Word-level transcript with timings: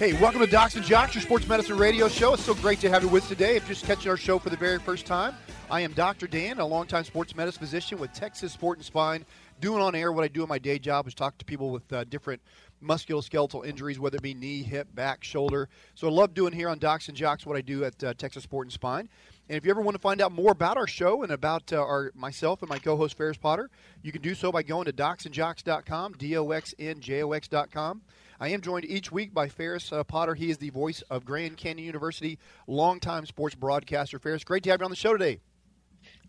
Hey, 0.00 0.14
welcome 0.14 0.40
to 0.40 0.46
Docs 0.46 0.76
and 0.76 0.84
Jocks, 0.86 1.14
your 1.14 1.20
sports 1.20 1.46
medicine 1.46 1.76
radio 1.76 2.08
show. 2.08 2.32
It's 2.32 2.42
so 2.42 2.54
great 2.54 2.80
to 2.80 2.88
have 2.88 3.02
you 3.02 3.10
with 3.10 3.24
us 3.24 3.28
today. 3.28 3.56
If 3.56 3.64
you're 3.64 3.74
just 3.74 3.84
catching 3.84 4.10
our 4.10 4.16
show 4.16 4.38
for 4.38 4.48
the 4.48 4.56
very 4.56 4.78
first 4.78 5.04
time, 5.04 5.34
I 5.70 5.82
am 5.82 5.92
Dr. 5.92 6.26
Dan, 6.26 6.58
a 6.58 6.64
longtime 6.64 7.04
sports 7.04 7.36
medicine 7.36 7.60
physician 7.60 7.98
with 7.98 8.10
Texas 8.14 8.50
Sport 8.54 8.78
and 8.78 8.84
Spine. 8.86 9.26
Doing 9.60 9.82
on 9.82 9.94
air 9.94 10.10
what 10.10 10.24
I 10.24 10.28
do 10.28 10.42
in 10.42 10.48
my 10.48 10.58
day 10.58 10.78
job 10.78 11.06
is 11.06 11.12
talk 11.12 11.36
to 11.36 11.44
people 11.44 11.68
with 11.68 11.92
uh, 11.92 12.04
different 12.04 12.40
musculoskeletal 12.82 13.66
injuries, 13.66 14.00
whether 14.00 14.16
it 14.16 14.22
be 14.22 14.32
knee, 14.32 14.62
hip, 14.62 14.88
back, 14.94 15.22
shoulder. 15.22 15.68
So 15.94 16.08
I 16.08 16.10
love 16.10 16.32
doing 16.32 16.54
here 16.54 16.70
on 16.70 16.78
Docs 16.78 17.08
and 17.08 17.16
Jocks 17.16 17.44
what 17.44 17.58
I 17.58 17.60
do 17.60 17.84
at 17.84 18.02
uh, 18.02 18.14
Texas 18.14 18.44
Sport 18.44 18.68
and 18.68 18.72
Spine. 18.72 19.06
And 19.50 19.58
if 19.58 19.66
you 19.66 19.70
ever 19.70 19.82
want 19.82 19.96
to 19.96 20.00
find 20.00 20.22
out 20.22 20.32
more 20.32 20.52
about 20.52 20.78
our 20.78 20.86
show 20.86 21.24
and 21.24 21.32
about 21.32 21.74
uh, 21.74 21.76
our 21.76 22.10
myself 22.14 22.62
and 22.62 22.70
my 22.70 22.78
co-host 22.78 23.18
Ferris 23.18 23.36
Potter, 23.36 23.68
you 24.00 24.12
can 24.12 24.22
do 24.22 24.34
so 24.34 24.50
by 24.50 24.62
going 24.62 24.86
to 24.86 24.94
docsandjocks.com, 24.94 26.14
d-o-x-n-j-o-x.com. 26.14 28.00
I 28.42 28.48
am 28.48 28.62
joined 28.62 28.86
each 28.86 29.12
week 29.12 29.34
by 29.34 29.50
Ferris 29.50 29.92
uh, 29.92 30.02
Potter. 30.02 30.34
He 30.34 30.48
is 30.48 30.56
the 30.56 30.70
voice 30.70 31.02
of 31.10 31.26
Grand 31.26 31.58
Canyon 31.58 31.84
University, 31.84 32.38
longtime 32.66 33.26
sports 33.26 33.54
broadcaster. 33.54 34.18
Ferris, 34.18 34.44
great 34.44 34.62
to 34.62 34.70
have 34.70 34.80
you 34.80 34.86
on 34.86 34.90
the 34.90 34.96
show 34.96 35.12
today. 35.12 35.40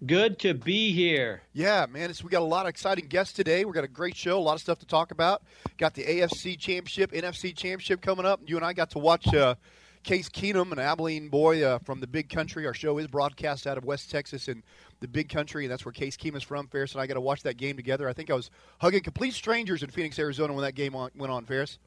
Good 0.05 0.37
to 0.39 0.53
be 0.53 0.91
here. 0.91 1.43
Yeah, 1.53 1.85
man. 1.89 2.13
We 2.21 2.29
got 2.29 2.41
a 2.41 2.45
lot 2.45 2.65
of 2.65 2.69
exciting 2.69 3.07
guests 3.07 3.31
today. 3.31 3.63
We 3.63 3.71
got 3.71 3.85
a 3.85 3.87
great 3.87 4.17
show, 4.17 4.37
a 4.37 4.41
lot 4.41 4.55
of 4.55 4.59
stuff 4.59 4.79
to 4.79 4.85
talk 4.85 5.11
about. 5.11 5.43
Got 5.77 5.93
the 5.93 6.03
AFC 6.03 6.59
Championship, 6.59 7.13
NFC 7.13 7.55
Championship 7.55 8.01
coming 8.01 8.25
up. 8.25 8.41
You 8.45 8.57
and 8.57 8.65
I 8.65 8.73
got 8.73 8.89
to 8.89 8.99
watch 8.99 9.33
uh, 9.33 9.55
Case 10.03 10.27
Keenum, 10.27 10.73
an 10.73 10.79
Abilene 10.79 11.29
boy 11.29 11.63
uh, 11.63 11.79
from 11.79 12.01
the 12.01 12.07
Big 12.07 12.27
Country. 12.27 12.65
Our 12.67 12.73
show 12.73 12.97
is 12.97 13.07
broadcast 13.07 13.67
out 13.67 13.77
of 13.77 13.85
West 13.85 14.11
Texas 14.11 14.49
in 14.49 14.63
the 14.99 15.07
Big 15.07 15.29
Country, 15.29 15.63
and 15.63 15.71
that's 15.71 15.85
where 15.85 15.93
Case 15.93 16.17
Keenum 16.17 16.35
is 16.35 16.43
from. 16.43 16.67
Ferris 16.67 16.91
and 16.91 17.01
I 17.01 17.07
got 17.07 17.13
to 17.13 17.21
watch 17.21 17.43
that 17.43 17.55
game 17.55 17.77
together. 17.77 18.09
I 18.09 18.13
think 18.13 18.29
I 18.29 18.33
was 18.33 18.49
hugging 18.81 19.03
complete 19.03 19.33
strangers 19.33 19.81
in 19.81 19.91
Phoenix, 19.91 20.19
Arizona 20.19 20.51
when 20.51 20.63
that 20.63 20.75
game 20.75 20.93
on, 20.93 21.11
went 21.15 21.31
on. 21.31 21.45
Ferris. 21.45 21.79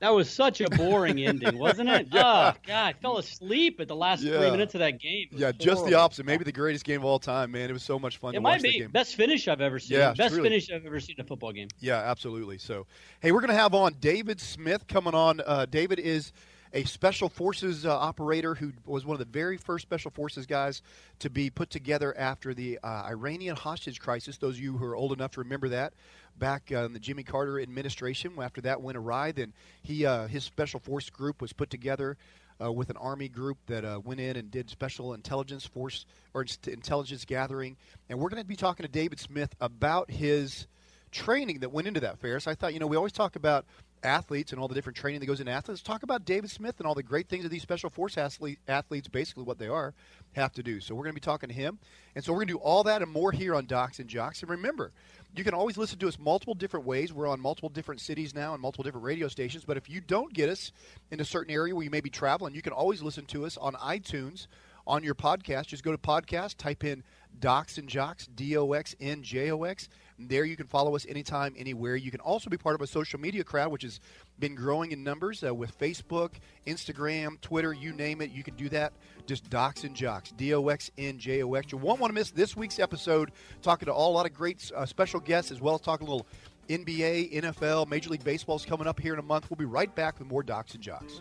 That 0.00 0.10
was 0.10 0.28
such 0.28 0.60
a 0.60 0.68
boring 0.68 1.24
ending, 1.24 1.58
wasn't 1.58 1.88
it? 1.88 2.08
yeah. 2.12 2.52
Oh, 2.54 2.58
God, 2.66 2.86
I 2.86 2.92
fell 2.92 3.16
asleep 3.16 3.80
at 3.80 3.88
the 3.88 3.96
last 3.96 4.22
yeah. 4.22 4.38
three 4.38 4.50
minutes 4.50 4.74
of 4.74 4.80
that 4.80 5.00
game. 5.00 5.28
Yeah, 5.32 5.46
horrible. 5.46 5.64
just 5.64 5.86
the 5.86 5.94
opposite. 5.94 6.26
Maybe 6.26 6.44
the 6.44 6.52
greatest 6.52 6.84
game 6.84 7.00
of 7.00 7.06
all 7.06 7.18
time, 7.18 7.52
man. 7.52 7.70
It 7.70 7.72
was 7.72 7.82
so 7.82 7.98
much 7.98 8.18
fun 8.18 8.34
it 8.34 8.42
might 8.42 8.62
be. 8.62 8.86
Best 8.86 9.14
finish 9.14 9.48
I've 9.48 9.62
ever 9.62 9.78
seen. 9.78 9.98
Yeah, 9.98 10.12
Best 10.12 10.34
truly. 10.34 10.50
finish 10.50 10.70
I've 10.70 10.84
ever 10.84 11.00
seen 11.00 11.16
in 11.18 11.24
a 11.24 11.26
football 11.26 11.52
game. 11.52 11.68
Yeah, 11.80 11.96
absolutely. 11.96 12.58
So, 12.58 12.86
hey, 13.20 13.32
we're 13.32 13.40
going 13.40 13.52
to 13.52 13.56
have 13.56 13.74
on 13.74 13.94
David 14.00 14.40
Smith 14.40 14.86
coming 14.86 15.14
on. 15.14 15.40
Uh, 15.46 15.66
David 15.66 15.98
is– 15.98 16.32
a 16.76 16.84
special 16.84 17.28
forces 17.30 17.86
uh, 17.86 17.96
operator 17.96 18.54
who 18.54 18.72
was 18.84 19.06
one 19.06 19.14
of 19.14 19.18
the 19.18 19.32
very 19.32 19.56
first 19.56 19.82
special 19.82 20.10
forces 20.10 20.44
guys 20.44 20.82
to 21.20 21.30
be 21.30 21.48
put 21.48 21.70
together 21.70 22.16
after 22.18 22.52
the 22.52 22.78
uh, 22.84 23.04
Iranian 23.06 23.56
hostage 23.56 23.98
crisis. 23.98 24.36
Those 24.36 24.56
of 24.56 24.60
you 24.60 24.76
who 24.76 24.84
are 24.84 24.94
old 24.94 25.12
enough 25.12 25.32
to 25.32 25.40
remember 25.40 25.70
that 25.70 25.94
back 26.38 26.70
uh, 26.72 26.84
in 26.84 26.92
the 26.92 26.98
Jimmy 26.98 27.22
Carter 27.22 27.60
administration. 27.60 28.32
After 28.40 28.60
that 28.62 28.82
went 28.82 28.96
awry, 28.96 29.32
then 29.32 29.52
he 29.82 30.06
uh, 30.06 30.26
his 30.26 30.44
special 30.44 30.80
force 30.80 31.10
group 31.10 31.40
was 31.40 31.52
put 31.52 31.70
together. 31.70 32.16
Uh, 32.58 32.72
with 32.72 32.88
an 32.88 32.96
army 32.96 33.28
group 33.28 33.58
that 33.66 33.84
uh, 33.84 34.00
went 34.02 34.18
in 34.18 34.34
and 34.34 34.50
did 34.50 34.70
special 34.70 35.12
intelligence 35.12 35.66
force 35.66 36.06
or 36.32 36.46
intelligence 36.66 37.26
gathering, 37.26 37.76
and 38.08 38.18
we're 38.18 38.30
going 38.30 38.42
to 38.42 38.48
be 38.48 38.56
talking 38.56 38.82
to 38.82 38.90
David 38.90 39.20
Smith 39.20 39.54
about 39.60 40.10
his 40.10 40.66
training 41.10 41.60
that 41.60 41.70
went 41.70 41.86
into 41.86 42.00
that. 42.00 42.16
So 42.40 42.50
I 42.50 42.54
thought, 42.54 42.72
you 42.72 42.80
know, 42.80 42.86
we 42.86 42.96
always 42.96 43.12
talk 43.12 43.36
about 43.36 43.66
athletes 44.02 44.52
and 44.52 44.60
all 44.60 44.68
the 44.68 44.74
different 44.74 44.96
training 44.96 45.20
that 45.20 45.26
goes 45.26 45.40
into 45.40 45.52
athletes. 45.52 45.82
Talk 45.82 46.02
about 46.02 46.24
David 46.24 46.50
Smith 46.50 46.76
and 46.78 46.86
all 46.86 46.94
the 46.94 47.02
great 47.02 47.28
things 47.28 47.42
that 47.42 47.48
these 47.48 47.62
special 47.62 47.90
force 47.90 48.16
athlete, 48.18 48.58
athletes, 48.68 49.08
basically 49.08 49.44
what 49.44 49.58
they 49.58 49.68
are, 49.68 49.94
have 50.32 50.52
to 50.52 50.62
do. 50.62 50.80
So 50.80 50.94
we're 50.94 51.04
going 51.04 51.14
to 51.14 51.20
be 51.20 51.24
talking 51.24 51.48
to 51.48 51.54
him. 51.54 51.78
And 52.14 52.24
so 52.24 52.32
we're 52.32 52.38
going 52.38 52.48
to 52.48 52.54
do 52.54 52.58
all 52.58 52.84
that 52.84 53.02
and 53.02 53.10
more 53.10 53.32
here 53.32 53.54
on 53.54 53.66
Docs 53.66 53.98
and 53.98 54.08
Jocks. 54.08 54.42
And 54.42 54.50
remember, 54.50 54.92
you 55.34 55.44
can 55.44 55.54
always 55.54 55.76
listen 55.76 55.98
to 55.98 56.08
us 56.08 56.18
multiple 56.18 56.54
different 56.54 56.86
ways. 56.86 57.12
We're 57.12 57.28
on 57.28 57.40
multiple 57.40 57.68
different 57.68 58.00
cities 58.00 58.34
now 58.34 58.52
and 58.54 58.62
multiple 58.62 58.84
different 58.84 59.04
radio 59.04 59.28
stations. 59.28 59.64
But 59.64 59.76
if 59.76 59.90
you 59.90 60.00
don't 60.00 60.32
get 60.32 60.48
us 60.48 60.72
in 61.10 61.20
a 61.20 61.24
certain 61.24 61.52
area 61.52 61.74
where 61.74 61.84
you 61.84 61.90
may 61.90 62.00
be 62.00 62.10
traveling, 62.10 62.54
you 62.54 62.62
can 62.62 62.72
always 62.72 63.02
listen 63.02 63.26
to 63.26 63.44
us 63.44 63.56
on 63.56 63.74
iTunes 63.74 64.46
on 64.86 65.02
your 65.02 65.14
podcast. 65.14 65.66
Just 65.66 65.82
go 65.82 65.92
to 65.92 65.98
podcast, 65.98 66.56
type 66.56 66.84
in 66.84 67.02
Docs 67.38 67.76
and 67.76 67.88
Jocks, 67.88 68.26
D 68.26 68.56
O 68.56 68.72
X 68.72 68.94
N 69.00 69.22
J 69.22 69.50
O 69.50 69.64
X 69.64 69.88
there 70.18 70.44
you 70.44 70.56
can 70.56 70.66
follow 70.66 70.96
us 70.96 71.06
anytime, 71.08 71.54
anywhere. 71.58 71.96
You 71.96 72.10
can 72.10 72.20
also 72.20 72.48
be 72.48 72.56
part 72.56 72.74
of 72.74 72.80
a 72.80 72.86
social 72.86 73.20
media 73.20 73.44
crowd, 73.44 73.70
which 73.70 73.82
has 73.82 74.00
been 74.38 74.54
growing 74.54 74.92
in 74.92 75.04
numbers 75.04 75.44
uh, 75.44 75.54
with 75.54 75.78
Facebook, 75.78 76.32
Instagram, 76.66 77.40
Twitter, 77.40 77.72
you 77.72 77.92
name 77.92 78.20
it. 78.20 78.30
You 78.30 78.42
can 78.42 78.54
do 78.56 78.68
that. 78.70 78.92
Just 79.26 79.50
Docs 79.50 79.84
and 79.84 79.94
Jocks, 79.94 80.32
D 80.32 80.54
O 80.54 80.68
X 80.68 80.90
N 80.96 81.18
J 81.18 81.42
O 81.42 81.54
X. 81.54 81.72
You 81.72 81.78
won't 81.78 82.00
want 82.00 82.10
to 82.10 82.14
miss 82.14 82.30
this 82.30 82.56
week's 82.56 82.78
episode, 82.78 83.32
talking 83.62 83.86
to 83.86 83.92
all, 83.92 84.12
a 84.12 84.14
lot 84.14 84.26
of 84.26 84.34
great 84.34 84.70
uh, 84.74 84.86
special 84.86 85.20
guests, 85.20 85.50
as 85.50 85.60
well 85.60 85.74
as 85.74 85.80
talking 85.80 86.06
a 86.06 86.10
little 86.10 86.26
NBA, 86.68 87.34
NFL, 87.34 87.88
Major 87.88 88.10
League 88.10 88.24
Baseball 88.24 88.56
is 88.56 88.64
coming 88.64 88.86
up 88.86 88.98
here 88.98 89.12
in 89.12 89.18
a 89.18 89.22
month. 89.22 89.50
We'll 89.50 89.56
be 89.56 89.64
right 89.64 89.92
back 89.94 90.18
with 90.18 90.28
more 90.28 90.42
Docs 90.42 90.74
and 90.74 90.82
Jocks. 90.82 91.20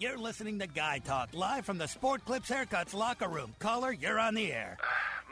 You're 0.00 0.18
listening 0.18 0.60
to 0.60 0.68
Guy 0.68 1.00
Talk 1.00 1.30
live 1.32 1.64
from 1.64 1.76
the 1.76 1.88
Sport 1.88 2.24
Clips 2.24 2.48
Haircuts 2.48 2.94
locker 2.94 3.28
room. 3.28 3.52
Caller, 3.58 3.92
you're 3.92 4.20
on 4.20 4.34
the 4.34 4.52
air. 4.52 4.78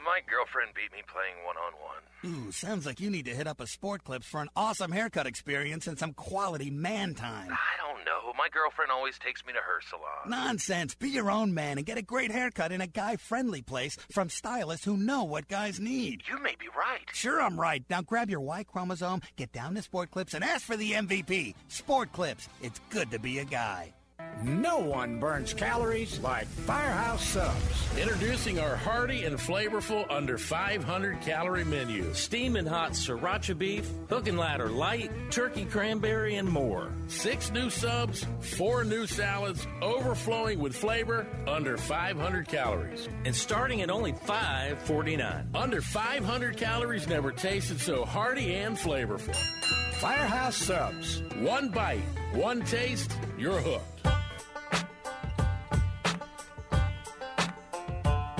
My 0.07 0.21
girlfriend 0.25 0.71
beat 0.73 0.93
me 0.93 1.03
playing 1.05 1.35
one 1.45 1.57
on 1.57 1.73
one. 1.83 2.47
Ooh, 2.47 2.51
sounds 2.53 2.85
like 2.85 3.01
you 3.01 3.09
need 3.09 3.25
to 3.25 3.35
hit 3.35 3.45
up 3.45 3.59
a 3.59 3.67
Sport 3.67 4.05
Clips 4.05 4.25
for 4.25 4.39
an 4.39 4.47
awesome 4.55 4.89
haircut 4.89 5.27
experience 5.27 5.85
and 5.85 5.99
some 5.99 6.13
quality 6.13 6.71
man 6.71 7.13
time. 7.13 7.51
I 7.51 7.75
don't 7.85 8.05
know. 8.05 8.31
My 8.37 8.47
girlfriend 8.47 8.89
always 8.89 9.19
takes 9.19 9.45
me 9.45 9.51
to 9.51 9.59
her 9.59 9.81
salon. 9.89 10.29
Nonsense. 10.29 10.95
Be 10.95 11.09
your 11.09 11.29
own 11.29 11.53
man 11.53 11.77
and 11.77 11.85
get 11.85 11.97
a 11.97 12.01
great 12.01 12.31
haircut 12.31 12.71
in 12.71 12.79
a 12.79 12.87
guy 12.87 13.17
friendly 13.17 13.61
place 13.61 13.97
from 14.09 14.29
stylists 14.29 14.85
who 14.85 14.95
know 14.95 15.25
what 15.25 15.49
guys 15.49 15.77
need. 15.77 16.23
You 16.29 16.41
may 16.41 16.55
be 16.57 16.67
right. 16.77 17.03
Sure, 17.11 17.41
I'm 17.41 17.59
right. 17.59 17.83
Now 17.89 18.01
grab 18.01 18.29
your 18.29 18.39
Y 18.39 18.63
chromosome, 18.63 19.21
get 19.35 19.51
down 19.51 19.75
to 19.75 19.81
Sport 19.81 20.11
Clips, 20.11 20.33
and 20.33 20.41
ask 20.41 20.65
for 20.65 20.77
the 20.77 20.93
MVP. 20.93 21.53
Sport 21.67 22.13
Clips. 22.13 22.47
It's 22.61 22.79
good 22.91 23.11
to 23.11 23.19
be 23.19 23.39
a 23.39 23.45
guy. 23.45 23.93
No 24.43 24.77
one 24.77 25.19
burns 25.19 25.53
calories 25.53 26.19
like 26.19 26.47
Firehouse 26.47 27.23
Subs. 27.23 27.97
Introducing 27.97 28.59
our 28.59 28.75
hearty 28.75 29.23
and 29.25 29.37
flavorful 29.37 30.05
under 30.11 30.37
500 30.37 31.21
calorie 31.21 31.63
menu. 31.63 32.13
Steaming 32.13 32.65
hot 32.65 32.91
sriracha 32.91 33.57
beef, 33.57 33.89
hook 34.09 34.27
and 34.27 34.37
ladder 34.37 34.69
light, 34.69 35.11
turkey 35.31 35.65
cranberry, 35.65 36.35
and 36.35 36.47
more. 36.47 36.91
Six 37.07 37.51
new 37.51 37.69
subs, 37.69 38.25
four 38.39 38.83
new 38.83 39.07
salads, 39.07 39.65
overflowing 39.81 40.59
with 40.59 40.75
flavor, 40.75 41.25
under 41.47 41.75
500 41.75 42.47
calories. 42.47 43.09
And 43.25 43.35
starting 43.35 43.81
at 43.81 43.89
only 43.89 44.13
$5.49. 44.13 45.55
Under 45.55 45.81
500 45.81 46.57
calories 46.57 47.07
never 47.07 47.31
tasted 47.31 47.81
so 47.81 48.05
hearty 48.05 48.53
and 48.55 48.77
flavorful. 48.77 49.35
Firehouse 49.95 50.57
Subs. 50.57 51.23
One 51.39 51.69
bite, 51.69 52.03
one 52.33 52.61
taste, 52.65 53.17
you're 53.35 53.59
hooked. 53.59 53.96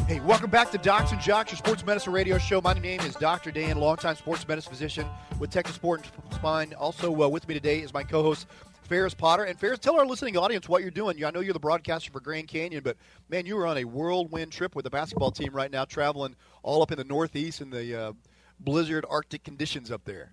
Hey, 0.08 0.22
welcome 0.22 0.50
back 0.50 0.72
to 0.72 0.78
Docs 0.78 1.12
and 1.12 1.20
Jocks, 1.20 1.52
your 1.52 1.58
sports 1.58 1.86
medicine 1.86 2.14
radio 2.14 2.38
show. 2.38 2.62
My 2.62 2.74
name 2.74 3.02
is 3.02 3.14
Dr. 3.16 3.52
Dan, 3.52 3.78
longtime 3.78 4.16
sports 4.16 4.48
medicine 4.48 4.72
physician 4.72 5.06
with 5.38 5.50
Texas 5.50 5.76
Sport 5.76 6.10
and 6.24 6.34
Spine. 6.34 6.74
Also 6.76 7.14
uh, 7.24 7.28
with 7.28 7.46
me 7.46 7.54
today 7.54 7.82
is 7.82 7.94
my 7.94 8.04
co-host 8.04 8.48
Ferris 8.84 9.14
Potter. 9.14 9.44
And 9.44 9.60
Ferris, 9.60 9.80
tell 9.80 10.00
our 10.00 10.06
listening 10.06 10.38
audience 10.38 10.70
what 10.70 10.82
you're 10.82 10.92
doing. 10.92 11.26
I 11.26 11.32
know 11.32 11.42
you're 11.42 11.52
the 11.52 11.60
broadcaster 11.60 12.10
for 12.10 12.22
Grand 12.22 12.48
Canyon, 12.48 12.84
but 12.86 12.96
man, 13.28 13.46
you 13.46 13.58
are 13.58 13.68
on 13.68 13.80
a 13.80 13.84
whirlwind 13.84 14.54
trip 14.54 14.78
with 14.78 14.84
the 14.86 14.90
basketball 14.90 15.30
team 15.30 15.52
right 15.52 15.70
now, 15.70 15.84
traveling 15.84 16.38
all 16.64 16.82
up 16.82 16.94
in 16.94 16.98
the 16.98 17.04
Northeast 17.04 17.60
in 17.60 17.70
the 17.70 18.04
uh, 18.04 18.14
blizzard 18.62 19.06
Arctic 19.10 19.44
conditions 19.44 19.92
up 19.92 20.06
there. 20.06 20.32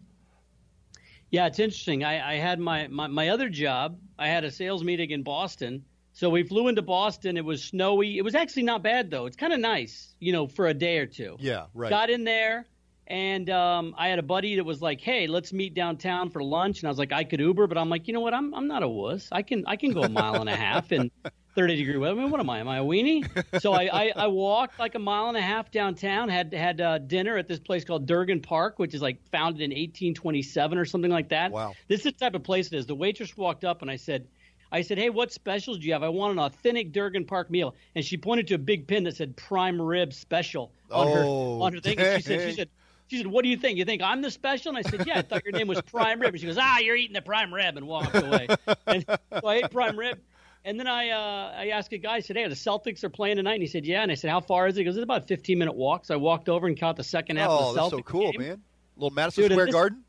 Yeah, 1.33 1.49
it's 1.49 1.59
interesting. 1.59 2.05
I, 2.05 2.35
I 2.35 2.37
had 2.37 2.61
my, 2.61 2.87
my, 2.87 3.09
my 3.09 3.31
other 3.31 3.49
job. 3.49 3.99
I 4.21 4.29
had 4.29 4.45
a 4.45 4.53
sales 4.53 4.85
meeting 4.85 5.11
in 5.11 5.25
Boston 5.25 5.85
so 6.15 6.31
we 6.31 6.45
flew 6.45 6.69
into 6.69 6.81
Boston. 6.81 7.37
It 7.37 7.45
was 7.45 7.63
snowy. 7.63 8.17
It 8.17 8.23
was 8.23 8.37
actually 8.37 8.63
not 8.63 8.83
bad 8.83 9.11
though. 9.11 9.27
It's 9.27 9.37
kind 9.37 9.53
of 9.53 9.59
nice, 9.59 10.15
you 10.21 10.33
know, 10.33 10.47
for 10.47 10.69
a 10.69 10.75
day 10.75 10.99
or 10.99 11.07
two. 11.07 11.37
Yeah, 11.41 11.67
right. 11.75 11.91
Got 11.91 12.09
in 12.09 12.23
there, 12.23 12.67
and 13.09 13.51
um, 13.51 13.95
I 13.99 14.09
had 14.09 14.21
a 14.21 14.23
buddy 14.23 14.57
that 14.57 14.65
was 14.65 14.81
like, 14.81 15.01
"Hey, 15.01 15.27
let's 15.27 15.53
meet 15.53 15.75
downtown 15.75 16.31
for 16.31 16.43
lunch." 16.43 16.81
And 16.81 16.87
I 16.87 16.91
was 16.91 16.99
like, 16.99 17.13
"I 17.13 17.25
could 17.25 17.41
Uber," 17.41 17.67
but 17.67 17.77
I'm 17.77 17.91
like, 17.91 18.07
you 18.07 18.15
know 18.15 18.21
what? 18.21 18.33
I'm 18.33 18.55
I'm 18.55 18.69
not 18.69 18.85
a 18.85 18.89
wuss. 18.89 19.29
I 19.33 19.43
can 19.43 19.65
I 19.67 19.75
can 19.75 19.93
go 19.93 20.03
a 20.03 20.09
mile 20.09 20.41
and 20.41 20.49
a 20.49 20.57
half 20.57 20.93
in 20.93 21.11
30 21.57 21.77
degree 21.77 21.97
weather. 21.97 22.19
I 22.19 22.23
mean, 22.23 22.31
what 22.31 22.39
am 22.39 22.49
I? 22.49 22.61
Am 22.61 22.69
I 22.69 22.79
a 22.79 22.85
weenie? 22.85 23.29
So 23.61 23.73
I, 23.73 23.85
I, 23.85 24.13
I 24.17 24.27
walked 24.29 24.79
like 24.79 24.95
a 24.95 24.99
mile 24.99 25.29
and 25.29 25.37
a 25.37 25.43
half 25.43 25.71
downtown. 25.71 26.29
Had 26.29 26.53
had 26.55 26.81
uh, 26.81 26.99
dinner 26.99 27.37
at 27.37 27.49
this 27.49 27.59
place 27.59 27.85
called 27.85 28.07
Durgin 28.07 28.41
Park, 28.41 28.79
which 28.79 28.95
is 28.95 29.03
like 29.03 29.19
founded 29.31 29.63
in 29.63 29.71
1827 29.71 30.79
or 30.79 30.85
something 30.85 31.11
like 31.11 31.31
that. 31.31 31.53
Wow. 31.53 31.75
This 31.89 32.01
is 32.01 32.05
the 32.05 32.13
type 32.13 32.35
of 32.35 32.43
place 32.45 32.69
it 32.69 32.77
is. 32.77 32.87
The 32.87 32.95
waitress 32.95 33.37
walked 33.37 33.65
up 33.65 33.83
and 33.83 33.91
I 33.91 33.97
said 33.97 34.27
I 34.75 34.83
said, 34.83 34.99
"Hey, 34.99 35.09
what 35.09 35.33
specials 35.33 35.79
do 35.79 35.87
you 35.87 35.93
have? 35.93 36.03
I 36.03 36.09
want 36.09 36.33
an 36.33 36.41
authentic 36.41 36.93
Durgin 36.93 37.27
Park 37.27 37.49
meal." 37.51 37.77
And 37.95 38.05
she 38.05 38.17
pointed 38.17 38.49
to 38.49 38.55
a 38.55 38.59
big 38.59 38.87
pin 38.89 39.05
that 39.05 39.17
said 39.17 39.37
"Prime 39.37 39.81
Rib 39.81 40.13
Special" 40.13 40.73
on 40.91 41.07
oh, 41.07 41.15
her 41.15 41.25
on 41.65 41.73
her 41.75 41.81
thing. 41.81 41.99
And 41.99 42.23
she 42.23 42.29
said, 42.29 42.49
"She 42.51 42.57
said." 42.57 42.69
She 43.07 43.19
said, 43.19 43.27
"What 43.27 43.43
do 43.45 43.51
you 43.51 43.57
think? 43.57 43.79
You 43.79 43.85
think 43.85 44.03
I'm 44.03 44.23
the 44.23 44.31
special?" 44.31 44.75
And 44.75 44.79
I 44.79 44.91
said, 44.91 45.07
"Yeah, 45.07 45.19
I 45.19 45.23
thought 45.23 45.45
your 45.45 45.53
name 45.53 45.69
was 45.69 45.81
Prime 45.83 46.21
Rib." 46.21 46.31
And 46.35 46.41
she 46.41 46.47
goes, 46.47 46.59
"Ah, 46.59 46.79
you're 46.79 46.97
eating 46.97 47.13
the 47.15 47.23
prime 47.23 47.53
rib," 47.53 47.77
and 47.77 47.87
walked 47.87 48.17
away. 48.17 48.49
and 48.87 49.05
so 49.07 49.47
I 49.47 49.57
ate 49.57 49.71
prime 49.71 49.97
rib. 49.97 50.19
And 50.65 50.81
then 50.81 50.87
I 50.87 51.11
uh, 51.11 51.53
I 51.57 51.69
asked 51.69 51.93
a 51.93 51.99
guy, 51.99 52.15
I 52.15 52.21
said, 52.21 52.37
"Hey, 52.37 52.49
the 52.49 52.55
Celtics 52.55 53.05
are 53.05 53.11
playing 53.11 53.37
tonight." 53.37 53.55
And 53.55 53.63
he 53.63 53.69
said, 53.69 53.85
"Yeah." 53.85 54.03
And 54.03 54.11
I 54.11 54.15
said, 54.15 54.31
"How 54.31 54.41
far 54.41 54.67
is 54.67 54.77
it?" 54.77 54.81
He 54.81 54.85
goes, 54.85 54.97
"It's 54.97 55.05
about 55.05 55.25
a 55.25 55.27
15 55.27 55.59
minute 55.59 55.75
walk." 55.75 56.07
So 56.07 56.15
I 56.15 56.17
walked 56.17 56.49
over 56.49 56.67
and 56.67 56.81
caught 56.81 56.97
the 56.97 57.05
second 57.05 57.37
half 57.37 57.51
oh, 57.51 57.69
of 57.69 57.75
the 57.75 57.81
Celtics. 57.81 57.85
Oh, 57.85 57.91
that's 57.91 57.99
so 57.99 58.03
cool, 58.03 58.33
game. 58.33 58.41
man! 58.41 58.63
Little 58.97 59.15
Madison 59.15 59.43
Dude, 59.45 59.53
Square 59.53 59.67
this, 59.67 59.75
Garden. 59.75 60.05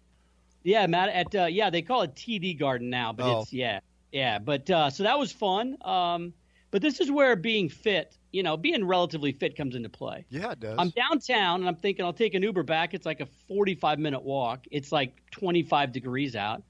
Yeah, 0.63 0.87
Matt. 0.87 1.09
At 1.09 1.35
uh, 1.35 1.45
yeah, 1.45 1.69
they 1.69 1.81
call 1.81 2.03
it 2.03 2.15
TD 2.15 2.57
Garden 2.57 2.89
now, 2.89 3.11
but 3.11 3.25
Oh. 3.25 3.41
it's 3.41 3.51
yeah, 3.51 3.81
yeah. 4.15 4.39
But 4.39 4.69
uh, 4.69 4.89
so 4.89 5.03
that 5.03 5.19
was 5.19 5.31
fun. 5.31 5.77
Um, 5.81 6.33
but 6.71 6.81
this 6.81 6.99
is 6.99 7.11
where 7.11 7.35
being 7.35 7.69
fit, 7.69 8.17
you 8.31 8.43
know, 8.43 8.55
being 8.57 8.85
relatively 8.85 9.33
fit 9.33 9.55
comes 9.57 9.75
into 9.75 9.89
play. 9.89 10.25
Yeah, 10.29 10.51
it 10.51 10.59
does. 10.61 10.75
I'm 10.79 10.89
downtown 10.89 11.59
and 11.59 11.67
I'm 11.67 11.75
thinking 11.75 12.05
I'll 12.05 12.13
take 12.13 12.33
an 12.33 12.41
Uber 12.41 12.63
back. 12.63 12.93
It's 12.93 13.05
like 13.05 13.19
a 13.19 13.27
45 13.47 13.99
minute 13.99 14.23
walk. 14.23 14.65
It's 14.71 14.91
like 14.91 15.13
25 15.31 15.91
degrees 15.91 16.35
out. 16.35 16.63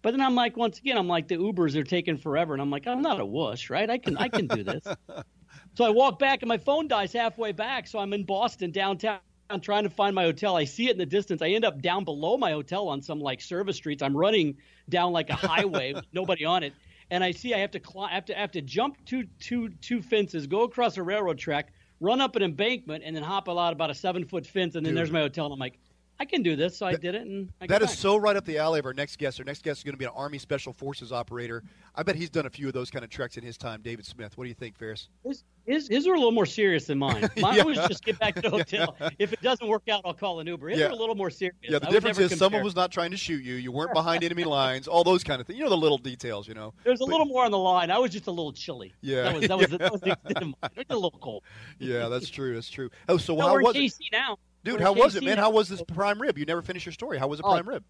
But 0.00 0.12
then 0.12 0.20
I'm 0.20 0.36
like, 0.36 0.56
once 0.56 0.78
again, 0.78 0.96
I'm 0.96 1.08
like 1.08 1.28
the 1.28 1.36
Ubers 1.36 1.76
are 1.76 1.84
taking 1.84 2.18
forever, 2.18 2.54
and 2.54 2.62
I'm 2.62 2.70
like, 2.70 2.88
I'm 2.88 3.02
not 3.02 3.20
a 3.20 3.24
wuss, 3.26 3.70
right? 3.70 3.88
I 3.88 3.98
can 3.98 4.16
I 4.16 4.28
can 4.28 4.46
do 4.48 4.64
this. 4.64 4.84
so 5.74 5.84
I 5.84 5.90
walk 5.90 6.18
back 6.18 6.42
and 6.42 6.48
my 6.48 6.58
phone 6.58 6.88
dies 6.88 7.12
halfway 7.12 7.52
back. 7.52 7.86
So 7.86 7.98
I'm 7.98 8.12
in 8.12 8.24
Boston 8.24 8.70
downtown. 8.70 9.18
I'm 9.48 9.60
trying 9.60 9.84
to 9.84 9.90
find 9.90 10.14
my 10.14 10.24
hotel. 10.24 10.56
I 10.56 10.64
see 10.64 10.88
it 10.88 10.92
in 10.92 10.98
the 10.98 11.06
distance. 11.06 11.42
I 11.42 11.48
end 11.48 11.64
up 11.64 11.82
down 11.82 12.04
below 12.04 12.36
my 12.36 12.52
hotel 12.52 12.88
on 12.88 13.02
some 13.02 13.20
like 13.20 13.40
service 13.40 13.76
streets. 13.76 14.02
I'm 14.02 14.16
running 14.16 14.56
down 14.88 15.12
like 15.12 15.30
a 15.30 15.34
highway 15.34 15.92
with 15.94 16.06
nobody 16.12 16.44
on 16.44 16.62
it, 16.62 16.72
and 17.12 17.22
I 17.22 17.30
see 17.30 17.52
I 17.52 17.58
have 17.58 17.70
to 17.72 17.80
climb, 17.80 18.08
I 18.10 18.14
have 18.14 18.24
to 18.24 18.36
I 18.36 18.40
have 18.40 18.52
to 18.52 18.62
jump 18.62 18.96
two 19.04 19.24
two 19.38 19.68
two 19.82 20.00
fences, 20.00 20.46
go 20.46 20.62
across 20.62 20.96
a 20.96 21.02
railroad 21.02 21.38
track, 21.38 21.72
run 22.00 22.22
up 22.22 22.36
an 22.36 22.42
embankment, 22.42 23.04
and 23.04 23.14
then 23.14 23.22
hop 23.22 23.50
out 23.50 23.72
about 23.72 23.90
a 23.90 23.94
seven 23.94 24.24
foot 24.24 24.46
fence, 24.46 24.74
and 24.74 24.84
then 24.84 24.92
Dude. 24.94 24.98
there's 24.98 25.10
my 25.10 25.20
hotel. 25.20 25.44
And 25.44 25.52
I'm 25.52 25.60
like, 25.60 25.78
I 26.22 26.24
can 26.24 26.40
do 26.44 26.54
this. 26.54 26.76
So 26.76 26.86
I 26.86 26.94
did 26.94 27.16
it, 27.16 27.22
and 27.22 27.48
I 27.60 27.66
That 27.66 27.82
is 27.82 27.88
back. 27.88 27.98
so 27.98 28.16
right 28.16 28.36
up 28.36 28.44
the 28.44 28.56
alley 28.56 28.78
of 28.78 28.86
our 28.86 28.94
next 28.94 29.18
guest. 29.18 29.40
Our 29.40 29.44
next 29.44 29.64
guest 29.64 29.80
is 29.80 29.84
going 29.84 29.94
to 29.94 29.98
be 29.98 30.04
an 30.04 30.12
Army 30.14 30.38
Special 30.38 30.72
Forces 30.72 31.10
operator. 31.10 31.64
I 31.96 32.04
bet 32.04 32.14
he's 32.14 32.30
done 32.30 32.46
a 32.46 32.50
few 32.50 32.68
of 32.68 32.74
those 32.74 32.92
kind 32.92 33.04
of 33.04 33.10
treks 33.10 33.36
in 33.36 33.42
his 33.42 33.56
time. 33.58 33.82
David 33.82 34.06
Smith. 34.06 34.38
What 34.38 34.44
do 34.44 34.48
you 34.48 34.54
think, 34.54 34.78
Ferris? 34.78 35.08
His, 35.26 35.42
his, 35.66 35.88
his 35.88 36.06
are 36.06 36.12
a 36.14 36.16
little 36.16 36.30
more 36.30 36.46
serious 36.46 36.84
than 36.86 36.98
mine. 36.98 37.28
Mine 37.38 37.56
Yeah. 37.56 37.64
was 37.64 37.76
just 37.88 38.04
get 38.04 38.20
back 38.20 38.36
to 38.36 38.40
the 38.42 38.50
hotel. 38.50 38.96
If 39.18 39.32
it 39.32 39.42
doesn't 39.42 39.66
work 39.66 39.88
out, 39.88 40.02
I'll 40.04 40.14
call 40.14 40.38
an 40.38 40.46
Uber. 40.46 40.68
His 40.68 40.78
Yeah. 40.78 40.86
are 40.86 40.90
a 40.90 40.94
little 40.94 41.16
more 41.16 41.28
serious. 41.28 41.56
Yeah, 41.60 41.80
the 41.80 41.88
I 41.88 41.90
difference 41.90 42.18
is 42.20 42.38
someone 42.38 42.62
was 42.62 42.76
not 42.76 42.92
trying 42.92 43.10
to 43.10 43.16
shoot 43.16 43.42
you. 43.42 43.54
You 43.54 43.72
weren't 43.72 43.92
behind 43.94 44.22
enemy 44.22 44.44
lines. 44.44 44.86
All 44.86 45.02
those 45.02 45.24
kind 45.24 45.40
of 45.40 45.46
things. 45.48 45.58
You 45.58 45.64
know 45.64 45.70
the 45.70 45.76
little 45.76 45.98
details. 45.98 46.46
You 46.46 46.54
know. 46.54 46.72
There's 46.84 47.00
a 47.00 47.04
But- 47.04 47.10
little 47.10 47.26
more 47.26 47.44
on 47.44 47.50
the 47.50 47.58
line. 47.58 47.90
I 47.90 47.98
was 47.98 48.12
just 48.12 48.28
a 48.28 48.30
little 48.30 48.52
chilly. 48.52 48.92
Yeah. 49.00 49.24
that 49.24 49.34
was 49.34 49.48
that 49.48 49.58
was, 49.58 49.68
that 49.78 49.92
was 49.92 50.00
the 50.02 50.12
extent 50.12 50.36
of 50.38 50.42
mine. 50.62 50.70
It 50.76 50.86
was 50.88 50.96
a 50.96 51.00
little 51.00 51.18
cold. 51.20 51.42
Yeah, 51.80 52.06
that's 52.08 52.30
true. 52.30 52.54
That's 52.54 52.70
true. 52.70 52.90
Oh, 53.08 53.16
so 53.16 53.34
No, 53.34 53.48
how 53.48 53.58
was 53.58 53.74
it, 53.76 53.92
now, 54.12 54.38
dude? 54.64 54.80
How 54.80 54.92
was 54.92 55.16
it, 55.16 55.22
man? 55.24 55.38
How 55.38 55.50
was 55.50 55.68
this 55.68 55.82
prime 55.82 56.20
rib? 56.20 56.38
You 56.38 56.44
never 56.44 56.62
finished 56.62 56.86
your 56.86 56.92
story. 56.92 57.18
How 57.18 57.26
was 57.28 57.40
a 57.40 57.42
Oh, 57.44 57.50
prime 57.52 57.68
rib? 57.68 57.84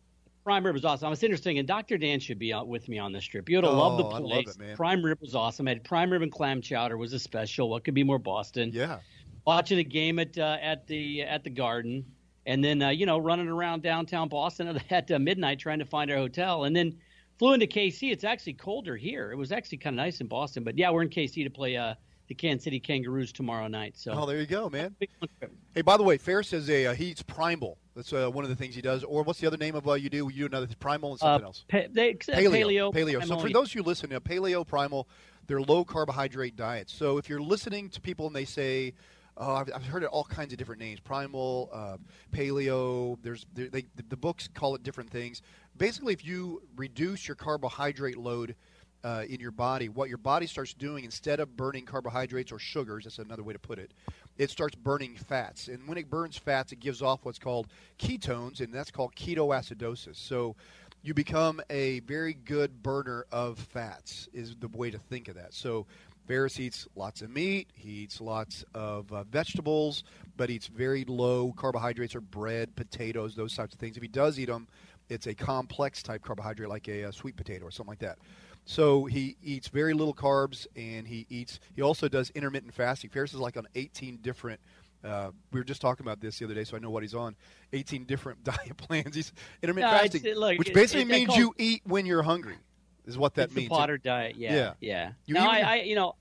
Prime 0.44 0.66
Rib 0.66 0.74
was 0.74 0.84
awesome. 0.84 1.12
It's 1.12 1.22
interesting, 1.22 1.58
and 1.58 1.69
Dr. 1.69 1.96
Dan 1.98 2.19
should 2.19 2.40
be 2.40 2.52
out 2.52 2.66
with 2.66 2.88
me 2.88 2.98
on 2.98 3.12
this 3.12 3.22
trip. 3.24 3.48
You'd 3.48 3.62
have 3.62 3.74
loved 3.74 4.00
the 4.00 4.04
Oh, 4.04 4.10
I 4.10 4.19
love 4.19 4.28
place. 4.44 4.48
it, 4.48 4.58
man. 4.58 4.76
Prime 4.76 5.00
Rib 5.04 5.19
was 5.20 5.36
awesome. 5.36 5.69
I 5.69 5.70
had 5.70 5.84
prime 5.84 6.10
rib 6.10 6.22
and 6.22 6.32
clam 6.32 6.60
chowder 6.60 6.96
was 6.96 7.12
a 7.12 7.19
special. 7.20 7.70
What 7.70 7.84
could 7.84 7.94
be 7.94 8.02
more 8.02 8.19
Boston? 8.19 8.70
Yeah. 8.74 8.98
watching 9.46 9.78
a 9.78 9.84
game 9.84 10.19
at 10.19 10.36
uh, 10.36 10.56
at 10.60 10.84
the 10.88 11.22
at 11.22 11.44
the 11.44 11.50
Garden, 11.50 12.04
and 12.46 12.62
then 12.64 12.82
uh, 12.82 12.88
you 12.88 13.06
know 13.06 13.19
running 13.19 13.46
around 13.46 13.84
downtown 13.84 14.28
Boston 14.28 14.66
at, 14.66 14.82
at 14.92 15.10
uh, 15.12 15.19
midnight 15.20 15.60
trying 15.60 15.78
to 15.78 15.84
find 15.84 16.10
our 16.10 16.16
hotel, 16.16 16.64
and 16.64 16.74
then 16.74 16.98
flew 17.38 17.52
into 17.54 17.69
KC. 17.69 18.10
It's 18.10 18.24
actually 18.24 18.54
colder 18.54 18.96
here. 18.96 19.30
It 19.30 19.36
was 19.36 19.52
actually 19.52 19.78
kind 19.78 19.94
of 19.94 19.98
nice 20.04 20.20
in 20.20 20.26
Boston, 20.26 20.64
but 20.64 20.76
yeah, 20.76 20.90
we're 20.90 21.02
in 21.02 21.08
KC 21.08 21.44
to 21.44 21.50
play 21.50 21.76
uh, 21.76 21.94
the 22.32 22.49
Kansas 22.49 22.64
City 22.64 22.81
Kangaroos 22.81 23.31
tomorrow 23.32 23.67
night. 23.69 23.94
So 23.96 24.12
Oh, 24.12 24.25
there 24.26 24.40
you 24.40 24.46
go, 24.46 24.70
man. 24.70 24.94
big 24.99 25.11
fun 25.20 25.29
trip. 25.38 25.52
Hey, 25.75 25.82
by 25.82 25.96
the 25.99 26.02
way, 26.02 26.17
Ferris 26.17 26.49
says 26.49 26.69
a 26.70 26.87
uh, 26.87 26.94
he 26.94 27.06
eats 27.06 27.23
primal. 27.23 27.76
That's 27.94 28.11
uh, 28.12 28.31
one 28.31 28.43
of 28.44 28.49
the 28.50 28.56
things 28.56 28.75
he 28.75 28.81
does. 28.81 29.05
Or 29.05 29.23
what's 29.23 29.38
the 29.38 29.46
other 29.46 29.58
name 29.58 29.75
of 29.75 29.87
uh, 29.87 29.93
you 29.94 30.08
do? 30.08 30.31
You 30.32 30.49
do 30.49 30.56
another 30.56 30.69
primal 30.81 31.11
and 31.11 31.20
something 31.20 31.44
Uh, 31.44 31.49
else. 31.49 31.64
pa- 31.69 31.82
they, 31.93 32.14
Paleo. 32.14 32.90
paleo. 32.90 32.94
Paleo. 32.94 33.26
So 33.26 33.38
for 33.38 33.50
those 33.50 33.70
who 33.73 33.82
listen, 33.82 34.12
uh, 34.14 34.20
paleo, 34.20 34.67
primal, 34.67 35.08
they're 35.46 35.61
low 35.61 35.84
carbohydrate 35.84 36.56
diets. 36.56 36.93
So 36.94 37.19
if 37.19 37.29
you're 37.29 37.43
listening 37.43 37.90
to 37.90 38.00
people 38.00 38.26
and 38.26 38.34
they 38.34 38.46
say, 38.46 38.94
oh, 39.37 39.55
I've, 39.56 39.70
I've 39.75 39.84
heard 39.84 40.02
it 40.05 40.06
all 40.06 40.25
kinds 40.25 40.52
of 40.55 40.58
different 40.58 40.81
names, 40.81 41.00
primal, 41.00 41.69
uh, 41.70 41.96
paleo. 42.32 43.19
There's 43.23 43.44
they, 43.52 43.67
they, 43.69 43.84
the 44.08 44.17
books 44.17 44.49
call 44.55 44.75
it 44.75 44.82
different 44.82 45.11
things. 45.11 45.43
Basically, 45.76 46.12
if 46.14 46.25
you 46.25 46.62
reduce 46.76 47.29
your 47.29 47.34
carbohydrate 47.34 48.17
load 48.17 48.55
uh, 49.04 49.25
in 49.28 49.40
your 49.40 49.50
body, 49.50 49.88
what 49.88 50.08
your 50.08 50.19
body 50.19 50.46
starts 50.46 50.75
doing 50.75 51.04
instead 51.04 51.40
of 51.40 51.56
burning 51.56 51.84
carbohydrates 51.84 52.52
or 52.52 52.58
sugars, 52.58 53.04
that's 53.04 53.19
another 53.19 53.43
way 53.43 53.52
to 53.52 53.58
put 53.58 53.78
it, 53.78 53.93
it 54.38 54.50
starts 54.50 54.75
burning 54.75 55.16
fats. 55.16 55.69
And 55.69 55.87
when 55.88 55.99
it 55.99 56.08
burns 56.08 56.37
fats, 56.37 56.72
it 56.72 56.81
gives 56.81 57.02
off 57.02 57.20
what's 57.25 57.38
called 57.38 57.69
ketones, 57.99 58.60
and 58.60 58.72
that's 58.72 58.90
called 58.90 59.14
ketoacidosis. 59.14 60.16
So 60.16 60.56
you 61.02 61.14
become 61.14 61.60
a 61.69 62.00
very 62.00 62.34
good 62.34 62.82
burner 62.82 63.26
of 63.32 63.58
fats, 63.58 64.28
is 64.32 64.54
the 64.56 64.69
way 64.69 64.90
to 64.90 64.99
think 64.99 65.28
of 65.28 65.34
that. 65.34 65.52
So 65.52 65.87
Ferris 66.26 66.60
eats 66.60 66.87
lots 66.94 67.22
of 67.22 67.31
meat, 67.31 67.69
he 67.75 67.90
eats 67.90 68.20
lots 68.20 68.64
of 68.75 69.12
uh, 69.12 69.25
vegetables, 69.25 70.05
but 70.37 70.50
eats 70.50 70.69
very 70.69 71.05
low 71.05 71.52
carbohydrates 71.52 72.14
or 72.14 72.20
bread, 72.20 72.75
potatoes, 72.76 73.34
those 73.34 73.56
types 73.56 73.75
of 73.75 73.81
things. 73.81 73.96
If 73.96 74.02
he 74.02 74.08
does 74.08 74.38
eat 74.38 74.46
them, 74.46 74.69
it's 75.08 75.26
a 75.26 75.34
complex 75.34 76.02
type 76.02 76.22
carbohydrate 76.22 76.69
like 76.69 76.88
a, 76.88 77.05
uh 77.05 77.10
sweet 77.10 77.37
potato 77.37 77.66
or 77.66 77.70
something 77.70 77.90
like 77.90 77.98
that. 77.98 78.19
So 78.64 79.05
he 79.06 79.37
eats 79.43 79.69
very 79.69 79.93
little 79.93 80.14
carbs, 80.14 80.67
and 80.76 81.06
he 81.06 81.26
eats. 81.29 81.59
He 81.75 81.82
also 81.82 82.09
does 82.09 82.31
intermittent 82.31 82.73
fasting. 82.75 83.11
Ferris 83.11 83.35
is 83.35 83.41
like 83.41 83.56
on 83.56 83.67
18 83.75 84.19
different. 84.19 84.61
Uh, 85.05 85.32
we 85.50 85.59
were 85.59 85.64
just 85.64 85.81
talking 85.81 86.06
about 86.06 86.20
this 86.20 86.38
the 86.38 86.44
other 86.44 86.55
day, 86.55 86.62
so 86.62 86.76
I 86.76 86.81
know 86.81 86.91
what 86.91 87.03
he's 87.03 87.14
on. 87.14 87.35
18 87.73 88.05
different 88.05 88.44
diet 88.44 88.76
plans. 88.76 89.17
He's 89.17 89.32
intermittent 89.62 89.93
No, 89.93 89.99
fasting, 89.99 90.25
it- 90.25 90.37
look, 90.37 90.59
which 90.59 90.69
it- 90.69 90.75
basically 90.75 91.03
it- 91.03 91.09
means 91.09 91.26
call- 91.29 91.38
you 91.38 91.55
eat 91.59 91.82
when 91.85 92.06
you're 92.06 92.23
hungry. 92.23 92.56
Is 93.05 93.19
what 93.19 93.35
that 93.35 93.47
it's 93.47 93.55
means. 93.56 93.69
the 93.69 93.75
Potter 93.75 93.99
diet. 93.99 94.37
Yeah, 94.37 94.55
Yeah. 94.55 94.73
yeah. 94.81 95.12
You 95.26 95.35
now, 95.35 95.50
I, 95.50 95.58
I, 95.58 95.75
you 95.81 95.97
know, 95.97 96.15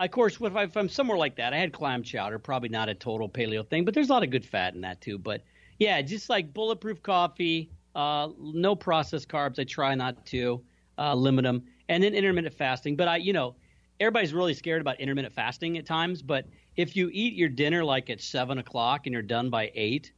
of 0.00 0.10
course, 0.10 0.36
if, 0.40 0.56
I, 0.56 0.64
if 0.64 0.76
I'm 0.76 0.88
somewhere 0.88 1.16
like 1.16 1.36
that, 1.36 1.52
I 1.54 1.58
had 1.58 1.72
clam 1.72 2.02
chowder. 2.02 2.40
Probably 2.40 2.68
not 2.70 2.88
a 2.88 2.94
total 2.94 3.28
paleo 3.28 3.64
thing, 3.64 3.84
but 3.84 3.94
there's 3.94 4.08
a 4.10 4.12
lot 4.12 4.24
of 4.24 4.30
good 4.30 4.44
fat 4.44 4.74
in 4.74 4.80
that 4.80 5.00
too. 5.00 5.16
But 5.16 5.42
yeah, 5.78 6.02
just 6.02 6.28
like 6.28 6.52
bulletproof 6.52 7.04
coffee, 7.04 7.70
uh, 7.94 8.30
no 8.40 8.74
processed 8.74 9.28
carbs. 9.28 9.60
I 9.60 9.64
try 9.64 9.94
not 9.94 10.26
to 10.26 10.60
uh, 10.98 11.14
limit 11.14 11.44
them, 11.44 11.62
and 11.88 12.02
then 12.02 12.14
intermittent 12.14 12.54
fasting. 12.54 12.96
But 12.96 13.08
I, 13.08 13.16
you 13.18 13.32
know, 13.32 13.56
everybody's 14.00 14.32
really 14.32 14.54
scared 14.54 14.80
about 14.80 15.00
intermittent 15.00 15.34
fasting 15.34 15.78
at 15.78 15.86
times. 15.86 16.22
But 16.22 16.46
if 16.76 16.96
you 16.96 17.10
eat 17.12 17.34
your 17.34 17.48
dinner 17.48 17.84
like 17.84 18.10
at 18.10 18.20
seven 18.20 18.58
o'clock 18.58 19.02
and 19.06 19.12
you're 19.12 19.22
done 19.22 19.50
by 19.50 19.70
eight, 19.74 20.12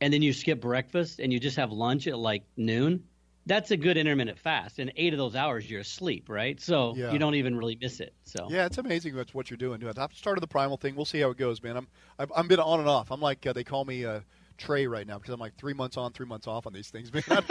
and 0.00 0.12
then 0.12 0.22
you 0.22 0.32
skip 0.32 0.60
breakfast 0.60 1.18
and 1.18 1.32
you 1.32 1.40
just 1.40 1.56
have 1.56 1.72
lunch 1.72 2.06
at 2.06 2.16
like 2.18 2.44
noon, 2.56 3.04
that's 3.46 3.70
a 3.72 3.76
good 3.76 3.96
intermittent 3.96 4.38
fast. 4.38 4.78
And 4.78 4.92
eight 4.96 5.12
of 5.12 5.18
those 5.18 5.34
hours 5.34 5.68
you're 5.68 5.80
asleep, 5.80 6.28
right? 6.28 6.60
So 6.60 6.94
Yeah. 6.96 7.10
you 7.12 7.18
don't 7.18 7.34
even 7.34 7.56
really 7.56 7.76
miss 7.80 7.98
it. 7.98 8.14
So 8.22 8.46
Yeah, 8.50 8.66
it's 8.66 8.78
amazing 8.78 9.16
that's 9.16 9.34
what 9.34 9.50
you're 9.50 9.56
doing. 9.56 9.82
I've 9.98 10.12
started 10.14 10.40
the 10.40 10.46
primal 10.46 10.76
thing. 10.76 10.94
We'll 10.94 11.04
see 11.04 11.18
how 11.20 11.30
it 11.30 11.36
goes, 11.36 11.62
man. 11.62 11.76
I'm 11.76 11.88
I've, 12.18 12.30
I'm 12.36 12.46
been 12.46 12.60
on 12.60 12.78
and 12.80 12.88
off. 12.88 13.10
I'm 13.10 13.20
like 13.20 13.44
uh, 13.46 13.52
they 13.52 13.64
call 13.64 13.84
me 13.84 14.04
uh, 14.04 14.20
Trey 14.56 14.86
right 14.86 15.06
now 15.06 15.18
because 15.18 15.32
I'm 15.34 15.40
like 15.40 15.56
three 15.56 15.74
months 15.74 15.96
on, 15.96 16.12
three 16.12 16.26
months 16.26 16.46
off 16.46 16.66
on 16.66 16.72
these 16.72 16.90
things, 16.90 17.12
man. 17.12 17.22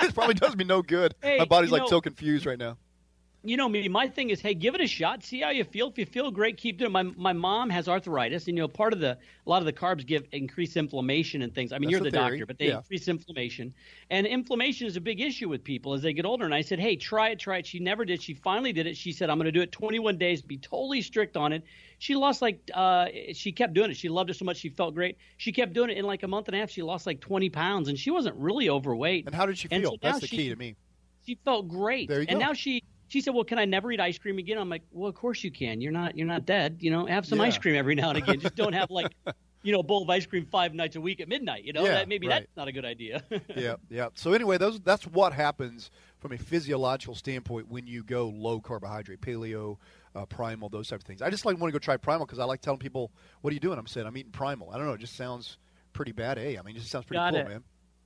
It 0.00 0.14
probably 0.14 0.34
does 0.34 0.56
me 0.56 0.64
no 0.64 0.80
good. 0.80 1.14
Hey, 1.20 1.36
My 1.36 1.44
body's 1.44 1.70
like 1.70 1.82
know- 1.82 1.88
so 1.88 2.00
confused 2.00 2.46
right 2.46 2.58
now. 2.58 2.78
You 3.44 3.56
know 3.56 3.68
me. 3.68 3.86
My 3.88 4.08
thing 4.08 4.30
is, 4.30 4.40
hey, 4.40 4.54
give 4.54 4.74
it 4.74 4.80
a 4.80 4.86
shot. 4.86 5.22
See 5.22 5.40
how 5.40 5.50
you 5.50 5.64
feel. 5.64 5.88
If 5.90 5.98
you 5.98 6.06
feel 6.06 6.30
great, 6.30 6.56
keep 6.56 6.78
doing. 6.78 6.90
it. 6.90 6.92
My 6.92 7.02
my 7.02 7.32
mom 7.32 7.68
has 7.70 7.88
arthritis, 7.88 8.48
and 8.48 8.56
you 8.56 8.62
know, 8.62 8.68
part 8.68 8.92
of 8.92 9.00
the 9.00 9.10
a 9.10 9.50
lot 9.50 9.58
of 9.60 9.66
the 9.66 9.72
carbs 9.72 10.06
give 10.06 10.24
increase 10.32 10.76
inflammation 10.76 11.42
and 11.42 11.54
things. 11.54 11.72
I 11.72 11.78
mean, 11.78 11.88
That's 11.88 11.90
you're 11.92 12.00
the 12.00 12.10
the, 12.10 12.16
theory. 12.18 12.38
doctor, 12.38 12.46
but 12.46 12.58
they 12.58 12.68
Yeah. 12.68 12.78
increase 12.78 13.06
inflammation, 13.08 13.74
and 14.10 14.26
inflammation 14.26 14.86
is 14.86 14.96
a 14.96 15.00
big 15.00 15.20
issue 15.20 15.48
with 15.48 15.62
people 15.62 15.92
as 15.94 16.02
they 16.02 16.12
get 16.12 16.24
older. 16.24 16.44
And 16.46 16.54
I 16.54 16.62
said, 16.62 16.78
hey, 16.80 16.96
try 16.96 17.28
it, 17.30 17.38
try 17.38 17.58
it. 17.58 17.66
She 17.66 17.78
never 17.78 18.04
did. 18.04 18.22
She 18.22 18.34
finally 18.34 18.72
did 18.72 18.86
it. 18.86 18.96
She 18.96 19.12
said, 19.12 19.28
I'm 19.30 19.36
going 19.38 19.44
to 19.46 19.52
do 19.52 19.60
it 19.60 19.70
21 19.72 20.16
days. 20.18 20.40
Be 20.42 20.56
totally 20.56 21.02
strict 21.02 21.36
on 21.36 21.52
it. 21.52 21.62
She 21.98 22.14
lost 22.16 22.40
like 22.42 22.58
uh, 22.74 23.06
she 23.34 23.52
kept 23.52 23.74
doing 23.74 23.90
it. 23.90 23.96
She 23.96 24.08
loved 24.08 24.30
it 24.30 24.34
so 24.36 24.44
much. 24.44 24.56
She 24.56 24.68
felt 24.70 24.94
great. 24.94 25.16
She 25.36 25.52
kept 25.52 25.72
doing 25.74 25.90
it 25.90 25.98
in 25.98 26.04
like 26.06 26.22
a 26.22 26.28
month 26.28 26.48
and 26.48 26.56
a 26.56 26.58
half. 26.60 26.70
She 26.70 26.82
lost 26.82 27.06
like 27.06 27.20
20 27.20 27.50
pounds, 27.50 27.88
and 27.88 27.98
she 27.98 28.10
wasn't 28.10 28.36
really 28.36 28.68
overweight. 28.70 29.26
And 29.26 29.34
how 29.34 29.44
did 29.46 29.58
she 29.58 29.68
feel? 29.68 29.92
so 29.92 29.96
That's 30.02 30.20
the 30.20 30.26
she- 30.26 30.36
key 30.36 30.48
to 30.48 30.56
me. 30.56 30.76
she 31.26 31.34
felt 31.44 31.68
great. 31.68 32.08
There 32.08 32.20
you 32.20 32.26
and 32.28 32.38
go. 32.40 32.46
now 32.46 32.52
she 32.52 32.82
she 33.14 33.20
said, 33.20 33.32
"Well, 33.32 33.44
can 33.44 33.60
I 33.60 33.64
never 33.64 33.92
eat 33.92 34.00
ice 34.00 34.18
cream 34.18 34.38
again?" 34.38 34.58
I'm 34.58 34.68
like, 34.68 34.82
"Well, 34.90 35.08
of 35.08 35.14
course 35.14 35.44
you 35.44 35.52
can. 35.52 35.80
You're 35.80 35.92
not 35.92 36.16
you're 36.18 36.26
not 36.26 36.44
dead. 36.44 36.78
You 36.80 36.90
know, 36.90 37.06
have 37.06 37.24
some 37.24 37.38
Yeah. 37.38 37.44
ice 37.44 37.56
cream 37.58 37.76
every 37.76 37.94
now 37.94 38.08
and 38.08 38.18
again. 38.18 38.40
Just 38.40 38.56
don't 38.56 38.72
have 38.72 38.90
like, 38.90 39.14
you 39.62 39.70
know, 39.72 39.78
a 39.78 39.82
bowl 39.84 40.02
of 40.02 40.10
ice 40.10 40.26
cream 40.26 40.44
five 40.50 40.74
nights 40.74 40.96
a 40.96 41.00
week 41.00 41.20
at 41.20 41.28
midnight. 41.28 41.62
You 41.62 41.72
know, 41.72 41.84
Yeah, 41.84 41.92
that 41.92 42.08
maybe 42.08 42.26
right. 42.26 42.40
that's 42.40 42.56
not 42.56 42.66
a 42.66 42.72
good 42.72 42.84
idea." 42.84 43.22
yeah, 43.56 43.76
yeah. 43.88 44.08
So 44.14 44.32
anyway, 44.32 44.58
those 44.58 44.80
that's 44.80 45.06
what 45.06 45.32
happens 45.32 45.92
from 46.18 46.32
a 46.32 46.38
physiological 46.38 47.14
standpoint 47.14 47.68
when 47.68 47.86
you 47.86 48.02
go 48.02 48.26
low 48.28 48.60
carbohydrate, 48.60 49.20
paleo, 49.20 49.76
uh, 50.16 50.26
primal, 50.26 50.68
those 50.68 50.88
type 50.88 50.98
of 50.98 51.04
things. 51.06 51.22
I 51.22 51.30
just 51.30 51.44
like 51.44 51.56
want 51.60 51.72
to 51.72 51.72
go 51.72 51.78
try 51.78 51.96
primal 51.96 52.26
because 52.26 52.40
I 52.40 52.44
like 52.44 52.62
telling 52.62 52.80
people, 52.80 53.12
"What 53.42 53.52
are 53.52 53.54
you 53.54 53.60
doing?" 53.60 53.78
I'm 53.78 53.86
saying 53.86 54.08
I'm 54.08 54.16
eating 54.16 54.32
primal. 54.32 54.70
I 54.72 54.76
don't 54.76 54.86
know. 54.86 54.94
It 54.94 55.00
just 55.00 55.14
sounds 55.16 55.58
pretty 55.92 56.10
bad. 56.12 56.36
Eh? 56.38 56.56
I 56.58 56.62
mean, 56.62 56.74
it 56.74 56.80
just 56.80 56.90
sounds 56.90 57.04
pretty 57.04 57.18
Got 57.18 57.30
cool, 57.34 57.40
it. 57.42 57.48
man. 57.48 57.62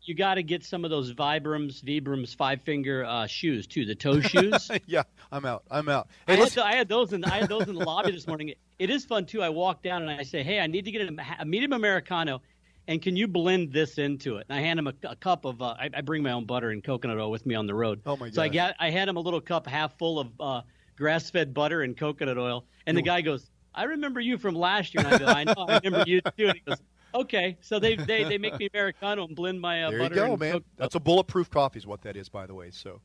You 0.08 0.14
got 0.14 0.34
to 0.34 0.42
get 0.42 0.64
some 0.64 0.84
of 0.84 0.90
those 0.90 1.12
Vibrams, 1.12 1.82
Vibrams 1.82 2.34
five 2.34 2.62
finger 2.62 3.04
uh, 3.04 3.26
shoes 3.26 3.66
too, 3.66 3.84
the 3.84 3.94
toe 3.94 4.20
shoes. 4.20 4.70
yeah, 4.86 5.02
I'm 5.30 5.44
out. 5.44 5.64
I'm 5.70 5.88
out. 5.88 6.08
I, 6.26 6.32
had 6.32 6.40
let's. 6.40 6.58
I 6.58 6.74
had 6.74 6.88
those 6.88 7.12
in 7.12 7.24
I 7.24 7.38
had 7.38 7.48
those 7.48 7.68
in 7.68 7.74
the 7.74 7.84
lobby 7.84 8.12
this 8.12 8.26
morning. 8.26 8.54
It 8.78 8.90
is 8.90 9.04
fun 9.04 9.26
too. 9.26 9.42
I 9.42 9.50
walk 9.50 9.82
down 9.82 10.02
and 10.02 10.10
I 10.10 10.22
say, 10.22 10.42
"Hey, 10.42 10.60
I 10.60 10.66
need 10.66 10.86
to 10.86 10.90
get 10.90 11.02
a, 11.02 11.16
a 11.40 11.44
medium 11.44 11.72
americano, 11.72 12.40
and 12.86 13.02
can 13.02 13.16
you 13.16 13.28
blend 13.28 13.72
this 13.72 13.98
into 13.98 14.38
it?" 14.38 14.46
And 14.48 14.58
I 14.58 14.62
hand 14.62 14.78
him 14.78 14.86
a, 14.86 14.94
a 15.04 15.16
cup 15.16 15.44
of. 15.44 15.60
Uh, 15.60 15.74
I, 15.78 15.90
I 15.94 16.00
bring 16.00 16.22
my 16.22 16.32
own 16.32 16.46
butter 16.46 16.70
and 16.70 16.82
coconut 16.82 17.18
oil 17.18 17.30
with 17.30 17.44
me 17.44 17.54
on 17.54 17.66
the 17.66 17.74
road. 17.74 18.00
Oh, 18.06 18.16
my 18.16 18.26
god! 18.26 18.34
So 18.34 18.42
I 18.42 18.48
got 18.48 18.74
I 18.80 18.90
had 18.90 19.08
him 19.08 19.16
a 19.16 19.20
little 19.20 19.40
cup 19.40 19.66
half 19.66 19.98
full 19.98 20.18
of 20.18 20.28
uh, 20.40 20.62
grass 20.96 21.30
fed 21.30 21.52
butter 21.52 21.82
and 21.82 21.96
coconut 21.96 22.38
oil, 22.38 22.64
and 22.86 22.96
the 22.96 23.02
guy 23.02 23.20
goes, 23.20 23.50
"I 23.74 23.84
remember 23.84 24.20
you 24.20 24.38
from 24.38 24.54
last 24.54 24.94
year." 24.94 25.04
And 25.04 25.14
I 25.14 25.18
go, 25.18 25.26
"I 25.26 25.44
know, 25.44 25.66
I 25.68 25.80
remember 25.84 26.08
you 26.08 26.20
too." 26.22 26.48
And 26.48 26.54
he 26.54 26.60
goes. 26.60 26.78
Okay, 27.18 27.56
so 27.60 27.80
they, 27.80 27.96
they, 27.96 28.22
they 28.24 28.38
make 28.38 28.56
me 28.58 28.68
Americano 28.74 29.26
and 29.26 29.34
blend 29.34 29.60
my 29.60 29.82
uh, 29.82 29.90
There 29.90 30.02
you 30.04 30.10
go, 30.10 30.36
man. 30.36 30.62
That's 30.76 30.94
a 30.94 31.00
bulletproof 31.00 31.50
coffee, 31.50 31.78
is 31.78 31.86
what 31.86 32.02
that 32.02 32.16
is, 32.16 32.28
by 32.28 32.46
the 32.46 32.54
way. 32.54 32.70
So, 32.70 33.00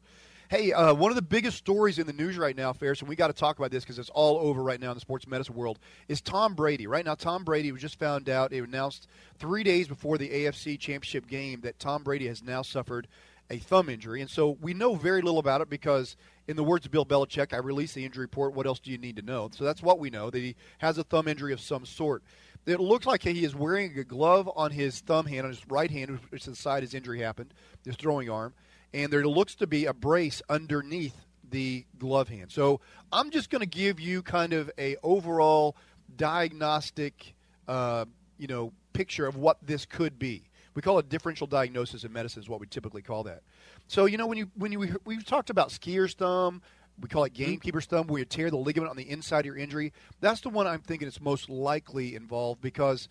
hey, 0.49 0.71
uh, 0.71 0.93
one 0.93 1.11
of 1.11 1.15
the 1.15 1.23
biggest 1.23 1.57
stories 1.57 1.97
in 1.97 2.05
the 2.05 2.13
news 2.13 2.37
right 2.37 2.55
now, 2.55 2.73
Ferris, 2.73 2.99
and 2.99 3.09
we 3.09 3.15
got 3.15 3.27
to 3.27 3.33
talk 3.33 3.57
about 3.57 3.71
this 3.71 3.83
because 3.83 3.97
it's 3.97 4.11
all 4.11 4.37
over 4.37 4.61
right 4.61 4.79
now 4.79 4.89
in 4.89 4.95
the 4.95 5.01
sports 5.01 5.25
medicine 5.25 5.55
world, 5.55 5.79
is 6.07 6.21
Tom 6.21 6.53
Brady. 6.53 6.85
Right 6.85 7.03
now, 7.03 7.15
Tom 7.15 7.43
Brady 7.43 7.71
was 7.71 7.81
just 7.81 7.97
found 7.97 8.29
out. 8.29 8.53
It 8.53 8.63
announced 8.63 9.07
three 9.39 9.63
days 9.63 9.87
before 9.87 10.19
the 10.19 10.29
AFC 10.29 10.79
Championship 10.79 11.25
game 11.27 11.61
that 11.61 11.79
Tom 11.79 12.03
Brady 12.03 12.27
has 12.27 12.43
now 12.43 12.61
suffered 12.61 13.07
a 13.49 13.57
thumb 13.57 13.89
injury, 13.89 14.21
and 14.21 14.29
so 14.29 14.57
we 14.61 14.75
know 14.75 14.93
very 14.93 15.21
little 15.23 15.39
about 15.39 15.61
it 15.61 15.71
because, 15.71 16.15
in 16.47 16.55
the 16.55 16.63
words 16.63 16.85
of 16.85 16.91
Bill 16.91 17.05
Belichick, 17.05 17.51
I 17.51 17.57
released 17.57 17.95
the 17.95 18.05
injury 18.05 18.25
report. 18.25 18.53
What 18.53 18.67
else 18.67 18.79
do 18.79 18.91
you 18.91 18.99
need 18.99 19.15
to 19.15 19.23
know? 19.23 19.49
So 19.51 19.63
that's 19.63 19.81
what 19.81 19.97
we 19.97 20.11
know 20.11 20.29
that 20.29 20.37
he 20.37 20.55
has 20.77 20.99
a 20.99 21.03
thumb 21.03 21.27
injury 21.27 21.51
of 21.51 21.59
some 21.59 21.85
sort. 21.85 22.21
It 22.65 22.79
looks 22.79 23.05
like 23.05 23.23
he 23.23 23.43
is 23.43 23.53
wearing 23.53 23.97
a 23.97 24.03
glove 24.03 24.49
on 24.55 24.71
his 24.71 25.01
thumb 25.01 25.25
hand, 25.25 25.45
on 25.45 25.49
his 25.51 25.61
right 25.67 25.91
hand, 25.91 26.19
which 26.29 26.41
is 26.41 26.47
the 26.47 26.55
side 26.55 26.83
his 26.83 26.93
injury 26.93 27.19
happened, 27.19 27.53
his 27.83 27.95
throwing 27.95 28.29
arm, 28.29 28.53
and 28.93 29.11
there 29.11 29.25
looks 29.27 29.55
to 29.55 29.67
be 29.67 29.85
a 29.85 29.93
brace 29.93 30.41
underneath 30.49 31.15
the 31.49 31.85
glove 31.99 32.29
hand. 32.29 32.51
So 32.51 32.79
I'm 33.11 33.31
just 33.31 33.49
going 33.49 33.61
to 33.61 33.67
give 33.67 33.99
you 33.99 34.21
kind 34.21 34.53
of 34.53 34.71
a 34.77 34.95
overall 35.03 35.75
diagnostic, 36.15 37.33
uh, 37.67 38.05
you 38.37 38.47
know, 38.47 38.71
picture 38.93 39.27
of 39.27 39.35
what 39.35 39.57
this 39.61 39.85
could 39.85 40.17
be. 40.17 40.43
We 40.75 40.81
call 40.81 40.97
it 40.99 41.09
differential 41.09 41.45
diagnosis 41.45 42.03
in 42.03 42.11
medicine 42.13 42.41
is 42.41 42.49
what 42.49 42.59
we 42.59 42.67
typically 42.67 43.01
call 43.01 43.23
that. 43.23 43.43
So 43.87 44.05
you 44.05 44.17
know 44.17 44.25
when 44.25 44.37
you 44.37 44.49
when 44.55 44.71
you 44.71 44.99
we've 45.05 45.25
talked 45.25 45.49
about 45.49 45.71
skier's 45.71 46.13
thumb, 46.13 46.61
we 47.01 47.09
call 47.09 47.23
it 47.23 47.33
mm-hmm. 47.33 47.53
gamekeeper's 47.53 47.85
thumb, 47.85 48.07
where 48.07 48.19
you 48.19 48.25
tear 48.25 48.49
the 48.49 48.57
ligament 48.57 48.89
on 48.89 48.97
the 48.97 49.09
inside 49.09 49.41
of 49.41 49.45
your 49.45 49.57
injury. 49.57 49.93
That's 50.21 50.41
the 50.41 50.49
one 50.49 50.67
I'm 50.67 50.81
thinking 50.81 51.07
is 51.07 51.19
most 51.21 51.49
likely 51.49 52.15
involved 52.15 52.61
because 52.61 53.07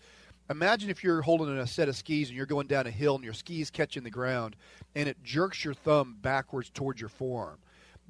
imagine 0.49 0.89
if 0.89 1.03
you're 1.03 1.21
holding 1.21 1.57
a 1.57 1.67
set 1.67 1.89
of 1.89 1.95
skis 1.95 2.29
and 2.29 2.37
you're 2.37 2.45
going 2.45 2.67
down 2.67 2.87
a 2.87 2.91
hill 2.91 3.15
and 3.15 3.23
your 3.23 3.33
skis 3.33 3.69
catching 3.69 4.03
the 4.03 4.09
ground 4.09 4.55
and 4.95 5.07
it 5.07 5.23
jerks 5.23 5.63
your 5.63 5.73
thumb 5.73 6.17
backwards 6.21 6.69
towards 6.69 6.99
your 6.99 7.09
forearm. 7.09 7.59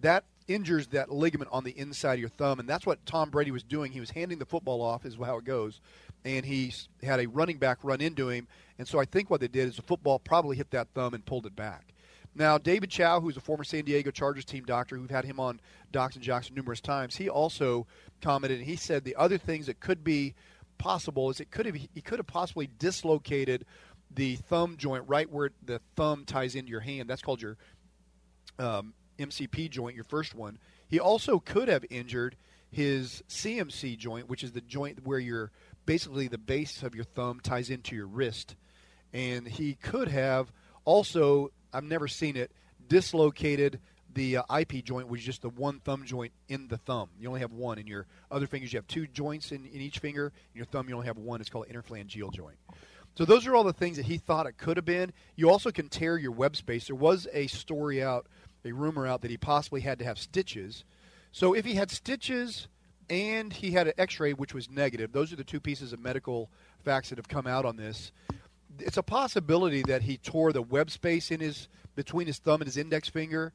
That 0.01 0.25
injures 0.47 0.87
that 0.87 1.11
ligament 1.11 1.49
on 1.53 1.63
the 1.63 1.77
inside 1.77 2.15
of 2.15 2.19
your 2.19 2.29
thumb, 2.29 2.59
and 2.59 2.67
that's 2.67 2.85
what 2.85 3.05
Tom 3.05 3.29
Brady 3.29 3.51
was 3.51 3.63
doing. 3.63 3.91
He 3.91 3.99
was 3.99 4.09
handing 4.09 4.39
the 4.39 4.45
football 4.45 4.81
off, 4.81 5.05
is 5.05 5.15
how 5.15 5.37
it 5.37 5.45
goes, 5.45 5.79
and 6.25 6.45
he 6.45 6.73
had 7.01 7.19
a 7.19 7.27
running 7.27 7.57
back 7.57 7.79
run 7.83 8.01
into 8.01 8.29
him, 8.29 8.47
and 8.77 8.87
so 8.87 8.99
I 8.99 9.05
think 9.05 9.29
what 9.29 9.39
they 9.39 9.47
did 9.47 9.69
is 9.69 9.77
the 9.77 9.81
football 9.81 10.19
probably 10.19 10.57
hit 10.57 10.71
that 10.71 10.89
thumb 10.93 11.13
and 11.13 11.25
pulled 11.25 11.45
it 11.45 11.55
back. 11.55 11.92
Now, 12.35 12.57
David 12.57 12.89
Chao, 12.89 13.19
who's 13.19 13.37
a 13.37 13.41
former 13.41 13.63
San 13.63 13.85
Diego 13.85 14.09
Chargers 14.09 14.45
team 14.45 14.65
doctor, 14.65 14.97
who've 14.97 15.09
had 15.09 15.25
him 15.25 15.39
on 15.39 15.61
Docs 15.91 16.15
and 16.15 16.23
Jocks 16.23 16.49
numerous 16.51 16.81
times, 16.81 17.15
he 17.15 17.29
also 17.29 17.85
commented, 18.21 18.57
and 18.59 18.67
he 18.67 18.75
said 18.75 19.03
the 19.03 19.15
other 19.15 19.37
things 19.37 19.67
that 19.67 19.79
could 19.79 20.03
be 20.03 20.33
possible 20.77 21.29
is 21.29 21.39
it 21.39 21.51
could 21.51 21.65
have 21.65 21.75
he 21.75 22.01
could 22.01 22.19
have 22.19 22.27
possibly 22.27 22.67
dislocated 22.79 23.65
the 24.11 24.35
thumb 24.35 24.75
joint 24.77 25.03
right 25.07 25.31
where 25.31 25.51
the 25.63 25.79
thumb 25.95 26.25
ties 26.25 26.55
into 26.55 26.71
your 26.71 26.81
hand. 26.81 27.09
That's 27.09 27.21
called 27.21 27.41
your 27.41 27.57
um, 28.59 28.93
MCP 29.19 29.69
joint, 29.69 29.95
your 29.95 30.03
first 30.03 30.35
one. 30.35 30.57
He 30.87 30.99
also 30.99 31.39
could 31.39 31.67
have 31.67 31.85
injured 31.89 32.35
his 32.69 33.23
CMC 33.29 33.97
joint, 33.97 34.27
which 34.27 34.43
is 34.43 34.51
the 34.51 34.61
joint 34.61 35.05
where 35.05 35.19
your 35.19 35.51
basically 35.85 36.27
the 36.27 36.37
base 36.37 36.81
of 36.83 36.95
your 36.95 37.03
thumb 37.03 37.39
ties 37.39 37.69
into 37.69 37.95
your 37.95 38.07
wrist, 38.07 38.55
and 39.11 39.47
he 39.47 39.75
could 39.75 40.07
have 40.07 40.51
also 40.85 41.51
I've 41.73 41.83
never 41.83 42.07
seen 42.07 42.37
it 42.37 42.51
dislocated 42.87 43.79
the 44.13 44.37
uh, 44.37 44.59
IP 44.59 44.83
joint, 44.83 45.07
was 45.07 45.23
just 45.23 45.41
the 45.41 45.49
one 45.49 45.79
thumb 45.79 46.05
joint 46.05 46.33
in 46.47 46.67
the 46.67 46.77
thumb. 46.77 47.09
You 47.19 47.27
only 47.27 47.39
have 47.39 47.51
one 47.51 47.79
in 47.79 47.87
your 47.87 48.05
other 48.29 48.47
fingers. 48.47 48.71
You 48.71 48.77
have 48.77 48.87
two 48.87 49.07
joints 49.07 49.51
in, 49.51 49.65
in 49.65 49.81
each 49.81 49.99
finger. 49.99 50.27
In 50.53 50.57
your 50.57 50.65
thumb, 50.65 50.87
you 50.87 50.95
only 50.95 51.07
have 51.07 51.17
one. 51.17 51.41
It's 51.41 51.49
called 51.49 51.67
interphalangeal 51.67 52.31
joint. 52.33 52.57
So 53.15 53.25
those 53.25 53.45
are 53.45 53.55
all 53.55 53.63
the 53.63 53.73
things 53.73 53.97
that 53.97 54.05
he 54.05 54.17
thought 54.17 54.47
it 54.47 54.57
could 54.57 54.77
have 54.77 54.85
been. 54.85 55.13
You 55.35 55.49
also 55.49 55.71
can 55.71 55.89
tear 55.89 56.17
your 56.17 56.31
web 56.31 56.55
space. 56.55 56.87
There 56.87 56.95
was 56.95 57.27
a 57.31 57.47
story 57.47 58.03
out, 58.03 58.27
a 58.65 58.71
rumor 58.71 59.05
out 59.05 59.21
that 59.21 59.31
he 59.31 59.37
possibly 59.37 59.81
had 59.81 59.99
to 59.99 60.05
have 60.05 60.17
stitches. 60.17 60.83
So 61.31 61.53
if 61.53 61.65
he 61.65 61.75
had 61.75 61.91
stitches 61.91 62.67
and 63.09 63.53
he 63.53 63.71
had 63.71 63.87
an 63.87 63.93
X-ray, 63.97 64.33
which 64.33 64.53
was 64.53 64.69
negative, 64.69 65.11
those 65.11 65.31
are 65.31 65.35
the 65.35 65.43
two 65.43 65.59
pieces 65.59 65.93
of 65.93 65.99
medical 65.99 66.49
facts 66.83 67.09
that 67.09 67.17
have 67.17 67.27
come 67.27 67.45
out 67.45 67.65
on 67.65 67.75
this. 67.75 68.11
It's 68.79 68.97
a 68.97 69.03
possibility 69.03 69.83
that 69.83 70.03
he 70.03 70.17
tore 70.17 70.51
the 70.51 70.61
web 70.61 70.89
space 70.89 71.31
in 71.31 71.39
his 71.39 71.67
between 71.95 72.27
his 72.27 72.39
thumb 72.39 72.61
and 72.61 72.67
his 72.67 72.77
index 72.77 73.09
finger, 73.09 73.53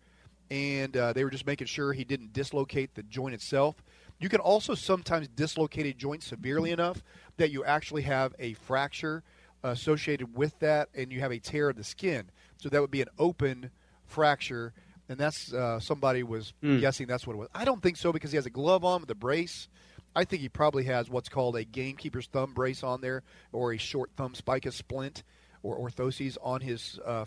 and 0.51 0.97
uh, 0.97 1.13
they 1.13 1.25
were 1.25 1.31
just 1.31 1.47
making 1.47 1.67
sure 1.67 1.93
he 1.93 2.05
didn't 2.05 2.33
dislocate 2.33 2.95
the 2.95 3.03
joint 3.03 3.35
itself. 3.35 3.83
You 4.21 4.29
can 4.29 4.41
also 4.41 4.75
sometimes 4.75 5.29
dislocate 5.29 5.87
a 5.87 5.93
joint 5.93 6.23
severely 6.23 6.71
enough 6.71 7.03
that 7.37 7.51
you 7.51 7.65
actually 7.65 8.03
have 8.03 8.35
a 8.39 8.55
fracture 8.55 9.23
associated 9.63 10.37
with 10.37 10.59
that, 10.61 10.89
and 10.95 11.13
you 11.13 11.21
have 11.21 11.33
a 11.33 11.39
tear 11.39 11.69
of 11.71 11.77
the 11.77 11.85
skin. 11.85 12.31
So 12.59 12.69
that 12.69 12.81
would 12.81 12.91
be 12.91 13.03
an 13.03 13.09
open 13.19 13.71
fracture, 14.07 14.73
and 15.09 15.19
that's 15.19 15.53
uh, 15.53 15.81
somebody 15.81 16.23
was 16.23 16.53
guessing 16.81 17.07
that's 17.07 17.27
what 17.27 17.35
it 17.35 17.39
was. 17.39 17.49
I 17.55 17.65
don't 17.65 17.83
think 17.83 17.97
so 17.97 18.13
because 18.13 18.31
he 18.33 18.37
has 18.37 18.47
a 18.47 18.51
glove 18.51 18.85
on 18.85 19.01
with 19.01 19.11
a 19.11 19.15
brace. 19.17 19.69
I 20.15 20.25
think 20.25 20.43
he 20.43 20.49
probably 20.49 20.85
has 20.85 21.09
what's 21.09 21.29
called 21.29 21.57
a 21.57 21.65
gamekeeper's 21.65 22.27
thumb 22.27 22.55
brace 22.55 22.83
on 22.83 23.01
there, 23.01 23.23
or 23.53 23.73
a 23.73 23.79
short 23.79 24.11
thumb 24.17 24.35
spica 24.35 24.73
splint, 24.73 25.23
or 25.63 25.79
orthoses 25.79 26.37
on 26.43 26.61
his 26.61 26.99
uh, 27.05 27.25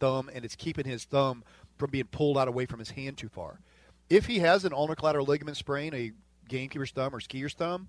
thumb, 0.00 0.30
and 0.32 0.44
it's 0.44 0.56
keeping 0.56 0.86
his 0.86 1.04
thumb 1.04 1.44
from 1.76 1.90
being 1.90 2.06
pulled 2.06 2.38
out 2.38 2.48
away 2.48 2.66
from 2.66 2.78
his 2.78 2.90
hand 2.90 3.18
too 3.18 3.28
far. 3.28 3.60
If 4.10 4.26
he 4.26 4.40
has 4.40 4.64
an 4.64 4.72
ulnar 4.72 4.94
collateral 4.94 5.26
ligament 5.26 5.56
sprain, 5.56 5.94
a 5.94 6.12
gamekeeper's 6.48 6.90
thumb 6.90 7.14
or 7.14 7.20
skier's 7.20 7.54
thumb, 7.54 7.88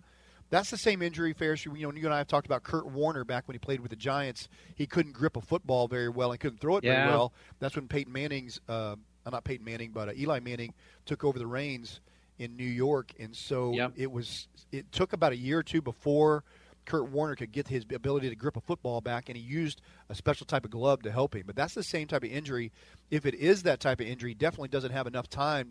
that's 0.49 0.69
the 0.69 0.77
same 0.77 1.01
injury, 1.01 1.33
Ferris. 1.33 1.65
You 1.65 1.73
know, 1.73 1.91
you 1.91 2.05
and 2.05 2.13
I 2.13 2.19
have 2.19 2.27
talked 2.27 2.45
about 2.45 2.63
Kurt 2.63 2.85
Warner 2.85 3.23
back 3.23 3.47
when 3.47 3.55
he 3.55 3.59
played 3.59 3.79
with 3.79 3.89
the 3.89 3.95
Giants. 3.97 4.47
He 4.75 4.85
couldn't 4.85 5.13
grip 5.13 5.37
a 5.37 5.41
football 5.41 5.87
very 5.87 6.09
well 6.09 6.31
and 6.31 6.39
couldn't 6.39 6.59
throw 6.59 6.77
it 6.77 6.83
very 6.83 7.09
well. 7.09 7.33
That's 7.59 7.75
when 7.75 7.87
Peyton 7.87 8.13
Manning's, 8.13 8.61
uh, 8.69 8.95
not 9.29 9.43
Peyton 9.43 9.65
Manning, 9.65 9.91
but 9.91 10.09
uh, 10.09 10.13
Eli 10.15 10.39
Manning 10.39 10.73
took 11.05 11.23
over 11.23 11.39
the 11.39 11.47
reins 11.47 11.99
in 12.39 12.55
New 12.57 12.63
York, 12.63 13.13
and 13.19 13.35
so 13.35 13.71
Yep. 13.73 13.93
it 13.95 14.11
was. 14.11 14.47
It 14.71 14.91
took 14.91 15.13
about 15.13 15.31
a 15.31 15.37
year 15.37 15.59
or 15.59 15.63
two 15.63 15.81
before 15.81 16.43
Kurt 16.85 17.09
Warner 17.09 17.35
could 17.35 17.51
get 17.51 17.67
his 17.67 17.85
ability 17.93 18.29
to 18.29 18.35
grip 18.35 18.57
a 18.57 18.61
football 18.61 19.01
back, 19.01 19.29
and 19.29 19.37
he 19.37 19.43
used 19.43 19.81
a 20.09 20.15
special 20.15 20.45
type 20.45 20.65
of 20.65 20.71
glove 20.71 21.01
to 21.03 21.11
help 21.11 21.35
him. 21.35 21.43
But 21.45 21.55
that's 21.55 21.73
the 21.73 21.83
same 21.83 22.07
type 22.07 22.23
of 22.23 22.29
injury. 22.29 22.71
If 23.09 23.25
it 23.25 23.35
is 23.35 23.63
that 23.63 23.79
type 23.79 23.99
of 24.01 24.07
injury, 24.07 24.33
definitely 24.33 24.67
doesn't 24.69 24.91
have 24.91 25.07
enough 25.07 25.29
time 25.29 25.69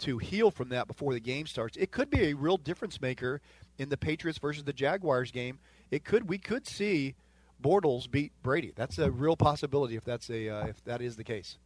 to 0.00 0.18
heal 0.18 0.50
from 0.50 0.68
that 0.70 0.86
before 0.86 1.12
the 1.12 1.20
game 1.20 1.46
starts. 1.46 1.76
It 1.76 1.90
could 1.90 2.08
be 2.08 2.26
a 2.26 2.34
real 2.34 2.56
difference 2.56 3.00
maker 3.00 3.40
in 3.78 3.88
the 3.88 3.96
Patriots 3.96 4.38
versus 4.38 4.64
the 4.64 4.72
Jaguars 4.72 5.30
game. 5.30 5.58
It 5.90 6.04
could 6.04 6.28
we 6.28 6.38
could 6.38 6.66
see 6.66 7.14
Bortles 7.62 8.08
beat 8.10 8.32
Brady. 8.42 8.72
That's 8.74 8.98
a 8.98 9.10
real 9.10 9.36
possibility 9.36 9.96
if 9.96 10.04
that's 10.04 10.30
a 10.30 10.48
uh, 10.48 10.66
if 10.66 10.82
that 10.84 11.02
is 11.02 11.16
the 11.16 11.24
case. 11.24 11.58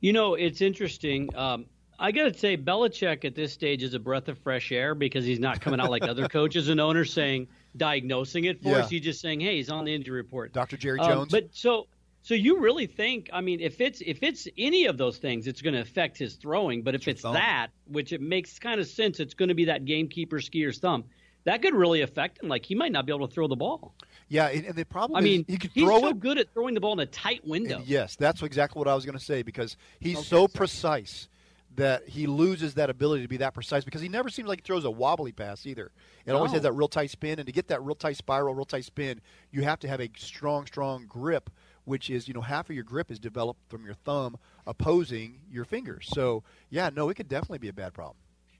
You 0.00 0.14
know, 0.14 0.34
it's 0.34 0.62
interesting. 0.62 1.28
Um, 1.36 1.66
I 2.02 2.12
got 2.12 2.32
to 2.32 2.38
say, 2.38 2.56
Belichick 2.56 3.24
at 3.26 3.34
this 3.34 3.52
stage 3.52 3.82
is 3.82 3.92
a 3.92 3.98
breath 3.98 4.28
of 4.28 4.38
fresh 4.38 4.72
air 4.72 4.94
because 4.94 5.24
he's 5.26 5.38
not 5.38 5.60
coming 5.60 5.80
out 5.80 5.90
like 5.90 6.02
other 6.02 6.28
coaches 6.38 6.68
and 6.70 6.80
owners 6.80 7.12
saying 7.12 7.48
diagnosing 7.76 8.44
it 8.46 8.62
for 8.62 8.70
Yeah. 8.70 8.78
us. 8.78 8.90
He's 8.90 9.02
just 9.02 9.20
saying, 9.20 9.40
"Hey, 9.40 9.56
he's 9.56 9.68
on 9.70 9.84
the 9.84 9.94
injury 9.94 10.16
report." 10.16 10.52
Dr. 10.52 10.76
Jerry 10.78 10.98
Um, 10.98 11.08
Jones. 11.10 11.30
but 11.30 11.48
so, 11.52 11.86
so 12.22 12.34
you 12.34 12.58
really 12.58 12.86
think? 12.86 13.28
I 13.32 13.40
mean, 13.42 13.60
if 13.60 13.80
it's 13.80 14.00
if 14.00 14.22
it's 14.22 14.48
any 14.56 14.86
of 14.86 14.96
those 14.98 15.18
things, 15.18 15.46
it's 15.46 15.60
going 15.62 15.74
to 15.74 15.80
affect 15.80 16.16
his 16.18 16.34
throwing. 16.36 16.82
But 16.82 16.94
if 16.94 17.06
it's 17.06 17.22
that, 17.22 17.68
which 17.86 18.12
it 18.12 18.20
makes 18.22 18.58
kind 18.58 18.80
of 18.80 18.86
sense, 18.86 19.20
it's 19.20 19.34
going 19.34 19.50
to 19.50 19.54
be 19.54 19.66
that 19.66 19.84
gamekeeper 19.84 20.40
skier's 20.40 20.78
thumb. 20.78 21.04
That 21.44 21.62
could 21.62 21.74
really 21.74 22.00
affect 22.02 22.42
him. 22.42 22.48
Like 22.48 22.64
he 22.66 22.74
might 22.74 22.92
not 22.92 23.06
be 23.06 23.12
able 23.14 23.26
to 23.28 23.32
throw 23.34 23.46
the 23.48 23.56
ball. 23.56 23.94
yeah, 24.28 24.48
and, 24.48 24.74
the 24.74 24.84
problem 24.84 25.16
I 25.16 25.20
mean, 25.22 25.44
he 25.48 25.56
could 25.58 25.70
he's 25.74 25.84
throw 25.84 26.00
so 26.00 26.08
it. 26.08 26.20
good 26.20 26.38
at 26.38 26.52
throwing 26.52 26.74
the 26.74 26.80
ball 26.80 26.92
in 26.94 27.00
a 27.00 27.06
tight 27.06 27.46
window. 27.46 27.76
And 27.78 27.86
yes, 27.86 28.16
that's 28.16 28.42
exactly 28.42 28.78
what 28.78 28.88
I 28.88 28.94
was 28.94 29.04
going 29.06 29.16
to 29.18 29.24
say 29.24 29.42
because 29.42 29.76
he's 30.00 30.16
Okay, 30.16 30.24
so 30.24 30.36
sorry. 30.46 30.48
precise 30.54 31.28
that 31.76 32.08
he 32.08 32.26
loses 32.26 32.74
that 32.74 32.90
ability 32.90 33.22
to 33.22 33.28
be 33.28 33.36
that 33.38 33.54
precise 33.54 33.84
because 33.84 34.00
he 34.00 34.08
never 34.08 34.28
seems 34.28 34.48
like 34.48 34.60
he 34.60 34.62
throws 34.62 34.84
a 34.84 34.90
wobbly 34.90 35.32
pass 35.32 35.66
either. 35.66 35.92
It 36.26 36.32
always 36.32 36.52
has 36.52 36.62
that 36.62 36.72
real 36.72 36.88
tight 36.88 37.10
spin, 37.10 37.38
and 37.38 37.46
to 37.46 37.52
get 37.52 37.68
that 37.68 37.82
real 37.82 37.94
tight 37.94 38.16
spiral, 38.16 38.54
real 38.54 38.64
tight 38.64 38.84
spin, 38.84 39.20
you 39.52 39.62
have 39.62 39.78
to 39.80 39.88
have 39.88 40.00
a 40.00 40.10
strong, 40.16 40.66
strong 40.66 41.06
grip, 41.06 41.48
which 41.84 42.10
is 42.10 42.26
you 42.26 42.34
know 42.34 42.40
half 42.40 42.68
of 42.68 42.74
your 42.74 42.84
grip 42.84 43.10
is 43.10 43.18
developed 43.18 43.60
from 43.68 43.84
your 43.84 43.94
thumb 43.94 44.36
opposing 44.66 45.38
your 45.50 45.64
fingers. 45.64 46.08
So 46.12 46.42
yeah, 46.70 46.90
no, 46.94 47.08
it 47.08 47.14
could 47.14 47.28
definitely 47.28 47.58
be 47.58 47.68
a 47.68 47.72
bad 47.72 47.94
problem. 47.94 48.16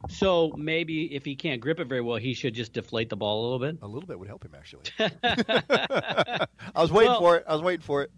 So 0.09 0.55
maybe 0.57 1.14
if 1.14 1.26
he 1.26 1.37
can't 1.37 1.61
grip 1.61 1.79
it 1.79 1.87
very 1.87 2.00
well, 2.00 2.17
he 2.17 2.33
should 2.33 2.55
just 2.55 2.73
deflate 2.73 3.11
the 3.11 3.17
ball 3.17 3.40
a 3.40 3.43
little 3.43 3.59
bit. 3.59 3.83
A 3.83 3.87
little 3.87 4.07
bit 4.07 4.19
would 4.19 4.29
help 4.29 4.45
him 4.45 4.55
actually. 4.57 4.85
I 4.99 6.47
was 6.76 6.90
waiting 6.90 7.11
Well- 7.12 7.21
for 7.21 7.37
it. 7.37 7.45
I 7.47 7.52
was 7.52 7.62
waiting 7.62 7.83
for 7.83 8.02
it. 8.02 8.11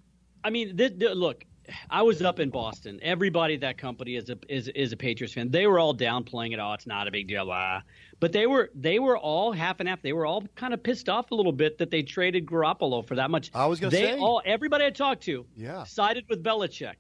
I 0.45 0.51
mean, 0.51 0.77
look, 0.77 1.45
I 1.90 2.02
was 2.02 2.23
up 2.23 2.40
in 2.40 2.50
Boston. 2.50 2.99
Everybody 3.02 3.54
at 3.54 3.61
that 3.61 3.78
company 3.78 4.16
is 4.16 4.31
a 4.31 4.38
is 4.49 4.69
is 4.69 4.92
a 4.92 4.97
Patriots 4.97 5.35
fan. 5.35 5.50
They 5.50 5.66
were 5.66 5.78
all 5.78 5.95
downplaying 5.95 6.52
it. 6.52 6.59
Oh, 6.59 6.73
it's 6.73 6.87
not 6.87 7.09
a 7.09 7.11
big 7.11 7.28
deal. 7.28 7.47
But 8.21 8.33
they 8.33 8.47
were 8.47 8.71
they 8.75 8.99
were 8.99 9.16
all 9.19 9.52
half 9.52 9.81
and 9.81 9.88
half. 9.88 10.02
They 10.02 10.12
were 10.12 10.26
all 10.26 10.42
kind 10.54 10.75
of 10.75 10.83
pissed 10.83 11.09
off 11.09 11.31
a 11.31 11.35
little 11.35 11.52
bit 11.52 11.78
that 11.78 11.90
they 11.90 12.02
traded 12.02 12.47
Garoppolo 12.47 13.07
for 13.07 13.14
that 13.16 13.31
much. 13.31 13.50
I 13.54 13.66
was 13.66 13.81
gonna 13.81 13.90
they 13.90 14.12
say. 14.12 14.19
all 14.19 14.40
everybody 14.45 14.85
I 14.85 14.90
talked 14.90 15.23
to 15.25 15.45
Yeah. 15.57 15.85
sided 15.85 16.25
with 16.28 16.42
Belichick. 16.42 16.95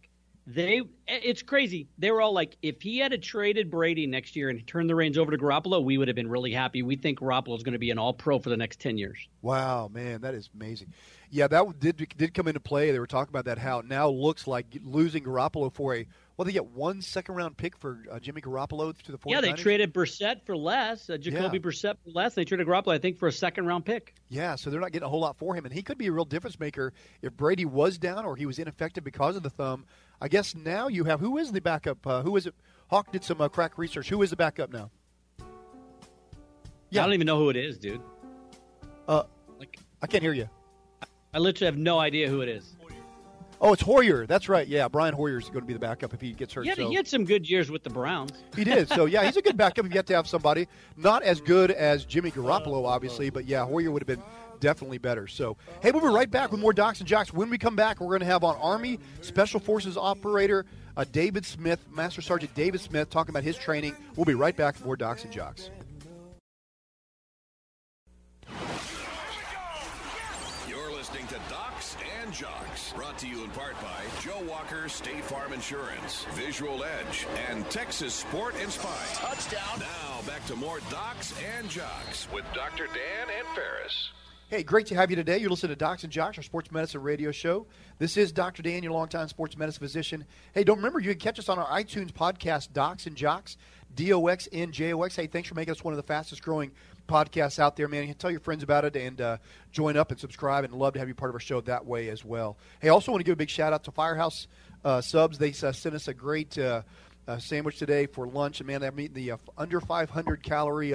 They 0.46 0.80
eh, 1.08 1.20
it's 1.22 1.42
crazy. 1.42 1.88
They 1.98 2.10
were 2.10 2.20
all 2.20 2.32
like, 2.32 2.56
if 2.62 2.82
he 2.82 2.98
had 2.98 3.20
traded 3.22 3.70
Brady 3.70 4.06
next 4.06 4.34
year 4.34 4.48
and 4.48 4.66
turned 4.66 4.90
the 4.90 4.94
reins 4.94 5.16
over 5.18 5.30
to 5.30 5.38
Garoppolo, 5.38 5.82
we 5.82 5.98
would 5.98 6.08
have 6.08 6.14
been 6.14 6.28
really 6.28 6.52
happy. 6.52 6.82
We 6.82 6.96
think 6.96 7.20
Garoppolo 7.20 7.56
is 7.56 7.62
going 7.62 7.74
to 7.74 7.78
be 7.78 7.90
an 7.90 7.98
All 7.98 8.12
Pro 8.12 8.38
for 8.38 8.50
the 8.50 8.56
next 8.56 8.80
ten 8.80 8.98
years. 8.98 9.18
Wow, 9.40 9.88
man, 9.92 10.20
that 10.22 10.34
is 10.34 10.50
amazing. 10.54 10.92
Yeah, 11.30 11.46
that 11.48 11.80
did 11.80 11.96
did 12.16 12.34
come 12.34 12.48
into 12.48 12.60
play. 12.60 12.90
They 12.90 12.98
were 12.98 13.06
talking 13.06 13.30
about 13.30 13.44
that 13.44 13.58
how 13.58 13.78
it 13.80 13.86
now 13.86 14.08
looks 14.08 14.46
like 14.46 14.66
losing 14.82 15.24
Garoppolo 15.24 15.72
for 15.72 15.94
a 15.94 16.06
well, 16.36 16.44
they 16.46 16.52
get 16.52 16.66
one 16.66 17.02
second 17.02 17.34
round 17.34 17.56
pick 17.56 17.76
for 17.76 18.02
uh, 18.10 18.18
Jimmy 18.18 18.40
Garoppolo 18.40 18.96
to 19.02 19.12
the 19.12 19.18
49ers. 19.18 19.30
Yeah, 19.30 19.40
they 19.42 19.52
traded 19.52 19.92
Brissett 19.94 20.44
for 20.46 20.56
less, 20.56 21.08
uh, 21.10 21.16
Jacoby 21.18 21.58
Yeah. 21.58 21.62
Brissett 21.62 21.96
for 22.04 22.10
less. 22.10 22.34
They 22.34 22.44
traded 22.44 22.66
Garoppolo, 22.66 22.92
I 22.94 22.98
think, 22.98 23.18
for 23.18 23.28
a 23.28 23.32
second 23.32 23.66
round 23.66 23.84
pick. 23.84 24.14
Yeah, 24.28 24.54
so 24.56 24.70
they're 24.70 24.80
not 24.80 24.92
getting 24.92 25.06
a 25.06 25.10
whole 25.10 25.20
lot 25.20 25.36
for 25.38 25.54
him, 25.54 25.64
and 25.64 25.72
he 25.74 25.82
could 25.82 25.98
be 25.98 26.06
a 26.06 26.12
real 26.12 26.24
difference 26.24 26.58
maker 26.58 26.92
if 27.20 27.36
Brady 27.36 27.64
was 27.64 27.98
down 27.98 28.24
or 28.24 28.36
he 28.36 28.46
was 28.46 28.58
ineffective 28.58 29.04
because 29.04 29.36
of 29.36 29.42
the 29.42 29.50
thumb. 29.50 29.84
I 30.20 30.28
guess 30.28 30.54
now 30.54 30.88
you 30.88 31.04
have 31.04 31.20
who 31.20 31.38
is 31.38 31.52
the 31.52 31.60
backup? 31.60 32.06
Uh, 32.06 32.22
who 32.22 32.36
is 32.36 32.46
it? 32.46 32.54
Hawk 32.88 33.10
did 33.12 33.24
some 33.24 33.40
uh, 33.40 33.48
crack 33.48 33.76
research. 33.78 34.08
Who 34.08 34.22
is 34.22 34.30
the 34.30 34.36
backup 34.36 34.72
now? 34.72 34.90
Yeah. 36.90 37.02
I 37.02 37.04
don't 37.06 37.14
even 37.14 37.26
know 37.26 37.38
who 37.38 37.48
it 37.50 37.56
is, 37.56 37.78
dude. 37.78 38.00
Uh, 39.08 39.24
Like, 39.58 39.78
I 40.02 40.06
can't 40.06 40.22
hear 40.22 40.32
you. 40.34 40.48
I 41.34 41.38
literally 41.38 41.66
have 41.66 41.78
no 41.78 41.98
idea 41.98 42.28
who 42.28 42.42
it 42.42 42.48
is. 42.50 42.76
Oh, 43.62 43.72
it's 43.72 43.82
Hoyer. 43.82 44.26
That's 44.26 44.48
right. 44.48 44.66
Yeah, 44.66 44.88
Brian 44.88 45.14
Hoyer's 45.14 45.48
going 45.48 45.60
to 45.60 45.66
be 45.66 45.72
the 45.72 45.78
backup 45.78 46.12
if 46.12 46.20
he 46.20 46.32
gets 46.32 46.52
hurt. 46.52 46.64
He 46.64 46.68
had, 46.68 46.78
so. 46.78 46.88
he 46.88 46.96
had 46.96 47.06
some 47.06 47.24
good 47.24 47.48
years 47.48 47.70
with 47.70 47.84
the 47.84 47.90
Browns. 47.90 48.32
He 48.56 48.64
did. 48.64 48.88
So 48.88 49.06
yeah, 49.06 49.24
he's 49.24 49.36
a 49.36 49.42
good 49.42 49.56
backup. 49.56 49.86
You 49.86 49.90
have 49.92 50.04
to 50.06 50.14
have 50.14 50.26
somebody 50.26 50.68
not 50.96 51.22
as 51.22 51.40
good 51.40 51.70
as 51.70 52.04
Jimmy 52.04 52.30
Garoppolo, 52.30 52.84
obviously, 52.84 53.30
but 53.30 53.46
yeah, 53.46 53.64
Hoyer 53.64 53.90
would 53.90 54.02
have 54.02 54.06
been 54.06 54.22
definitely 54.60 54.98
better. 54.98 55.26
So 55.26 55.56
hey, 55.80 55.90
we'll 55.90 56.02
be 56.02 56.08
right 56.08 56.30
back 56.30 56.50
with 56.50 56.60
more 56.60 56.72
Docs 56.72 56.98
and 57.00 57.08
Jocks. 57.08 57.32
When 57.32 57.48
we 57.48 57.56
come 57.56 57.76
back, 57.76 58.00
we're 58.00 58.08
going 58.08 58.20
to 58.20 58.26
have 58.26 58.44
on 58.44 58.56
Army 58.56 58.98
Special 59.22 59.58
Forces 59.58 59.96
operator 59.96 60.66
uh, 60.96 61.04
David 61.10 61.46
Smith, 61.46 61.84
Master 61.90 62.20
Sergeant 62.20 62.54
David 62.54 62.80
Smith, 62.80 63.10
talking 63.10 63.30
about 63.30 63.44
his 63.44 63.56
training. 63.56 63.94
We'll 64.16 64.26
be 64.26 64.34
right 64.34 64.56
back 64.56 64.74
with 64.74 64.84
more 64.84 64.96
Docs 64.96 65.24
and 65.24 65.32
Jocks. 65.32 65.70
To 73.22 73.28
you 73.28 73.44
in 73.44 73.50
part 73.50 73.80
by 73.80 74.02
Joe 74.20 74.42
Walker 74.48 74.88
State 74.88 75.22
Farm 75.22 75.52
Insurance, 75.52 76.24
Visual 76.32 76.82
Edge, 76.82 77.24
and 77.48 77.68
Texas 77.70 78.14
Sport 78.14 78.56
and 78.60 78.68
Spy. 78.68 79.06
Touchdown. 79.14 79.78
Now 79.78 80.22
back 80.26 80.44
to 80.46 80.56
more 80.56 80.80
Docs 80.90 81.32
and 81.56 81.68
Jocks. 81.70 82.26
With 82.34 82.44
Dr. 82.52 82.86
Dan 82.86 83.28
and 83.38 83.46
Ferris. 83.54 84.10
Hey, 84.48 84.64
great 84.64 84.86
to 84.86 84.96
have 84.96 85.08
you 85.08 85.16
today. 85.16 85.38
You're 85.38 85.50
listening 85.50 85.70
to 85.70 85.76
Docs 85.76 86.02
and 86.02 86.12
Jocks, 86.12 86.36
our 86.36 86.42
sports 86.42 86.72
medicine 86.72 87.00
radio 87.00 87.30
show. 87.30 87.66
This 87.98 88.16
is 88.16 88.32
Dr. 88.32 88.60
Dan, 88.60 88.82
your 88.82 88.92
longtime 88.92 89.28
sports 89.28 89.56
medicine 89.56 89.80
physician. 89.80 90.24
Hey, 90.52 90.64
don't 90.64 90.78
remember, 90.78 90.98
you 90.98 91.10
can 91.10 91.20
catch 91.20 91.38
us 91.38 91.48
on 91.48 91.60
our 91.60 91.66
iTunes 91.68 92.10
podcast, 92.10 92.72
Docs 92.72 93.06
and 93.06 93.14
Jocks, 93.14 93.56
D 93.94 94.12
O 94.12 94.26
X 94.26 94.48
N 94.52 94.72
J 94.72 94.94
O 94.94 95.02
X. 95.02 95.14
Hey, 95.14 95.28
thanks 95.28 95.48
for 95.48 95.54
making 95.54 95.72
us 95.72 95.84
one 95.84 95.94
of 95.94 95.96
the 95.96 96.02
fastest 96.02 96.42
growing 96.42 96.72
podcasts 97.12 97.58
out 97.58 97.76
there, 97.76 97.88
man. 97.88 98.02
You 98.02 98.08
can 98.08 98.16
tell 98.16 98.30
your 98.30 98.40
friends 98.40 98.62
about 98.62 98.86
it 98.86 98.96
and 98.96 99.20
uh, 99.20 99.36
join 99.70 99.98
up 99.98 100.10
and 100.10 100.18
subscribe, 100.18 100.64
and 100.64 100.72
love 100.72 100.94
to 100.94 100.98
have 100.98 101.08
you 101.08 101.14
part 101.14 101.28
of 101.28 101.34
our 101.34 101.40
show 101.40 101.60
that 101.60 101.84
way 101.84 102.08
as 102.08 102.24
well. 102.24 102.56
Hey, 102.80 102.88
also 102.88 103.12
want 103.12 103.20
to 103.20 103.24
give 103.24 103.34
a 103.34 103.36
big 103.36 103.50
shout 103.50 103.74
out 103.74 103.84
to 103.84 103.90
Firehouse 103.90 104.48
uh, 104.82 105.02
Subs. 105.02 105.36
They 105.36 105.50
uh, 105.50 105.72
sent 105.72 105.94
us 105.94 106.08
a 106.08 106.14
great 106.14 106.56
uh, 106.56 106.82
uh, 107.28 107.36
sandwich 107.36 107.78
today 107.78 108.06
for 108.06 108.26
lunch, 108.26 108.60
and 108.60 108.66
man, 108.66 108.82
I'm 108.82 108.98
eating 108.98 109.14
the 109.14 109.34
under 109.58 109.80
500 109.80 110.42
calorie. 110.42 110.94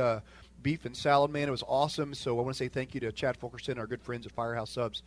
Beef 0.63 0.85
and 0.85 0.97
salad, 0.97 1.29
man. 1.29 1.47
It 1.47 1.51
was 1.51 1.63
awesome. 1.67 2.15
So 2.15 2.39
I 2.39 2.41
want 2.41 2.55
to 2.55 2.57
say 2.57 2.67
thank 2.67 2.95
you 2.95 2.99
to 3.01 3.11
Chad 3.11 3.37
Fulkerson, 3.37 3.77
our 3.77 3.85
good 3.85 4.01
friends 4.01 4.25
at 4.25 4.31
Firehouse 4.31 4.71
Subs. 4.71 5.03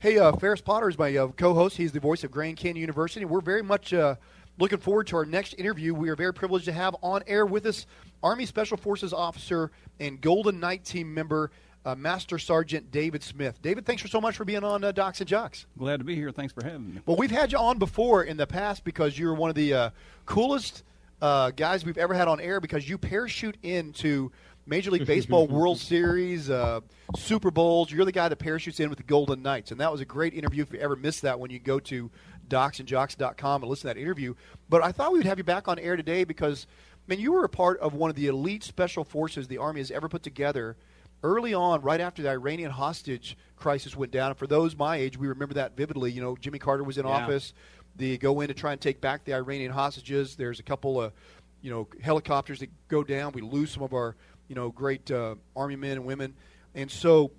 Hey, 0.00 0.18
uh, 0.18 0.32
Ferris 0.32 0.60
Potter 0.60 0.88
is 0.88 0.98
my 0.98 1.16
uh, 1.16 1.28
co-host. 1.28 1.76
He's 1.76 1.92
the 1.92 2.00
voice 2.00 2.24
of 2.24 2.32
Grand 2.32 2.56
Canyon 2.56 2.80
University. 2.80 3.24
We're 3.24 3.40
very 3.40 3.62
much 3.62 3.94
uh, 3.94 4.16
looking 4.60 4.78
forward 4.78 5.06
to 5.08 5.16
our 5.16 5.24
next 5.24 5.54
interview. 5.54 5.94
We 5.94 6.10
are 6.10 6.16
very 6.16 6.34
privileged 6.34 6.66
to 6.66 6.72
have 6.72 6.94
on 7.02 7.22
air 7.26 7.46
with 7.46 7.66
us 7.66 7.86
Army 8.22 8.44
Special 8.44 8.76
Forces 8.76 9.12
officer 9.12 9.70
and 9.98 10.20
Golden 10.20 10.60
Knight 10.60 10.84
team 10.84 11.12
member, 11.12 11.50
uh, 11.86 11.94
Master 11.94 12.38
Sergeant 12.38 12.90
David 12.90 13.22
Smith. 13.22 13.60
David, 13.62 13.86
thanks 13.86 14.02
for 14.02 14.08
so 14.08 14.20
much 14.20 14.36
for 14.36 14.44
being 14.44 14.62
on 14.62 14.84
uh, 14.84 14.92
Docs 14.92 15.20
and 15.20 15.28
Jocks. 15.28 15.66
Glad 15.78 15.98
to 15.98 16.04
be 16.04 16.14
here. 16.14 16.30
Thanks 16.30 16.52
for 16.52 16.62
having 16.62 16.94
me. 16.94 17.00
Well, 17.06 17.16
we've 17.16 17.30
had 17.30 17.52
you 17.52 17.58
on 17.58 17.78
before 17.78 18.24
in 18.24 18.36
the 18.36 18.46
past 18.46 18.84
because 18.84 19.18
you're 19.18 19.34
one 19.34 19.48
of 19.48 19.56
the 19.56 19.72
uh, 19.72 19.90
coolest 20.26 20.84
uh, 21.22 21.50
guys 21.52 21.84
we've 21.84 21.98
ever 21.98 22.12
had 22.12 22.28
on 22.28 22.38
air 22.38 22.60
because 22.60 22.86
you 22.86 22.98
parachute 22.98 23.56
into 23.62 24.30
Major 24.66 24.90
League 24.90 25.06
Baseball 25.06 25.46
World 25.46 25.78
Series, 25.78 26.50
uh, 26.50 26.80
Super 27.16 27.50
Bowls. 27.50 27.90
You're 27.90 28.04
the 28.04 28.12
guy 28.12 28.28
that 28.28 28.36
parachutes 28.36 28.80
in 28.80 28.88
with 28.88 28.98
the 28.98 29.04
Golden 29.04 29.42
Knights, 29.42 29.70
and 29.70 29.80
that 29.80 29.90
was 29.90 30.00
a 30.00 30.04
great 30.04 30.34
interview. 30.34 30.62
If 30.62 30.72
you 30.72 30.78
ever 30.80 30.96
missed 30.96 31.22
that, 31.22 31.38
when 31.40 31.50
you 31.50 31.58
go 31.58 31.78
to 31.80 32.10
docsandjocks.com 32.48 33.62
and 33.62 33.70
listen 33.70 33.88
to 33.88 33.94
that 33.94 34.00
interview. 34.00 34.34
But 34.68 34.82
I 34.82 34.92
thought 34.92 35.12
we 35.12 35.18
would 35.18 35.26
have 35.26 35.38
you 35.38 35.44
back 35.44 35.68
on 35.68 35.78
air 35.78 35.96
today 35.96 36.24
because, 36.24 36.66
man, 37.06 37.18
you 37.20 37.32
were 37.32 37.44
a 37.44 37.48
part 37.48 37.78
of 37.80 37.94
one 37.94 38.10
of 38.10 38.16
the 38.16 38.26
elite 38.26 38.64
special 38.64 39.04
forces 39.04 39.48
the 39.48 39.58
Army 39.58 39.80
has 39.80 39.90
ever 39.90 40.08
put 40.08 40.22
together 40.22 40.76
early 41.22 41.52
on, 41.54 41.82
right 41.82 42.00
after 42.00 42.22
the 42.22 42.30
Iranian 42.30 42.70
hostage 42.70 43.36
crisis 43.56 43.94
went 43.94 44.10
down. 44.10 44.30
And 44.30 44.38
for 44.38 44.46
those 44.46 44.74
my 44.76 44.96
age, 44.96 45.18
we 45.18 45.28
remember 45.28 45.54
that 45.54 45.76
vividly. 45.76 46.10
You 46.10 46.22
know, 46.22 46.36
Jimmy 46.36 46.58
Carter 46.58 46.82
was 46.82 46.98
in 46.98 47.06
Yeah. 47.06 47.12
office. 47.12 47.52
They 47.96 48.16
go 48.16 48.40
in 48.40 48.48
to 48.48 48.54
try 48.54 48.72
and 48.72 48.80
take 48.80 49.00
back 49.00 49.24
the 49.24 49.34
Iranian 49.34 49.70
hostages. 49.72 50.34
There's 50.36 50.60
a 50.60 50.62
couple 50.62 51.00
of, 51.00 51.12
you 51.60 51.70
know, 51.70 51.88
helicopters 52.02 52.60
that 52.60 52.70
go 52.88 53.04
down. 53.04 53.32
We 53.32 53.42
lose 53.42 53.70
some 53.70 53.82
of 53.82 53.92
our, 53.92 54.16
you 54.50 54.56
know, 54.56 54.68
great 54.68 55.10
uh, 55.12 55.36
Army 55.54 55.76
men 55.76 55.92
and 55.92 56.04
women. 56.04 56.34
And 56.74 56.90
so 56.90 57.30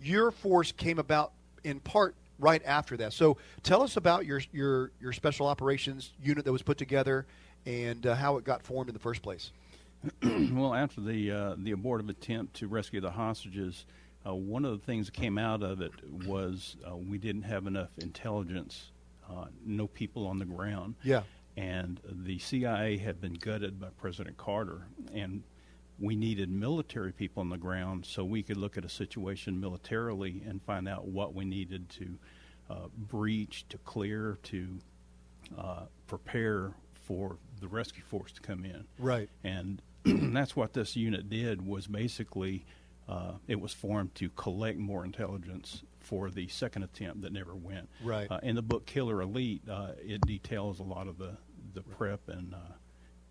your 0.00 0.30
force 0.30 0.70
came 0.70 0.98
about 0.98 1.32
in 1.64 1.80
part 1.80 2.14
right 2.38 2.62
after 2.64 2.98
that. 2.98 3.14
So 3.14 3.38
tell 3.62 3.82
us 3.82 3.96
about 3.96 4.26
your 4.26 4.42
your 4.52 4.92
your 5.00 5.12
special 5.14 5.46
operations 5.46 6.12
unit 6.22 6.44
that 6.44 6.52
was 6.52 6.62
put 6.62 6.76
together 6.76 7.26
and 7.64 8.06
uh, 8.06 8.14
how 8.14 8.36
it 8.36 8.44
got 8.44 8.62
formed 8.62 8.90
in 8.90 8.94
the 8.94 9.00
first 9.00 9.22
place. 9.22 9.50
well, 10.22 10.74
after 10.74 11.00
the 11.00 11.32
uh, 11.32 11.54
the 11.56 11.72
abortive 11.72 12.10
attempt 12.10 12.56
to 12.56 12.68
rescue 12.68 13.00
the 13.00 13.10
hostages, 13.10 13.86
uh, 14.26 14.34
one 14.34 14.66
of 14.66 14.72
the 14.72 14.84
things 14.86 15.06
that 15.06 15.14
came 15.14 15.38
out 15.38 15.62
of 15.62 15.80
it 15.80 15.92
was 16.26 16.76
uh, 16.86 16.94
we 16.94 17.16
didn't 17.16 17.42
have 17.42 17.66
enough 17.66 17.88
intelligence, 17.96 18.90
uh, 19.30 19.46
no 19.64 19.86
people 19.86 20.26
on 20.26 20.38
the 20.38 20.44
ground. 20.44 20.94
Yeah. 21.02 21.22
And 21.56 22.00
the 22.04 22.38
CIA 22.38 22.98
had 22.98 23.18
been 23.20 23.32
gutted 23.32 23.80
by 23.80 23.88
President 23.98 24.36
Carter, 24.36 24.82
and 25.12 25.42
we 26.00 26.14
needed 26.14 26.48
military 26.50 27.12
people 27.12 27.40
on 27.40 27.48
the 27.48 27.56
ground 27.56 28.06
so 28.06 28.24
we 28.24 28.42
could 28.42 28.56
look 28.56 28.76
at 28.76 28.84
a 28.84 28.88
situation 28.88 29.60
militarily 29.60 30.42
and 30.46 30.62
find 30.62 30.88
out 30.88 31.06
what 31.06 31.34
we 31.34 31.44
needed 31.44 31.88
to 31.90 32.18
uh, 32.70 32.86
breach, 32.96 33.64
to 33.68 33.78
clear, 33.78 34.38
to 34.42 34.78
uh, 35.58 35.82
prepare 36.06 36.72
for 36.94 37.38
the 37.60 37.68
rescue 37.68 38.02
force 38.02 38.32
to 38.32 38.40
come 38.40 38.64
in. 38.64 38.84
Right. 38.98 39.28
And 39.42 39.82
that's 40.04 40.54
what 40.54 40.74
this 40.74 40.94
unit 40.94 41.28
did 41.28 41.66
was 41.66 41.86
basically 41.86 42.64
uh, 43.08 43.32
it 43.46 43.60
was 43.60 43.72
formed 43.72 44.14
to 44.16 44.28
collect 44.30 44.78
more 44.78 45.04
intelligence 45.04 45.82
for 46.00 46.30
the 46.30 46.46
second 46.48 46.82
attempt 46.82 47.22
that 47.22 47.32
never 47.32 47.54
went. 47.54 47.88
Right. 48.04 48.30
Uh, 48.30 48.38
in 48.42 48.54
the 48.54 48.62
book 48.62 48.86
Killer 48.86 49.22
Elite, 49.22 49.62
uh, 49.68 49.92
it 49.98 50.20
details 50.26 50.78
a 50.78 50.84
lot 50.84 51.08
of 51.08 51.18
the, 51.18 51.36
the 51.74 51.82
prep 51.82 52.28
and 52.28 52.54
uh, 52.54 52.74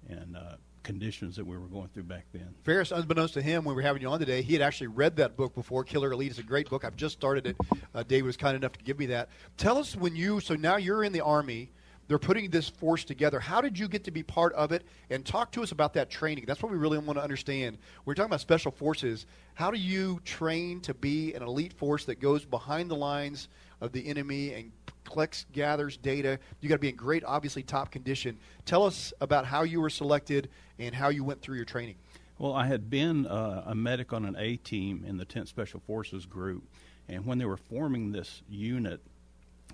and 0.09 0.37
uh, 0.37 0.55
conditions 0.87 1.35
that 1.35 1.45
we 1.45 1.57
were 1.57 1.67
going 1.67 1.89
through 1.89 2.03
back 2.03 2.25
then. 2.31 2.47
Ferris, 2.63 2.91
unbeknownst 2.91 3.33
to 3.33 3.41
him, 3.41 3.65
when 3.65 3.75
we 3.75 3.81
were 3.83 3.85
having 3.85 4.01
you 4.01 4.07
on 4.07 4.19
today, 4.19 4.41
he 4.41 4.53
had 4.53 4.61
actually 4.61 4.87
read 4.87 5.17
that 5.17 5.35
book 5.35 5.53
before. 5.53 5.83
Killer 5.83 6.13
Elite 6.13 6.31
is 6.31 6.39
a 6.39 6.43
great 6.43 6.69
book. 6.69 6.85
I've 6.85 6.95
just 6.95 7.13
started 7.13 7.45
it. 7.45 7.57
Uh, 7.93 8.03
Dave 8.03 8.25
was 8.25 8.37
kind 8.37 8.55
enough 8.55 8.71
to 8.71 8.83
give 8.85 8.97
me 8.97 9.05
that. 9.07 9.27
Tell 9.57 9.77
us 9.77 9.97
when 9.97 10.15
you, 10.15 10.39
so 10.39 10.55
now 10.55 10.77
you're 10.77 11.03
in 11.03 11.11
the 11.11 11.19
Army, 11.19 11.71
they're 12.07 12.17
putting 12.17 12.49
this 12.49 12.69
force 12.69 13.03
together. 13.03 13.37
How 13.37 13.59
did 13.59 13.77
you 13.77 13.89
get 13.89 14.05
to 14.05 14.11
be 14.11 14.23
part 14.23 14.53
of 14.53 14.71
it? 14.71 14.85
And 15.09 15.25
talk 15.25 15.51
to 15.51 15.61
us 15.61 15.73
about 15.73 15.93
that 15.95 16.09
training. 16.09 16.45
That's 16.47 16.63
what 16.63 16.71
we 16.71 16.77
really 16.77 16.97
want 16.97 17.19
to 17.19 17.23
understand. 17.23 17.77
We're 18.05 18.13
talking 18.13 18.29
about 18.29 18.39
special 18.39 18.71
forces. 18.71 19.25
How 19.55 19.71
do 19.71 19.77
you 19.77 20.21
train 20.23 20.79
to 20.81 20.93
be 20.93 21.33
an 21.33 21.43
elite 21.43 21.73
force 21.73 22.05
that 22.05 22.21
goes 22.21 22.45
behind 22.45 22.89
the 22.89 22.95
lines 22.95 23.49
of 23.81 23.91
the 23.91 24.07
enemy 24.07 24.53
and 24.53 24.71
collects, 25.03 25.45
gathers 25.51 25.97
data? 25.97 26.39
You 26.61 26.69
got 26.69 26.75
to 26.75 26.79
be 26.79 26.89
in 26.89 26.95
great, 26.95 27.25
obviously, 27.25 27.61
top 27.61 27.91
condition. 27.91 28.37
Tell 28.65 28.83
us 28.83 29.11
about 29.19 29.45
how 29.45 29.63
you 29.63 29.81
were 29.81 29.89
selected 29.89 30.47
and 30.79 30.93
how 30.95 31.09
you 31.09 31.23
went 31.23 31.41
through 31.41 31.55
your 31.57 31.65
training. 31.65 31.95
Well, 32.37 32.53
I 32.53 32.67
had 32.67 32.89
been 32.89 33.25
uh, 33.25 33.63
a 33.65 33.73
medic 33.75 34.13
on 34.13 34.23
an 34.25 34.35
A 34.37 34.57
team 34.57 35.03
in 35.07 35.17
the 35.17 35.25
10th 35.25 35.47
Special 35.47 35.79
Forces 35.79 36.25
group, 36.25 36.63
and 37.09 37.25
when 37.25 37.37
they 37.39 37.45
were 37.45 37.57
forming 37.57 38.11
this 38.11 38.41
unit, 38.47 39.01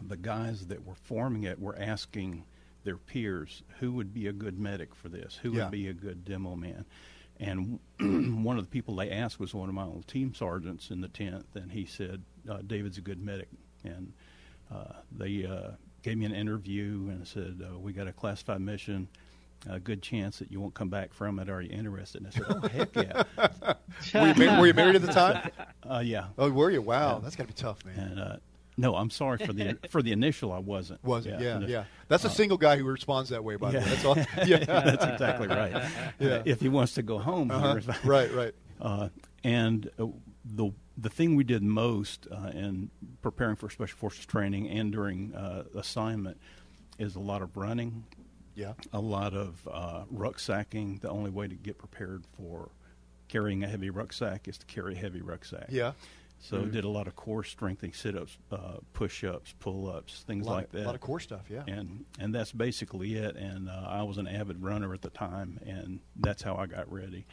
the 0.01 0.17
guys 0.17 0.67
that 0.67 0.85
were 0.85 0.95
forming 0.95 1.43
it 1.43 1.59
were 1.59 1.77
asking 1.77 2.45
their 2.83 2.97
peers 2.97 3.63
who 3.79 3.91
would 3.93 4.13
be 4.13 4.27
a 4.27 4.33
good 4.33 4.57
medic 4.59 4.95
for 4.95 5.09
this, 5.09 5.39
who 5.41 5.51
Yeah. 5.53 5.63
would 5.63 5.71
be 5.71 5.87
a 5.87 5.93
good 5.93 6.23
demo 6.25 6.55
man. 6.55 6.85
And 7.39 7.79
one 8.43 8.57
of 8.57 8.63
the 8.65 8.69
people 8.69 8.95
they 8.95 9.09
asked 9.11 9.39
was 9.39 9.53
one 9.53 9.67
of 9.69 9.75
my 9.75 9.83
old 9.83 10.07
team 10.07 10.33
sergeants 10.33 10.89
in 10.89 11.01
the 11.01 11.07
10th, 11.09 11.55
and 11.55 11.71
he 11.71 11.85
said, 11.85 12.21
uh, 12.49 12.59
David's 12.65 12.97
a 12.97 13.01
good 13.01 13.21
medic. 13.21 13.47
And 13.83 14.13
uh, 14.71 14.93
they 15.11 15.45
uh, 15.45 15.71
gave 16.01 16.17
me 16.17 16.25
an 16.25 16.33
interview 16.33 17.07
and 17.09 17.27
said, 17.27 17.61
uh, 17.69 17.77
We 17.77 17.91
got 17.91 18.07
a 18.07 18.13
classified 18.13 18.61
mission. 18.61 19.07
A 19.69 19.79
good 19.79 20.01
chance 20.01 20.39
that 20.39 20.51
you 20.51 20.59
won't 20.59 20.73
come 20.73 20.89
back 20.89 21.13
from 21.13 21.39
it. 21.39 21.49
Are 21.49 21.61
you 21.61 21.69
interested? 21.69 22.21
And 22.21 22.27
I 22.27 22.31
said, 22.31 22.43
"Oh 22.49 22.67
heck 22.67 22.95
yeah, 22.95 23.23
Were 24.37 24.43
you, 24.43 24.59
were 24.59 24.67
you 24.67 24.73
married 24.73 24.95
at 24.95 25.01
the 25.01 25.13
time? 25.13 25.49
uh, 25.89 26.01
yeah." 26.03 26.25
Oh, 26.37 26.49
were 26.51 26.69
you? 26.69 26.81
Wow, 26.81 27.19
that's 27.19 27.35
got 27.37 27.43
to 27.43 27.47
be 27.47 27.53
tough, 27.53 27.85
man. 27.85 27.97
And 27.97 28.19
uh, 28.19 28.35
No, 28.75 28.95
I'm 28.95 29.09
sorry 29.09 29.37
for 29.37 29.53
the 29.53 29.77
for 29.89 30.01
the 30.01 30.11
initial. 30.11 30.51
I 30.51 30.59
wasn't. 30.59 31.01
Wasn't 31.03 31.39
yeah 31.39 31.59
the- 31.59 31.67
yeah. 31.67 31.83
That's 32.09 32.25
a 32.25 32.29
single 32.29 32.57
guy 32.57 32.75
who 32.77 32.83
responds 32.83 33.29
that 33.29 33.43
way. 33.43 33.55
By 33.55 33.71
the 33.71 33.77
way, 33.79 33.83
that's 33.85 34.03
all. 34.05 34.17
Yeah, 34.17 34.25
Yeah, 34.45 34.57
that's 34.65 35.05
exactly 35.05 35.47
right. 35.47 35.71
Yeah. 36.19 36.41
If 36.43 36.59
he 36.59 36.67
wants 36.67 36.93
to 36.95 37.01
go 37.01 37.17
home, 37.19 37.49
Uh-huh. 37.49 37.79
Right, 38.03 38.33
right. 38.33 38.53
Uh, 38.81 39.09
and 39.45 39.89
uh, 39.97 40.07
the 40.43 40.71
the 40.97 41.09
thing 41.09 41.35
we 41.37 41.43
did 41.45 41.63
most 41.63 42.27
uh, 42.29 42.49
in 42.53 42.89
preparing 43.21 43.55
for 43.55 43.69
special 43.69 43.97
forces 43.97 44.25
training 44.25 44.67
and 44.69 44.91
during 44.91 45.33
uh, 45.33 45.63
assignment 45.75 46.37
is 46.99 47.15
a 47.15 47.19
lot 47.19 47.41
of 47.41 47.55
running, 47.57 48.03
Yeah. 48.55 48.73
a 48.91 48.99
lot 48.99 49.33
of 49.33 49.67
uh, 49.71 50.03
rucksacking. 50.13 51.01
The 51.01 51.09
only 51.09 51.31
way 51.31 51.47
to 51.47 51.55
get 51.55 51.77
prepared 51.77 52.23
for 52.37 52.69
carrying 53.27 53.63
a 53.63 53.67
heavy 53.67 53.89
rucksack 53.89 54.47
is 54.47 54.57
to 54.59 54.65
carry 54.65 54.93
a 54.93 54.97
heavy 54.97 55.21
rucksack. 55.21 55.67
Yeah. 55.69 55.93
So 56.39 56.57
Mhm. 56.57 56.71
did 56.73 56.83
a 56.83 56.89
lot 56.89 57.07
of 57.07 57.15
core 57.15 57.43
strengthening, 57.45 57.93
sit-ups, 57.93 58.37
uh, 58.51 58.79
push-ups, 58.91 59.55
pull-ups, 59.59 60.23
things 60.27 60.45
like 60.45 60.65
of- 60.65 60.71
that. 60.73 60.83
a 60.83 60.87
lot 60.87 60.95
of 60.95 60.99
core 61.01 61.21
stuff, 61.21 61.49
yeah. 61.49 61.63
And 61.67 62.05
and 62.19 62.35
that's 62.35 62.51
basically 62.51 63.15
it. 63.15 63.35
And 63.37 63.69
uh, 63.69 63.85
I 63.87 64.03
was 64.03 64.17
an 64.17 64.27
avid 64.27 64.61
runner 64.61 64.93
at 64.93 65.01
the 65.01 65.09
time, 65.09 65.59
and 65.65 66.01
that's 66.17 66.41
how 66.43 66.55
I 66.57 66.65
got 66.67 66.91
ready. 66.91 67.25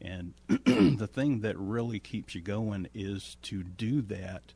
And 0.00 0.34
the 0.48 1.08
thing 1.10 1.40
that 1.42 1.56
really 1.56 2.00
keeps 2.00 2.34
you 2.34 2.40
going 2.40 2.88
is 2.94 3.36
to 3.42 3.62
do 3.62 4.02
that. 4.02 4.52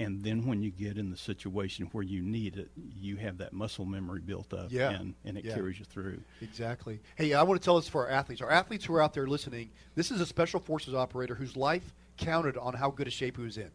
And 0.00 0.22
then 0.22 0.46
when 0.46 0.62
you 0.62 0.70
get 0.70 0.96
in 0.96 1.10
the 1.10 1.16
situation 1.16 1.88
where 1.92 2.04
you 2.04 2.22
need 2.22 2.56
it, 2.56 2.70
you 3.00 3.16
have 3.16 3.38
that 3.38 3.52
muscle 3.52 3.84
memory 3.84 4.20
built 4.20 4.52
up, 4.54 4.70
Yeah. 4.70 4.90
and, 4.90 5.14
and 5.24 5.36
it 5.36 5.44
Yeah. 5.44 5.54
carries 5.54 5.78
you 5.80 5.84
through. 5.84 6.20
Exactly. 6.40 7.00
Hey, 7.16 7.34
I 7.34 7.42
want 7.42 7.60
to 7.60 7.64
tell 7.64 7.76
this 7.76 7.88
for 7.88 8.06
our 8.06 8.10
athletes. 8.12 8.40
Our 8.40 8.50
athletes 8.50 8.84
who 8.84 8.94
are 8.94 9.02
out 9.02 9.12
there 9.12 9.26
listening, 9.26 9.70
this 9.96 10.10
is 10.12 10.20
a 10.20 10.26
special 10.26 10.60
forces 10.60 10.94
operator 10.94 11.34
whose 11.34 11.56
life 11.56 11.94
counted 12.16 12.56
on 12.56 12.74
how 12.74 12.90
good 12.90 13.08
a 13.08 13.10
shape 13.10 13.36
he 13.38 13.42
was 13.42 13.58
in. 13.58 13.70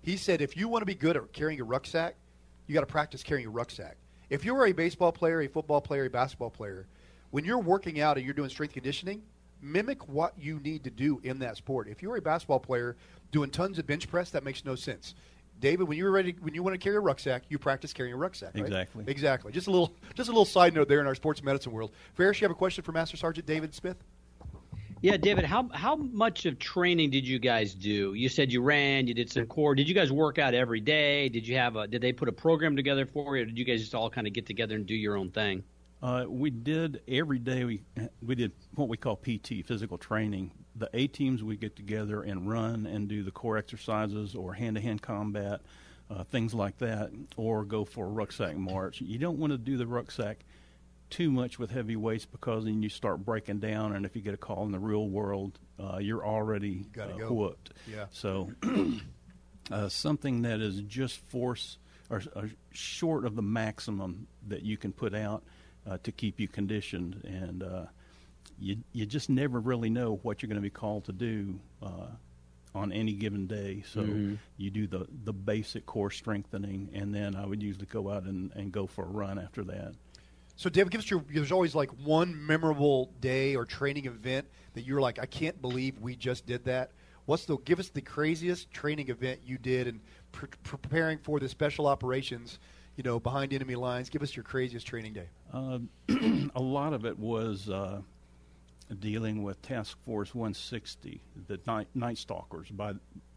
He 0.00 0.16
said, 0.16 0.40
if 0.40 0.56
you 0.56 0.68
want 0.68 0.82
to 0.82 0.86
be 0.86 0.94
good 0.94 1.16
at 1.16 1.32
carrying 1.32 1.60
a 1.60 1.64
rucksack, 1.64 2.14
you 2.66 2.72
got 2.74 2.80
to 2.80 2.86
practice 2.86 3.22
carrying 3.22 3.46
a 3.46 3.50
rucksack. 3.50 3.96
If 4.30 4.44
you're 4.44 4.66
a 4.66 4.72
baseball 4.72 5.12
player, 5.12 5.42
a 5.42 5.48
football 5.48 5.80
player, 5.82 6.06
a 6.06 6.10
basketball 6.10 6.50
player, 6.50 6.86
when 7.30 7.44
you're 7.44 7.58
working 7.58 8.00
out 8.00 8.16
and 8.16 8.24
you're 8.24 8.34
doing 8.34 8.48
strength 8.48 8.72
conditioning, 8.72 9.22
mimic 9.60 10.08
what 10.08 10.32
you 10.38 10.60
need 10.60 10.84
to 10.84 10.90
do 10.90 11.20
in 11.24 11.38
that 11.40 11.56
sport. 11.56 11.88
If 11.88 12.02
you're 12.02 12.16
a 12.16 12.22
basketball 12.22 12.60
player 12.60 12.96
doing 13.32 13.50
tons 13.50 13.78
of 13.78 13.86
bench 13.86 14.08
press, 14.08 14.30
that 14.30 14.44
makes 14.44 14.64
no 14.64 14.74
sense. 14.74 15.14
David, 15.60 15.88
when 15.88 15.98
you 15.98 16.04
were 16.04 16.10
ready, 16.10 16.36
when 16.40 16.54
you 16.54 16.62
want 16.62 16.74
to 16.74 16.78
carry 16.78 16.96
a 16.96 17.00
rucksack, 17.00 17.42
you 17.48 17.58
practice 17.58 17.92
carrying 17.92 18.14
a 18.14 18.16
rucksack. 18.16 18.54
right? 18.54 18.64
Exactly. 18.64 19.04
Exactly. 19.06 19.52
Just 19.52 19.66
a 19.66 19.70
little, 19.70 19.92
just 20.14 20.28
a 20.28 20.32
little 20.32 20.44
side 20.44 20.74
note 20.74 20.88
there 20.88 21.00
in 21.00 21.06
our 21.06 21.14
sports 21.14 21.42
medicine 21.42 21.72
world. 21.72 21.92
Ferris, 22.14 22.40
you 22.40 22.44
have 22.44 22.52
a 22.52 22.58
question 22.58 22.84
for 22.84 22.92
Master 22.92 23.16
Sergeant 23.16 23.46
David 23.46 23.74
Smith? 23.74 23.96
Yeah, 25.00 25.16
David, 25.16 25.44
how 25.44 25.68
how 25.72 25.94
much 25.94 26.44
of 26.44 26.58
training 26.58 27.10
did 27.10 27.26
you 27.26 27.38
guys 27.38 27.72
do? 27.72 28.14
You 28.14 28.28
said 28.28 28.52
you 28.52 28.62
ran, 28.62 29.06
you 29.06 29.14
did 29.14 29.30
some 29.30 29.46
core. 29.46 29.76
Did 29.76 29.88
you 29.88 29.94
guys 29.94 30.10
work 30.10 30.38
out 30.38 30.54
every 30.54 30.80
day? 30.80 31.28
Did 31.28 31.46
you 31.46 31.56
have 31.56 31.76
a 31.76 31.86
did 31.86 32.02
they 32.02 32.12
put 32.12 32.28
a 32.28 32.32
program 32.32 32.74
together 32.74 33.06
for 33.06 33.36
you 33.36 33.42
or 33.42 33.46
did 33.46 33.56
you 33.56 33.64
guys 33.64 33.80
just 33.80 33.94
all 33.94 34.10
kind 34.10 34.26
of 34.26 34.32
get 34.32 34.44
together 34.46 34.74
and 34.74 34.86
do 34.86 34.94
your 34.94 35.16
own 35.16 35.30
thing? 35.30 35.62
Uh, 36.02 36.24
we 36.28 36.50
did 36.50 37.00
every 37.08 37.38
day. 37.38 37.64
We 37.64 37.82
we 38.22 38.34
did 38.34 38.52
what 38.74 38.88
we 38.88 38.96
call 38.96 39.16
PT, 39.16 39.64
physical 39.66 39.98
training. 39.98 40.52
The 40.76 40.88
A 40.94 41.08
teams 41.08 41.42
we 41.42 41.56
get 41.56 41.74
together 41.74 42.22
and 42.22 42.48
run 42.48 42.86
and 42.86 43.08
do 43.08 43.24
the 43.24 43.32
core 43.32 43.58
exercises 43.58 44.36
or 44.36 44.54
hand-to-hand 44.54 45.02
combat, 45.02 45.60
uh, 46.08 46.22
things 46.24 46.54
like 46.54 46.78
that, 46.78 47.10
or 47.36 47.64
go 47.64 47.84
for 47.84 48.06
a 48.06 48.08
rucksack 48.10 48.56
march. 48.56 49.00
You 49.00 49.18
don't 49.18 49.38
want 49.38 49.52
to 49.52 49.58
do 49.58 49.76
the 49.76 49.88
rucksack 49.88 50.44
too 51.10 51.32
much 51.32 51.58
with 51.58 51.70
heavy 51.70 51.96
weights 51.96 52.26
because 52.26 52.64
then 52.64 52.80
you 52.82 52.88
start 52.88 53.24
breaking 53.24 53.58
down, 53.58 53.96
and 53.96 54.06
if 54.06 54.14
you 54.14 54.22
get 54.22 54.34
a 54.34 54.38
call 54.38 54.64
in 54.66 54.70
the 54.72 54.78
real 54.78 55.08
world, 55.08 55.58
uh, 55.80 55.98
you're 55.98 56.24
already 56.24 56.86
Gotta 56.92 57.14
uh, 57.14 57.18
go. 57.18 57.32
whooped. 57.32 57.72
Yeah. 57.90 58.04
So 58.12 58.52
uh, 59.72 59.88
something 59.88 60.42
that 60.42 60.60
is 60.60 60.80
just 60.82 61.18
force 61.28 61.78
or, 62.08 62.22
or 62.36 62.50
short 62.70 63.24
of 63.24 63.34
the 63.34 63.42
maximum 63.42 64.28
that 64.46 64.62
you 64.62 64.76
can 64.76 64.92
put 64.92 65.12
out 65.14 65.42
uh, 65.88 65.98
to 66.02 66.12
keep 66.12 66.38
you 66.40 66.48
conditioned, 66.48 67.22
and 67.24 67.62
uh, 67.62 67.84
you 68.60 68.76
you 68.92 69.06
just 69.06 69.28
never 69.30 69.60
really 69.60 69.90
know 69.90 70.18
what 70.22 70.42
you're 70.42 70.48
going 70.48 70.56
to 70.56 70.62
be 70.62 70.70
called 70.70 71.04
to 71.04 71.12
do 71.12 71.58
uh, 71.82 72.06
on 72.74 72.92
any 72.92 73.12
given 73.12 73.46
day. 73.46 73.82
So 73.92 74.02
Mhm. 74.02 74.38
you 74.56 74.70
do 74.70 74.86
the 74.86 75.06
the 75.24 75.32
basic 75.32 75.86
core 75.86 76.10
strengthening, 76.10 76.90
and 76.92 77.14
then 77.14 77.34
I 77.34 77.46
would 77.46 77.62
usually 77.62 77.86
go 77.86 78.10
out 78.10 78.24
and, 78.24 78.52
and 78.54 78.72
go 78.72 78.86
for 78.86 79.04
a 79.04 79.08
run 79.08 79.38
after 79.38 79.64
that. 79.64 79.94
So, 80.56 80.68
Dave, 80.68 80.90
give 80.90 81.00
us 81.00 81.08
your. 81.10 81.24
There's 81.32 81.52
always 81.52 81.74
like 81.76 81.90
one 82.04 82.34
memorable 82.46 83.12
day 83.20 83.54
or 83.54 83.64
training 83.64 84.06
event 84.06 84.46
that 84.74 84.82
you're 84.84 85.00
like, 85.00 85.18
I 85.20 85.26
can't 85.26 85.60
believe 85.62 85.98
we 86.00 86.16
just 86.16 86.46
did 86.46 86.64
that. 86.64 86.90
What's 87.26 87.44
the? 87.44 87.56
Give 87.58 87.78
us 87.78 87.90
the 87.90 88.00
craziest 88.00 88.70
training 88.72 89.08
event 89.08 89.40
you 89.46 89.56
did 89.56 89.86
and 89.86 90.00
pre- 90.32 90.48
preparing 90.64 91.18
for 91.18 91.38
the 91.38 91.48
special 91.48 91.86
operations. 91.86 92.58
You 92.96 93.04
know, 93.04 93.20
behind 93.20 93.52
enemy 93.52 93.76
lines. 93.76 94.10
Give 94.10 94.22
us 94.22 94.34
your 94.34 94.42
craziest 94.42 94.84
training 94.84 95.12
day. 95.12 95.28
Uh, 95.52 95.78
a 96.54 96.60
lot 96.62 96.92
of 96.92 97.04
it 97.06 97.18
was 97.18 97.68
uh, 97.68 98.00
dealing 99.00 99.42
with 99.42 99.60
Task 99.62 99.96
Force 100.04 100.34
160, 100.34 101.20
the 101.46 101.58
Night, 101.66 101.88
night 101.94 102.18
Stalkers. 102.18 102.68
By 102.70 102.94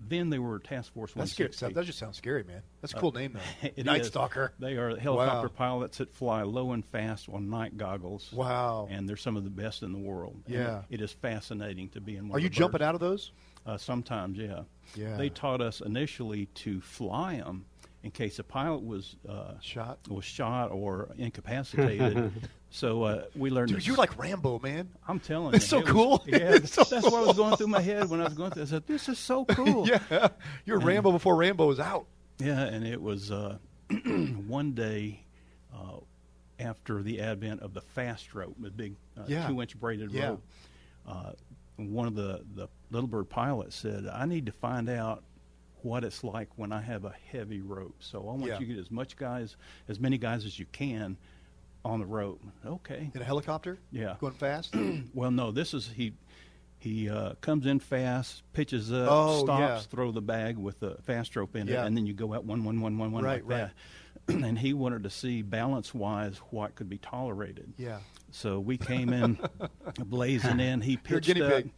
then, 0.08 0.30
they 0.30 0.39
were 0.39 0.60
Task 0.60 0.93
Force 0.93 1.13
That's 1.13 1.32
scary. 1.32 1.47
160. 1.50 1.74
That 1.74 1.86
just 1.86 2.00
sounds 2.00 2.17
scary, 2.17 2.43
man. 2.43 2.62
That's 2.82 2.93
a 2.93 2.97
cool 2.97 3.12
name 3.12 3.38
though. 3.62 3.84
Night 3.84 4.02
is. 4.02 4.08
Stalker. 4.08 4.54
They 4.60 4.74
are 4.78 4.95
helicopter 4.97 5.47
Wow. 5.50 5.54
pilots 5.56 5.97
that 6.00 6.13
fly 6.13 6.43
low 6.43 6.71
and 6.71 6.86
fast 6.86 7.30
on 7.30 7.50
night 7.50 7.78
goggles. 7.78 8.32
Wow. 8.34 8.88
And 8.89 9.08
they're 9.08 9.17
some 9.17 9.38
of 9.38 9.43
the 9.43 9.50
best 9.50 9.84
in 9.84 9.91
the 9.91 10.00
world. 10.00 10.41
And 10.47 10.56
Yeah. 10.56 10.82
it 10.89 11.02
is 11.02 11.12
fascinating 11.12 11.89
to 11.89 12.02
be 12.02 12.15
in 12.15 12.30
one 12.30 12.38
Are 12.38 12.41
you 12.41 12.50
jumping 12.50 12.80
birds. 12.80 12.88
out 12.88 12.95
of 12.95 13.02
those? 13.02 13.32
Uh, 13.65 13.78
sometimes, 13.78 14.38
yeah. 14.38 14.62
Yeah. 14.95 15.17
They 15.17 15.30
taught 15.30 15.62
us 15.62 15.82
initially 15.82 16.47
to 16.56 16.82
fly 16.82 17.38
them 17.38 17.65
in 18.04 18.12
case 18.12 18.40
a 18.40 18.44
pilot 18.44 18.84
was 18.84 19.16
uh, 19.30 19.54
shot, 19.62 20.00
was 20.10 20.26
shot 20.26 20.72
or 20.72 21.10
incapacitated. 21.18 22.32
so 22.70 23.04
uh, 23.04 23.24
we 23.36 23.50
learned. 23.50 23.70
Dude, 23.72 23.86
you're 23.86 23.96
like 23.98 24.18
Rambo, 24.18 24.60
man. 24.60 24.90
I'm 25.08 25.20
telling 25.20 25.52
you. 25.52 25.58
It's 25.58 25.66
you, 25.66 25.70
so 25.70 25.78
it 25.80 25.84
was- 25.86 25.92
cool. 25.92 26.24
yeah, 26.28 26.38
It's 26.56 26.74
so 26.74 26.84
that's 26.84 27.06
what 27.10 27.28
was 27.28 27.38
going 27.38 27.56
through 27.58 27.68
my 27.68 27.82
head 27.82 28.10
when 28.10 28.20
I 28.22 28.26
was 28.26 28.34
going 28.34 28.52
through. 28.52 28.64
I 28.64 28.66
said, 28.66 28.88
"This 28.88 29.08
is 29.10 29.20
so 29.20 29.46
cool." 29.50 29.88
yeah, 29.88 30.30
you're 30.66 30.78
And- 30.78 30.86
Rambo 30.88 31.12
before 31.12 31.36
Rambo 31.36 31.68
was 31.68 31.80
out. 31.80 32.06
Yeah, 32.40 32.62
and 32.64 32.88
it 32.88 33.00
was 33.02 33.32
uh, 33.32 33.58
one 34.48 34.72
day 34.74 35.26
uh, 35.74 35.98
after 36.60 37.04
the 37.04 37.22
advent 37.22 37.62
of 37.62 37.74
the 37.74 37.82
fast 37.82 38.34
rope, 38.34 38.56
the 38.60 38.72
big 38.72 38.96
uh, 39.18 39.24
Yeah. 39.28 39.48
two-inch 39.48 39.80
braided 39.80 40.12
Yeah. 40.12 40.30
rope. 40.30 40.44
Uh, 41.08 41.32
one 41.78 42.08
of 42.08 42.16
the 42.16 42.44
the 42.56 42.68
Little 42.90 43.08
Bird 43.08 43.30
pilots 43.30 43.76
said, 43.76 44.08
"I 44.12 44.26
need 44.26 44.48
to 44.48 44.52
find 44.52 44.90
out." 44.90 45.24
What 45.84 46.04
it's 46.04 46.24
like 46.24 46.50
when 46.58 46.72
I 46.72 46.82
have 46.82 47.06
a 47.06 47.13
heavy 47.32 47.62
rope. 47.62 47.96
So 48.00 48.20
I 48.20 48.24
want 48.34 48.46
Yeah. 48.46 48.54
you 48.60 48.67
to 48.67 48.74
get 48.74 48.78
as 48.78 48.91
much 48.91 49.15
guys, 49.15 49.56
as 49.89 50.00
many 50.00 50.17
guys 50.17 50.46
as 50.46 50.58
you 50.60 50.65
can, 50.72 51.17
on 51.84 52.00
the 52.00 52.06
rope. 52.06 52.41
Okay. 52.65 53.10
In 53.13 53.22
a 53.22 53.26
helicopter? 53.26 53.80
Yeah. 53.91 54.15
Going 54.20 54.34
fast? 54.34 54.76
well, 55.13 55.32
no. 55.32 55.52
This 55.52 55.74
is 55.74 55.88
he. 55.96 56.13
He 56.78 57.08
uh, 57.10 57.34
comes 57.41 57.67
in 57.67 57.80
fast, 57.80 58.41
pitches 58.54 58.91
up, 58.91 59.08
Oh, 59.12 59.44
stops, 59.44 59.60
yeah. 59.62 59.80
throw 59.82 60.12
the 60.12 60.22
bag 60.22 60.58
with 60.58 60.80
the 60.80 60.96
fast 61.04 61.36
rope 61.36 61.56
in 61.56 61.67
Yeah. 61.67 61.84
it, 61.84 61.86
and 61.88 61.96
then 61.96 62.08
you 62.08 62.13
go 62.15 62.34
out 62.34 62.44
one, 62.44 62.63
one, 62.63 62.82
one, 62.82 62.98
one, 62.98 63.12
one 63.12 63.24
Right, 63.24 63.48
like 63.48 63.70
that. 64.28 64.34
and 64.44 64.58
he 64.58 64.74
wanted 64.74 65.04
to 65.04 65.12
see 65.12 65.44
balance 65.44 65.94
wise 65.94 66.38
what 66.50 66.74
could 66.74 66.89
be 66.89 66.98
tolerated. 66.98 67.72
Yeah. 67.78 68.00
So 68.32 68.60
we 68.60 68.78
came 68.80 69.13
in 69.13 69.38
blazing 70.06 70.60
in. 70.60 70.82
He 70.82 70.98
pitched 70.98 71.28
guinea 71.28 71.41
up. 71.44 71.52
pig. 71.52 71.72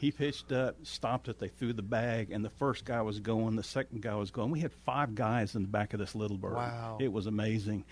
He 0.00 0.10
pitched 0.10 0.50
up, 0.50 0.76
stopped 0.82 1.28
it. 1.28 1.38
They 1.38 1.48
threw 1.48 1.74
the 1.74 1.82
bag, 1.82 2.30
and 2.30 2.42
the 2.42 2.48
first 2.50 2.86
guy 2.86 3.02
was 3.02 3.20
going. 3.20 3.56
The 3.56 3.62
second 3.62 4.00
guy 4.00 4.14
was 4.14 4.30
going. 4.30 4.50
We 4.50 4.60
had 4.60 4.72
five 4.72 5.14
guys 5.14 5.54
in 5.54 5.62
the 5.62 5.68
back 5.68 5.92
of 5.92 6.00
this 6.00 6.14
little 6.14 6.38
bird. 6.38 6.54
Wow. 6.54 6.96
It 7.00 7.12
was 7.12 7.26
amazing. 7.26 7.84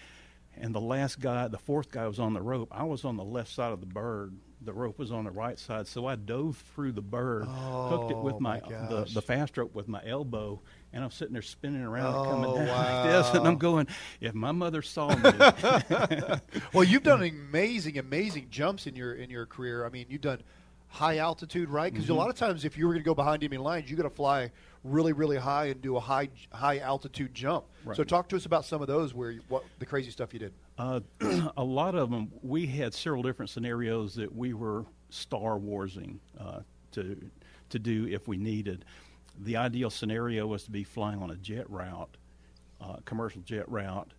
And 0.57 0.75
the 0.75 0.81
last 0.81 1.21
guy, 1.21 1.47
the 1.49 1.59
fourth 1.59 1.91
guy, 1.91 2.07
was 2.09 2.19
on 2.19 2.33
the 2.33 2.41
rope. 2.41 2.69
I 2.73 2.85
was 2.85 3.05
on 3.05 3.17
the 3.17 3.25
left 3.25 3.53
side 3.53 3.73
of 3.73 3.81
the 3.81 3.87
bird. 3.87 4.33
The 4.63 4.73
rope 4.73 4.99
was 4.99 5.13
on 5.13 5.25
the 5.25 5.31
right 5.31 5.57
side, 5.59 5.87
so 5.87 6.07
I 6.07 6.17
dove 6.17 6.57
through 6.75 6.91
the 6.93 7.01
bird, 7.03 7.45
hooked 7.45 8.11
it 8.11 8.17
Oh, 8.17 8.23
with 8.23 8.41
my, 8.41 8.61
my 8.61 8.87
the, 8.89 9.09
the 9.15 9.23
fast 9.23 9.57
rope 9.57 9.73
with 9.73 9.87
my 9.87 10.01
elbow, 10.05 10.61
and 10.93 11.05
I'm 11.05 11.13
sitting 11.13 11.33
there 11.33 11.43
spinning 11.43 11.83
around, 11.85 12.13
Oh, 12.13 12.25
coming 12.25 12.55
down 12.55 12.67
like 12.67 13.07
this, 13.07 13.35
and. 13.35 13.47
I'm 13.47 13.57
going, 13.59 13.87
if 14.21 14.35
my 14.35 14.51
mother 14.51 14.83
saw 14.83 15.15
me, 15.15 15.31
well, 16.73 16.83
you've 16.83 17.05
done 17.05 17.23
amazing, 17.51 17.99
amazing 17.99 18.49
jumps 18.51 18.87
in 18.89 18.97
your 18.97 19.15
in 19.15 19.31
your 19.31 19.47
career. 19.47 19.87
I 19.87 19.91
mean, 19.91 20.07
you've 20.09 20.23
done 20.23 20.43
high 20.89 21.19
altitude, 21.19 21.69
right? 21.69 21.93
Because 21.93 22.09
Mhm. 22.09 22.15
a 22.15 22.15
lot 22.15 22.29
of 22.31 22.35
times, 22.37 22.65
if 22.65 22.77
you 22.77 22.87
were 22.87 22.93
going 22.95 23.03
to 23.03 23.07
go 23.07 23.15
behind 23.15 23.43
enemy 23.43 23.59
lines, 23.59 23.91
you 23.91 23.97
got 23.97 24.05
to 24.05 24.11
fly 24.11 24.51
really, 24.85 25.13
really 25.13 25.37
high 25.37 25.67
and 25.67 25.83
do 25.83 25.97
a 25.97 26.01
high 26.01 26.29
high 26.53 26.79
altitude 26.79 27.35
jump. 27.35 27.67
Right. 27.85 27.97
So, 27.97 28.05
talk 28.05 28.29
to 28.31 28.37
us 28.37 28.47
about 28.47 28.65
some 28.65 28.81
of 28.81 28.89
those 28.89 29.13
where 29.15 29.33
you, 29.33 29.43
what 29.49 29.65
the 29.79 29.87
crazy 29.87 30.11
stuff 30.11 30.33
you 30.33 30.39
did. 30.39 30.53
Uh, 30.79 31.01
a 31.57 31.65
lot 31.65 31.95
of 31.95 32.11
them, 32.11 32.33
we 32.43 32.67
had 32.67 32.95
several 32.95 33.23
different 33.23 33.51
scenarios 33.51 34.15
that 34.15 34.35
we 34.35 34.55
were 34.55 34.87
Star 35.11 35.59
Warsing 35.59 36.21
uh, 36.39 36.61
to 36.93 37.31
to 37.71 37.79
do 37.79 38.07
if 38.07 38.27
we 38.27 38.37
needed. 38.39 38.85
The 39.41 39.57
ideal 39.57 39.91
scenario 39.91 40.47
was 40.47 40.65
to 40.65 40.71
be 40.71 40.85
flying 40.85 41.23
on 41.23 41.31
a 41.31 41.37
jet 41.37 41.69
route, 41.71 42.17
uh, 42.81 42.97
commercial 43.05 43.43
jet 43.43 43.69
route, 43.71 44.13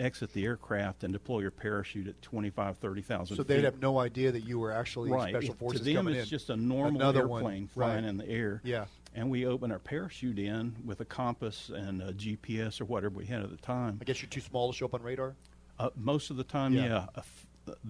exit 0.00 0.32
the 0.32 0.44
aircraft 0.44 1.04
and 1.04 1.12
deploy 1.12 1.40
your 1.40 1.50
parachute 1.50 2.08
at 2.08 2.20
25, 2.22 2.78
30,000 2.78 3.36
So 3.36 3.42
feet. 3.42 3.48
they'd 3.48 3.64
have 3.64 3.80
no 3.80 3.98
idea 3.98 4.32
that 4.32 4.40
you 4.44 4.58
were 4.58 4.72
actually 4.72 5.10
right. 5.10 5.30
special 5.34 5.54
forces 5.54 5.82
to 5.82 5.92
them, 5.94 6.08
it's 6.08 6.20
in. 6.20 6.24
just 6.26 6.50
a 6.50 6.56
normal 6.56 7.00
Another 7.00 7.28
one. 7.28 7.42
airplane 7.42 7.66
flying 7.68 8.04
Right. 8.04 8.08
in 8.08 8.16
the 8.16 8.28
air. 8.28 8.60
Yeah. 8.64 8.86
And 9.14 9.28
we 9.30 9.44
open 9.46 9.70
our 9.72 9.78
parachute 9.78 10.38
in 10.38 10.76
with 10.84 11.00
a 11.00 11.04
compass 11.04 11.68
and 11.68 12.00
a 12.00 12.12
GPS 12.12 12.80
or 12.80 12.84
whatever 12.86 13.18
we 13.18 13.26
had 13.26 13.42
at 13.42 13.50
the 13.50 13.56
time. 13.56 13.98
I 14.00 14.04
guess 14.04 14.22
you're 14.22 14.30
too 14.30 14.40
small 14.40 14.72
to 14.72 14.76
show 14.76 14.86
up 14.86 14.94
on 14.94 15.02
radar. 15.02 15.34
Uh, 15.78 15.90
most 15.96 16.30
of 16.30 16.36
the 16.36 16.44
time, 16.44 16.72
Yeah. 16.74 16.84
yeah. 16.86 17.06
Uh, 17.14 17.22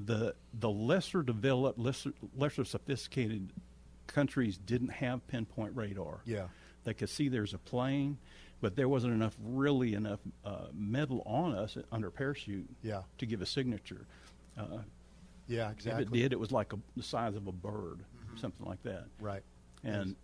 the 0.05 0.35
the 0.59 0.69
lesser 0.69 1.23
developed, 1.23 1.79
lesser, 1.79 2.13
lesser 2.37 2.65
sophisticated 2.65 3.53
countries 4.07 4.59
didn't 4.59 4.89
have 4.91 5.27
pinpoint 5.29 5.75
radar. 5.77 6.21
Yeah. 6.25 6.49
They 6.85 6.93
could 6.95 7.09
see 7.09 7.29
there's 7.29 7.55
a 7.55 7.59
plane, 7.59 8.19
but 8.61 8.77
there 8.77 8.89
wasn't 8.89 9.13
enough, 9.15 9.37
really 9.43 9.95
enough 9.95 10.21
uh, 10.45 10.67
metal 10.73 11.23
on 11.27 11.55
us 11.55 11.77
under 11.93 12.11
parachute 12.11 12.69
Yeah. 12.83 13.03
to 13.19 13.27
give 13.27 13.41
a 13.43 13.47
signature. 13.47 14.07
Uh, 14.59 14.79
Yeah, 15.49 15.71
exactly. 15.71 16.03
If 16.05 16.09
it 16.09 16.13
did, 16.15 16.33
it 16.33 16.39
was 16.41 16.53
like 16.53 16.73
a, 16.73 16.79
the 16.97 17.03
size 17.03 17.35
of 17.35 17.47
a 17.47 17.53
bird, 17.53 18.01
something 18.37 18.67
like 18.67 18.83
that. 18.85 19.07
Right. 19.21 19.43
And 19.83 20.15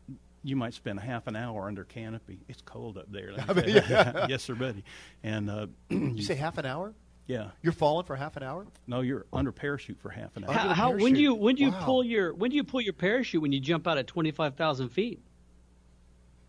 you 0.45 0.55
might 0.55 0.75
spend 0.75 1.01
half 1.01 1.27
an 1.27 1.35
hour 1.35 1.67
under 1.67 1.83
canopy. 1.85 2.39
It's 2.49 2.63
cold 2.63 2.97
up 2.99 3.11
there. 3.11 3.33
let 3.33 3.51
I 3.51 3.53
mean, 3.55 3.69
yeah. 3.69 4.27
yes, 4.29 4.43
sir, 4.45 4.55
buddy. 4.55 4.85
And 5.25 5.51
uh, 5.51 5.67
You 5.91 6.23
say 6.23 6.35
half 6.37 6.59
an 6.59 6.67
hour? 6.67 6.93
yeah. 7.27 7.49
You're 7.63 7.73
falling 7.73 8.07
for 8.07 8.15
half 8.15 8.37
an 8.37 8.45
hour? 8.45 8.67
No, 8.87 9.01
you're 9.01 9.27
under 9.33 9.51
parachute 9.51 9.99
for 9.99 10.11
half 10.11 10.37
an 10.37 10.45
hour. 10.45 10.53
How, 10.53 10.69
how 10.75 10.91
when 10.97 11.15
do 11.15 11.21
you 11.21 11.35
when 11.35 11.57
do 11.57 11.65
you 11.65 11.71
Wow. 11.73 11.85
pull 11.85 12.05
your 12.05 12.33
when 12.33 12.51
do 12.51 12.57
you 12.57 12.63
pull 12.63 12.81
your 12.81 12.93
parachute 12.93 13.43
when 13.43 13.51
you 13.51 13.59
jump 13.59 13.89
out 13.89 13.99
at 13.99 14.07
twenty 14.07 14.31
five 14.31 14.55
thousand 14.55 14.91
feet? 14.91 15.21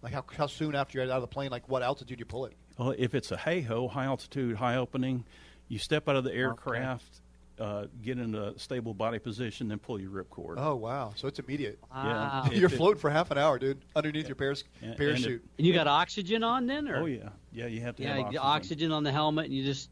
Like 0.01 0.13
how, 0.13 0.23
how 0.35 0.47
soon 0.47 0.75
after 0.75 0.97
you're 0.97 1.05
out 1.07 1.15
of 1.15 1.21
the 1.21 1.27
plane? 1.27 1.49
Like 1.51 1.67
what 1.69 1.81
altitude 1.83 2.19
you 2.19 2.25
pull 2.25 2.45
it? 2.45 2.53
Well, 2.77 2.93
if 2.97 3.15
it's 3.15 3.31
a 3.31 3.37
HAHO, 3.37 3.87
high 3.89 4.05
altitude, 4.05 4.55
high 4.57 4.75
opening, 4.75 5.25
you 5.67 5.79
step 5.79 6.07
out 6.07 6.15
of 6.15 6.23
the 6.23 6.33
aircraft, 6.33 7.21
uh, 7.59 7.87
get 8.03 8.19
in 8.19 8.35
a 8.35 8.57
stable 8.59 8.93
body 8.93 9.17
position, 9.17 9.67
then 9.69 9.79
pull 9.79 9.99
your 9.99 10.11
ripcord. 10.11 10.55
Oh 10.57 10.75
wow! 10.75 11.13
So 11.15 11.27
it's 11.27 11.39
immediate. 11.39 11.79
Wow. 11.91 12.43
If 12.45 12.53
You're 12.59 12.69
it- 12.69 12.77
floating 12.77 12.99
for 12.99 13.09
half 13.09 13.31
an 13.31 13.39
hour, 13.39 13.57
dude, 13.57 13.81
underneath 13.95 14.27
your 14.27 14.35
paras- 14.35 14.63
And- 14.81 14.91
and 14.91 14.97
parachute. 14.99 15.43
And 15.57 15.65
you 15.65 15.73
got 15.73 15.87
oxygen 15.87 16.43
on 16.43 16.67
then, 16.67 16.87
or 16.87 16.97
Oh 16.97 17.05
yeah, 17.05 17.29
yeah. 17.51 17.65
You 17.65 17.81
have 17.81 17.95
to 17.95 18.03
yeah, 18.03 18.09
have 18.09 18.17
oxygen. 18.19 18.31
get 18.33 18.41
oxygen 18.43 18.91
on 18.91 19.03
the 19.03 19.11
helmet, 19.11 19.45
and 19.45 19.53
you 19.55 19.63
just 19.63 19.89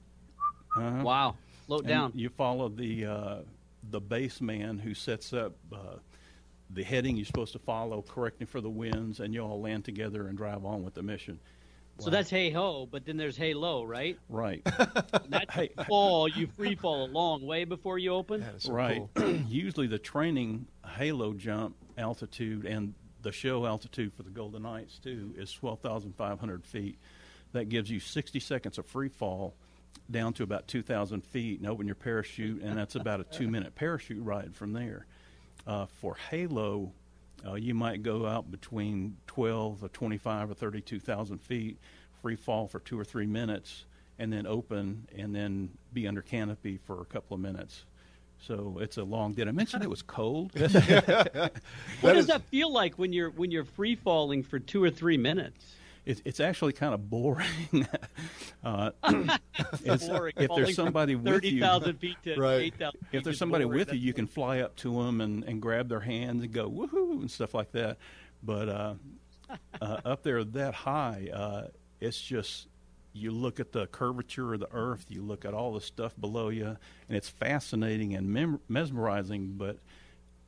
Uh-huh. 0.77 1.01
wow, 1.03 1.35
float 1.65 1.81
And 1.81 1.89
down. 1.89 2.11
You 2.13 2.29
follow 2.29 2.69
the 2.69 3.05
uh, 3.07 3.35
the 3.89 3.99
base 3.99 4.39
man 4.41 4.77
who 4.77 4.93
sets 4.93 5.33
up 5.33 5.53
uh, 5.73 5.77
the 6.69 6.83
heading 6.83 7.15
you're 7.15 7.25
supposed 7.25 7.53
to 7.53 7.59
follow, 7.59 8.01
correcting 8.01 8.47
for 8.47 8.61
the 8.61 8.69
winds, 8.69 9.19
and 9.19 9.33
you 9.33 9.41
all 9.41 9.61
land 9.61 9.85
together 9.85 10.27
and 10.27 10.37
drive 10.37 10.65
on 10.65 10.83
with 10.83 10.93
the 10.93 11.03
mission. 11.03 11.39
So 11.99 12.09
that's 12.09 12.29
HAHO, 12.29 12.87
but 12.91 13.05
then 13.05 13.15
there's 13.15 13.37
HALO, 13.37 13.83
right? 13.85 14.17
Right, 14.27 14.61
That's 15.29 15.53
Hey. 15.53 15.69
fall. 15.87 16.27
You 16.27 16.45
free 16.47 16.75
fall 16.75 17.05
a 17.05 17.07
long 17.07 17.45
way 17.45 17.63
before 17.63 17.97
you 17.97 18.11
open. 18.13 18.41
That 18.41 18.55
is 18.55 18.63
so 18.63 18.73
right. 18.73 19.07
cool. 19.15 19.25
Usually 19.47 19.87
the 19.87 19.97
training 19.99 20.67
halo 20.85 21.33
jump 21.33 21.75
altitude 21.97 22.65
and 22.65 22.93
the 23.21 23.31
show 23.31 23.65
altitude 23.65 24.13
for 24.13 24.23
the 24.23 24.29
Golden 24.29 24.63
Knights 24.63 24.99
too 24.99 25.33
is 25.37 25.53
12,500 25.53 26.65
feet. 26.65 26.97
That 27.53 27.69
gives 27.69 27.89
you 27.89 28.01
60 28.01 28.41
seconds 28.41 28.77
of 28.77 28.85
free 28.85 29.07
fall 29.07 29.55
down 30.11 30.33
to 30.33 30.43
about 30.43 30.67
2,000 30.67 31.23
feet 31.23 31.59
and 31.61 31.69
open 31.69 31.85
your 31.85 31.95
parachute, 31.95 32.61
and 32.61 32.77
that's 32.77 32.95
about 32.95 33.21
a 33.21 33.23
two-minute 33.23 33.73
parachute 33.75 34.21
ride 34.21 34.53
from 34.53 34.73
there. 34.73 35.05
Uh, 35.67 35.85
for 35.85 36.15
halo, 36.29 36.91
uh, 37.45 37.55
you 37.55 37.73
might 37.73 38.03
go 38.03 38.25
out 38.25 38.49
between 38.51 39.17
12 39.27 39.83
or 39.83 39.89
25 39.89 40.51
or 40.51 40.53
32,000 40.53 41.39
feet, 41.39 41.77
free 42.21 42.35
fall 42.35 42.67
for 42.67 42.79
two 42.79 42.99
or 42.99 43.03
three 43.03 43.25
minutes, 43.25 43.85
and 44.19 44.31
then 44.31 44.45
open 44.47 45.07
and 45.17 45.35
then 45.35 45.69
be 45.93 46.07
under 46.07 46.21
canopy 46.21 46.77
for 46.77 47.01
a 47.01 47.05
couple 47.05 47.35
of 47.35 47.41
minutes. 47.41 47.85
So 48.39 48.77
it's 48.81 48.97
a 48.97 49.03
long. 49.03 49.33
Did 49.33 49.47
I 49.47 49.51
mention 49.51 49.81
it 49.81 49.89
was 49.89 50.01
cold? 50.01 50.51
What 52.01 52.13
does 52.13 52.27
that 52.27 52.43
feel 52.43 52.71
like 52.71 52.95
when 52.95 53.13
you're 53.13 53.31
when 53.31 53.49
you're 53.49 53.63
free 53.63 53.95
falling 53.95 54.43
for 54.43 54.59
two 54.59 54.83
or 54.83 54.89
three 54.91 55.17
minutes? 55.17 55.65
It, 56.05 56.21
it's 56.25 56.39
actually 56.39 56.73
kind 56.73 56.93
of 56.93 57.09
boring. 57.09 57.47
uh, 58.63 58.91
it's- 59.83 60.07
Boring. 60.07 60.33
if 60.37 60.51
there's 60.55 60.75
from 60.75 60.85
somebody 60.85 61.15
with 61.15 61.43
you, 61.43 61.61
feet 61.99 62.17
to 62.23 62.35
Right. 62.39 62.61
8,000 62.61 62.91
feet 62.99 63.07
if 63.11 63.23
there's 63.23 63.37
somebody 63.39 63.65
boring. 63.65 63.79
with 63.79 63.93
you, 63.93 63.99
you 63.99 64.13
can 64.13 64.27
fly 64.27 64.59
up 64.59 64.75
to 64.77 65.03
them 65.03 65.21
and, 65.21 65.43
and 65.43 65.61
grab 65.61 65.89
their 65.89 65.99
hands 66.01 66.43
and 66.43 66.53
go 66.53 66.69
woohoo 66.69 67.21
and 67.21 67.31
stuff 67.31 67.53
like 67.53 67.71
that. 67.71 67.97
But 68.43 68.69
uh, 68.69 68.93
uh, 69.81 69.97
up 70.05 70.23
there 70.23 70.43
that 70.43 70.73
high, 70.73 71.29
uh, 71.33 71.67
it's 71.99 72.21
just 72.21 72.67
you 73.13 73.31
look 73.31 73.59
at 73.59 73.71
the 73.71 73.87
curvature 73.87 74.53
of 74.53 74.59
the 74.59 74.67
earth, 74.71 75.05
you 75.09 75.23
look 75.23 75.45
at 75.45 75.53
all 75.53 75.73
the 75.73 75.81
stuff 75.81 76.13
below 76.19 76.49
you, 76.49 76.65
and 77.07 77.17
it's 77.17 77.29
fascinating 77.29 78.13
and 78.13 78.27
mem- 78.29 78.59
mesmerizing. 78.67 79.53
But 79.57 79.77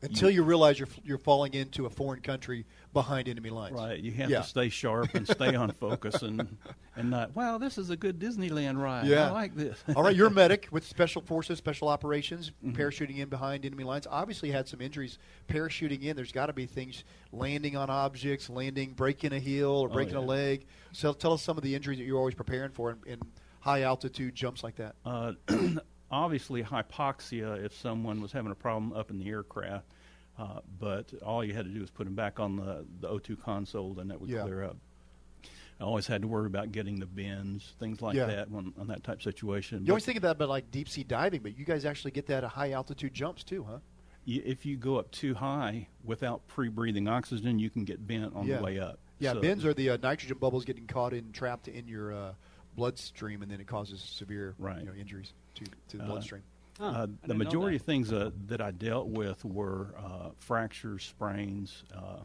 Until 0.04 0.30
you 0.30 0.44
realize 0.44 0.78
you're 0.78 0.88
you're 1.04 1.18
falling 1.18 1.56
into 1.56 1.88
a 1.88 1.90
foreign 1.90 2.22
country 2.22 2.66
behind 2.94 3.28
enemy 3.28 3.50
lines. 3.50 3.74
right, 3.76 4.00
you 4.00 4.12
have 4.12 4.30
Yeah. 4.30 4.42
to 4.42 4.48
stay 4.48 4.70
sharp 4.70 5.16
and 5.16 5.28
stay 5.28 5.56
on 5.56 5.72
focus 5.72 6.22
and 6.22 6.56
and 6.96 7.10
not. 7.10 7.36
Wow, 7.36 7.58
this 7.58 7.80
is 7.80 7.90
a 7.90 7.98
good 7.98 8.20
Disneyland 8.20 8.80
ride. 8.80 9.08
Yeah. 9.08 9.28
I 9.30 9.32
like 9.32 9.56
this. 9.56 9.84
All 9.96 10.04
right, 10.04 10.16
you're 10.16 10.28
a 10.28 10.32
medic 10.32 10.68
with 10.72 10.84
Special 10.88 11.22
Forces, 11.24 11.58
Special 11.58 11.88
Operations, 11.88 12.52
Mm-hmm. 12.64 12.80
parachuting 12.80 13.18
in 13.18 13.30
behind 13.30 13.66
enemy 13.66 13.84
lines. 13.84 14.06
Obviously, 14.10 14.52
had 14.52 14.68
some 14.68 14.82
injuries 14.82 15.18
parachuting 15.50 16.04
in. 16.04 16.16
There's 16.16 16.32
got 16.32 16.46
to 16.46 16.54
be 16.54 16.68
things 16.68 17.04
landing 17.32 17.76
on 17.76 17.90
objects, 17.90 18.50
landing, 18.52 18.94
breaking 18.94 19.34
a 19.34 19.40
heel 19.40 19.70
or 19.72 19.90
Oh, 19.90 19.94
breaking 19.94 20.16
a 20.16 20.22
leg. 20.22 20.66
So 20.92 21.12
tell 21.14 21.34
us 21.34 21.42
some 21.42 21.58
of 21.58 21.64
the 21.64 21.74
injuries 21.74 21.98
that 21.98 22.06
you're 22.06 22.18
always 22.20 22.36
preparing 22.36 22.70
for 22.72 22.92
in, 22.92 22.98
in 23.14 23.20
high 23.62 23.82
altitude 23.82 24.36
jumps 24.36 24.64
like 24.64 24.76
that. 24.76 24.96
Uh, 25.04 25.34
obviously, 26.12 26.64
hypoxia 26.64 27.64
if 27.64 27.74
someone 27.74 28.22
was 28.22 28.32
having 28.32 28.52
a 28.52 28.56
problem 28.56 28.94
up 28.94 29.10
in 29.12 29.20
the 29.20 29.30
aircraft, 29.30 29.86
uh, 30.38 30.60
but 30.80 31.14
all 31.26 31.44
you 31.44 31.54
had 31.54 31.66
to 31.66 31.72
do 31.72 31.82
was 31.82 31.90
put 31.90 32.04
them 32.06 32.16
back 32.16 32.40
on 32.40 32.56
the, 32.58 32.86
the 33.02 33.08
O2 33.10 33.42
console 33.42 34.00
and 34.00 34.10
that 34.12 34.20
would 34.22 34.30
Yeah. 34.30 34.44
clear 34.44 34.64
up. 34.64 34.78
I 35.80 35.84
always 35.84 36.08
had 36.08 36.24
to 36.24 36.28
worry 36.28 36.48
about 36.48 36.72
getting 36.72 37.00
the 37.00 37.06
bends, 37.06 37.74
things 37.80 38.02
like 38.02 38.16
Yeah. 38.16 38.26
that, 38.26 38.50
when, 38.50 38.74
on 38.80 38.88
that 38.88 39.04
type 39.04 39.22
situation. 39.22 39.86
You 39.86 39.92
always 39.94 40.04
But 40.04 40.06
think 40.08 40.18
about 40.18 40.36
about 40.38 40.50
like 40.50 40.72
deep 40.72 40.90
sea 40.90 41.04
diving, 41.04 41.42
but 41.42 41.58
you 41.58 41.66
guys 41.66 41.86
actually 41.86 42.12
get 42.12 42.26
that 42.28 42.44
at 42.44 42.50
high 42.52 42.72
altitude 42.72 43.14
jumps 43.14 43.44
too, 43.44 43.64
huh? 43.64 43.80
if 44.30 44.66
you 44.66 44.76
go 44.76 44.98
up 44.98 45.10
too 45.12 45.34
high 45.36 45.88
without 46.04 46.46
pre-breathing 46.48 47.08
oxygen, 47.08 47.60
you 47.60 47.70
can 47.70 47.86
get 47.86 48.06
bent 48.06 48.36
on 48.36 48.46
Yeah. 48.46 48.58
the 48.58 48.64
way 48.64 48.78
up. 48.78 49.00
Yeah, 49.20 49.32
So- 49.34 49.42
bends 49.42 49.64
are 49.66 49.74
the 49.74 49.92
uh, 49.92 49.98
nitrogen 50.04 50.38
bubbles 50.38 50.66
getting 50.66 50.86
caught 50.86 51.14
in, 51.14 51.32
trapped 51.32 51.70
in 51.70 51.88
your 51.88 52.12
uh, 52.12 52.34
bloodstream, 52.76 53.42
and 53.42 53.50
then 53.50 53.62
it 53.62 53.68
causes 53.68 54.02
severe 54.02 54.54
Right. 54.60 54.80
you 54.80 54.86
know, 54.86 54.94
injuries 54.94 55.32
to, 55.58 55.66
to 55.90 55.98
the 55.98 56.04
Uh, 56.04 56.08
bloodstream. 56.08 56.44
Huh, 56.80 56.86
Uh, 56.86 57.08
the 57.26 57.34
majority 57.34 57.78
of 57.78 57.82
things 57.82 58.12
uh, 58.14 58.30
that 58.48 58.62
I 58.62 58.72
dealt 58.72 59.08
with 59.08 59.44
were 59.44 59.96
uh, 59.98 60.30
fractures, 60.38 61.04
sprains, 61.04 61.84
uh, 61.94 62.20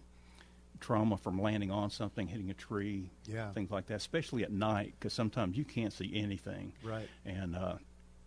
trauma 0.81 1.16
from 1.16 1.40
landing 1.40 1.71
on 1.71 1.90
something, 1.90 2.27
hitting 2.27 2.51
a 2.51 2.55
tree, 2.55 3.11
Yeah. 3.27 3.53
things 3.53 3.71
like 3.71 3.87
that, 3.87 3.95
especially 3.97 4.42
at 4.42 4.51
night, 4.53 4.95
because 4.99 5.12
sometimes 5.14 5.57
you 5.57 5.64
can't 5.64 5.92
see 5.92 6.11
anything. 6.14 6.73
Right. 6.83 7.09
And 7.25 7.57
uh, 7.57 7.77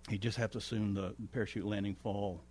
you 0.10 0.18
just 0.18 0.38
have 0.38 0.52
to 0.52 0.58
assume 0.58 0.94
the 0.94 1.14
parachute 1.32 1.66
landing 1.66 1.96
fall 1.96 2.42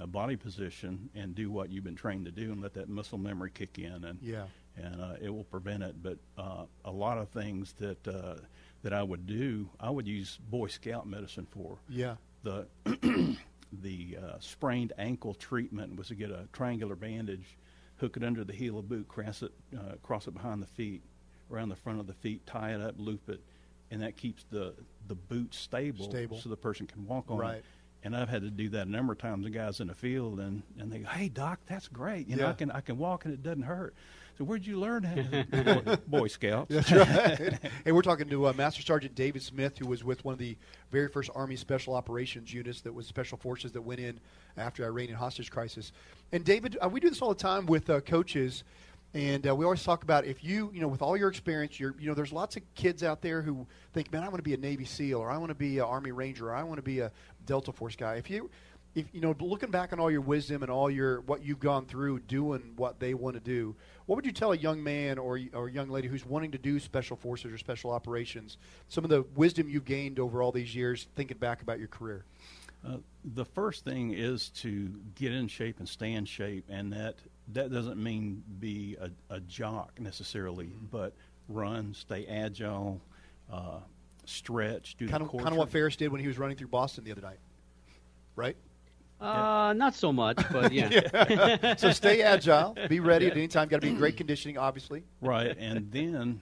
uh, 0.00 0.06
body 0.06 0.36
position 0.36 1.10
and 1.14 1.34
do 1.34 1.50
what 1.50 1.70
you've 1.70 1.84
been 1.84 1.96
trained 1.96 2.24
to 2.24 2.30
do 2.32 2.52
and 2.52 2.60
let 2.62 2.74
that 2.74 2.88
muscle 2.88 3.18
memory 3.18 3.50
kick 3.52 3.78
in. 3.78 4.04
And, 4.04 4.18
Yeah. 4.22 4.46
and 4.76 5.00
uh, 5.00 5.14
it 5.20 5.30
will 5.30 5.44
prevent 5.44 5.82
it. 5.82 6.02
But 6.02 6.18
uh, 6.38 6.64
a 6.84 6.90
lot 6.90 7.18
of 7.18 7.28
things 7.28 7.74
that, 7.74 8.08
uh, 8.08 8.36
that 8.82 8.92
I 8.92 9.02
would 9.02 9.26
do, 9.26 9.68
I 9.78 9.90
would 9.90 10.06
use 10.08 10.38
Boy 10.48 10.68
Scout 10.68 11.06
medicine 11.06 11.46
for 11.50 11.78
Yeah. 11.88 12.16
the 12.42 12.66
the 13.72 14.16
uh, 14.20 14.36
sprained 14.40 14.92
ankle 14.98 15.34
treatment 15.34 15.96
was 15.96 16.08
to 16.08 16.14
get 16.14 16.30
a 16.30 16.48
triangular 16.52 16.96
bandage, 16.96 17.56
hook 17.96 18.16
it 18.16 18.24
under 18.24 18.42
the 18.44 18.52
heel 18.52 18.78
of 18.78 18.88
boot, 18.88 19.06
cross 19.08 19.42
it 19.42 19.52
uh, 19.76 19.94
cross 20.02 20.26
it 20.26 20.32
behind 20.34 20.62
the 20.62 20.66
feet, 20.66 21.02
around 21.50 21.68
the 21.68 21.76
front 21.76 22.00
of 22.00 22.06
the 22.06 22.14
feet, 22.14 22.46
tie 22.46 22.72
it 22.74 22.80
up, 22.80 22.94
loop 22.98 23.28
it, 23.28 23.40
and 23.90 24.02
that 24.02 24.16
keeps 24.16 24.44
the 24.50 24.74
the 25.08 25.14
boot 25.14 25.54
stable, 25.54 26.04
Stable. 26.04 26.38
so 26.38 26.48
the 26.48 26.56
person 26.56 26.86
can 26.86 27.06
walk 27.06 27.30
on 27.30 27.38
Right. 27.38 27.56
it. 27.56 27.64
And 28.02 28.16
I've 28.16 28.30
had 28.30 28.40
to 28.42 28.50
do 28.50 28.70
that 28.70 28.86
a 28.86 28.90
number 28.90 29.12
of 29.12 29.18
times. 29.18 29.44
The 29.44 29.50
guys 29.50 29.78
in 29.80 29.88
the 29.88 29.94
field 29.94 30.40
and, 30.40 30.62
and 30.78 30.90
they 30.90 31.00
go, 31.00 31.08
"Hey 31.10 31.28
doc, 31.28 31.60
that's 31.66 31.86
great. 31.86 32.28
You 32.28 32.36
know, 32.36 32.46
I 32.48 32.54
can 32.54 32.70
I 32.70 32.80
can 32.80 32.96
walk 32.96 33.26
and 33.26 33.34
it 33.34 33.42
doesn't 33.42 33.62
hurt." 33.64 33.94
So 34.40 34.46
where'd 34.46 34.66
you 34.66 34.80
learn 34.80 35.02
that? 35.50 35.84
Boy, 36.08 36.18
Boy 36.20 36.28
Scouts. 36.28 36.74
That's 36.74 36.90
right. 36.90 37.58
hey, 37.84 37.92
we're 37.92 38.00
talking 38.00 38.26
to 38.30 38.46
uh, 38.46 38.54
Master 38.54 38.80
Sergeant 38.80 39.14
David 39.14 39.42
Smith, 39.42 39.76
who 39.76 39.86
was 39.86 40.02
with 40.02 40.24
one 40.24 40.32
of 40.32 40.38
the 40.38 40.56
very 40.90 41.08
first 41.08 41.28
Army 41.34 41.56
Special 41.56 41.94
Operations 41.94 42.50
units 42.50 42.80
that 42.80 42.94
was 42.94 43.06
Special 43.06 43.36
Forces 43.36 43.72
that 43.72 43.82
went 43.82 44.00
in 44.00 44.18
after 44.56 44.82
Iranian 44.82 45.18
hostage 45.18 45.50
crisis. 45.50 45.92
And 46.32 46.42
David, 46.42 46.78
uh, 46.82 46.88
we 46.88 47.00
do 47.00 47.10
this 47.10 47.20
all 47.20 47.28
the 47.28 47.34
time 47.34 47.66
with 47.66 47.90
uh, 47.90 48.00
coaches, 48.00 48.64
and 49.12 49.46
uh, 49.46 49.54
we 49.54 49.66
always 49.66 49.84
talk 49.84 50.04
about 50.04 50.24
if 50.24 50.42
you, 50.42 50.70
you 50.72 50.80
know, 50.80 50.88
with 50.88 51.02
all 51.02 51.18
your 51.18 51.28
experience, 51.28 51.78
you're, 51.78 51.94
you 52.00 52.08
know, 52.08 52.14
there's 52.14 52.32
lots 52.32 52.56
of 52.56 52.62
kids 52.74 53.02
out 53.02 53.20
there 53.20 53.42
who 53.42 53.66
think, 53.92 54.10
man, 54.10 54.22
I 54.22 54.28
want 54.28 54.38
to 54.38 54.42
be 54.42 54.54
a 54.54 54.56
Navy 54.56 54.86
SEAL, 54.86 55.18
or 55.18 55.30
I 55.30 55.36
want 55.36 55.50
to 55.50 55.54
be 55.54 55.80
an 55.80 55.84
Army 55.84 56.12
Ranger, 56.12 56.48
or 56.48 56.54
I 56.54 56.62
want 56.62 56.78
to 56.78 56.82
be 56.82 57.00
a 57.00 57.12
Delta 57.44 57.72
Force 57.72 57.94
guy. 57.94 58.14
If 58.14 58.30
you 58.30 58.48
if 58.94 59.06
you 59.12 59.20
know, 59.20 59.34
looking 59.40 59.70
back 59.70 59.92
on 59.92 60.00
all 60.00 60.10
your 60.10 60.20
wisdom 60.20 60.62
and 60.62 60.70
all 60.70 60.90
your 60.90 61.20
what 61.22 61.44
you've 61.44 61.60
gone 61.60 61.86
through 61.86 62.20
doing 62.20 62.72
what 62.76 62.98
they 62.98 63.14
want 63.14 63.34
to 63.34 63.40
do, 63.40 63.74
what 64.10 64.16
would 64.16 64.26
you 64.26 64.32
tell 64.32 64.50
a 64.50 64.56
young 64.56 64.82
man 64.82 65.18
or 65.18 65.38
or 65.54 65.68
a 65.68 65.70
young 65.70 65.88
lady 65.88 66.08
who's 66.08 66.26
wanting 66.26 66.50
to 66.50 66.58
do 66.58 66.80
special 66.80 67.16
forces 67.16 67.52
or 67.52 67.56
special 67.58 67.92
operations? 67.92 68.58
Some 68.88 69.04
of 69.04 69.10
the 69.10 69.22
wisdom 69.36 69.68
you've 69.68 69.84
gained 69.84 70.18
over 70.18 70.42
all 70.42 70.50
these 70.50 70.74
years, 70.74 71.06
thinking 71.14 71.38
back 71.38 71.62
about 71.62 71.78
your 71.78 71.86
career. 71.86 72.24
Uh, 72.84 72.96
the 73.36 73.44
first 73.44 73.84
thing 73.84 74.12
is 74.12 74.48
to 74.48 74.92
get 75.14 75.30
in 75.32 75.46
shape 75.46 75.78
and 75.78 75.88
stay 75.88 76.14
in 76.14 76.24
shape, 76.24 76.64
and 76.68 76.92
that 76.92 77.18
that 77.52 77.72
doesn't 77.72 78.02
mean 78.02 78.42
be 78.58 78.96
a, 79.00 79.10
a 79.32 79.38
jock 79.42 80.00
necessarily, 80.00 80.66
mm-hmm. 80.66 80.86
but 80.90 81.14
run, 81.48 81.94
stay 81.94 82.26
agile, 82.26 83.00
uh, 83.48 83.78
stretch, 84.24 84.96
do 84.96 85.06
kind 85.06 85.22
of 85.22 85.30
kind 85.30 85.50
of 85.50 85.56
what 85.56 85.68
Ferris 85.68 85.94
did 85.94 86.10
when 86.10 86.20
he 86.20 86.26
was 86.26 86.36
running 86.36 86.56
through 86.56 86.66
Boston 86.66 87.04
the 87.04 87.12
other 87.12 87.22
night, 87.22 87.38
right? 88.34 88.56
Uh, 89.20 89.74
not 89.74 89.94
so 89.94 90.12
much, 90.12 90.42
but 90.50 90.72
yeah. 90.72 90.88
yeah. 91.28 91.76
so 91.76 91.92
stay 91.92 92.22
agile, 92.22 92.76
be 92.88 93.00
ready 93.00 93.26
yeah. 93.26 93.32
at 93.32 93.36
any 93.36 93.48
time. 93.48 93.68
Got 93.68 93.78
to 93.78 93.86
be 93.86 93.90
in 93.90 93.96
great 93.96 94.16
conditioning, 94.16 94.56
obviously. 94.56 95.04
Right, 95.20 95.56
and 95.58 95.90
then 95.92 96.40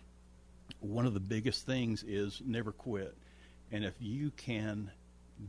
one 0.81 1.07
of 1.07 1.15
the 1.15 1.21
biggest 1.21 1.67
things 1.67 2.05
is 2.05 2.41
never 2.45 2.73
quit. 2.73 3.17
And 3.73 3.85
if 3.85 3.95
you 3.99 4.31
can 4.37 4.91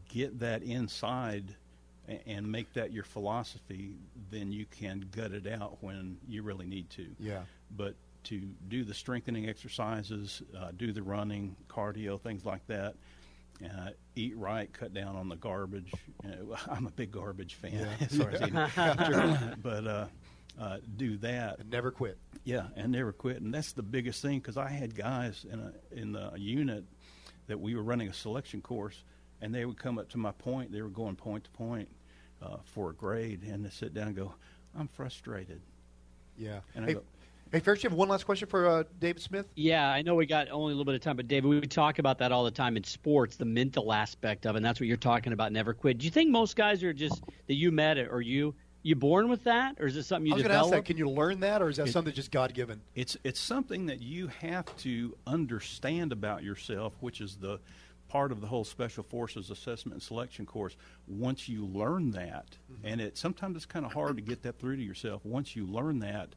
get 0.10 0.39
that 0.39 0.63
inside 0.63 1.56
and 2.26 2.52
make 2.52 2.74
that 2.74 2.92
your 2.92 3.04
philosophy, 3.04 3.94
then 4.32 4.52
you 4.52 4.65
can 4.65 5.06
gut 5.12 5.32
it 5.32 5.48
out 5.48 5.78
when 5.82 6.18
you 6.28 6.42
really 6.42 6.65
need 6.65 6.89
to. 6.92 7.08
Yeah. 7.20 7.42
But 7.76 7.96
to 8.26 8.42
do 8.68 8.84
the 8.84 8.94
strengthening 8.94 9.48
exercises, 9.48 10.42
uh, 10.58 10.72
do 10.76 10.92
the 10.92 11.04
running, 11.04 11.56
cardio, 11.70 12.20
things 12.20 12.46
like 12.46 12.65
that, 12.68 12.96
uh, 13.63 13.89
eat 14.19 14.38
right, 14.38 14.71
cut 14.71 14.93
down 14.93 15.15
on 15.15 15.29
the 15.29 15.36
garbage. 15.36 15.91
Uh, 16.23 16.55
I'm 16.69 16.88
a 16.88 16.91
big 16.91 17.12
garbage 17.12 17.55
fan 17.55 17.73
yeah. 17.73 18.05
as 18.05 18.15
far 18.15 18.29
as 18.32 18.41
eating, 18.41 18.53
but 19.63 19.88
uh, 19.88 20.05
uh, 20.60 20.77
do 20.97 21.17
that 21.17 21.60
and 21.60 21.69
never 21.69 21.91
quit. 21.91 22.17
Yeah, 22.43 22.67
and 22.75 22.91
never 22.91 23.12
quit, 23.12 23.41
and 23.41 23.53
that's 23.53 23.71
the 23.71 23.84
biggest 23.84 24.21
thing 24.21 24.39
because 24.39 24.58
I 24.58 24.69
had 24.69 24.95
guys 24.95 25.45
in 25.51 25.60
a 25.60 25.73
in 25.91 26.12
the 26.12 26.32
unit 26.36 26.84
that 27.47 27.60
we 27.60 27.75
were 27.75 27.84
running 27.84 28.10
a 28.10 28.13
selection 28.13 28.62
course, 28.62 29.03
and 29.41 29.53
they 29.53 29.65
would 29.65 29.77
come 29.77 29.97
up 29.97 30.10
to 30.10 30.17
my 30.17 30.32
point. 30.32 30.71
They 30.71 30.82
were 30.82 30.89
going 30.89 31.15
point 31.15 31.45
to 31.45 31.49
point 31.51 31.89
uh, 32.41 32.58
for 32.63 32.91
a 32.91 32.93
grade, 32.93 33.43
and 33.43 33.65
they 33.65 33.69
sit 33.69 33.93
down 33.93 34.08
and 34.08 34.15
go, 34.15 34.34
"I'm 34.77 34.88
frustrated." 34.88 35.62
Yeah, 36.38 36.60
and 36.75 36.86
hey, 36.86 36.91
I 36.91 36.93
go, 36.95 37.03
Hey, 37.51 37.59
first, 37.59 37.83
you 37.83 37.89
have 37.89 37.97
one 37.97 38.09
last 38.09 38.25
question 38.25 38.47
for 38.47 38.67
uh, 38.67 38.83
David 38.99 39.23
Smith? 39.23 39.47
Yeah, 39.55 39.89
I 39.89 40.03
know 40.03 40.13
we 40.13 40.27
got 40.27 40.51
only 40.51 40.73
a 40.73 40.75
little 40.75 40.85
bit 40.85 40.93
of 40.93 41.01
time, 41.01 41.15
but 41.15 41.27
David, 41.27 41.47
we 41.49 41.59
talk 41.62 41.97
about 41.97 42.19
that 42.19 42.31
all 42.31 42.43
the 42.43 42.51
time 42.51 42.77
in 42.77 42.83
sports, 42.83 43.38
the 43.38 43.45
mental 43.45 43.91
aspect 43.91 44.45
of 44.45 44.55
it, 44.55 44.57
and 44.57 44.65
that's 44.65 44.79
what 44.79 44.85
you're 44.85 44.97
talking 44.97 45.33
about, 45.33 45.51
never 45.51 45.73
quit. 45.73 45.97
Do 45.97 46.05
you 46.05 46.12
think 46.12 46.29
most 46.29 46.55
guys 46.55 46.83
are 46.83 46.93
just, 46.93 47.23
that 47.47 47.55
you 47.55 47.71
met 47.71 47.97
it 47.97 48.09
or 48.12 48.21
you, 48.21 48.53
you 48.83 48.95
born 48.95 49.29
with 49.29 49.43
that, 49.45 49.77
or 49.79 49.88
is 49.88 49.97
it 49.97 50.03
something 50.03 50.27
you 50.27 50.33
I 50.33 50.35
was 50.35 50.43
develop? 50.43 50.65
Ask 50.65 50.73
that. 50.73 50.85
Can 50.85 50.97
you 50.97 51.09
learn 51.09 51.39
that, 51.39 51.63
or 51.63 51.69
is 51.69 51.77
that 51.77 51.88
it, 51.88 51.91
something 51.91 52.13
just 52.13 52.29
God 52.29 52.53
given? 52.53 52.81
It's 52.93 53.17
it's 53.23 53.39
something 53.39 53.88
that 53.88 53.99
you 53.99 54.27
have 54.27 54.73
to 54.77 55.17
understand 55.25 56.12
about 56.12 56.43
yourself, 56.43 56.93
which 56.99 57.19
is 57.19 57.35
the 57.35 57.59
part 58.07 58.31
of 58.31 58.41
the 58.41 58.47
whole 58.47 58.63
Special 58.63 59.03
Forces 59.03 59.49
Assessment 59.49 59.95
and 59.95 60.03
Selection 60.03 60.45
course. 60.45 60.77
Once 61.07 61.49
you 61.49 61.65
learn 61.65 62.12
that, 62.12 62.57
mm-hmm. 62.71 62.88
and 62.88 63.01
it 63.01 63.17
sometimes 63.17 63.57
it's 63.57 63.65
kind 63.65 63.85
of 63.85 63.91
hard 63.91 64.15
to 64.15 64.21
get 64.21 64.43
that 64.43 64.59
through 64.59 64.77
to 64.77 64.83
yourself. 64.83 65.25
Once 65.25 65.55
you 65.55 65.65
learn 65.65 65.99
that, 65.99 66.29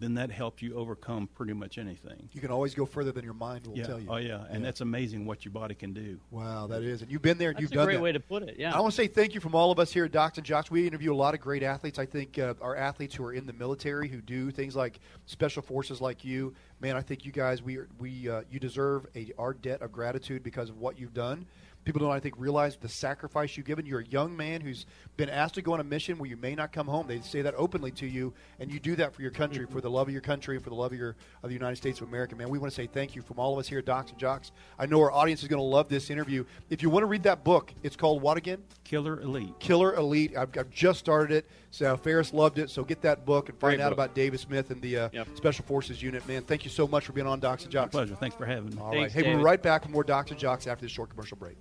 then 0.00 0.14
that 0.14 0.30
helps 0.30 0.62
you 0.62 0.74
overcome 0.74 1.28
pretty 1.34 1.52
much 1.52 1.78
anything. 1.78 2.28
You 2.32 2.40
can 2.40 2.50
always 2.50 2.74
go 2.74 2.86
further 2.86 3.12
than 3.12 3.24
your 3.24 3.34
mind 3.34 3.66
will 3.66 3.76
yeah. 3.76 3.86
tell 3.86 4.00
you. 4.00 4.06
Oh 4.08 4.16
yeah, 4.16 4.44
and 4.48 4.60
yeah. 4.60 4.66
that's 4.66 4.80
amazing 4.80 5.24
what 5.26 5.44
your 5.44 5.52
body 5.52 5.74
can 5.74 5.92
do. 5.92 6.18
Wow, 6.30 6.66
that 6.68 6.82
is, 6.82 7.02
and 7.02 7.10
you've 7.10 7.22
been 7.22 7.38
there 7.38 7.50
and 7.50 7.56
that's 7.56 7.62
you've 7.62 7.70
done 7.72 7.86
that. 7.86 7.92
Great 7.92 8.00
way 8.00 8.12
to 8.12 8.20
put 8.20 8.42
it. 8.42 8.56
Yeah. 8.58 8.76
I 8.76 8.80
want 8.80 8.92
to 8.92 8.96
say 8.96 9.06
thank 9.06 9.34
you 9.34 9.40
from 9.40 9.54
all 9.54 9.70
of 9.70 9.78
us 9.78 9.92
here 9.92 10.04
at 10.04 10.12
Docs 10.12 10.38
and 10.38 10.46
Jocks. 10.46 10.70
We 10.70 10.86
interview 10.86 11.12
a 11.12 11.16
lot 11.16 11.34
of 11.34 11.40
great 11.40 11.62
athletes. 11.62 11.98
I 11.98 12.06
think 12.06 12.38
uh, 12.38 12.54
our 12.60 12.76
athletes 12.76 13.14
who 13.14 13.24
are 13.24 13.32
in 13.32 13.46
the 13.46 13.52
military 13.52 14.08
who 14.08 14.20
do 14.20 14.50
things 14.50 14.76
like 14.76 15.00
special 15.26 15.62
forces, 15.62 16.00
like 16.00 16.24
you, 16.24 16.54
man. 16.80 16.96
I 16.96 17.02
think 17.02 17.24
you 17.24 17.32
guys, 17.32 17.62
we 17.62 17.78
we 17.98 18.28
uh, 18.28 18.42
you 18.50 18.60
deserve 18.60 19.06
a 19.16 19.32
our 19.38 19.54
debt 19.54 19.82
of 19.82 19.92
gratitude 19.92 20.42
because 20.42 20.70
of 20.70 20.78
what 20.78 20.98
you've 20.98 21.14
done 21.14 21.46
people 21.88 22.06
don't, 22.06 22.14
I 22.14 22.20
think, 22.20 22.34
realize 22.36 22.76
the 22.76 22.88
sacrifice 22.88 23.56
you've 23.56 23.64
given. 23.64 23.86
You're 23.86 24.00
a 24.00 24.06
young 24.06 24.36
man 24.36 24.60
who's 24.60 24.84
been 25.16 25.30
asked 25.30 25.54
to 25.54 25.62
go 25.62 25.72
on 25.72 25.80
a 25.80 25.84
mission 25.84 26.18
where 26.18 26.28
you 26.28 26.36
may 26.36 26.54
not 26.54 26.70
come 26.70 26.86
home. 26.86 27.06
They 27.06 27.20
say 27.20 27.40
that 27.40 27.54
openly 27.56 27.90
to 27.92 28.06
you, 28.06 28.34
and 28.60 28.70
you 28.70 28.78
do 28.78 28.94
that 28.96 29.14
for 29.14 29.22
your 29.22 29.30
country, 29.30 29.64
for 29.64 29.80
the 29.80 29.88
love 29.88 30.06
of 30.06 30.12
your 30.12 30.20
country, 30.20 30.58
for 30.58 30.68
the 30.68 30.76
love 30.76 30.92
of 30.92 30.98
your 30.98 31.16
of 31.42 31.48
the 31.48 31.54
United 31.54 31.76
States 31.76 31.98
of 32.02 32.08
America. 32.08 32.36
Man, 32.36 32.50
we 32.50 32.58
want 32.58 32.70
to 32.70 32.76
say 32.76 32.86
thank 32.86 33.16
you 33.16 33.22
from 33.22 33.38
all 33.38 33.54
of 33.54 33.58
us 33.58 33.66
here 33.66 33.78
at 33.78 33.86
Docs 33.86 34.10
and 34.10 34.20
Jocks. 34.20 34.52
I 34.78 34.84
know 34.84 35.00
our 35.00 35.10
audience 35.10 35.40
is 35.40 35.48
going 35.48 35.60
to 35.60 35.64
love 35.64 35.88
this 35.88 36.10
interview. 36.10 36.44
If 36.68 36.82
you 36.82 36.90
want 36.90 37.04
to 37.04 37.06
read 37.06 37.22
that 37.22 37.42
book, 37.42 37.72
it's 37.82 37.96
called 37.96 38.20
what 38.20 38.36
again? 38.36 38.62
Killer 38.84 39.22
Elite. 39.22 39.58
Killer 39.58 39.94
Elite. 39.94 40.36
I've, 40.36 40.50
I've 40.58 40.70
just 40.70 40.98
started 40.98 41.34
it. 41.34 41.46
So 41.70 41.96
Ferris 41.96 42.34
loved 42.34 42.58
it. 42.58 42.68
So 42.68 42.84
get 42.84 43.00
that 43.00 43.24
book 43.24 43.48
and 43.48 43.58
find 43.58 43.76
Great 43.76 43.84
out 43.84 43.90
book. 43.90 43.96
about 43.96 44.14
David 44.14 44.40
Smith 44.40 44.70
and 44.70 44.82
the 44.82 44.98
uh, 44.98 45.08
yep. 45.14 45.28
Special 45.36 45.64
Forces 45.64 46.02
Unit. 46.02 46.26
Man, 46.28 46.42
thank 46.42 46.64
you 46.64 46.70
so 46.70 46.86
much 46.86 47.06
for 47.06 47.12
being 47.14 47.26
on 47.26 47.40
Docs 47.40 47.62
and 47.62 47.72
Jocks. 47.72 47.94
My 47.94 48.00
pleasure. 48.00 48.14
Thanks 48.16 48.36
for 48.36 48.44
having 48.44 48.74
me. 48.74 48.78
All 48.78 48.90
Thanks, 48.90 49.14
right. 49.14 49.24
Hey, 49.24 49.34
we're 49.34 49.40
right 49.40 49.62
back 49.62 49.84
with 49.84 49.90
more 49.90 50.04
Docs 50.04 50.32
and 50.32 50.38
Jocks 50.38 50.66
after 50.66 50.84
this 50.84 50.92
short 50.92 51.08
commercial 51.08 51.38
break. 51.38 51.56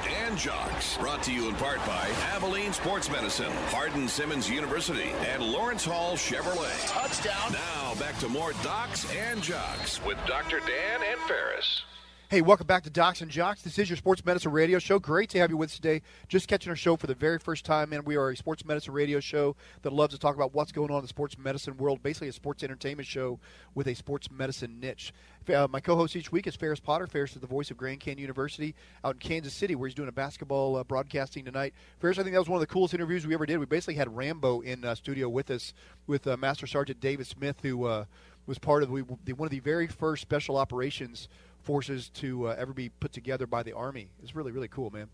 And 0.00 0.36
Jocks, 0.36 0.96
brought 0.98 1.22
to 1.24 1.32
you 1.32 1.48
in 1.48 1.54
part 1.56 1.78
by 1.86 2.08
Abilene 2.34 2.72
Sports 2.72 3.10
Medicine, 3.10 3.52
Hardin 3.68 4.08
Simmons 4.08 4.48
University, 4.48 5.10
and 5.32 5.42
Lawrence 5.42 5.84
Hall 5.84 6.14
Chevrolet. 6.14 6.88
Touchdown. 6.88 7.52
Now 7.52 7.94
back 8.00 8.18
to 8.18 8.28
more 8.28 8.52
Docs 8.62 9.10
and 9.14 9.42
Jocks 9.42 10.04
with 10.04 10.18
Dr. 10.26 10.60
Dan 10.60 11.00
and 11.08 11.20
Ferris. 11.22 11.82
Hey, 12.30 12.40
welcome 12.40 12.66
back 12.66 12.84
to 12.84 12.90
Docs 12.90 13.20
and 13.20 13.30
Jocks. 13.30 13.60
This 13.60 13.78
is 13.78 13.90
your 13.90 13.98
sports 13.98 14.24
medicine 14.24 14.50
radio 14.50 14.78
show. 14.78 14.98
Great 14.98 15.28
to 15.28 15.38
have 15.40 15.50
you 15.50 15.58
with 15.58 15.68
us 15.68 15.76
today. 15.76 16.00
Just 16.26 16.48
catching 16.48 16.70
our 16.70 16.76
show 16.76 16.96
for 16.96 17.06
the 17.06 17.14
very 17.14 17.38
first 17.38 17.66
time, 17.66 17.92
and 17.92 18.06
we 18.06 18.16
are 18.16 18.30
a 18.30 18.36
sports 18.36 18.64
medicine 18.64 18.94
radio 18.94 19.20
show 19.20 19.56
that 19.82 19.92
loves 19.92 20.14
to 20.14 20.18
talk 20.18 20.34
about 20.34 20.54
what's 20.54 20.72
going 20.72 20.90
on 20.90 20.96
in 20.96 21.02
the 21.02 21.08
sports 21.08 21.36
medicine 21.36 21.76
world. 21.76 22.02
Basically, 22.02 22.28
a 22.28 22.32
sports 22.32 22.62
entertainment 22.62 23.06
show 23.06 23.38
with 23.74 23.86
a 23.88 23.94
sports 23.94 24.30
medicine 24.30 24.80
niche. 24.80 25.12
Uh, 25.54 25.68
my 25.70 25.80
co-host 25.80 26.16
each 26.16 26.32
week 26.32 26.46
is 26.46 26.56
Ferris 26.56 26.80
Potter. 26.80 27.06
Ferris 27.06 27.34
is 27.34 27.42
the 27.42 27.46
voice 27.46 27.70
of 27.70 27.76
Grand 27.76 28.00
Canyon 28.00 28.22
University 28.22 28.74
out 29.04 29.16
in 29.16 29.20
Kansas 29.20 29.52
City, 29.52 29.74
where 29.74 29.86
he's 29.86 29.94
doing 29.94 30.08
a 30.08 30.12
basketball 30.12 30.76
uh, 30.76 30.84
broadcasting 30.84 31.44
tonight. 31.44 31.74
Ferris, 31.98 32.18
I 32.18 32.22
think 32.22 32.32
that 32.32 32.40
was 32.40 32.48
one 32.48 32.56
of 32.56 32.66
the 32.66 32.72
coolest 32.72 32.94
interviews 32.94 33.26
we 33.26 33.34
ever 33.34 33.44
did. 33.44 33.58
We 33.58 33.66
basically 33.66 33.96
had 33.96 34.16
Rambo 34.16 34.62
in 34.62 34.82
uh, 34.82 34.94
studio 34.94 35.28
with 35.28 35.50
us, 35.50 35.74
with 36.06 36.26
uh, 36.26 36.38
Master 36.38 36.66
Sergeant 36.66 37.00
David 37.00 37.26
Smith, 37.26 37.58
who 37.60 37.84
uh, 37.84 38.06
was 38.46 38.58
part 38.58 38.82
of 38.82 38.88
the, 38.88 39.34
one 39.34 39.46
of 39.46 39.50
the 39.50 39.60
very 39.60 39.86
first 39.86 40.22
special 40.22 40.56
operations 40.56 41.28
forces 41.64 42.08
to 42.10 42.48
uh, 42.48 42.56
ever 42.58 42.72
be 42.72 42.88
put 42.88 43.12
together 43.12 43.46
by 43.46 43.62
the 43.62 43.72
Army. 43.72 44.08
It's 44.22 44.34
really 44.34 44.52
really 44.52 44.68
cool, 44.68 44.90
man. 44.90 45.08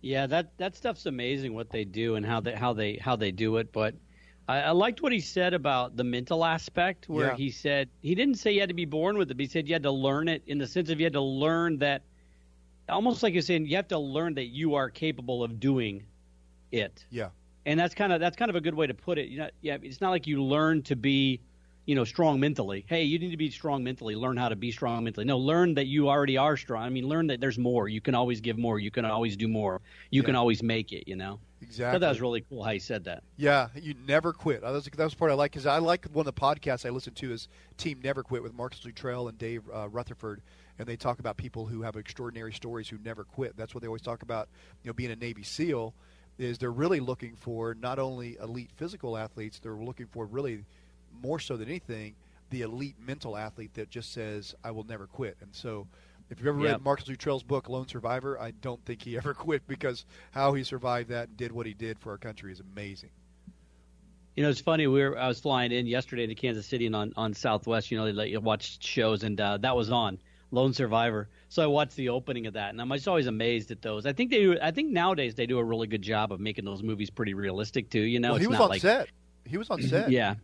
Yeah, 0.00 0.26
that 0.26 0.56
that 0.58 0.76
stuff's 0.76 1.06
amazing 1.06 1.54
what 1.54 1.70
they 1.70 1.84
do 1.84 2.16
and 2.16 2.26
how 2.26 2.40
they 2.40 2.54
how 2.54 2.72
they 2.72 2.96
how 2.96 3.16
they 3.16 3.30
do 3.30 3.56
it. 3.56 3.72
But 3.72 3.94
I, 4.46 4.60
I 4.60 4.70
liked 4.72 5.00
what 5.00 5.12
he 5.12 5.20
said 5.20 5.54
about 5.54 5.96
the 5.96 6.04
mental 6.04 6.44
aspect, 6.44 7.08
where 7.08 7.28
yeah. 7.28 7.36
he 7.36 7.50
said 7.50 7.88
he 8.02 8.14
didn't 8.14 8.36
say 8.36 8.52
you 8.52 8.60
had 8.60 8.68
to 8.68 8.74
be 8.74 8.84
born 8.84 9.16
with 9.16 9.30
it, 9.30 9.34
but 9.34 9.40
he 9.40 9.48
said 9.48 9.66
you 9.66 9.74
had 9.74 9.82
to 9.84 9.90
learn 9.90 10.28
it 10.28 10.42
in 10.46 10.58
the 10.58 10.66
sense 10.66 10.90
of 10.90 11.00
you 11.00 11.06
had 11.06 11.14
to 11.14 11.20
learn 11.20 11.78
that. 11.78 12.02
Almost 12.86 13.22
like 13.22 13.32
you're 13.32 13.40
saying, 13.40 13.64
you 13.64 13.76
have 13.76 13.88
to 13.88 13.98
learn 13.98 14.34
that 14.34 14.48
you 14.48 14.74
are 14.74 14.90
capable 14.90 15.42
of 15.42 15.58
doing 15.58 16.04
it. 16.70 17.06
Yeah. 17.10 17.30
And 17.64 17.80
that's 17.80 17.94
kind 17.94 18.12
of 18.12 18.20
that's 18.20 18.36
kind 18.36 18.50
of 18.50 18.56
a 18.56 18.60
good 18.60 18.74
way 18.74 18.86
to 18.86 18.92
put 18.92 19.16
it. 19.16 19.28
You 19.28 19.38
know, 19.38 19.50
yeah, 19.62 19.78
it's 19.80 20.02
not 20.02 20.10
like 20.10 20.26
you 20.26 20.44
learn 20.44 20.82
to 20.82 20.96
be 20.96 21.40
you 21.86 21.94
know, 21.94 22.04
strong 22.04 22.40
mentally. 22.40 22.84
Hey, 22.88 23.04
you 23.04 23.18
need 23.18 23.30
to 23.30 23.36
be 23.36 23.50
strong 23.50 23.84
mentally. 23.84 24.14
Learn 24.14 24.36
how 24.36 24.48
to 24.48 24.56
be 24.56 24.72
strong 24.72 25.04
mentally. 25.04 25.24
No, 25.24 25.38
learn 25.38 25.74
that 25.74 25.86
you 25.86 26.08
already 26.08 26.36
are 26.36 26.56
strong. 26.56 26.82
I 26.82 26.90
mean, 26.90 27.08
learn 27.08 27.26
that 27.28 27.40
there's 27.40 27.58
more. 27.58 27.88
You 27.88 28.00
can 28.00 28.14
always 28.14 28.40
give 28.40 28.58
more. 28.58 28.78
You 28.78 28.90
can 28.90 29.04
always 29.04 29.36
do 29.36 29.48
more. 29.48 29.80
You 30.10 30.22
yeah. 30.22 30.26
can 30.26 30.36
always 30.36 30.62
make 30.62 30.92
it. 30.92 31.08
You 31.08 31.16
know. 31.16 31.40
Exactly. 31.64 31.98
that 31.98 32.08
was 32.08 32.20
really 32.20 32.42
cool 32.42 32.62
how 32.62 32.72
you 32.72 32.80
said 32.80 33.04
that. 33.04 33.22
Yeah, 33.36 33.68
you 33.74 33.94
never 34.06 34.32
quit. 34.32 34.60
That 34.60 34.70
was, 34.70 34.84
that 34.84 35.02
was 35.02 35.14
part 35.14 35.30
I 35.30 35.34
like 35.34 35.52
because 35.52 35.66
I 35.66 35.78
like 35.78 36.04
one 36.12 36.26
of 36.26 36.34
the 36.34 36.40
podcasts 36.40 36.84
I 36.84 36.90
listen 36.90 37.14
to 37.14 37.32
is 37.32 37.48
Team 37.78 38.00
Never 38.04 38.22
Quit 38.22 38.42
with 38.42 38.52
Marcus 38.52 38.84
Luttrell 38.84 39.28
and 39.28 39.38
Dave 39.38 39.62
uh, 39.72 39.88
Rutherford, 39.88 40.42
and 40.78 40.86
they 40.86 40.96
talk 40.96 41.20
about 41.20 41.36
people 41.36 41.66
who 41.66 41.82
have 41.82 41.96
extraordinary 41.96 42.52
stories 42.52 42.88
who 42.88 42.98
never 42.98 43.24
quit. 43.24 43.56
That's 43.56 43.74
what 43.74 43.80
they 43.80 43.86
always 43.86 44.02
talk 44.02 44.22
about. 44.22 44.48
You 44.82 44.90
know, 44.90 44.92
being 44.92 45.10
a 45.10 45.16
Navy 45.16 45.42
SEAL 45.42 45.94
is 46.38 46.58
they're 46.58 46.72
really 46.72 47.00
looking 47.00 47.36
for 47.36 47.74
not 47.74 47.98
only 47.98 48.36
elite 48.42 48.70
physical 48.76 49.16
athletes, 49.16 49.58
they're 49.58 49.74
looking 49.74 50.06
for 50.06 50.26
really 50.26 50.64
more 51.22 51.38
so 51.38 51.56
than 51.56 51.68
anything 51.68 52.14
the 52.50 52.62
elite 52.62 52.96
mental 53.04 53.36
athlete 53.36 53.74
that 53.74 53.90
just 53.90 54.12
says, 54.12 54.54
I 54.62 54.70
will 54.70 54.84
never 54.84 55.06
quit. 55.06 55.36
And 55.40 55.52
so 55.52 55.86
if 56.30 56.38
you've 56.38 56.46
ever 56.46 56.60
yep. 56.60 56.72
read 56.72 56.84
Marcus 56.84 57.08
Luttrell's 57.08 57.42
book, 57.42 57.68
Lone 57.68 57.88
Survivor, 57.88 58.40
I 58.40 58.52
don't 58.52 58.82
think 58.84 59.02
he 59.02 59.16
ever 59.16 59.34
quit 59.34 59.66
because 59.66 60.04
how 60.30 60.54
he 60.54 60.62
survived 60.64 61.10
that 61.10 61.28
and 61.28 61.36
did 61.36 61.52
what 61.52 61.66
he 61.66 61.74
did 61.74 61.98
for 61.98 62.10
our 62.12 62.18
country 62.18 62.52
is 62.52 62.60
amazing. 62.60 63.10
You 64.36 64.42
know, 64.42 64.50
it's 64.50 64.60
funny. 64.60 64.86
We 64.88 65.00
were 65.00 65.16
I 65.16 65.28
was 65.28 65.38
flying 65.38 65.70
in 65.70 65.86
yesterday 65.86 66.26
to 66.26 66.34
Kansas 66.34 66.66
City 66.66 66.86
and 66.86 66.96
on, 66.96 67.12
on 67.16 67.34
Southwest. 67.34 67.90
You 67.90 67.98
know, 67.98 68.04
they 68.04 68.12
let 68.12 68.30
you 68.30 68.40
watch 68.40 68.84
shows, 68.84 69.22
and 69.22 69.40
uh, 69.40 69.58
that 69.58 69.76
was 69.76 69.92
on 69.92 70.18
Lone 70.50 70.72
Survivor. 70.72 71.28
So 71.48 71.62
I 71.62 71.66
watched 71.66 71.94
the 71.94 72.08
opening 72.08 72.48
of 72.48 72.54
that, 72.54 72.70
and 72.70 72.80
I'm 72.80 72.90
just 72.90 73.06
always 73.06 73.28
amazed 73.28 73.70
at 73.70 73.80
those. 73.80 74.06
I 74.06 74.12
think 74.12 74.32
they 74.32 74.38
do. 74.38 74.58
I 74.60 74.72
think 74.72 74.90
nowadays 74.90 75.36
they 75.36 75.46
do 75.46 75.58
a 75.58 75.64
really 75.64 75.86
good 75.86 76.02
job 76.02 76.32
of 76.32 76.40
making 76.40 76.64
those 76.64 76.82
movies 76.82 77.10
pretty 77.10 77.34
realistic 77.34 77.90
too. 77.90 78.00
You 78.00 78.18
know, 78.18 78.30
well, 78.30 78.40
he 78.40 78.48
was 78.48 78.58
on 78.58 78.70
like, 78.70 78.82
set. 78.82 79.08
He 79.44 79.56
was 79.56 79.70
on 79.70 79.82
set. 79.88 80.10
yeah, 80.10 80.34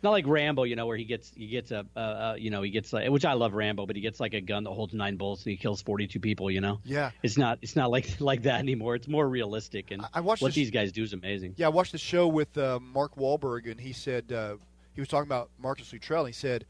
Not 0.00 0.12
like 0.12 0.26
Rambo, 0.28 0.62
you 0.62 0.76
know, 0.76 0.86
where 0.86 0.96
he 0.96 1.04
gets 1.04 1.32
he 1.34 1.48
gets 1.48 1.72
a 1.72 1.84
uh, 1.96 1.98
uh, 2.00 2.36
you 2.38 2.50
know 2.50 2.62
he 2.62 2.70
gets 2.70 2.92
like 2.92 3.10
which 3.10 3.24
I 3.24 3.32
love 3.32 3.52
Rambo, 3.52 3.84
but 3.84 3.96
he 3.96 4.02
gets 4.02 4.20
like 4.20 4.32
a 4.32 4.40
gun 4.40 4.62
that 4.64 4.70
holds 4.70 4.94
nine 4.94 5.16
bullets 5.16 5.42
and 5.44 5.50
he 5.50 5.56
kills 5.56 5.82
forty 5.82 6.06
two 6.06 6.20
people. 6.20 6.50
You 6.52 6.60
know. 6.60 6.80
Yeah. 6.84 7.10
It's 7.22 7.36
not 7.36 7.58
it's 7.62 7.74
not 7.74 7.90
like 7.90 8.08
like 8.20 8.42
that 8.42 8.60
anymore. 8.60 8.94
It's 8.94 9.08
more 9.08 9.28
realistic, 9.28 9.90
and 9.90 10.04
I 10.14 10.20
watched 10.20 10.40
what 10.42 10.48
this- 10.50 10.54
these 10.54 10.70
guys 10.70 10.92
do 10.92 11.02
is 11.02 11.12
amazing. 11.14 11.54
Yeah, 11.56 11.66
I 11.66 11.70
watched 11.70 11.92
the 11.92 11.98
show 11.98 12.28
with 12.28 12.56
uh, 12.56 12.78
Mark 12.80 13.16
Wahlberg, 13.16 13.68
and 13.68 13.80
he 13.80 13.92
said 13.92 14.30
uh, 14.30 14.54
he 14.94 15.00
was 15.00 15.08
talking 15.08 15.28
about 15.28 15.50
Marcus 15.58 15.92
Luttrell. 15.92 16.26
And 16.26 16.32
he 16.32 16.38
said, 16.38 16.64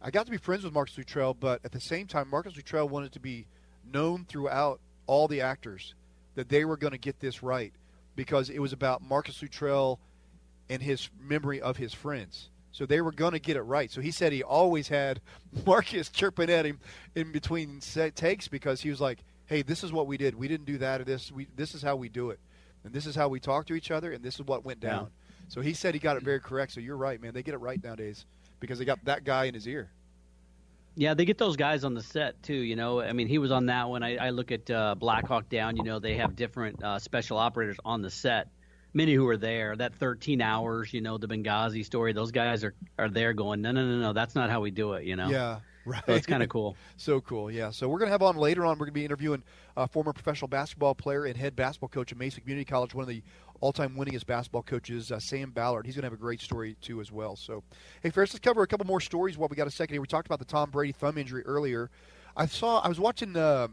"I 0.00 0.12
got 0.12 0.26
to 0.26 0.30
be 0.30 0.36
friends 0.38 0.62
with 0.62 0.72
Marcus 0.72 0.96
Luttrell, 0.96 1.34
but 1.34 1.60
at 1.64 1.72
the 1.72 1.80
same 1.80 2.06
time, 2.06 2.28
Marcus 2.30 2.54
Luttrell 2.56 2.88
wanted 2.88 3.10
to 3.14 3.20
be 3.20 3.46
known 3.92 4.26
throughout 4.28 4.78
all 5.08 5.26
the 5.26 5.40
actors 5.40 5.94
that 6.36 6.48
they 6.48 6.64
were 6.64 6.76
going 6.76 6.92
to 6.92 6.98
get 6.98 7.18
this 7.18 7.42
right 7.42 7.72
because 8.14 8.48
it 8.48 8.60
was 8.60 8.72
about 8.72 9.02
Marcus 9.02 9.42
Luttrell 9.42 9.98
and 10.68 10.80
his 10.80 11.10
memory 11.20 11.60
of 11.60 11.76
his 11.78 11.92
friends." 11.92 12.48
So 12.80 12.86
they 12.86 13.02
were 13.02 13.12
going 13.12 13.32
to 13.32 13.38
get 13.38 13.58
it 13.58 13.60
right. 13.60 13.90
So 13.90 14.00
he 14.00 14.10
said 14.10 14.32
he 14.32 14.42
always 14.42 14.88
had 14.88 15.20
Marcus 15.66 16.08
chirping 16.08 16.48
at 16.48 16.64
him 16.64 16.80
in 17.14 17.30
between 17.30 17.82
set 17.82 18.16
takes 18.16 18.48
because 18.48 18.80
he 18.80 18.88
was 18.88 19.02
like, 19.02 19.18
"Hey, 19.44 19.60
this 19.60 19.84
is 19.84 19.92
what 19.92 20.06
we 20.06 20.16
did. 20.16 20.34
We 20.34 20.48
didn't 20.48 20.64
do 20.64 20.78
that 20.78 21.02
or 21.02 21.04
this. 21.04 21.30
We 21.30 21.46
this 21.56 21.74
is 21.74 21.82
how 21.82 21.96
we 21.96 22.08
do 22.08 22.30
it, 22.30 22.40
and 22.82 22.90
this 22.90 23.04
is 23.04 23.14
how 23.14 23.28
we 23.28 23.38
talk 23.38 23.66
to 23.66 23.74
each 23.74 23.90
other, 23.90 24.12
and 24.12 24.24
this 24.24 24.36
is 24.36 24.46
what 24.46 24.64
went 24.64 24.82
Yeah. 24.82 24.92
down." 24.92 25.10
So 25.48 25.60
he 25.60 25.74
said 25.74 25.92
he 25.92 26.00
got 26.00 26.16
it 26.16 26.22
very 26.22 26.40
correct. 26.40 26.72
So 26.72 26.80
you're 26.80 26.96
right, 26.96 27.20
man. 27.20 27.34
They 27.34 27.42
get 27.42 27.52
it 27.52 27.58
right 27.58 27.84
nowadays 27.84 28.24
because 28.60 28.78
they 28.78 28.86
got 28.86 29.04
that 29.04 29.24
guy 29.24 29.44
in 29.44 29.52
his 29.52 29.68
ear. 29.68 29.90
Yeah, 30.94 31.12
they 31.12 31.26
get 31.26 31.36
those 31.36 31.56
guys 31.56 31.84
on 31.84 31.92
the 31.92 32.02
set 32.02 32.42
too. 32.42 32.54
You 32.54 32.76
know, 32.76 33.02
I 33.02 33.12
mean, 33.12 33.28
he 33.28 33.36
was 33.36 33.52
on 33.52 33.66
that 33.66 33.90
one. 33.90 34.02
I, 34.02 34.16
I 34.16 34.30
look 34.30 34.52
at 34.52 34.70
uh, 34.70 34.94
Black 34.94 35.26
Hawk 35.26 35.50
Down. 35.50 35.76
You 35.76 35.82
know, 35.82 35.98
they 35.98 36.16
have 36.16 36.34
different 36.34 36.82
uh, 36.82 36.98
special 36.98 37.36
operators 37.36 37.76
on 37.84 38.00
the 38.00 38.10
set. 38.10 38.48
Many 38.92 39.14
who 39.14 39.28
are 39.28 39.36
there. 39.36 39.76
That 39.76 39.94
13 39.94 40.40
hours. 40.40 40.92
You 40.92 41.00
know, 41.00 41.18
the 41.18 41.28
Benghazi 41.28 41.84
story. 41.84 42.12
Those 42.12 42.30
guys 42.32 42.64
are 42.64 42.74
are 42.98 43.08
there 43.08 43.32
going. 43.32 43.62
No, 43.62 43.72
no, 43.72 43.84
no, 43.86 44.00
no. 44.00 44.12
That's 44.12 44.34
not 44.34 44.50
how 44.50 44.60
we 44.60 44.70
do 44.70 44.94
it. 44.94 45.04
You 45.04 45.16
know. 45.16 45.28
Yeah, 45.28 45.60
right. 45.84 46.02
So 46.06 46.14
it's 46.14 46.26
kind 46.26 46.42
of 46.42 46.48
cool. 46.50 46.76
So 46.96 47.20
cool, 47.20 47.50
yeah. 47.50 47.70
So 47.70 47.88
we're 47.88 47.98
going 47.98 48.08
to 48.08 48.12
have 48.12 48.22
on 48.22 48.36
later 48.36 48.66
on. 48.66 48.72
We're 48.78 48.86
going 48.86 48.94
to 48.94 49.00
be 49.00 49.04
interviewing 49.04 49.42
a 49.76 49.86
former 49.86 50.12
professional 50.12 50.48
basketball 50.48 50.94
player 50.94 51.24
and 51.24 51.36
head 51.36 51.54
basketball 51.56 51.88
coach 51.88 52.12
at 52.12 52.18
Mesa 52.18 52.40
Community 52.40 52.64
College, 52.64 52.94
one 52.94 53.02
of 53.02 53.08
the 53.08 53.22
all-time 53.60 53.94
winningest 53.94 54.26
basketball 54.26 54.62
coaches, 54.62 55.12
uh, 55.12 55.20
Sam 55.20 55.50
Ballard. 55.50 55.84
He's 55.84 55.94
going 55.94 56.02
to 56.02 56.06
have 56.06 56.14
a 56.14 56.16
great 56.16 56.40
story 56.40 56.76
too 56.80 57.00
as 57.00 57.12
well. 57.12 57.36
So, 57.36 57.62
hey, 58.02 58.10
Ferris, 58.10 58.32
let's 58.32 58.42
cover 58.42 58.62
a 58.62 58.66
couple 58.66 58.86
more 58.86 59.00
stories 59.00 59.36
while 59.36 59.48
we 59.48 59.56
got 59.56 59.66
a 59.66 59.70
second 59.70 59.94
here. 59.94 60.00
We 60.00 60.06
talked 60.06 60.26
about 60.26 60.38
the 60.38 60.44
Tom 60.46 60.70
Brady 60.70 60.92
thumb 60.92 61.18
injury 61.18 61.42
earlier. 61.44 61.90
I 62.36 62.46
saw. 62.46 62.80
I 62.80 62.88
was 62.88 62.98
watching. 62.98 63.36
Uh, 63.36 63.68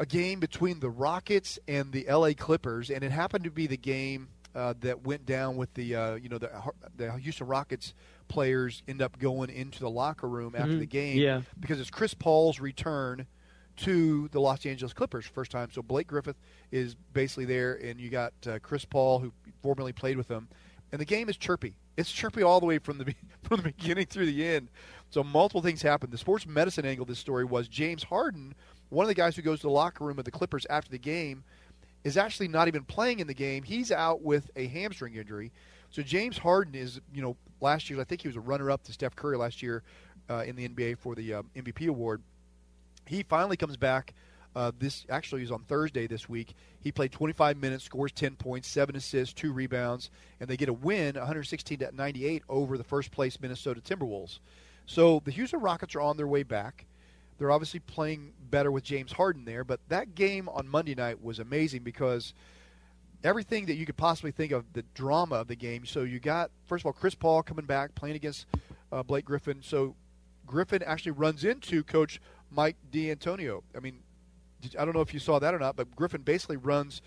a 0.00 0.06
game 0.06 0.40
between 0.40 0.80
the 0.80 0.90
Rockets 0.90 1.58
and 1.68 1.92
the 1.92 2.06
LA 2.10 2.32
Clippers, 2.36 2.90
and 2.90 3.04
it 3.04 3.12
happened 3.12 3.44
to 3.44 3.50
be 3.50 3.68
the 3.68 3.76
game 3.76 4.28
uh, 4.54 4.74
that 4.80 5.04
went 5.04 5.24
down 5.26 5.56
with 5.56 5.72
the 5.74 5.94
uh, 5.94 6.14
you 6.16 6.28
know 6.28 6.38
the 6.38 6.50
the 6.96 7.12
Houston 7.18 7.46
Rockets 7.46 7.94
players 8.26 8.82
end 8.88 9.00
up 9.02 9.18
going 9.18 9.50
into 9.50 9.78
the 9.80 9.90
locker 9.90 10.28
room 10.28 10.54
after 10.56 10.72
Mhm. 10.72 10.78
the 10.80 10.86
game 10.86 11.18
Yeah. 11.18 11.42
because 11.60 11.78
it's 11.80 11.90
Chris 11.90 12.14
Paul's 12.14 12.58
return 12.60 13.26
to 13.76 14.28
the 14.28 14.40
Los 14.40 14.66
Angeles 14.66 14.92
Clippers 14.92 15.24
first 15.26 15.50
time. 15.50 15.68
So 15.72 15.82
Blake 15.82 16.06
Griffin 16.08 16.34
is 16.72 16.96
basically 17.12 17.44
there, 17.44 17.74
and 17.74 18.00
you 18.00 18.10
got 18.10 18.32
uh, 18.46 18.58
Chris 18.62 18.84
Paul 18.84 19.20
who 19.20 19.32
formerly 19.62 19.92
played 19.92 20.16
with 20.16 20.28
them, 20.28 20.48
and 20.92 21.00
the 21.00 21.04
game 21.04 21.28
is 21.28 21.36
chirpy. 21.36 21.74
It's 21.96 22.10
chirpy 22.10 22.42
all 22.42 22.58
the 22.60 22.66
way 22.66 22.78
from 22.78 22.98
the 22.98 23.14
from 23.42 23.58
the 23.58 23.64
beginning 23.64 24.06
through 24.06 24.26
the 24.26 24.44
end. 24.46 24.68
So 25.10 25.22
multiple 25.22 25.62
things 25.62 25.82
happened. 25.82 26.12
The 26.12 26.18
sports 26.18 26.46
medicine 26.46 26.84
angle 26.86 27.02
of 27.02 27.08
this 27.08 27.18
story 27.18 27.44
was 27.44 27.68
James 27.68 28.04
Harden, 28.04 28.54
one 28.90 29.04
of 29.04 29.08
the 29.08 29.14
guys 29.14 29.34
who 29.34 29.42
goes 29.42 29.60
to 29.60 29.66
the 29.66 29.72
locker 29.72 30.04
room 30.04 30.18
of 30.18 30.24
the 30.24 30.30
Clippers 30.30 30.66
after 30.68 30.90
the 30.90 30.98
game, 30.98 31.44
is 32.04 32.16
actually 32.16 32.48
not 32.48 32.68
even 32.68 32.84
playing 32.84 33.20
in 33.20 33.26
the 33.26 33.34
game. 33.34 33.62
He's 33.62 33.92
out 33.92 34.22
with 34.22 34.50
a 34.56 34.66
hamstring 34.66 35.14
injury. 35.14 35.52
So 35.90 36.02
James 36.02 36.38
Harden 36.38 36.74
is, 36.74 37.00
you 37.12 37.20
know, 37.20 37.36
last 37.60 37.90
year 37.90 38.00
I 38.00 38.04
think 38.04 38.22
he 38.22 38.28
was 38.28 38.36
a 38.36 38.40
runner-up 38.40 38.84
to 38.84 38.92
Steph 38.92 39.16
Curry 39.16 39.36
last 39.36 39.62
year 39.62 39.82
uh, 40.28 40.44
in 40.46 40.56
the 40.56 40.68
NBA 40.68 40.98
for 40.98 41.14
the 41.14 41.30
MVP 41.56 41.88
award. 41.88 42.22
He 43.06 43.22
finally 43.22 43.56
comes 43.56 43.76
back. 43.76 44.14
Uh, 44.54 44.72
this 44.78 45.06
actually 45.08 45.42
is 45.42 45.50
on 45.50 45.62
Thursday 45.62 46.06
this 46.06 46.28
week. 46.28 46.54
He 46.80 46.90
played 46.90 47.12
25 47.12 47.56
minutes, 47.56 47.84
scores 47.84 48.12
10 48.12 48.36
points, 48.36 48.68
seven 48.68 48.96
assists, 48.96 49.34
two 49.34 49.52
rebounds, 49.52 50.10
and 50.40 50.48
they 50.48 50.56
get 50.56 50.68
a 50.68 50.72
win, 50.72 51.14
116 51.14 51.78
to 51.78 51.90
98 51.94 52.42
over 52.48 52.76
the 52.76 52.84
first 52.84 53.12
place 53.12 53.40
Minnesota 53.40 53.80
Timberwolves. 53.80 54.40
So 54.86 55.22
the 55.24 55.30
Houston 55.30 55.60
Rockets 55.60 55.94
are 55.94 56.00
on 56.00 56.16
their 56.16 56.26
way 56.26 56.42
back. 56.42 56.86
They're 57.40 57.50
obviously 57.50 57.80
playing 57.80 58.34
better 58.50 58.70
with 58.70 58.84
James 58.84 59.12
Harden 59.12 59.46
there, 59.46 59.64
but 59.64 59.80
that 59.88 60.14
game 60.14 60.46
on 60.50 60.68
Monday 60.68 60.94
night 60.94 61.22
was 61.22 61.38
amazing 61.38 61.82
because 61.82 62.34
everything 63.24 63.64
that 63.64 63.76
you 63.76 63.86
could 63.86 63.96
possibly 63.96 64.30
think 64.30 64.52
of 64.52 64.70
the 64.74 64.82
drama 64.92 65.36
of 65.36 65.48
the 65.48 65.56
game. 65.56 65.86
So 65.86 66.02
you 66.02 66.20
got 66.20 66.50
first 66.66 66.82
of 66.82 66.86
all 66.86 66.92
Chris 66.92 67.14
Paul 67.14 67.42
coming 67.42 67.64
back 67.64 67.94
playing 67.94 68.16
against 68.16 68.44
uh, 68.92 69.02
Blake 69.02 69.24
Griffin. 69.24 69.60
So 69.62 69.94
Griffin 70.46 70.82
actually 70.82 71.12
runs 71.12 71.42
into 71.42 71.82
Coach 71.82 72.20
Mike 72.50 72.76
D'Antonio. 72.90 73.64
I 73.74 73.80
mean, 73.80 74.00
did, 74.60 74.76
I 74.76 74.84
don't 74.84 74.92
know 74.92 75.00
if 75.00 75.14
you 75.14 75.20
saw 75.20 75.38
that 75.38 75.54
or 75.54 75.58
not, 75.58 75.76
but 75.76 75.96
Griffin 75.96 76.20
basically 76.20 76.58
runs 76.58 77.00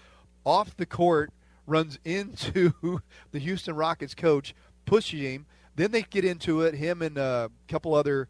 off 0.48 0.76
the 0.76 0.88
court, 0.88 1.32
runs 1.68 2.00
into 2.04 2.74
the 3.32 3.38
Houston 3.40 3.76
Rockets 3.76 4.16
coach, 4.16 4.56
pushes 4.86 5.22
him. 5.22 5.46
Then 5.76 5.92
they 5.92 6.02
get 6.02 6.26
into 6.26 6.62
it. 6.62 6.74
Him 6.74 7.04
and 7.04 7.20
a 7.20 7.52
couple 7.68 7.94
other, 7.94 8.28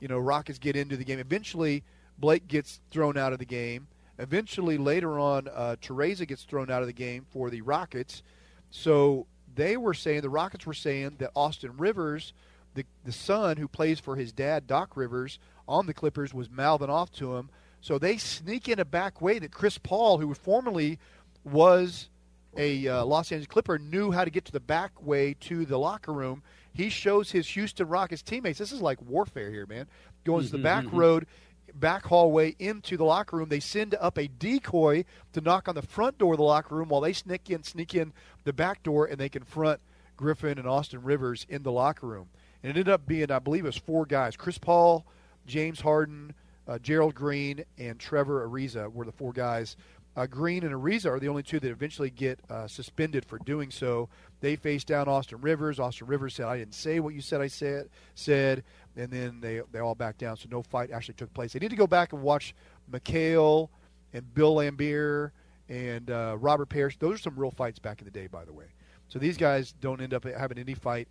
you 0.00 0.08
know, 0.08 0.18
Rockets 0.18 0.58
get 0.58 0.76
into 0.76 0.96
the 0.96 1.04
game. 1.04 1.18
Eventually, 1.18 1.82
Blake 2.18 2.46
gets 2.48 2.80
thrown 2.90 3.16
out 3.16 3.32
of 3.32 3.38
the 3.38 3.44
game. 3.46 3.88
Eventually, 4.18 4.78
later 4.78 5.18
on, 5.18 5.48
uh, 5.54 5.76
Teresa 5.80 6.24
gets 6.24 6.44
thrown 6.44 6.70
out 6.70 6.82
of 6.82 6.86
the 6.86 6.92
game 6.92 7.26
for 7.30 7.50
the 7.50 7.60
Rockets. 7.60 8.22
So 8.70 9.26
they 9.54 9.76
were 9.76 9.94
saying 9.94 10.22
the 10.22 10.30
Rockets 10.30 10.66
were 10.66 10.74
saying 10.74 11.16
that 11.18 11.30
Austin 11.34 11.76
Rivers, 11.76 12.32
the 12.74 12.84
the 13.04 13.12
son 13.12 13.56
who 13.56 13.68
plays 13.68 14.00
for 14.00 14.16
his 14.16 14.32
dad 14.32 14.66
Doc 14.66 14.96
Rivers 14.96 15.38
on 15.68 15.86
the 15.86 15.94
Clippers, 15.94 16.32
was 16.32 16.50
mouthing 16.50 16.90
off 16.90 17.10
to 17.12 17.36
him. 17.36 17.50
So 17.80 17.98
they 17.98 18.16
sneak 18.16 18.68
in 18.68 18.78
a 18.78 18.84
back 18.84 19.20
way 19.20 19.38
that 19.38 19.52
Chris 19.52 19.78
Paul, 19.78 20.18
who 20.18 20.32
formerly 20.34 20.98
was 21.44 22.08
a 22.56 22.88
uh, 22.88 23.04
Los 23.04 23.30
Angeles 23.30 23.46
Clipper, 23.46 23.78
knew 23.78 24.10
how 24.10 24.24
to 24.24 24.30
get 24.30 24.44
to 24.46 24.52
the 24.52 24.60
back 24.60 24.90
way 25.02 25.34
to 25.40 25.66
the 25.66 25.78
locker 25.78 26.12
room. 26.12 26.42
He 26.76 26.90
shows 26.90 27.30
his 27.30 27.48
Houston 27.48 27.88
Rockets 27.88 28.22
teammates. 28.22 28.58
This 28.58 28.72
is 28.72 28.82
like 28.82 29.00
warfare 29.02 29.50
here, 29.50 29.66
man. 29.66 29.86
Going 30.24 30.44
to 30.44 30.52
the 30.52 30.58
back 30.58 30.84
mhm. 30.84 30.92
road, 30.92 31.26
back 31.74 32.04
hallway 32.04 32.54
into 32.58 32.96
the 32.96 33.04
locker 33.04 33.36
room. 33.36 33.48
They 33.48 33.60
send 33.60 33.94
up 33.94 34.18
a 34.18 34.28
decoy 34.28 35.04
to 35.32 35.40
knock 35.40 35.68
on 35.68 35.74
the 35.74 35.82
front 35.82 36.18
door 36.18 36.34
of 36.34 36.38
the 36.38 36.44
locker 36.44 36.74
room 36.74 36.88
while 36.88 37.00
they 37.00 37.12
sneak 37.12 37.48
in, 37.50 37.62
sneak 37.62 37.94
in 37.94 38.12
the 38.44 38.52
back 38.52 38.82
door, 38.82 39.06
and 39.06 39.18
they 39.18 39.30
confront 39.30 39.80
Griffin 40.16 40.58
and 40.58 40.68
Austin 40.68 41.02
Rivers 41.02 41.46
in 41.48 41.62
the 41.62 41.72
locker 41.72 42.06
room. 42.06 42.28
And 42.62 42.70
it 42.70 42.78
ended 42.78 42.88
up 42.88 43.06
being, 43.06 43.30
I 43.30 43.38
believe, 43.38 43.64
it 43.64 43.68
was 43.68 43.76
four 43.76 44.04
guys: 44.04 44.36
Chris 44.36 44.58
Paul, 44.58 45.06
James 45.46 45.80
Harden, 45.80 46.34
uh, 46.68 46.78
Gerald 46.78 47.14
Green, 47.14 47.64
and 47.78 47.98
Trevor 47.98 48.46
Ariza 48.46 48.92
were 48.92 49.04
the 49.04 49.12
four 49.12 49.32
guys. 49.32 49.76
Uh, 50.16 50.26
Green 50.26 50.64
and 50.64 50.74
Ariza 50.74 51.10
are 51.10 51.20
the 51.20 51.28
only 51.28 51.42
two 51.42 51.60
that 51.60 51.70
eventually 51.70 52.08
get 52.10 52.40
uh, 52.48 52.66
suspended 52.66 53.24
for 53.24 53.38
doing 53.38 53.70
so. 53.70 54.08
They 54.40 54.56
faced 54.56 54.86
down 54.86 55.08
Austin 55.08 55.40
Rivers. 55.40 55.80
Austin 55.80 56.06
Rivers 56.06 56.34
said, 56.34 56.46
"I 56.46 56.58
didn't 56.58 56.74
say 56.74 57.00
what 57.00 57.14
you 57.14 57.20
said. 57.20 57.40
I 57.40 57.46
said." 57.46 57.88
Said, 58.14 58.64
and 58.96 59.10
then 59.10 59.40
they 59.40 59.60
they 59.72 59.78
all 59.78 59.94
backed 59.94 60.18
down. 60.18 60.36
So 60.36 60.48
no 60.50 60.62
fight 60.62 60.90
actually 60.90 61.14
took 61.14 61.32
place. 61.34 61.52
They 61.52 61.58
need 61.58 61.70
to 61.70 61.76
go 61.76 61.86
back 61.86 62.12
and 62.12 62.22
watch 62.22 62.54
McHale 62.90 63.68
and 64.12 64.32
Bill 64.34 64.56
Laimbeer 64.56 65.30
and 65.68 66.10
uh, 66.10 66.36
Robert 66.38 66.68
Parish. 66.68 66.98
Those 66.98 67.16
are 67.16 67.22
some 67.22 67.36
real 67.38 67.50
fights 67.50 67.78
back 67.78 68.00
in 68.00 68.04
the 68.04 68.10
day, 68.10 68.26
by 68.26 68.44
the 68.44 68.52
way. 68.52 68.66
So 69.08 69.18
these 69.18 69.36
guys 69.36 69.72
don't 69.80 70.00
end 70.00 70.14
up 70.14 70.24
having 70.24 70.58
any 70.58 70.74
fight. 70.74 71.08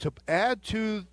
To 0.00 0.12
add 0.26 0.62
to 0.64 1.04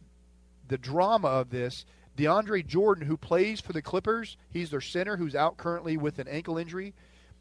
the 0.67 0.77
drama 0.77 1.27
of 1.27 1.49
this, 1.49 1.85
DeAndre 2.17 2.65
Jordan, 2.65 3.05
who 3.05 3.17
plays 3.17 3.59
for 3.59 3.73
the 3.73 3.81
Clippers, 3.81 4.37
he's 4.49 4.69
their 4.69 4.81
center 4.81 5.17
who's 5.17 5.35
out 5.35 5.57
currently 5.57 5.97
with 5.97 6.19
an 6.19 6.27
ankle 6.27 6.57
injury. 6.57 6.93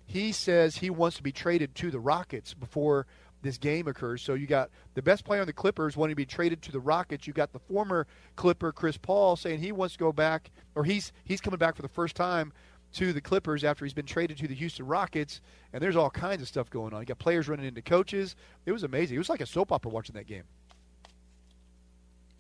He 0.07 0.33
says 0.33 0.77
he 0.77 0.91
wants 0.91 1.17
to 1.17 1.23
be 1.23 1.33
traded 1.33 1.75
to 1.77 1.91
the 1.91 2.01
Rockets 2.01 2.53
before 2.55 3.07
this 3.45 3.59
game 3.59 3.87
occurs. 3.87 4.23
So 4.23 4.35
you 4.35 4.49
got 4.49 4.71
the 4.95 5.03
best 5.03 5.25
player 5.25 5.41
on 5.41 5.47
the 5.47 5.53
Clippers 5.53 5.97
wanting 5.97 6.13
to 6.13 6.17
be 6.17 6.27
traded 6.27 6.63
to 6.63 6.73
the 6.73 6.81
Rockets. 6.81 7.27
You 7.27 7.33
got 7.33 7.53
the 7.53 7.61
former 7.61 8.07
Clipper 8.35 8.73
Chris 8.73 8.97
Paul 8.97 9.37
saying 9.37 9.61
he 9.61 9.71
wants 9.71 9.95
to 9.95 9.99
go 9.99 10.13
back, 10.13 10.51
or 10.75 10.83
he's 10.85 11.13
he's 11.25 11.41
coming 11.41 11.59
back 11.59 11.77
for 11.77 11.83
the 11.83 11.89
first 11.89 12.17
time 12.17 12.53
to 12.95 13.13
the 13.13 13.21
Clippers 13.21 13.65
after 13.65 13.85
he's 13.85 13.95
been 13.95 14.07
traded 14.07 14.39
to 14.39 14.49
the 14.49 14.55
Houston 14.55 14.87
Rockets. 14.87 15.41
And 15.73 15.83
there's 15.83 15.97
all 15.97 16.11
kinds 16.11 16.43
of 16.43 16.49
stuff 16.49 16.71
going 16.71 16.93
on. 16.95 17.01
You 17.01 17.07
got 17.07 17.19
players 17.19 17.49
running 17.49 17.67
into 17.67 17.83
coaches. 17.83 18.35
It 18.67 18.73
was 18.73 18.83
amazing. 18.83 19.17
It 19.17 19.19
was 19.19 19.29
like 19.29 19.41
a 19.41 19.47
soap 19.47 19.73
opera 19.73 19.91
watching 19.91 20.15
that 20.15 20.27
game. 20.27 20.45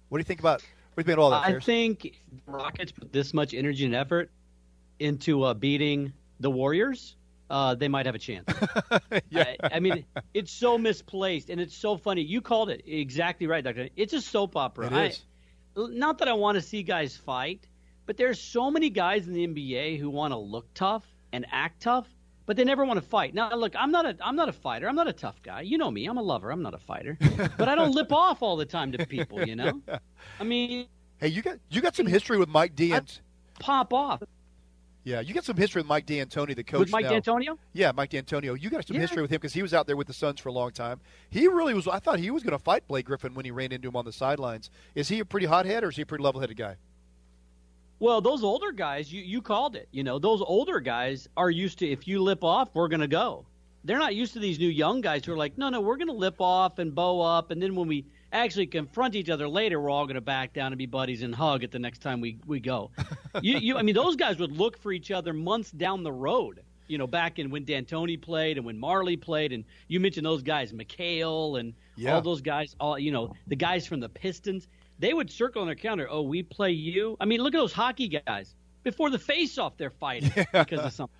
What 0.08 0.18
do 0.18 0.20
you 0.20 0.24
think 0.24 0.40
about? 0.40 0.62
What 0.94 1.04
do 1.04 1.10
you 1.10 1.14
think 1.14 1.18
all 1.18 1.30
that? 1.30 1.42
I 1.42 1.50
Ferris? 1.50 1.64
think 1.64 2.02
the 2.46 2.52
Rockets 2.52 2.92
put 2.92 3.12
this 3.12 3.34
much 3.34 3.52
energy 3.52 3.84
and 3.84 3.94
effort 3.94 4.30
into 5.00 5.42
uh, 5.42 5.54
beating 5.54 6.12
the 6.38 6.50
Warriors. 6.50 7.16
Uh, 7.54 7.72
they 7.72 7.86
might 7.86 8.04
have 8.04 8.16
a 8.16 8.18
chance. 8.18 8.44
I, 9.32 9.56
I 9.62 9.78
mean, 9.78 10.04
it's 10.34 10.50
so 10.50 10.76
misplaced 10.76 11.50
and 11.50 11.60
it's 11.60 11.76
so 11.76 11.96
funny. 11.96 12.22
You 12.22 12.40
called 12.40 12.68
it 12.68 12.82
exactly 12.84 13.46
right, 13.46 13.62
Doctor. 13.62 13.88
It's 13.94 14.12
a 14.12 14.20
soap 14.20 14.56
opera. 14.56 14.86
It 14.86 14.92
I- 14.92 15.12
not 15.76 16.18
that 16.18 16.26
I 16.26 16.32
want 16.32 16.56
to 16.56 16.62
see 16.62 16.82
guys 16.82 17.16
fight, 17.16 17.68
but 18.06 18.16
there's 18.16 18.40
so 18.40 18.72
many 18.72 18.90
guys 18.90 19.28
in 19.28 19.34
the 19.34 19.46
NBA 19.46 20.00
who 20.00 20.10
want 20.10 20.32
to 20.32 20.36
look 20.36 20.66
tough 20.74 21.04
and 21.32 21.46
act 21.52 21.82
tough 21.82 22.08
but 22.46 22.56
they 22.56 22.64
never 22.64 22.84
want 22.84 23.00
to 23.00 23.08
fight. 23.08 23.32
Now, 23.34 23.54
look, 23.54 23.74
I'm 23.74 23.90
not 23.90 24.04
a 24.04 24.16
I'm 24.20 24.36
not 24.36 24.48
a 24.50 24.52
fighter. 24.52 24.86
I'm 24.86 24.96
not 24.96 25.08
a 25.08 25.14
tough 25.14 25.42
guy. 25.42 25.62
You 25.62 25.78
know 25.78 25.90
me. 25.90 26.04
I'm 26.06 26.18
a 26.18 26.22
lover. 26.22 26.50
I'm 26.50 26.60
not 26.62 26.74
a 26.74 26.78
fighter. 26.78 27.16
but 27.56 27.68
I 27.70 27.74
don't 27.74 27.92
lip 27.92 28.12
off 28.12 28.42
all 28.42 28.56
the 28.56 28.66
time 28.66 28.92
to 28.92 29.06
people. 29.06 29.46
You 29.46 29.56
know. 29.56 29.80
I 30.40 30.44
mean, 30.44 30.86
hey, 31.18 31.28
you 31.28 31.40
got 31.40 31.58
you 31.70 31.80
got 31.80 31.96
some 31.96 32.06
history 32.06 32.36
with 32.36 32.50
Mike 32.50 32.74
D. 32.74 32.92
pop 33.60 33.92
off. 33.94 34.22
Yeah, 35.04 35.20
you 35.20 35.34
got 35.34 35.44
some 35.44 35.56
history 35.56 35.80
with 35.80 35.86
Mike 35.86 36.06
D'Antoni, 36.06 36.56
the 36.56 36.64
coach. 36.64 36.80
With 36.80 36.90
Mike 36.90 37.04
now. 37.04 37.10
D'Antonio? 37.10 37.58
Yeah, 37.74 37.92
Mike 37.92 38.08
D'Antonio. 38.10 38.54
You 38.54 38.70
got 38.70 38.86
some 38.86 38.94
Yeah. 38.94 39.02
history 39.02 39.20
with 39.20 39.30
him 39.30 39.36
because 39.36 39.52
he 39.52 39.60
was 39.60 39.74
out 39.74 39.86
there 39.86 39.96
with 39.96 40.06
the 40.06 40.14
Suns 40.14 40.40
for 40.40 40.48
a 40.48 40.52
long 40.52 40.70
time. 40.72 40.98
He 41.28 41.46
really 41.46 41.74
was. 41.74 41.86
I 41.86 41.98
thought 41.98 42.18
he 42.18 42.30
was 42.30 42.42
going 42.42 42.56
to 42.56 42.62
fight 42.62 42.88
Blake 42.88 43.04
Griffin 43.04 43.34
when 43.34 43.44
he 43.44 43.50
ran 43.50 43.70
into 43.70 43.88
him 43.88 43.96
on 43.96 44.06
the 44.06 44.12
sidelines. 44.12 44.70
Is 44.94 45.08
he 45.08 45.18
a 45.20 45.24
pretty 45.26 45.44
hothead 45.46 45.84
or 45.84 45.90
is 45.90 45.96
he 45.96 46.02
a 46.02 46.06
pretty 46.06 46.24
level-headed 46.24 46.56
guy? 46.56 46.76
Well, 48.00 48.20
those 48.20 48.42
older 48.42 48.72
guys, 48.72 49.12
you 49.12 49.22
you 49.22 49.40
called 49.40 49.76
it. 49.76 49.88
You 49.92 50.02
know, 50.04 50.18
those 50.18 50.42
older 50.42 50.80
guys 50.80 51.28
are 51.36 51.50
used 51.50 51.78
to 51.78 51.88
if 51.88 52.08
you 52.08 52.20
lip 52.22 52.42
off, 52.42 52.70
we're 52.74 52.88
gonna 52.88 53.06
go. 53.06 53.46
They're 53.84 53.98
not 53.98 54.14
used 54.14 54.32
to 54.32 54.40
these 54.40 54.58
new 54.58 54.68
young 54.68 55.00
guys 55.00 55.24
who 55.24 55.32
are 55.32 55.36
like, 55.36 55.56
no, 55.58 55.68
no, 55.68 55.80
we're 55.80 55.96
gonna 55.96 56.12
lip 56.12 56.36
off 56.40 56.78
and 56.78 56.94
bow 56.94 57.20
up, 57.20 57.50
and 57.50 57.62
then 57.62 57.74
when 57.74 57.86
we 57.86 58.04
actually 58.34 58.66
confront 58.66 59.14
each 59.14 59.30
other 59.30 59.48
later, 59.48 59.80
we're 59.80 59.90
all 59.90 60.06
gonna 60.06 60.20
back 60.20 60.52
down 60.52 60.72
and 60.72 60.78
be 60.78 60.86
buddies 60.86 61.22
and 61.22 61.34
hug 61.34 61.64
at 61.64 61.70
the 61.70 61.78
next 61.78 61.98
time 62.00 62.20
we 62.20 62.36
we 62.46 62.60
go. 62.60 62.90
you, 63.42 63.58
you, 63.58 63.76
I 63.76 63.82
mean, 63.82 63.94
those 63.94 64.16
guys 64.16 64.38
would 64.38 64.52
look 64.52 64.76
for 64.78 64.92
each 64.92 65.10
other 65.10 65.32
months 65.32 65.70
down 65.70 66.02
the 66.02 66.12
road. 66.12 66.60
You 66.86 66.98
know, 66.98 67.06
back 67.06 67.38
in 67.38 67.48
when 67.50 67.64
D'Antoni 67.64 68.20
played 68.20 68.58
and 68.58 68.66
when 68.66 68.78
Majerle 68.78 69.18
played, 69.18 69.52
and 69.52 69.64
you 69.88 70.00
mentioned 70.00 70.26
those 70.26 70.42
guys, 70.42 70.72
McHale 70.72 71.58
and 71.58 71.72
Yeah. 71.96 72.14
all 72.14 72.20
those 72.20 72.42
guys, 72.42 72.76
all 72.78 72.98
you 72.98 73.10
know, 73.10 73.32
the 73.46 73.56
guys 73.56 73.86
from 73.86 74.00
the 74.00 74.08
Pistons. 74.08 74.68
They 74.98 75.12
would 75.14 75.30
circle 75.30 75.62
on 75.62 75.66
their 75.66 75.74
counter. 75.76 76.06
Oh, 76.10 76.22
we 76.22 76.42
play 76.42 76.70
you. 76.72 77.16
I 77.20 77.24
mean, 77.24 77.40
look 77.42 77.54
at 77.54 77.58
those 77.58 77.72
hockey 77.72 78.08
guys. 78.26 78.54
Before 78.84 79.08
the 79.10 79.18
face-off, 79.18 79.76
they're 79.78 79.90
fighting 79.90 80.30
because 80.52 80.80
of 80.80 80.92
something. 80.92 81.16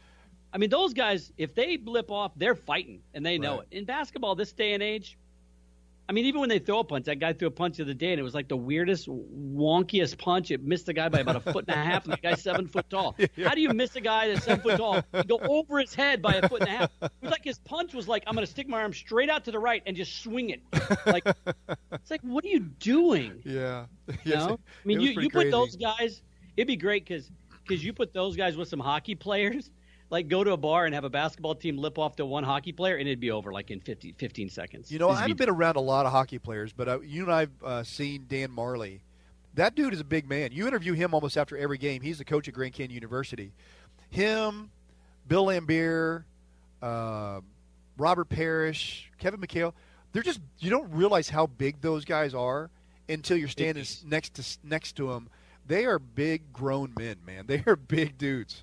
I 0.53 0.59
mean, 0.59 0.71
those 0.71 0.93
guys, 0.95 1.33
if 1.39 1.55
they 1.57 1.77
blip 1.77 2.11
off, 2.11 2.33
they're 2.37 2.55
fighting, 2.55 3.01
and 3.15 3.25
they 3.27 3.39
know 3.39 3.57
Right. 3.59 3.67
it. 3.73 3.79
In 3.79 3.85
basketball, 3.85 4.35
this 4.37 4.53
day 4.53 4.75
and 4.75 4.83
age, 4.83 5.19
I 6.07 6.13
mean, 6.13 6.27
even 6.27 6.41
when 6.41 6.51
they 6.51 6.59
throw 6.59 6.81
a 6.81 6.85
punch, 6.85 7.07
that 7.07 7.19
guy 7.19 7.33
threw 7.33 7.49
a 7.49 7.51
punch 7.51 7.79
the 7.79 7.85
other 7.85 7.95
day, 7.95 8.13
and 8.13 8.21
it 8.21 8.23
was 8.23 8.35
like 8.35 8.49
the 8.49 8.57
weirdest, 8.57 9.09
wonkiest 9.09 10.19
punch. 10.19 10.51
It 10.51 10.63
missed 10.63 10.87
the 10.87 10.93
guy 10.93 11.09
by 11.09 11.21
about 11.21 11.37
a 11.37 11.41
foot 11.41 11.65
and 11.67 11.77
a 11.77 11.83
half, 11.83 12.05
and 12.05 12.13
the 12.13 12.19
guy's 12.19 12.43
seven 12.43 12.69
foot 12.69 12.91
tall. 12.91 13.17
How 13.43 13.55
do 13.55 13.61
you 13.63 13.71
miss 13.71 13.97
a 13.97 14.03
guy 14.03 14.29
that's 14.29 14.45
seven 14.45 14.63
foot 14.63 14.77
tall 14.77 15.03
go 15.27 15.39
over 15.39 15.79
his 15.79 15.95
head 15.95 16.21
by 16.21 16.35
a 16.35 16.49
foot 16.49 16.61
and 16.61 16.69
a 16.69 16.73
half? 16.73 16.91
It 17.01 17.11
was 17.23 17.31
like 17.31 17.45
his 17.45 17.59
punch 17.59 17.95
was 17.95 18.07
like, 18.07 18.23
I'm 18.27 18.35
going 18.35 18.47
to 18.47 18.51
stick 18.51 18.69
my 18.69 18.83
arm 18.83 18.93
straight 18.93 19.31
out 19.31 19.45
to 19.47 19.51
the 19.51 19.59
right 19.59 19.83
and 19.87 19.97
just 19.97 20.23
swing 20.23 20.51
it. 20.51 20.61
Like, 21.07 21.25
it's 21.93 22.11
like, 22.11 22.21
what 22.23 22.45
are 22.45 22.49
you 22.49 22.61
doing? 22.61 23.43
Yeah. 23.45 23.87
You 24.25 24.35
know? 24.35 24.59
I 24.61 24.87
mean, 24.87 25.01
you, 25.01 25.11
you 25.21 25.31
put 25.31 25.51
those 25.51 25.77
guys. 25.77 26.23
It'd 26.57 26.67
be 26.67 26.77
great 26.77 27.07
because 27.07 27.31
you 27.69 27.93
put 27.93 28.13
those 28.13 28.37
guys 28.37 28.57
with 28.57 28.69
some 28.69 28.81
hockey 28.81 29.15
players. 29.15 29.71
Like 30.15 30.29
go 30.29 30.45
to 30.45 30.53
a 30.53 30.57
bar 30.57 30.87
and 30.87 30.95
have 30.95 31.03
a 31.03 31.11
basketball 31.11 31.57
team 31.57 31.77
lip 31.77 31.99
off 31.99 32.15
to 32.17 32.25
one 32.25 32.45
hockey 32.45 32.71
player, 32.71 32.95
and 32.95 33.09
it'd 33.09 33.19
be 33.19 33.33
over 33.33 33.53
like 33.53 33.73
in 33.73 33.81
50, 33.81 34.15
15 34.17 34.49
seconds. 34.49 34.93
You 34.93 35.01
know, 35.01 35.11
I 35.11 35.17
haven't 35.17 35.33
be- 35.33 35.47
been 35.47 35.49
around 35.49 35.75
a 35.75 35.81
lot 35.81 36.07
of 36.07 36.13
hockey 36.13 36.39
players, 36.39 36.73
but 36.73 36.89
uh, 36.89 37.01
you 37.01 37.25
and 37.25 37.33
I've 37.33 37.65
uh, 37.65 37.83
seen 37.83 38.27
Dan 38.29 38.51
Majerle. 38.51 39.01
That 39.55 39.75
dude 39.75 39.93
is 39.93 39.99
a 39.99 40.05
big 40.05 40.29
man. 40.29 40.53
You 40.53 40.69
interview 40.69 40.93
him 40.93 41.15
almost 41.15 41.37
after 41.37 41.59
every 41.59 41.79
game. 41.79 42.01
He's 42.01 42.19
the 42.19 42.25
coach 42.25 42.47
at 42.47 42.55
Grand 42.55 42.75
Canyon 42.75 42.95
University. 42.95 43.51
Him, 44.11 44.71
Bill 45.27 45.47
Laimbeer, 45.47 46.23
uh, 46.81 47.41
Robert 47.99 48.29
Parish, 48.29 49.11
Kevin 49.19 49.41
McHale. 49.41 49.73
They're 50.13 50.23
just 50.23 50.39
you 50.61 50.71
don't 50.71 50.93
realize 50.93 51.29
how 51.29 51.49
big 51.49 51.81
those 51.81 52.05
guys 52.05 52.35
are 52.35 52.71
until 53.09 53.37
you're 53.37 53.49
standing 53.49 53.85
next 54.07 54.35
to 54.35 54.45
next 54.63 54.95
to 54.95 55.09
them. 55.09 55.29
They 55.67 55.87
are 55.87 55.99
big 55.99 56.53
grown 56.53 56.93
men, 56.97 57.17
man. 57.27 57.45
They 57.49 57.65
are 57.67 57.75
big 57.75 58.17
dudes. 58.17 58.63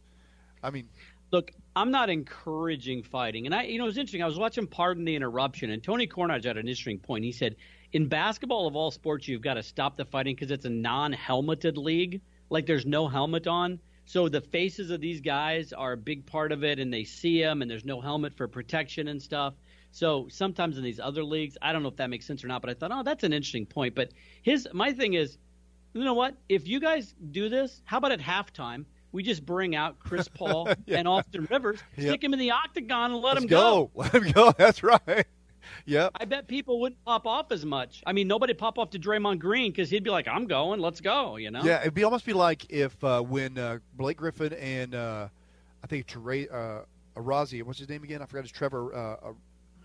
I 0.64 0.70
mean, 0.70 0.90
Look, 1.32 1.52
I'm 1.76 1.92
not 1.92 2.10
encouraging 2.10 3.04
fighting, 3.04 3.46
and 3.46 3.56
I, 3.56 3.64
you 3.64 3.78
know, 3.78 3.86
it 3.86 3.88
was 3.88 3.98
interesting. 3.98 4.22
I 4.22 4.28
was 4.28 4.38
watching 4.38 4.68
Pardon 4.68 5.06
the 5.06 5.16
Interruption, 5.16 5.70
and 5.72 5.82
Tony 5.82 6.06
Kornheiser 6.06 6.46
had 6.46 6.58
an 6.58 6.68
interesting 6.68 7.00
point. 7.00 7.24
He 7.24 7.32
said, 7.32 7.56
in 7.94 8.08
basketball 8.08 8.68
of 8.68 8.76
all 8.76 8.92
sports, 8.92 9.28
you've 9.28 9.42
got 9.42 9.54
to 9.54 9.64
stop 9.64 9.96
the 9.96 10.04
fighting 10.04 10.36
because 10.36 10.52
it's 10.52 10.66
a 10.66 10.70
non-helmeted 10.70 11.78
league. 11.78 12.22
Like 12.50 12.66
there's 12.66 12.86
no 12.86 13.08
helmet 13.08 13.48
on, 13.48 13.80
so 14.04 14.28
the 14.28 14.42
faces 14.42 14.92
of 14.92 15.00
these 15.00 15.22
guys 15.22 15.72
are 15.72 15.94
a 15.94 15.98
big 15.98 16.26
part 16.26 16.52
of 16.52 16.66
it, 16.66 16.80
and 16.80 16.94
they 16.94 17.06
see 17.06 17.42
them, 17.42 17.62
and 17.62 17.72
there's 17.72 17.86
no 17.86 18.02
helmet 18.02 18.34
for 18.36 18.50
protection 18.50 19.08
and 19.08 19.22
stuff. 19.22 19.54
So 19.92 20.28
sometimes 20.30 20.78
in 20.78 20.84
these 20.84 21.00
other 21.00 21.24
leagues, 21.24 21.58
I 21.62 21.72
don't 21.72 21.82
know 21.82 21.90
if 21.90 21.96
that 21.96 22.10
makes 22.10 22.26
sense 22.26 22.44
or 22.44 22.48
not, 22.48 22.62
but 22.62 22.70
I 22.70 22.74
thought, 22.74 22.92
oh, 22.94 23.04
that's 23.04 23.24
an 23.24 23.32
interesting 23.32 23.66
point. 23.66 23.96
But 23.96 24.12
his, 24.42 24.68
my 24.74 24.92
thing 24.92 25.14
is, 25.14 25.38
you 25.94 26.04
know 26.04 26.14
what? 26.14 26.36
If 26.50 26.68
you 26.68 26.82
guys 26.82 27.16
do 27.32 27.48
this, 27.48 27.82
how 27.86 28.00
about 28.00 28.12
at 28.12 28.20
halftime? 28.20 28.86
We 29.12 29.24
just 29.24 29.46
bring 29.46 29.76
out 29.76 30.00
Chris 30.00 30.28
Paul 30.34 30.70
and 30.88 31.08
Austin 31.08 31.48
Rivers, 31.50 31.80
stick 31.98 32.24
him 32.24 32.34
in 32.34 32.40
the 32.40 32.52
octagon, 32.52 33.12
and 33.12 33.22
let 33.22 33.34
let's 33.34 33.44
him 33.44 33.50
go. 33.50 33.92
Let 33.96 34.14
him 34.14 34.32
go. 34.32 34.52
That's 34.58 34.84
right. 34.84 35.26
Yep. 35.86 36.12
I 36.16 36.26
bet 36.26 36.48
people 36.48 36.80
wouldn't 36.80 37.04
pop 37.06 37.26
off 37.26 37.52
as 37.52 37.66
much. 37.66 38.04
I 38.06 38.14
mean, 38.14 38.28
nobody 38.28 38.54
pop 38.54 38.78
off 38.78 38.90
to 38.92 39.00
Draymond 39.00 39.40
Green 39.40 39.72
because 39.72 39.90
he'd 39.90 40.04
be 40.04 40.10
like, 40.10 40.28
"I'm 40.28 40.46
going, 40.46 40.80
let's 40.80 41.02
go," 41.02 41.38
you 41.38 41.52
know? 41.52 41.62
Yeah, 41.64 41.82
it'd 41.82 41.94
be 41.94 42.04
almost 42.04 42.26
be 42.26 42.34
like 42.34 42.70
if 42.72 43.02
uh, 43.04 43.22
when 43.22 43.58
uh, 43.58 43.80
Blake 43.96 44.18
Griffin 44.18 44.54
and 44.54 44.96
uh, 44.96 45.28
I 45.84 45.88
think 45.88 46.08
Tre- 46.08 46.48
uh, 46.48 46.82
Arazi, 47.16 47.64
what's 47.64 47.80
his 47.80 47.90
name 47.90 48.04
again? 48.04 48.22
I 48.22 48.26
forgot 48.26 48.44
his 48.44 48.52
Trevor. 48.52 48.94
Uh, 48.94 49.30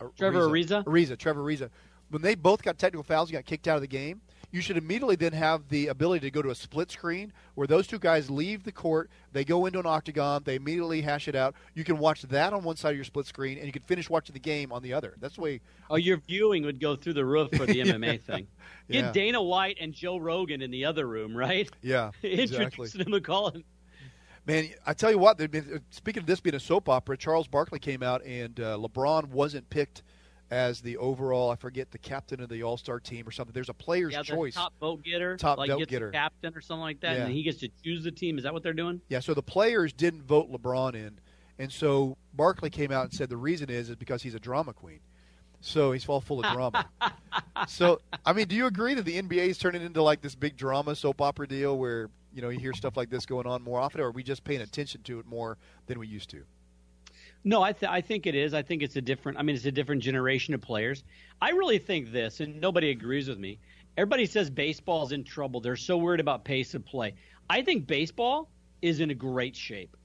uh, 0.04 0.08
Trevor 0.16 0.48
Ariza? 0.48 0.84
Ariza, 0.84 1.16
Trevor 1.18 1.42
Ariza. 1.42 1.70
When 2.10 2.22
they 2.22 2.34
both 2.34 2.62
got 2.62 2.78
technical 2.78 3.02
fouls 3.02 3.30
and 3.30 3.34
got 3.34 3.46
kicked 3.46 3.66
out 3.66 3.76
of 3.76 3.82
the 3.82 3.88
game, 3.88 4.20
you 4.52 4.60
should 4.60 4.76
immediately 4.76 5.16
then 5.16 5.32
have 5.32 5.68
the 5.68 5.88
ability 5.88 6.20
to 6.26 6.30
go 6.30 6.40
to 6.40 6.50
a 6.50 6.54
split 6.54 6.90
screen 6.90 7.32
where 7.56 7.66
those 7.66 7.86
two 7.86 7.98
guys 7.98 8.30
leave 8.30 8.62
the 8.62 8.72
court, 8.72 9.10
they 9.32 9.44
go 9.44 9.66
into 9.66 9.78
an 9.78 9.86
octagon, 9.86 10.42
they 10.44 10.54
immediately 10.54 11.00
hash 11.02 11.28
it 11.28 11.34
out. 11.34 11.54
You 11.74 11.84
can 11.84 11.98
watch 11.98 12.22
that 12.22 12.52
on 12.52 12.62
one 12.62 12.76
side 12.76 12.90
of 12.90 12.96
your 12.96 13.04
split 13.04 13.26
screen, 13.26 13.58
and 13.58 13.66
you 13.66 13.72
can 13.72 13.82
finish 13.82 14.08
watching 14.08 14.34
the 14.34 14.40
game 14.40 14.72
on 14.72 14.82
the 14.82 14.92
other. 14.92 15.14
That's 15.20 15.34
the 15.36 15.40
way. 15.42 15.60
Oh, 15.90 15.96
your 15.96 16.18
viewing 16.18 16.64
would 16.64 16.80
go 16.80 16.96
through 16.96 17.14
the 17.14 17.24
roof 17.24 17.50
for 17.56 17.66
the 17.66 17.80
MMA 17.82 18.22
thing. 18.22 18.46
Get 18.90 19.04
Yeah. 19.06 19.12
Dana 19.12 19.42
White 19.42 19.78
and 19.80 19.92
Joe 19.92 20.16
Rogan 20.18 20.62
in 20.62 20.70
the 20.70 20.84
other 20.84 21.06
room, 21.06 21.36
right? 21.36 21.68
Yeah, 21.82 22.10
exactly. 22.22 22.62
Introducing 22.86 23.04
them 23.04 23.14
and 23.14 23.24
calling. 23.24 23.64
Man, 24.46 24.68
I 24.86 24.94
tell 24.94 25.10
you 25.10 25.18
what. 25.18 25.38
been- 25.38 25.80
Speaking 25.90 26.20
of 26.22 26.26
this 26.26 26.38
being 26.40 26.54
a 26.54 26.60
soap 26.60 26.88
opera, 26.88 27.16
Charles 27.16 27.48
Barkley 27.48 27.80
came 27.80 28.02
out, 28.02 28.24
and 28.24 28.58
uh, 28.60 28.76
LeBron 28.78 29.28
wasn't 29.30 29.68
picked 29.70 30.02
as 30.50 30.80
the 30.80 30.96
overall. 30.98 31.50
I 31.50 31.56
forget 31.56 31.90
the 31.90 31.98
captain 31.98 32.40
of 32.40 32.48
the 32.48 32.62
All 32.62 32.76
Star 32.76 33.00
team 33.00 33.26
or 33.26 33.30
something. 33.30 33.52
There's 33.52 33.68
a 33.68 33.74
player's 33.74 34.12
Yeah, 34.12 34.18
the 34.20 34.24
choice. 34.24 34.54
top 34.54 34.72
vote 34.80 35.02
getter, 35.02 35.36
Top 35.36 35.58
like 35.58 35.70
vote 35.70 35.88
getter. 35.88 36.10
captain 36.10 36.52
or 36.54 36.60
something 36.60 36.82
like 36.82 37.00
that, 37.00 37.16
Yeah. 37.16 37.24
and 37.24 37.32
he 37.32 37.42
gets 37.42 37.58
to 37.58 37.68
choose 37.84 38.04
the 38.04 38.10
team. 38.12 38.38
Is 38.38 38.44
that 38.44 38.52
what 38.52 38.62
they're 38.62 38.72
doing? 38.72 39.00
Yeah, 39.08 39.20
so 39.20 39.34
the 39.34 39.42
players 39.42 39.92
didn't 39.92 40.22
vote 40.22 40.50
LeBron 40.50 40.94
in, 40.94 41.18
and 41.58 41.72
so 41.72 42.16
Barkley 42.34 42.70
came 42.70 42.92
out 42.92 43.04
and 43.04 43.12
said 43.12 43.28
the 43.28 43.36
reason 43.36 43.70
is 43.70 43.88
is 43.90 43.96
because 43.96 44.22
he's 44.22 44.34
a 44.34 44.40
drama 44.40 44.72
queen. 44.72 45.00
So 45.60 45.92
he's 45.92 46.06
all 46.08 46.20
full 46.20 46.44
of 46.44 46.52
drama. 46.52 46.86
so 47.66 48.00
I 48.24 48.32
mean, 48.32 48.46
do 48.46 48.54
you 48.56 48.66
agree 48.66 48.94
that 48.94 49.04
the 49.04 49.20
NBA 49.20 49.48
is 49.48 49.58
turning 49.58 49.82
into 49.82 50.02
like 50.02 50.20
this 50.20 50.34
big 50.34 50.56
drama 50.56 50.94
soap 50.94 51.20
opera 51.20 51.48
deal 51.48 51.76
where 51.78 52.08
you 52.32 52.42
know 52.42 52.50
you 52.50 52.58
hear 52.60 52.72
stuff 52.74 52.96
like 52.96 53.10
this 53.10 53.26
going 53.26 53.46
on 53.46 53.62
more 53.62 53.80
often, 53.80 54.00
or 54.00 54.04
are 54.08 54.10
we 54.12 54.22
just 54.22 54.44
paying 54.44 54.60
attention 54.60 55.02
to 55.04 55.18
it 55.18 55.26
more 55.26 55.58
than 55.86 55.98
we 55.98 56.06
used 56.06 56.28
to? 56.30 56.44
No, 57.46 57.62
I, 57.62 57.70
th- 57.72 57.90
I 57.90 58.00
think 58.00 58.26
it 58.26 58.34
is. 58.34 58.54
I 58.54 58.62
think 58.62 58.82
it's 58.82 58.96
a 58.96 59.00
different. 59.00 59.38
I 59.38 59.42
mean, 59.42 59.54
it's 59.54 59.64
a 59.66 59.70
different 59.72 60.02
generation 60.02 60.52
of 60.52 60.60
players. 60.60 61.04
I 61.40 61.50
really 61.50 61.78
think 61.78 62.10
this, 62.10 62.40
and 62.40 62.60
nobody 62.60 62.90
agrees 62.90 63.28
with 63.28 63.38
me. 63.38 63.60
Everybody 63.96 64.26
says 64.26 64.50
baseball's 64.50 65.12
in 65.12 65.22
trouble. 65.22 65.60
They're 65.60 65.76
so 65.76 65.96
worried 65.96 66.18
about 66.18 66.44
pace 66.44 66.74
of 66.74 66.84
play. 66.84 67.14
I 67.48 67.62
think 67.62 67.86
baseball 67.86 68.50
is 68.82 68.98
in 68.98 69.10
a 69.10 69.14
great 69.14 69.54
shape. 69.54 69.96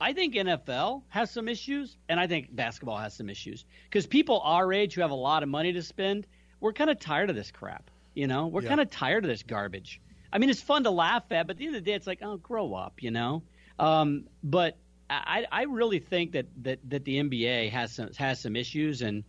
I 0.00 0.14
think 0.14 0.34
NFL 0.34 1.02
has 1.08 1.30
some 1.30 1.48
issues, 1.48 1.98
and 2.08 2.18
I 2.18 2.26
think 2.26 2.56
basketball 2.56 2.96
has 2.96 3.14
some 3.14 3.28
issues 3.28 3.66
because 3.84 4.06
people 4.06 4.40
our 4.42 4.72
age 4.72 4.94
who 4.94 5.02
have 5.02 5.10
a 5.10 5.14
lot 5.14 5.42
of 5.42 5.50
money 5.50 5.74
to 5.74 5.82
spend, 5.82 6.26
we're 6.60 6.72
kind 6.72 6.88
of 6.88 6.98
tired 6.98 7.28
of 7.28 7.36
this 7.36 7.50
crap. 7.50 7.90
You 8.14 8.26
know, 8.26 8.46
we're 8.46 8.62
Yeah. 8.62 8.68
kind 8.68 8.80
of 8.80 8.88
tired 8.88 9.22
of 9.22 9.28
this 9.28 9.42
garbage. 9.42 10.00
I 10.32 10.38
mean, 10.38 10.48
it's 10.48 10.62
fun 10.62 10.84
to 10.84 10.90
laugh 10.90 11.24
at, 11.30 11.46
but 11.46 11.52
at 11.56 11.58
the 11.58 11.66
end 11.66 11.76
of 11.76 11.84
the 11.84 11.90
day, 11.90 11.94
it's 11.94 12.06
like, 12.06 12.20
oh, 12.22 12.38
grow 12.38 12.72
up, 12.72 13.02
you 13.02 13.10
know. 13.10 13.42
Um, 13.78 14.24
but 14.42 14.78
I, 15.08 15.46
I 15.52 15.62
really 15.62 15.98
think 15.98 16.32
that, 16.32 16.46
that, 16.62 16.78
that 16.90 17.04
the 17.04 17.22
NBA 17.22 17.70
has 17.70 17.92
some 17.92 18.10
has 18.16 18.40
some 18.40 18.56
issues, 18.56 19.02
and 19.02 19.24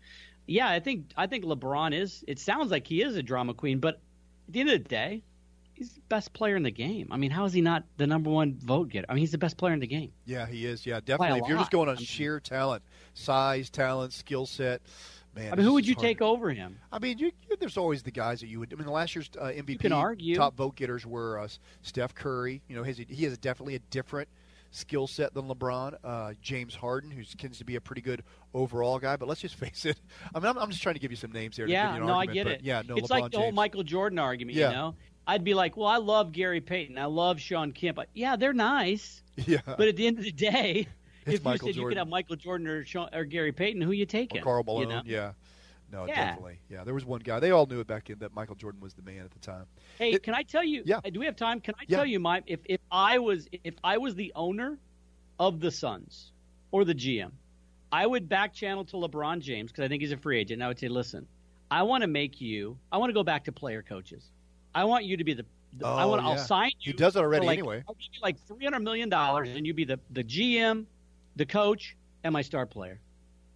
yeah, 0.48 0.70
I 0.70 0.80
think 0.80 1.12
I 1.16 1.28
think 1.28 1.46
LeBron 1.46 1.94
is. 1.94 2.24
It 2.28 2.40
sounds 2.40 2.72
like 2.72 2.88
he 2.88 3.02
is 3.02 3.16
a 3.16 3.24
drama 3.24 3.54
queen, 3.54 3.80
but 3.80 3.96
at 4.48 4.54
the 4.54 4.60
end 4.62 4.70
of 4.70 4.84
the 4.84 4.90
day, 4.90 5.24
he's 5.74 5.94
the 5.94 6.02
best 6.10 6.34
player 6.34 6.56
in 6.56 6.64
the 6.64 6.72
game. 6.72 7.10
I 7.12 7.18
mean, 7.18 7.32
how 7.32 7.46
is 7.46 7.54
he 7.54 7.62
not 7.62 7.84
the 7.98 8.08
number 8.08 8.30
one 8.30 8.58
vote 8.58 8.90
getter? 8.90 9.06
I 9.10 9.14
mean, 9.14 9.22
he's 9.22 9.32
the 9.32 9.38
best 9.38 9.58
player 9.58 9.74
in 9.74 9.80
the 9.80 9.88
game. 9.88 10.12
Yeah, 10.26 10.48
he 10.48 10.66
is. 10.66 10.86
Yeah, 10.86 11.00
definitely. 11.04 11.40
If 11.40 11.48
you're 11.48 11.58
just 11.58 11.72
going 11.72 11.90
on 11.90 11.96
I 11.96 12.00
mean- 12.00 12.06
sheer 12.06 12.40
talent, 12.40 12.84
size, 13.14 13.70
talent, 13.70 14.14
skill 14.14 14.46
set, 14.46 14.82
man. 15.36 15.54
I 15.54 15.56
mean, 15.56 15.66
who 15.66 15.74
would 15.74 15.88
you 15.88 15.94
hard. 15.94 16.04
take 16.04 16.22
over 16.22 16.52
him? 16.52 16.80
I 16.92 17.00
mean, 17.00 17.20
you, 17.20 17.32
you, 17.50 17.56
there's 17.60 17.78
always 17.78 18.04
the 18.04 18.12
guys 18.12 18.40
that 18.40 18.48
you 18.48 18.60
would. 18.60 18.74
I 18.74 18.76
mean, 18.76 18.86
the 18.86 18.92
last 18.92 19.16
year's 19.16 19.30
uh, 19.40 19.46
MVP 19.46 20.36
top 20.36 20.56
vote 20.56 20.76
getters 20.76 21.06
were 21.06 21.40
uh, 21.40 21.48
Steph 21.84 22.16
Curry. 22.16 22.62
You 22.68 22.76
know, 22.76 22.84
his, 22.84 22.98
he 22.98 23.26
has 23.26 23.38
definitely 23.38 23.76
a 23.76 23.80
different 23.80 24.30
skill 24.78 25.08
set 25.08 25.34
than 25.34 25.48
LeBron. 25.48 25.96
Uh, 26.04 26.34
James 26.42 26.76
Harden, 26.76 27.12
who 27.12 27.24
tends 27.24 27.58
to 27.58 27.66
be 27.66 27.76
a 27.76 27.82
pretty 27.82 28.02
good 28.02 28.24
overall 28.54 29.00
guy. 29.00 29.16
But 29.16 29.28
let's 29.28 29.42
just 29.42 29.56
face 29.60 29.86
it. 29.86 30.00
I 30.34 30.40
mean, 30.40 30.48
I'm, 30.48 30.58
I'm 30.58 30.70
just 30.70 30.84
trying 30.84 30.96
to 30.96 31.02
give 31.02 31.12
you 31.12 31.18
some 31.18 31.32
names 31.32 31.58
there. 31.58 31.66
to 31.66 31.72
Yeah, 31.72 31.88
give 31.88 31.96
you 31.98 32.02
an 32.04 32.08
no, 32.08 32.20
I 32.20 32.26
get 32.26 32.48
it. 32.48 32.62
Yeah, 32.62 32.82
no, 32.88 32.96
it's 32.96 33.08
LeBron 33.08 33.22
like 33.22 33.32
the 33.32 33.40
whole 33.40 33.52
Michael 33.52 33.84
Jordan 33.84 34.20
argument. 34.20 34.58
Yeah. 34.58 34.70
You 34.70 34.76
know, 34.76 34.96
I'd 35.28 35.44
be 35.44 35.54
like, 35.54 35.76
well, 35.76 35.88
I 35.88 35.98
love 35.98 36.32
Gary 36.32 36.62
Payton, 36.62 36.98
I 36.98 37.06
love 37.06 37.40
Sean 37.40 37.72
Kemp. 37.74 38.00
Yeah, 38.14 38.36
they're 38.38 38.54
nice, 38.54 39.24
Yeah, 39.46 39.60
but 39.66 39.88
at 39.88 39.96
the 39.96 40.08
end 40.08 40.20
of 40.20 40.24
the 40.24 40.32
day, 40.32 40.88
It's 41.26 41.36
if 41.36 41.44
Michael 41.44 41.68
you 41.68 41.74
said 41.74 41.82
you 41.82 41.88
could 41.90 41.98
have 41.98 42.08
Michael 42.08 42.38
Jordan 42.38 42.68
or, 42.68 42.86
Sean, 42.86 43.10
or 43.14 43.26
Gary 43.26 43.52
Payton, 43.52 43.82
who 43.82 43.92
you 43.92 44.06
taking? 44.06 44.40
Or 44.40 44.44
Karl 44.44 44.64
Malone. 44.64 44.82
You 44.82 44.88
know? 44.88 45.02
Yeah. 45.06 45.32
No, 45.92 46.06
Yeah. 46.06 46.16
definitely. 46.26 46.60
Yeah, 46.70 46.84
there 46.84 46.94
was 46.94 47.06
one 47.06 47.22
guy. 47.22 47.40
They 47.40 47.52
all 47.52 47.66
knew 47.66 47.80
it 47.80 47.88
back 47.88 48.06
then 48.06 48.20
that 48.20 48.34
Michael 48.34 48.56
Jordan 48.56 48.82
was 48.82 48.94
the 48.94 49.02
man 49.04 49.20
at 49.24 49.32
the 49.32 49.40
time. 49.40 49.66
Hey, 49.98 50.12
It- 50.12 50.24
can 50.24 50.34
I 50.34 50.44
tell 50.44 50.64
you? 50.64 50.84
Yeah. 50.86 51.00
Do 51.02 51.20
we 51.20 51.26
have 51.26 51.36
time? 51.38 51.62
Can 51.62 51.76
I 51.80 51.84
Yeah. 51.88 51.98
tell 51.98 52.06
you 52.06 52.20
my 52.20 52.44
if 52.46 52.60
if 52.66 52.82
I 52.92 53.20
was 53.20 53.48
if 53.64 53.76
I 53.84 53.98
was 53.98 54.16
the 54.16 54.34
owner 54.36 54.78
of 55.40 55.60
the 55.60 55.72
Suns 55.72 56.32
or 56.72 56.84
the 56.84 56.94
GM, 56.96 57.32
I 57.92 58.06
would 58.06 58.28
back 58.28 58.54
channel 58.54 58.84
to 58.86 58.98
LeBron 58.98 59.40
James 59.40 59.72
because 59.72 59.86
I 59.86 59.88
think 59.88 60.02
he's 60.02 60.12
a 60.12 60.18
free 60.18 60.40
agent. 60.40 60.58
And 60.58 60.64
I 60.64 60.68
would 60.68 60.80
say, 60.80 60.90
listen, 60.90 61.26
I 61.72 61.84
want 61.84 62.02
to 62.02 62.08
make 62.08 62.42
you. 62.42 62.78
I 62.92 62.98
want 62.98 63.10
to 63.10 63.14
go 63.14 63.24
back 63.24 63.46
to 63.46 63.52
player 63.54 63.82
coaches. 63.82 64.30
I 64.76 64.84
want 64.84 65.06
you 65.06 65.16
to 65.18 65.24
be 65.24 65.34
the. 65.34 65.46
the 65.74 65.86
I 65.88 66.04
Oh, 66.04 66.10
want. 66.10 66.22
I'll 66.24 66.32
yeah. 66.36 66.44
sign 66.44 66.72
He 66.80 66.92
you. 66.92 66.98
does 66.98 67.16
it 67.16 67.20
already 67.20 67.46
like, 67.46 67.60
anyway. 67.60 67.84
I'll 67.88 67.96
give 67.96 68.10
you 68.14 68.20
like 68.22 68.38
three 68.46 68.66
hundred 68.66 68.82
million 68.82 69.08
dollars, 69.08 69.48
and 69.50 69.66
you 69.66 69.74
be 69.74 69.86
the 69.86 70.00
the 70.10 70.24
GM, 70.24 70.86
the 71.38 71.46
coach, 71.46 71.96
and 72.26 72.34
my 72.34 72.42
star 72.42 72.66
player. 72.66 73.00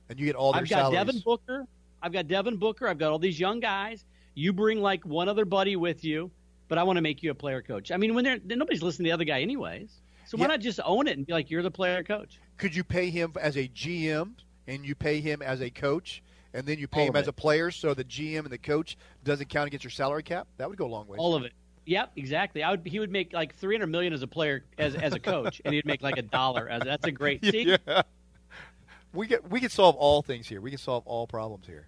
And 0.09 0.19
you 0.19 0.25
get 0.25 0.35
all 0.35 0.53
their 0.53 0.61
I've 0.61 0.69
got 0.69 0.91
salaries. 0.91 0.95
Devin 0.95 1.19
Booker. 1.25 1.67
I've 2.01 2.11
got 2.11 2.27
Devin 2.27 2.57
Booker. 2.57 2.87
I've 2.87 2.97
got 2.97 3.11
all 3.11 3.19
these 3.19 3.39
young 3.39 3.59
guys. 3.59 4.05
You 4.33 4.53
bring 4.53 4.81
like 4.81 5.05
one 5.05 5.29
other 5.29 5.45
buddy 5.45 5.75
with 5.75 6.03
you, 6.03 6.31
but 6.67 6.77
I 6.77 6.83
want 6.83 6.97
to 6.97 7.01
make 7.01 7.21
you 7.21 7.31
a 7.31 7.35
player 7.35 7.61
coach. 7.61 7.91
I 7.91 7.97
mean, 7.97 8.15
when 8.15 8.23
they're 8.23 8.39
nobody's 8.43 8.81
listening 8.81 9.05
to 9.05 9.09
the 9.09 9.13
other 9.13 9.25
guy 9.25 9.41
anyways. 9.41 9.91
So 10.25 10.37
why 10.37 10.43
Yeah. 10.45 10.47
not 10.47 10.59
just 10.61 10.79
own 10.85 11.07
it 11.07 11.17
and 11.17 11.25
be 11.25 11.33
like 11.33 11.49
you're 11.51 11.63
the 11.63 11.71
player 11.71 12.03
coach? 12.03 12.39
Could 12.57 12.75
you 12.75 12.83
pay 12.83 13.09
him 13.09 13.33
as 13.39 13.57
a 13.57 13.67
GM 13.67 14.35
and 14.67 14.85
you 14.85 14.95
pay 14.95 15.19
him 15.19 15.41
as 15.41 15.61
a 15.61 15.69
coach 15.69 16.23
and 16.53 16.65
then 16.65 16.79
you 16.79 16.87
pay 16.87 17.01
All 17.01 17.07
him 17.07 17.15
as 17.17 17.27
a 17.27 17.33
player 17.33 17.71
so 17.71 17.93
the 17.93 18.03
GM 18.03 18.39
and 18.39 18.51
the 18.51 18.57
coach 18.57 18.97
doesn't 19.23 19.49
count 19.49 19.67
against 19.67 19.83
your 19.83 19.91
salary 19.91 20.23
cap? 20.23 20.47
That 20.57 20.69
would 20.69 20.77
go 20.77 20.85
a 20.85 20.87
long 20.87 21.07
way. 21.07 21.17
All 21.17 21.35
of 21.35 21.43
it. 21.43 21.51
Yep, 21.85 22.11
exactly. 22.15 22.63
I 22.63 22.71
would. 22.71 22.85
He 22.85 22.99
would 22.99 23.11
make 23.11 23.33
like 23.33 23.55
three 23.55 23.75
hundred 23.75 23.87
million 23.87 24.13
as 24.13 24.21
a 24.21 24.27
player, 24.27 24.63
as 24.77 24.93
as 24.95 25.13
a 25.13 25.19
coach, 25.19 25.61
and 25.65 25.73
he'd 25.73 25.85
make 25.85 26.03
like 26.03 26.17
a 26.17 26.21
dollar. 26.21 26.69
As 26.69 26.83
that's 26.83 27.07
a 27.07 27.11
great. 27.11 27.43
See, 27.43 27.63
yeah. 27.87 28.03
We 29.13 29.27
get 29.27 29.49
we 29.49 29.59
can 29.59 29.69
solve 29.69 29.95
all 29.95 30.21
things 30.21 30.47
here. 30.47 30.61
We 30.61 30.69
can 30.69 30.79
solve 30.79 31.05
all 31.05 31.27
problems 31.27 31.65
here. 31.65 31.87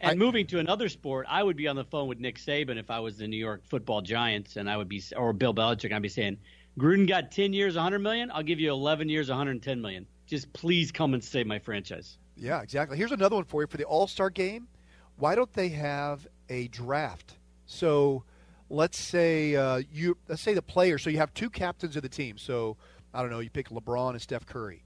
And 0.00 0.12
I- 0.12 0.14
moving 0.14 0.46
to 0.48 0.58
another 0.58 0.88
sport, 0.88 1.26
I 1.28 1.42
would 1.42 1.56
be 1.56 1.68
on 1.68 1.76
the 1.76 1.84
phone 1.84 2.08
with 2.08 2.18
Nick 2.20 2.38
Saban 2.38 2.78
if 2.78 2.90
I 2.90 3.00
was 3.00 3.18
the 3.18 3.28
New 3.28 3.36
York 3.36 3.62
Football 3.66 4.00
Giants, 4.00 4.56
and 4.56 4.70
I 4.70 4.76
would 4.76 4.88
be, 4.88 5.02
or 5.16 5.32
Bill 5.32 5.52
Belichick, 5.52 5.92
I'd 5.92 6.00
be 6.00 6.08
saying, 6.08 6.38
Gruden 6.78 7.06
got 7.06 7.30
ten 7.32 7.52
years, 7.52 7.74
one 7.74 7.82
hundred 7.82 7.98
million. 7.98 8.30
I'll 8.30 8.42
give 8.42 8.60
you 8.60 8.70
eleven 8.70 9.08
years, 9.08 9.28
one 9.28 9.36
hundred 9.36 9.62
ten 9.62 9.80
million. 9.82 10.06
Just 10.26 10.52
please 10.52 10.92
come 10.92 11.12
and 11.14 11.22
save 11.22 11.46
my 11.46 11.58
franchise. 11.58 12.16
Yeah, 12.36 12.62
exactly. 12.62 12.96
Here's 12.96 13.12
another 13.12 13.36
one 13.36 13.44
for 13.44 13.60
you 13.62 13.66
for 13.66 13.76
the 13.76 13.84
All 13.84 14.06
Star 14.06 14.30
game. 14.30 14.68
Why 15.16 15.34
don't 15.34 15.52
they 15.52 15.68
have 15.70 16.26
a 16.48 16.68
draft? 16.68 17.34
So, 17.66 18.24
let's 18.70 18.98
say 18.98 19.56
uh, 19.56 19.82
you 19.92 20.16
let's 20.28 20.40
say 20.40 20.54
the 20.54 20.62
players. 20.62 21.02
So 21.02 21.10
you 21.10 21.18
have 21.18 21.34
two 21.34 21.50
captains 21.50 21.96
of 21.96 22.02
the 22.02 22.08
team. 22.08 22.38
So 22.38 22.78
I 23.12 23.20
don't 23.20 23.30
know. 23.30 23.40
You 23.40 23.50
pick 23.50 23.68
LeBron 23.68 24.12
and 24.12 24.22
Steph 24.22 24.46
Curry, 24.46 24.82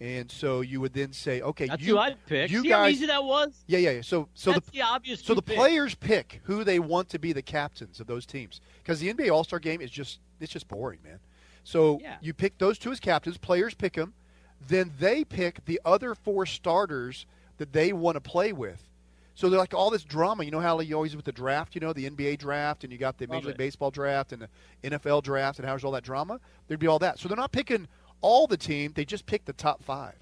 and 0.00 0.30
so 0.30 0.60
you 0.60 0.80
would 0.80 0.92
then 0.92 1.12
say, 1.12 1.40
okay, 1.40 1.66
That's 1.66 1.82
you, 1.82 1.94
who 1.94 1.98
I'd 1.98 2.24
pick. 2.26 2.50
You 2.50 2.62
See 2.62 2.70
how 2.70 2.86
easy 2.86 3.06
that 3.06 3.24
was? 3.24 3.54
yeah, 3.66 3.78
yeah, 3.78 3.90
yeah. 3.92 4.00
So 4.02 4.28
so 4.34 4.52
That's 4.52 4.66
the 4.66 4.72
the 4.78 4.82
obvious. 4.82 5.22
so 5.22 5.34
the 5.34 5.42
picks. 5.42 5.56
players 5.56 5.94
pick 5.94 6.40
who 6.44 6.64
they 6.64 6.78
want 6.78 7.08
to 7.10 7.18
be 7.18 7.32
the 7.32 7.42
captains 7.42 8.00
of 8.00 8.06
those 8.06 8.26
teams 8.26 8.60
because 8.82 9.00
the 9.00 9.12
NBA 9.12 9.30
All 9.30 9.44
Star 9.44 9.58
Game 9.58 9.80
is 9.80 9.90
just 9.90 10.20
it's 10.40 10.52
just 10.52 10.68
boring, 10.68 10.98
man. 11.02 11.18
So 11.64 11.98
Yeah. 12.02 12.16
you 12.20 12.34
pick 12.34 12.58
those 12.58 12.78
two 12.78 12.92
as 12.92 13.00
captains. 13.00 13.38
Players 13.38 13.74
pick 13.74 13.94
them, 13.94 14.12
then 14.68 14.92
they 14.98 15.24
pick 15.24 15.64
the 15.64 15.80
other 15.84 16.14
four 16.14 16.46
starters 16.46 17.26
that 17.58 17.72
they 17.72 17.92
want 17.92 18.16
to 18.16 18.20
play 18.20 18.52
with. 18.52 18.82
So 19.34 19.50
they're 19.50 19.58
like 19.60 19.74
all 19.74 19.90
this 19.90 20.02
drama. 20.02 20.44
You 20.44 20.50
know 20.50 20.60
how 20.60 20.80
you 20.80 20.94
always 20.94 21.14
with 21.14 21.26
the 21.26 21.32
draft, 21.32 21.74
you 21.74 21.80
know, 21.82 21.92
the 21.92 22.08
NBA 22.08 22.38
draft, 22.38 22.84
and 22.84 22.92
you 22.92 22.98
got 22.98 23.18
the 23.18 23.26
Love 23.26 23.36
Major 23.36 23.46
League 23.48 23.54
it. 23.56 23.58
Baseball 23.58 23.90
draft 23.90 24.32
and 24.32 24.42
the 24.82 24.90
NFL 24.90 25.22
draft, 25.22 25.58
and 25.58 25.68
how's 25.68 25.84
all 25.84 25.92
that 25.92 26.04
drama? 26.04 26.40
There'd 26.68 26.80
be 26.80 26.86
all 26.86 26.98
that. 27.00 27.18
So 27.18 27.28
they're 27.28 27.36
not 27.36 27.52
picking 27.52 27.86
all 28.26 28.46
the 28.46 28.56
team; 28.56 28.92
they 28.94 29.04
just 29.04 29.26
pick 29.26 29.44
the 29.44 29.52
top 29.52 29.82
five. 29.84 30.14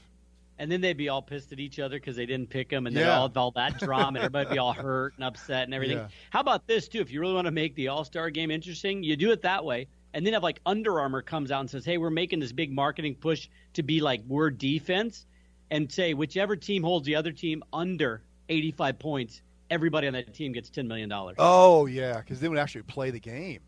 and 0.56 0.70
then 0.70 0.80
they'd 0.80 0.96
be 0.96 1.08
all 1.08 1.20
pissed 1.20 1.52
at 1.52 1.58
each 1.58 1.80
other 1.80 1.96
because 1.98 2.14
they 2.14 2.26
didn't 2.26 2.48
pick 2.48 2.68
them, 2.68 2.86
and 2.86 2.94
then 2.94 3.06
Yeah. 3.06 3.18
all, 3.18 3.32
all 3.34 3.50
that 3.52 3.76
drama, 3.80 4.06
and 4.08 4.18
everybody'd 4.18 4.52
be 4.52 4.58
all 4.58 4.72
hurt 4.72 5.14
and 5.16 5.24
upset 5.24 5.64
and 5.64 5.74
everything. 5.74 5.96
Yeah. 5.96 6.08
How 6.30 6.38
about 6.40 6.68
this 6.68 6.86
too? 6.86 7.00
If 7.00 7.10
you 7.10 7.20
really 7.20 7.34
want 7.34 7.46
to 7.46 7.50
make 7.50 7.74
the 7.74 7.88
All 7.88 8.04
Star 8.04 8.30
game 8.30 8.52
interesting, 8.52 9.02
you 9.02 9.16
do 9.16 9.32
it 9.32 9.42
that 9.42 9.64
way, 9.64 9.88
and 10.12 10.24
then 10.24 10.32
have 10.34 10.44
like 10.44 10.60
Under 10.64 11.00
Armour 11.00 11.22
comes 11.22 11.50
out 11.50 11.58
and 11.58 11.68
says, 11.68 11.84
"Hey, 11.84 11.98
we're 11.98 12.10
making 12.10 12.38
this 12.38 12.52
big 12.52 12.70
marketing 12.72 13.16
push 13.16 13.48
to 13.72 13.82
be 13.82 14.00
like 14.00 14.22
we're 14.28 14.50
defense," 14.50 15.26
and 15.72 15.90
say 15.90 16.14
whichever 16.14 16.54
team 16.54 16.84
holds 16.84 17.04
the 17.04 17.16
other 17.16 17.32
team 17.32 17.64
under 17.72 18.22
85 18.48 19.00
points, 19.00 19.42
everybody 19.70 20.06
on 20.06 20.12
that 20.12 20.32
team 20.34 20.52
gets 20.52 20.70
10 20.70 20.86
million 20.86 21.08
dollars. 21.08 21.34
Oh 21.40 21.86
yeah, 21.86 22.18
because 22.20 22.38
they 22.38 22.48
would 22.48 22.58
actually 22.58 22.82
play 22.82 23.10
the 23.10 23.18
game. 23.18 23.58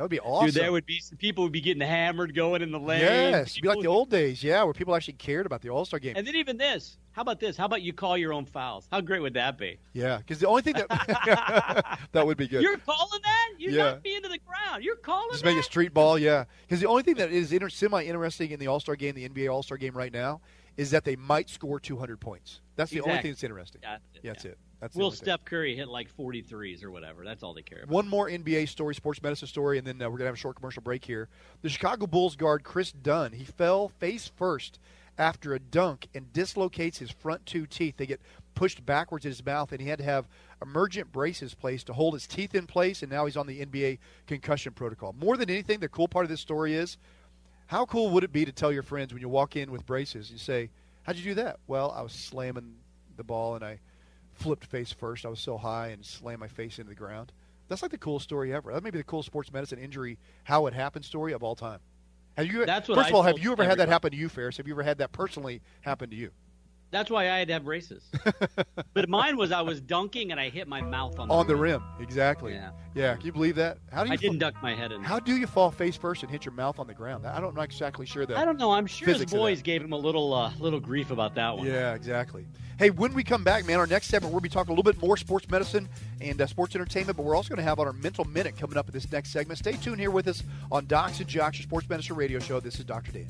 That 0.00 0.04
would 0.04 0.10
be 0.12 0.20
awesome. 0.20 0.46
Dude, 0.46 0.54
there 0.54 0.72
would 0.72 0.86
be 0.86 0.98
some 0.98 1.18
people 1.18 1.44
would 1.44 1.52
be 1.52 1.60
getting 1.60 1.82
hammered 1.86 2.34
going 2.34 2.62
in 2.62 2.72
the 2.72 2.80
lane. 2.80 3.02
Yes, 3.02 3.50
it'd 3.50 3.60
be 3.62 3.68
like 3.68 3.80
the 3.82 3.86
old 3.88 4.08
days, 4.08 4.42
yeah, 4.42 4.62
where 4.62 4.72
people 4.72 4.96
actually 4.96 5.12
cared 5.12 5.44
about 5.44 5.60
the 5.60 5.68
All 5.68 5.84
Star 5.84 6.00
game. 6.00 6.14
And 6.16 6.26
then 6.26 6.36
even 6.36 6.56
this. 6.56 6.96
How 7.12 7.20
about 7.20 7.38
this? 7.38 7.54
How 7.54 7.66
about 7.66 7.82
you 7.82 7.92
call 7.92 8.16
your 8.16 8.32
own 8.32 8.46
fouls? 8.46 8.88
How 8.90 9.02
great 9.02 9.20
would 9.20 9.34
that 9.34 9.58
be? 9.58 9.78
yeah, 9.92 10.16
because 10.16 10.38
the 10.38 10.48
only 10.48 10.62
thing 10.62 10.72
that 10.72 10.88
that 12.12 12.26
would 12.26 12.38
be 12.38 12.48
good. 12.48 12.62
You're 12.62 12.78
calling 12.78 13.20
that? 13.22 13.48
You're 13.58 13.72
Yeah. 13.72 13.84
not 13.90 14.02
being 14.02 14.22
to 14.22 14.28
the 14.30 14.38
ground. 14.38 14.82
You're 14.84 14.96
calling 14.96 15.28
Just 15.32 15.44
that? 15.44 15.50
make 15.50 15.58
it 15.58 15.64
street 15.64 15.92
ball, 15.92 16.18
yeah. 16.18 16.44
Because 16.62 16.80
the 16.80 16.86
only 16.88 17.02
thing 17.02 17.16
that 17.16 17.30
is 17.30 17.52
inter- 17.52 17.68
semi 17.68 18.02
interesting 18.02 18.52
in 18.52 18.58
the 18.58 18.68
All 18.68 18.80
Star 18.80 18.96
game, 18.96 19.14
the 19.14 19.28
NBA 19.28 19.52
All 19.52 19.62
Star 19.62 19.76
game 19.76 19.94
right 19.94 20.14
now, 20.14 20.40
is 20.78 20.90
that 20.92 21.04
they 21.04 21.16
might 21.16 21.50
score 21.50 21.78
200 21.78 22.18
points. 22.18 22.62
That's 22.76 22.90
the 22.90 23.02
only 23.02 23.20
thing 23.20 23.32
that's 23.32 23.44
interesting. 23.44 23.82
Yeah, 23.82 23.90
that's 23.98 24.16
it, 24.16 24.20
Yeah, 24.24 24.32
that's 24.32 24.44
yeah. 24.46 24.50
it. 24.52 24.58
That's 24.80 24.96
Will. 24.96 25.10
Steph 25.10 25.44
Curry 25.44 25.76
hit 25.76 25.88
like 25.88 26.14
43s 26.16 26.82
or 26.82 26.90
whatever? 26.90 27.24
That's 27.24 27.42
all 27.42 27.52
they 27.52 27.62
care 27.62 27.82
about. 27.82 27.90
One 27.90 28.08
more 28.08 28.28
NBA 28.28 28.68
story, 28.68 28.94
sports 28.94 29.22
medicine 29.22 29.48
story, 29.48 29.76
and 29.76 29.86
then 29.86 30.00
uh, 30.00 30.06
we're 30.06 30.16
going 30.16 30.20
to 30.20 30.26
have 30.26 30.34
a 30.34 30.38
short 30.38 30.56
commercial 30.56 30.82
break 30.82 31.04
here. 31.04 31.28
The 31.62 31.68
Chicago 31.68 32.06
Bulls 32.06 32.34
guard 32.34 32.64
Kris 32.64 32.90
Dunn, 32.92 33.32
he 33.32 33.44
fell 33.44 33.88
face 33.88 34.30
first 34.36 34.78
after 35.18 35.52
a 35.52 35.58
dunk 35.58 36.08
and 36.14 36.32
dislocates 36.32 36.98
his 36.98 37.10
front 37.10 37.44
two 37.44 37.66
teeth. 37.66 37.96
They 37.98 38.06
get 38.06 38.22
pushed 38.54 38.84
backwards 38.86 39.26
in 39.26 39.30
his 39.30 39.44
mouth, 39.44 39.70
and 39.72 39.80
he 39.82 39.88
had 39.88 39.98
to 39.98 40.04
have 40.04 40.26
emergent 40.62 41.12
braces 41.12 41.52
placed 41.52 41.86
to 41.88 41.92
hold 41.92 42.14
his 42.14 42.26
teeth 42.26 42.54
in 42.54 42.66
place, 42.66 43.02
and 43.02 43.12
now 43.12 43.26
he's 43.26 43.36
on 43.36 43.46
the 43.46 43.64
NBA 43.64 43.98
concussion 44.26 44.72
protocol. 44.72 45.14
More 45.18 45.36
than 45.36 45.50
anything, 45.50 45.80
the 45.80 45.88
cool 45.90 46.08
part 46.08 46.24
of 46.24 46.30
this 46.30 46.40
story 46.40 46.74
is 46.74 46.96
how 47.66 47.84
cool 47.84 48.10
would 48.10 48.24
it 48.24 48.32
be 48.32 48.46
to 48.46 48.52
tell 48.52 48.72
your 48.72 48.82
friends 48.82 49.12
when 49.12 49.20
you 49.20 49.28
walk 49.28 49.56
in 49.56 49.70
with 49.70 49.84
braces, 49.84 50.30
you 50.30 50.38
say, 50.38 50.70
How'd 51.02 51.16
you 51.16 51.24
do 51.24 51.34
that? 51.34 51.58
Well, 51.66 51.92
I 51.96 52.02
was 52.02 52.12
slamming 52.12 52.74
the 53.16 53.24
ball 53.24 53.54
and 53.54 53.64
I 53.64 53.78
flipped 54.40 54.64
face 54.64 54.92
first. 54.92 55.24
I 55.24 55.28
was 55.28 55.40
so 55.40 55.58
high 55.58 55.88
and 55.88 56.04
slammed 56.04 56.40
my 56.40 56.48
face 56.48 56.78
into 56.78 56.88
the 56.88 56.94
ground. 56.94 57.32
That's 57.68 57.82
like 57.82 57.90
the 57.92 57.98
coolest 57.98 58.24
story 58.24 58.52
ever. 58.52 58.72
That 58.72 58.82
may 58.82 58.90
be 58.90 58.98
the 58.98 59.04
coolest 59.04 59.26
sports 59.26 59.52
medicine 59.52 59.78
injury, 59.78 60.18
how 60.44 60.66
it 60.66 60.74
happened 60.74 61.04
story 61.04 61.32
of 61.32 61.42
all 61.42 61.54
time. 61.54 61.78
Have 62.36 62.46
you? 62.46 62.64
That's 62.66 62.88
what 62.88 62.96
first 62.96 63.06
I 63.06 63.10
of 63.10 63.14
all, 63.14 63.22
have 63.22 63.38
you 63.38 63.52
ever 63.52 63.64
had 63.64 63.78
that 63.78 63.88
happen 63.88 64.10
to 64.10 64.16
you, 64.16 64.28
Ferris? 64.28 64.56
Have 64.56 64.66
you 64.66 64.74
ever 64.74 64.82
had 64.82 64.98
that 64.98 65.12
personally 65.12 65.62
happen 65.82 66.10
to 66.10 66.16
you? 66.16 66.30
That's 66.90 67.10
why 67.10 67.30
I 67.30 67.38
had 67.38 67.48
to 67.48 67.54
have 67.54 67.64
braces. 67.64 68.02
but 68.94 69.08
mine 69.08 69.36
was 69.36 69.52
I 69.52 69.60
was 69.60 69.80
dunking 69.80 70.32
and 70.32 70.40
I 70.40 70.48
hit 70.48 70.66
my 70.66 70.80
mouth 70.80 71.18
on 71.18 71.28
the 71.28 71.34
On 71.34 71.46
the 71.46 71.54
rim. 71.54 71.82
rim, 71.98 72.02
exactly. 72.02 72.54
Yeah. 72.54 72.70
Yeah. 72.94 73.14
Can 73.14 73.26
you 73.26 73.32
believe 73.32 73.54
that? 73.56 73.78
How 73.92 74.02
do 74.02 74.08
you? 74.08 74.14
I 74.14 74.16
didn't 74.16 74.38
duck 74.38 74.54
my 74.62 74.74
head 74.74 74.90
in. 74.90 75.02
How 75.02 75.20
do 75.20 75.36
you 75.36 75.46
fall 75.46 75.70
face 75.70 75.96
first 75.96 76.22
and 76.22 76.30
hit 76.30 76.44
your 76.44 76.54
mouth 76.54 76.78
on 76.80 76.86
the 76.88 76.94
ground? 76.94 77.26
I 77.26 77.40
don't 77.40 77.54
know 77.54 77.62
exactly 77.62 78.06
sure 78.06 78.26
that. 78.26 78.36
I 78.36 78.44
don't 78.44 78.58
know. 78.58 78.72
I'm 78.72 78.86
sure 78.86 79.08
his 79.08 79.24
boys 79.26 79.62
gave 79.62 79.82
him 79.82 79.92
a 79.92 79.96
little 79.96 80.34
uh, 80.34 80.52
little 80.58 80.80
grief 80.80 81.10
about 81.10 81.36
that 81.36 81.56
one. 81.56 81.66
Yeah, 81.66 81.94
exactly. 81.94 82.46
Hey, 82.80 82.88
when 82.88 83.12
we 83.12 83.22
come 83.22 83.44
back, 83.44 83.66
man, 83.66 83.78
our 83.78 83.86
next 83.86 84.06
segment, 84.06 84.32
we'll 84.32 84.40
be 84.40 84.48
talking 84.48 84.70
a 84.70 84.74
little 84.74 84.90
bit 84.90 85.00
more 85.02 85.18
sports 85.18 85.48
medicine 85.50 85.86
and 86.22 86.40
uh, 86.40 86.46
sports 86.46 86.74
entertainment, 86.74 87.14
but 87.14 87.26
we're 87.26 87.36
also 87.36 87.50
going 87.50 87.58
to 87.58 87.62
have 87.62 87.78
on 87.78 87.86
our 87.86 87.92
mental 87.92 88.24
minute 88.24 88.56
coming 88.56 88.78
up 88.78 88.88
in 88.88 88.92
this 88.94 89.12
next 89.12 89.32
segment. 89.32 89.58
Stay 89.58 89.72
tuned 89.72 90.00
here 90.00 90.10
with 90.10 90.26
us 90.26 90.42
on 90.72 90.86
Docs 90.86 91.20
and 91.20 91.28
Jocks, 91.28 91.58
your 91.58 91.64
sports 91.64 91.86
medicine 91.90 92.16
radio 92.16 92.38
show. 92.38 92.58
This 92.58 92.78
is 92.78 92.86
Dr. 92.86 93.12
Dan. 93.12 93.28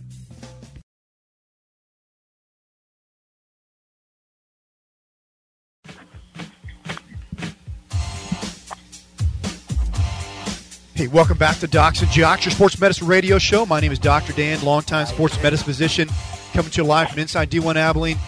Hey, 11.01 11.07
welcome 11.07 11.39
back 11.39 11.57
to 11.61 11.67
Docs 11.67 12.03
and 12.03 12.11
Jocks, 12.11 12.45
your 12.45 12.53
sports 12.53 12.79
medicine 12.79 13.07
radio 13.07 13.39
show. 13.39 13.65
My 13.65 13.81
name 13.81 13.91
is 13.91 13.99
Dr. 13.99 14.35
Dan, 14.35 14.63
longtime 14.63 15.07
sports 15.07 15.43
medicine 15.43 15.65
physician, 15.65 16.11
coming 16.53 16.71
to 16.73 16.83
you 16.83 16.87
live 16.87 17.09
from 17.09 17.21
inside 17.21 17.51
D1 17.51 17.77
Abilene. 17.77 18.19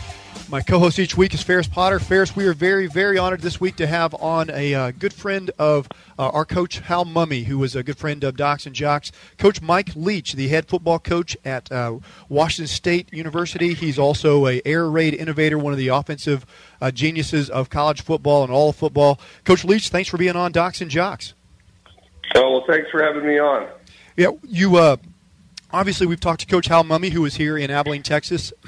My 0.48 0.62
co-host 0.62 0.98
each 0.98 1.14
week 1.14 1.34
is 1.34 1.42
Ferris 1.42 1.68
Potter. 1.68 1.98
Ferris, 1.98 2.34
we 2.34 2.46
are 2.46 2.54
very, 2.54 2.86
very 2.86 3.18
honored 3.18 3.42
this 3.42 3.60
week 3.60 3.76
to 3.76 3.86
have 3.86 4.14
on 4.14 4.48
a 4.48 4.74
uh, 4.74 4.90
good 4.92 5.12
friend 5.12 5.50
of 5.58 5.86
uh, 6.18 6.30
our 6.30 6.46
coach 6.46 6.78
Hal 6.78 7.04
Mumme, 7.04 7.44
who 7.44 7.58
was 7.58 7.76
a 7.76 7.82
good 7.82 7.98
friend 7.98 8.24
of 8.24 8.38
Docs 8.38 8.64
and 8.64 8.74
Jocks. 8.74 9.12
Coach 9.36 9.60
Mike 9.60 9.94
Leach, 9.94 10.32
the 10.32 10.48
head 10.48 10.66
football 10.66 10.98
coach 10.98 11.36
at 11.44 11.70
uh, 11.70 11.98
Washington 12.30 12.68
State 12.68 13.12
University. 13.12 13.74
He's 13.74 13.98
also 13.98 14.46
a 14.46 14.62
air 14.64 14.88
raid 14.88 15.12
innovator, 15.12 15.58
one 15.58 15.74
of 15.74 15.78
the 15.78 15.88
offensive 15.88 16.46
uh, 16.80 16.90
geniuses 16.90 17.50
of 17.50 17.68
college 17.68 18.00
football 18.00 18.42
and 18.42 18.50
all 18.50 18.72
football. 18.72 19.20
Coach 19.44 19.62
Leach, 19.62 19.90
thanks 19.90 20.08
for 20.08 20.16
being 20.16 20.36
on 20.36 20.52
Docs 20.52 20.80
and 20.80 20.90
Jocks. 20.90 21.34
Oh, 22.34 22.50
well, 22.50 22.64
thanks 22.66 22.90
for 22.90 23.02
having 23.02 23.26
me 23.26 23.38
on. 23.38 23.68
Yeah, 24.16 24.28
you 24.42 24.76
uh, 24.76 24.96
obviously 25.72 26.06
we've 26.06 26.20
talked 26.20 26.40
to 26.40 26.46
Coach 26.46 26.66
Hal 26.66 26.84
Mumme, 26.84 27.10
who 27.10 27.22
was 27.22 27.36
here 27.36 27.56
in 27.56 27.70
Abilene, 27.70 28.02
Texas. 28.02 28.52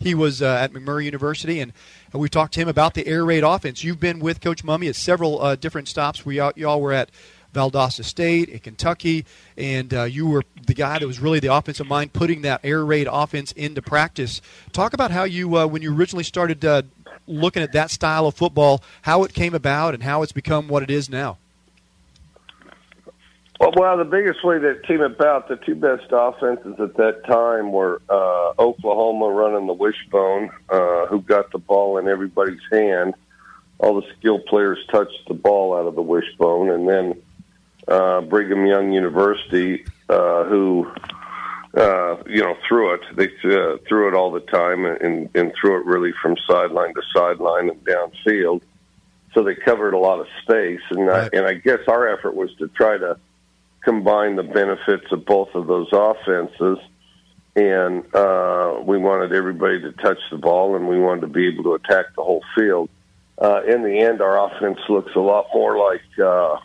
He 0.00 0.14
was 0.14 0.40
uh, 0.40 0.46
at 0.46 0.72
McMurry 0.72 1.06
University, 1.06 1.58
and 1.58 1.72
uh, 2.14 2.18
we 2.18 2.28
talked 2.28 2.54
to 2.54 2.60
him 2.60 2.68
about 2.68 2.94
the 2.94 3.04
air 3.08 3.24
raid 3.24 3.42
offense. 3.42 3.82
You've 3.82 3.98
been 3.98 4.20
with 4.20 4.40
Coach 4.40 4.64
Mumme 4.64 4.88
at 4.88 4.94
several 4.94 5.42
uh, 5.42 5.56
different 5.56 5.88
stops. 5.88 6.24
We 6.24 6.38
all, 6.38 6.52
y'all 6.54 6.80
were 6.80 6.92
at 6.92 7.10
Valdosta 7.52 8.04
State, 8.04 8.48
at 8.50 8.62
Kentucky, 8.62 9.24
and 9.56 9.92
uh, 9.92 10.04
you 10.04 10.28
were 10.28 10.44
the 10.66 10.74
guy 10.74 11.00
that 11.00 11.06
was 11.06 11.18
really 11.18 11.40
the 11.40 11.52
offensive 11.52 11.88
mind 11.88 12.12
putting 12.12 12.42
that 12.42 12.60
air 12.62 12.84
raid 12.84 13.08
offense 13.10 13.50
into 13.52 13.82
practice. 13.82 14.40
Talk 14.72 14.92
about 14.92 15.10
how 15.10 15.24
you, 15.24 15.56
uh, 15.56 15.66
when 15.66 15.82
you 15.82 15.92
originally 15.92 16.24
started 16.24 16.64
uh, 16.64 16.82
looking 17.26 17.62
at 17.62 17.72
that 17.72 17.90
style 17.90 18.26
of 18.26 18.34
football, 18.34 18.82
how 19.02 19.24
it 19.24 19.32
came 19.32 19.54
about 19.54 19.94
and 19.94 20.04
how 20.04 20.22
it's 20.22 20.32
become 20.32 20.68
what 20.68 20.84
it 20.84 20.90
is 20.90 21.10
now. 21.10 21.38
Well, 23.58 23.72
well, 23.74 23.96
the 23.96 24.04
biggest 24.04 24.44
way 24.44 24.58
that 24.58 24.84
came 24.84 25.00
about, 25.00 25.48
the 25.48 25.56
two 25.56 25.74
best 25.74 26.06
offenses 26.12 26.76
at 26.78 26.96
that 26.96 27.24
time 27.26 27.72
were 27.72 28.00
uh, 28.08 28.52
Oklahoma 28.56 29.26
running 29.26 29.66
the 29.66 29.72
wishbone, 29.72 30.50
uh, 30.68 31.06
who 31.06 31.20
got 31.22 31.50
the 31.50 31.58
ball 31.58 31.98
in 31.98 32.06
everybody's 32.06 32.60
hand. 32.70 33.14
All 33.78 34.00
the 34.00 34.06
skilled 34.16 34.46
players 34.46 34.78
touched 34.92 35.26
the 35.26 35.34
ball 35.34 35.76
out 35.76 35.86
of 35.86 35.96
the 35.96 36.02
wishbone, 36.02 36.70
and 36.70 36.88
then 36.88 37.22
uh, 37.88 38.20
Brigham 38.20 38.64
Young 38.64 38.92
University, 38.92 39.84
uh, 40.08 40.44
who 40.44 40.88
uh, 41.76 42.22
you 42.26 42.42
know 42.42 42.56
threw 42.68 42.94
it. 42.94 43.00
They 43.16 43.26
uh, 43.26 43.78
threw 43.88 44.06
it 44.06 44.14
all 44.14 44.30
the 44.30 44.40
time 44.40 44.84
and, 44.84 45.28
and 45.34 45.52
threw 45.60 45.80
it 45.80 45.84
really 45.84 46.12
from 46.22 46.36
sideline 46.48 46.94
to 46.94 47.02
sideline 47.12 47.70
and 47.70 47.84
downfield. 47.84 48.62
So 49.34 49.42
they 49.42 49.56
covered 49.56 49.94
a 49.94 49.98
lot 49.98 50.20
of 50.20 50.26
space, 50.42 50.80
and 50.90 51.10
I, 51.10 51.28
and 51.32 51.44
I 51.44 51.54
guess 51.54 51.80
our 51.86 52.08
effort 52.08 52.34
was 52.34 52.54
to 52.58 52.68
try 52.68 52.98
to 52.98 53.18
combine 53.88 54.36
the 54.36 54.42
benefits 54.42 55.10
of 55.12 55.24
both 55.24 55.48
of 55.54 55.66
those 55.66 55.88
offenses. 55.92 56.78
And 57.56 58.04
uh, 58.14 58.80
we 58.84 58.98
wanted 58.98 59.32
everybody 59.32 59.80
to 59.80 59.92
touch 59.92 60.18
the 60.30 60.36
ball, 60.36 60.76
and 60.76 60.86
we 60.86 61.00
wanted 61.00 61.22
to 61.22 61.26
be 61.28 61.48
able 61.48 61.64
to 61.64 61.74
attack 61.74 62.14
the 62.14 62.22
whole 62.22 62.44
field. 62.54 62.90
Uh, 63.40 63.62
in 63.66 63.82
the 63.82 64.00
end, 64.00 64.20
our 64.20 64.46
offense 64.46 64.78
looks 64.90 65.12
a 65.16 65.20
lot 65.20 65.46
more 65.54 65.78
like 65.78 66.02
uh, 66.22 66.58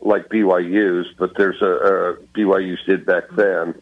like 0.00 0.28
BYU's, 0.28 1.06
but 1.16 1.36
there's 1.36 1.62
a, 1.62 1.66
a 1.66 2.16
BYU's 2.34 2.82
did 2.86 3.06
back 3.06 3.24
then, 3.36 3.80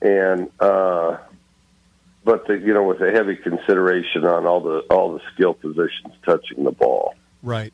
and 0.00 0.50
uh, 0.60 1.18
but 2.24 2.46
the, 2.46 2.58
you 2.58 2.72
know 2.72 2.84
with 2.84 3.00
a 3.02 3.10
heavy 3.10 3.36
consideration 3.36 4.24
on 4.24 4.46
all 4.46 4.60
the 4.60 4.78
all 4.90 5.12
the 5.12 5.20
skill 5.34 5.54
positions 5.54 6.14
touching 6.24 6.64
the 6.64 6.72
ball. 6.72 7.14
Right. 7.42 7.72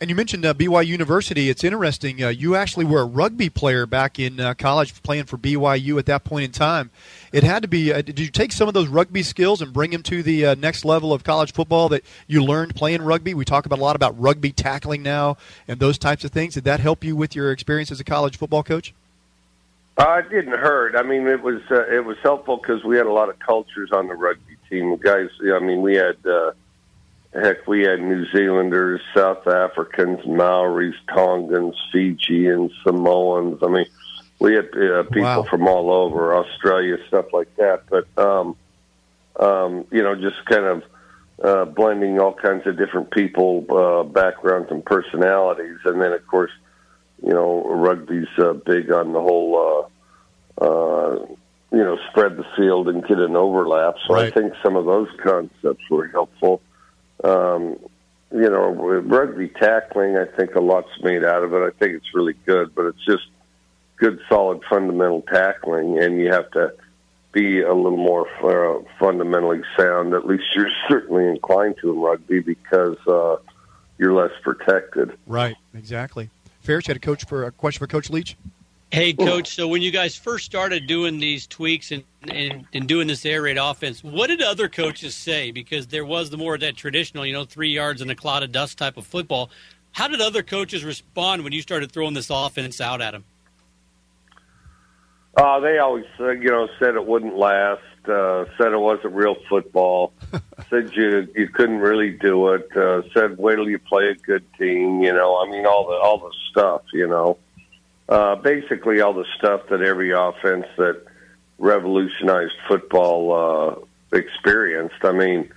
And 0.00 0.08
you 0.08 0.14
mentioned 0.14 0.46
uh, 0.46 0.54
BYU 0.54 0.86
University. 0.86 1.50
It's 1.50 1.64
interesting. 1.64 2.22
Uh, 2.22 2.28
you 2.28 2.54
actually 2.54 2.84
were 2.84 3.00
a 3.00 3.04
rugby 3.04 3.50
player 3.50 3.84
back 3.84 4.20
in 4.20 4.38
uh, 4.38 4.54
college, 4.54 5.02
playing 5.02 5.24
for 5.24 5.36
BYU 5.36 5.98
at 5.98 6.06
that 6.06 6.22
point 6.22 6.44
in 6.44 6.52
time. 6.52 6.92
It 7.32 7.42
had 7.42 7.62
to 7.62 7.68
be. 7.68 7.92
Uh, 7.92 8.02
did 8.02 8.20
you 8.20 8.28
take 8.28 8.52
some 8.52 8.68
of 8.68 8.74
those 8.74 8.86
rugby 8.86 9.24
skills 9.24 9.60
and 9.60 9.72
bring 9.72 9.90
them 9.90 10.04
to 10.04 10.22
the 10.22 10.46
uh, 10.46 10.54
next 10.54 10.84
level 10.84 11.12
of 11.12 11.24
college 11.24 11.52
football 11.52 11.88
that 11.88 12.04
you 12.28 12.44
learned 12.44 12.76
playing 12.76 13.02
rugby? 13.02 13.34
We 13.34 13.44
talk 13.44 13.66
about 13.66 13.80
a 13.80 13.82
lot 13.82 13.96
about 13.96 14.18
rugby 14.20 14.52
tackling 14.52 15.02
now 15.02 15.36
and 15.66 15.80
those 15.80 15.98
types 15.98 16.22
of 16.22 16.30
things. 16.30 16.54
Did 16.54 16.64
that 16.64 16.78
help 16.78 17.02
you 17.02 17.16
with 17.16 17.34
your 17.34 17.50
experience 17.50 17.90
as 17.90 17.98
a 17.98 18.04
college 18.04 18.36
football 18.36 18.62
coach? 18.62 18.94
Uh, 19.96 20.22
it 20.24 20.30
didn't 20.30 20.56
hurt. 20.56 20.94
I 20.94 21.02
mean, 21.02 21.26
it 21.26 21.42
was 21.42 21.60
uh, 21.72 21.88
it 21.88 22.04
was 22.04 22.16
helpful 22.22 22.56
because 22.58 22.84
we 22.84 22.96
had 22.96 23.06
a 23.06 23.12
lot 23.12 23.30
of 23.30 23.40
cultures 23.40 23.90
on 23.90 24.06
the 24.06 24.14
rugby 24.14 24.58
team. 24.70 24.96
Guys, 24.98 25.28
I 25.52 25.58
mean, 25.58 25.82
we 25.82 25.96
had. 25.96 26.16
Heck, 27.34 27.66
we 27.66 27.82
had 27.82 28.00
New 28.00 28.26
Zealanders, 28.30 29.00
South 29.14 29.46
Africans, 29.46 30.20
Maoris, 30.26 30.94
Tongans, 31.12 31.76
Fijians, 31.92 32.72
Samoans. 32.84 33.58
I 33.62 33.68
mean, 33.68 33.86
we 34.38 34.54
had 34.54 34.68
uh, 34.74 35.02
people 35.04 35.22
wow. 35.22 35.42
from 35.42 35.68
all 35.68 35.90
over 35.90 36.34
Australia, 36.36 36.96
stuff 37.06 37.26
like 37.32 37.54
that. 37.56 37.82
But 37.90 38.06
um, 38.16 38.56
um, 39.38 39.86
you 39.90 40.02
know, 40.02 40.14
just 40.14 40.42
kind 40.46 40.64
of 40.64 40.82
uh, 41.42 41.64
blending 41.66 42.18
all 42.18 42.32
kinds 42.32 42.66
of 42.66 42.78
different 42.78 43.10
people, 43.10 43.66
uh, 43.70 44.04
backgrounds, 44.04 44.70
and 44.70 44.84
personalities. 44.84 45.78
And 45.84 46.00
then, 46.00 46.12
of 46.12 46.26
course, 46.26 46.52
you 47.22 47.34
know, 47.34 47.62
rugby's 47.68 48.28
uh, 48.38 48.54
big 48.54 48.90
on 48.90 49.12
the 49.12 49.20
whole. 49.20 49.90
Uh, 50.60 50.64
uh, 50.64 51.26
you 51.70 51.84
know, 51.84 51.98
spread 52.10 52.36
the 52.38 52.46
field 52.56 52.88
and 52.88 53.06
get 53.06 53.18
an 53.18 53.36
overlap. 53.36 53.96
So 54.06 54.14
right. 54.14 54.24
I 54.26 54.30
think 54.30 54.54
some 54.62 54.74
of 54.74 54.86
those 54.86 55.08
concepts 55.22 55.84
were 55.90 56.08
helpful 56.08 56.62
um, 57.24 57.78
you 58.30 58.50
know, 58.50 58.70
rugby 58.70 59.48
tackling, 59.48 60.16
I 60.16 60.24
think 60.24 60.54
a 60.54 60.60
lot's 60.60 60.88
made 61.02 61.24
out 61.24 61.42
of 61.42 61.54
it. 61.54 61.58
I 61.58 61.70
think 61.78 61.94
it's 61.94 62.14
really 62.14 62.34
good, 62.44 62.74
but 62.74 62.86
it's 62.86 63.04
just 63.04 63.26
good, 63.96 64.20
solid, 64.28 64.62
fundamental 64.68 65.22
tackling, 65.22 65.98
and 65.98 66.18
you 66.20 66.30
have 66.30 66.50
to 66.52 66.74
be 67.32 67.62
a 67.62 67.74
little 67.74 67.98
more 67.98 68.26
uh, 68.42 68.82
fundamentally 68.98 69.62
sound. 69.76 70.14
At 70.14 70.26
least 70.26 70.44
you're 70.54 70.70
certainly 70.88 71.26
inclined 71.26 71.76
to 71.80 71.92
in 71.92 72.00
rugby 72.00 72.40
because 72.40 72.98
uh, 73.06 73.36
you're 73.98 74.12
less 74.12 74.32
protected. 74.42 75.16
Right, 75.26 75.56
exactly. 75.74 76.30
Ferris, 76.60 76.86
you 76.86 76.92
had 76.92 76.98
a 76.98 77.00
coach 77.00 77.24
for 77.24 77.44
a 77.44 77.52
question 77.52 77.78
for 77.78 77.86
Coach 77.86 78.10
Leach. 78.10 78.36
Hey, 78.90 79.12
coach. 79.12 79.54
So 79.54 79.68
when 79.68 79.82
you 79.82 79.90
guys 79.90 80.16
first 80.16 80.46
started 80.46 80.86
doing 80.86 81.18
these 81.18 81.46
tweaks 81.46 81.92
and, 81.92 82.04
and, 82.22 82.66
and 82.72 82.88
doing 82.88 83.06
this 83.06 83.26
air 83.26 83.42
raid 83.42 83.58
offense, 83.58 84.02
what 84.02 84.28
did 84.28 84.40
other 84.40 84.68
coaches 84.68 85.14
say? 85.14 85.50
Because 85.50 85.88
there 85.88 86.06
was 86.06 86.30
the 86.30 86.38
more 86.38 86.54
of 86.54 86.60
that 86.60 86.74
traditional, 86.74 87.26
you 87.26 87.34
know, 87.34 87.44
three 87.44 87.68
yards 87.68 88.00
in 88.00 88.08
a 88.08 88.14
cloud 88.14 88.42
of 88.42 88.50
dust 88.50 88.78
type 88.78 88.96
of 88.96 89.06
football. 89.06 89.50
How 89.92 90.08
did 90.08 90.22
other 90.22 90.42
coaches 90.42 90.84
respond 90.84 91.44
when 91.44 91.52
you 91.52 91.60
started 91.60 91.92
throwing 91.92 92.14
this 92.14 92.30
offense 92.30 92.80
out 92.80 93.02
at 93.02 93.10
them? 93.10 93.24
Uh, 95.36 95.60
they 95.60 95.78
always, 95.78 96.06
uh, 96.18 96.30
you 96.30 96.48
know, 96.48 96.68
said 96.78 96.94
it 96.94 97.06
wouldn't 97.06 97.36
last. 97.36 97.82
Uh, 98.08 98.46
said 98.56 98.72
it 98.72 98.78
wasn't 98.78 99.12
real 99.12 99.36
football. 99.50 100.14
said 100.70 100.90
you 100.94 101.28
you 101.36 101.46
couldn't 101.48 101.78
really 101.78 102.10
do 102.10 102.54
it. 102.54 102.66
Uh, 102.74 103.02
said 103.12 103.36
wait 103.36 103.56
till 103.56 103.68
you 103.68 103.78
play 103.78 104.08
a 104.08 104.14
good 104.14 104.44
team. 104.54 105.02
You 105.02 105.12
know, 105.12 105.36
I 105.36 105.50
mean 105.50 105.66
all 105.66 105.86
the 105.86 105.96
all 105.96 106.18
the 106.18 106.32
stuff. 106.50 106.82
You 106.94 107.06
know 107.06 107.36
uh, 108.08 108.36
basically 108.36 109.00
all 109.00 109.12
the 109.12 109.26
stuff 109.36 109.62
that 109.70 109.82
every 109.82 110.12
offense 110.12 110.66
that 110.76 111.02
revolutionized 111.58 112.54
football 112.66 113.32
uh, 114.12 114.16
experienced. 114.16 115.02
I 115.02 115.12
mean, 115.12 115.50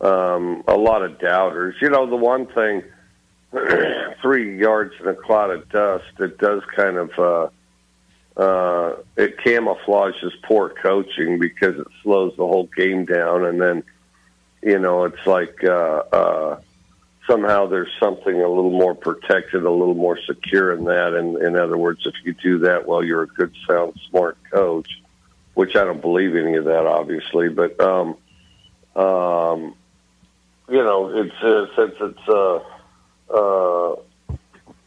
um, 0.00 0.64
a 0.66 0.76
lot 0.76 1.02
of 1.02 1.18
doubters. 1.18 1.76
You 1.80 1.90
know, 1.90 2.08
the 2.08 2.16
one 2.16 2.46
thing, 2.46 2.82
three 4.22 4.58
yards 4.58 4.94
in 5.00 5.08
a 5.08 5.14
cloud 5.14 5.50
of 5.50 5.68
dust, 5.68 6.04
it 6.18 6.38
does 6.38 6.62
kind 6.76 6.96
of. 6.96 7.10
Uh, 7.18 7.48
uh, 8.36 8.96
it 9.16 9.36
camouflages 9.38 10.32
poor 10.42 10.68
coaching 10.82 11.38
because 11.38 11.78
it 11.78 11.86
slows 12.02 12.32
the 12.36 12.44
whole 12.44 12.68
game 12.76 13.04
down, 13.04 13.44
and 13.44 13.60
then, 13.60 13.84
you 14.60 14.76
know, 14.76 15.04
it's 15.04 15.24
like 15.24 15.62
uh, 15.62 16.02
uh, 16.12 16.60
somehow 17.26 17.66
there's 17.66 17.90
something 18.00 18.40
a 18.40 18.48
little 18.48 18.70
more 18.70 18.94
protected, 18.94 19.64
a 19.64 19.70
little 19.70 19.94
more 19.94 20.18
secure 20.26 20.72
in 20.72 20.84
that. 20.84 21.14
And 21.14 21.36
in 21.38 21.56
other 21.56 21.76
words, 21.76 22.06
if 22.06 22.14
you 22.24 22.34
do 22.34 22.58
that 22.60 22.86
well, 22.86 23.02
you're 23.02 23.22
a 23.22 23.26
good, 23.26 23.54
sound, 23.68 23.98
smart 24.10 24.36
coach, 24.50 24.88
which 25.54 25.76
I 25.76 25.84
don't 25.84 26.00
believe 26.00 26.36
any 26.36 26.56
of 26.56 26.64
that, 26.64 26.86
obviously. 26.86 27.48
But, 27.48 27.80
um, 27.80 28.16
um, 28.96 29.74
you 30.68 30.82
know, 30.82 31.10
it's 31.10 31.42
uh, 31.42 31.66
since 31.76 31.94
it's 32.00 32.28
uh, 32.28 32.60
uh, 33.34 33.96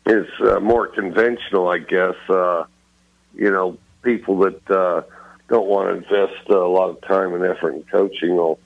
it's 0.06 0.42
uh, 0.42 0.60
more 0.60 0.88
conventional, 0.88 1.70
I 1.70 1.80
guess. 1.80 2.16
Uh, 2.28 2.66
you 3.36 3.52
know, 3.52 3.78
people 4.02 4.40
that 4.40 4.72
uh, 4.72 5.04
don't 5.50 5.68
want 5.68 5.90
to 5.90 5.96
invest 5.98 6.50
a 6.50 6.56
lot 6.56 6.90
of 6.90 7.02
time 7.02 7.34
and 7.34 7.44
effort 7.46 7.76
in 7.76 7.84
coaching 7.84 8.36
will 8.36 8.60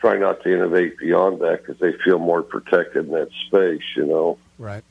try 0.00 0.16
not 0.16 0.42
to 0.42 0.52
innovate 0.52 0.98
beyond 0.98 1.40
that 1.40 1.60
because 1.64 1.78
they 1.78 1.92
feel 2.04 2.18
more 2.18 2.42
protected 2.42 3.06
in 3.06 3.12
that 3.12 3.28
space, 3.46 3.82
you 3.96 4.06
know. 4.06 4.38
Right. 4.58 4.82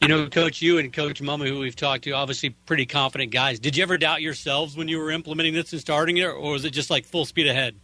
You 0.00 0.08
know, 0.08 0.28
Coach, 0.28 0.60
you 0.60 0.78
and 0.78 0.92
Coach 0.92 1.22
Mumme, 1.22 1.48
who 1.48 1.58
we've 1.58 1.74
talked 1.74 2.04
to, 2.04 2.12
obviously 2.12 2.50
pretty 2.66 2.86
confident 2.86 3.32
guys. 3.32 3.58
Did 3.58 3.76
you 3.76 3.82
ever 3.82 3.96
doubt 3.96 4.20
yourselves 4.22 4.76
when 4.76 4.88
you 4.88 4.98
were 4.98 5.10
implementing 5.10 5.54
this 5.54 5.72
and 5.72 5.80
starting 5.80 6.18
it, 6.18 6.26
or 6.26 6.52
was 6.52 6.64
it 6.64 6.70
just 6.70 6.90
like 6.90 7.04
full 7.04 7.24
speed 7.24 7.48
ahead? 7.48 7.74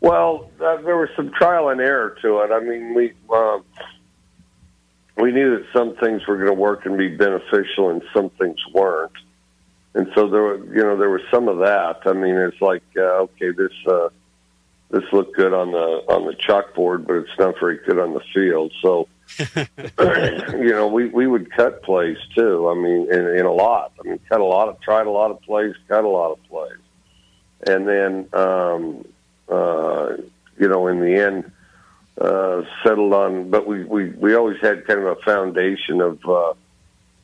Well, 0.00 0.50
uh, 0.60 0.76
there 0.82 0.96
was 0.96 1.08
some 1.16 1.32
trial 1.32 1.70
and 1.70 1.80
error 1.80 2.16
to 2.22 2.38
it. 2.38 2.52
I 2.52 2.60
mean, 2.60 2.94
we 2.94 3.12
uh, 3.28 3.58
we 5.16 5.32
knew 5.32 5.58
that 5.58 5.66
some 5.76 5.96
things 5.96 6.24
were 6.26 6.36
going 6.36 6.48
to 6.48 6.54
work 6.54 6.86
and 6.86 6.96
be 6.96 7.08
beneficial, 7.08 7.90
and 7.90 8.00
some 8.14 8.30
things 8.30 8.56
weren't. 8.72 9.12
And 9.94 10.06
so 10.14 10.28
there, 10.28 10.42
were, 10.42 10.64
you 10.72 10.84
know, 10.84 10.96
there 10.96 11.10
was 11.10 11.22
some 11.32 11.48
of 11.48 11.58
that. 11.58 12.02
I 12.06 12.12
mean, 12.12 12.36
it's 12.36 12.60
like, 12.60 12.84
uh, 12.96 13.26
okay, 13.26 13.50
this 13.50 13.72
uh, 13.88 14.10
this 14.90 15.04
looked 15.12 15.36
good 15.36 15.52
on 15.52 15.72
the 15.72 16.04
on 16.08 16.24
the 16.24 16.34
chalkboard, 16.34 17.06
but 17.06 17.16
it's 17.16 17.38
not 17.38 17.58
very 17.60 17.78
good 17.86 17.98
on 17.98 18.14
the 18.14 18.22
field. 18.32 18.72
So, 18.80 19.08
you 20.58 20.70
know, 20.70 20.88
we 20.88 21.08
we 21.08 21.26
would 21.26 21.50
cut 21.52 21.82
plays 21.82 22.16
too. 22.34 22.68
I 22.68 22.74
mean, 22.74 23.12
in, 23.12 23.36
in 23.36 23.46
a 23.46 23.52
lot. 23.52 23.92
I 24.00 24.08
mean, 24.08 24.18
cut 24.28 24.40
a 24.40 24.44
lot 24.44 24.68
of, 24.68 24.80
tried 24.80 25.06
a 25.06 25.10
lot 25.10 25.30
of 25.30 25.42
plays, 25.42 25.74
cut 25.88 26.04
a 26.04 26.08
lot 26.08 26.32
of 26.32 26.42
plays, 26.48 26.78
and 27.66 27.86
then, 27.86 28.28
um, 28.32 29.04
uh, 29.48 30.16
you 30.58 30.68
know, 30.68 30.86
in 30.86 31.00
the 31.00 31.14
end, 31.14 31.52
uh, 32.18 32.62
settled 32.82 33.12
on. 33.12 33.50
But 33.50 33.66
we 33.66 33.84
we 33.84 34.08
we 34.10 34.34
always 34.34 34.58
had 34.62 34.86
kind 34.86 35.00
of 35.00 35.06
a 35.06 35.16
foundation 35.16 36.00
of, 36.00 36.18
uh, 36.26 36.54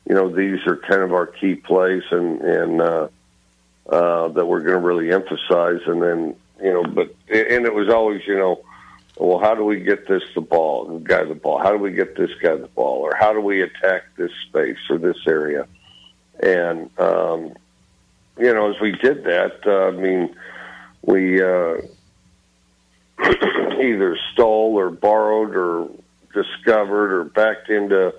you 0.07 0.13
know, 0.13 0.29
these 0.29 0.59
are 0.67 0.77
kind 0.77 1.01
of 1.01 1.13
our 1.13 1.25
key 1.25 1.55
plays, 1.55 2.03
and 2.11 2.41
and 2.41 2.81
uh, 2.81 3.07
uh, 3.89 4.27
that 4.27 4.45
we're 4.45 4.61
going 4.61 4.79
to 4.79 4.87
really 4.87 5.11
emphasize, 5.11 5.81
and 5.87 5.99
then 6.03 6.35
you 6.65 6.73
know, 6.73 6.83
but 6.83 7.13
and 7.29 7.65
it 7.67 7.75
was 7.75 7.89
always, 7.89 8.25
you 8.25 8.35
know, 8.35 8.59
well, 9.17 9.37
how 9.37 9.53
do 9.53 9.63
we 9.63 9.81
get 9.81 10.07
this 10.07 10.23
the 10.33 10.41
ball, 10.41 10.85
the 10.85 10.99
guy 10.99 11.23
the 11.23 11.35
ball? 11.35 11.59
How 11.59 11.71
do 11.71 11.77
we 11.77 11.91
get 11.91 12.17
this 12.17 12.31
guy 12.41 12.55
the 12.55 12.67
ball, 12.67 13.01
or 13.01 13.15
how 13.15 13.33
do 13.33 13.39
we 13.39 13.61
attack 13.61 14.03
this 14.17 14.31
space 14.49 14.79
or 14.89 14.97
this 14.97 15.27
area? 15.27 15.67
And 16.41 16.89
um, 16.99 17.53
you 18.39 18.51
know, 18.51 18.73
as 18.73 18.81
we 18.81 18.93
did 18.93 19.25
that, 19.25 19.59
uh, 19.67 19.89
I 19.89 19.91
mean, 19.91 20.35
we 21.03 21.39
uh, 21.39 21.81
either 23.79 24.17
stole 24.33 24.73
or 24.79 24.89
borrowed 24.89 25.55
or 25.55 25.87
discovered 26.33 27.13
or 27.13 27.25
backed 27.25 27.69
into 27.69 28.11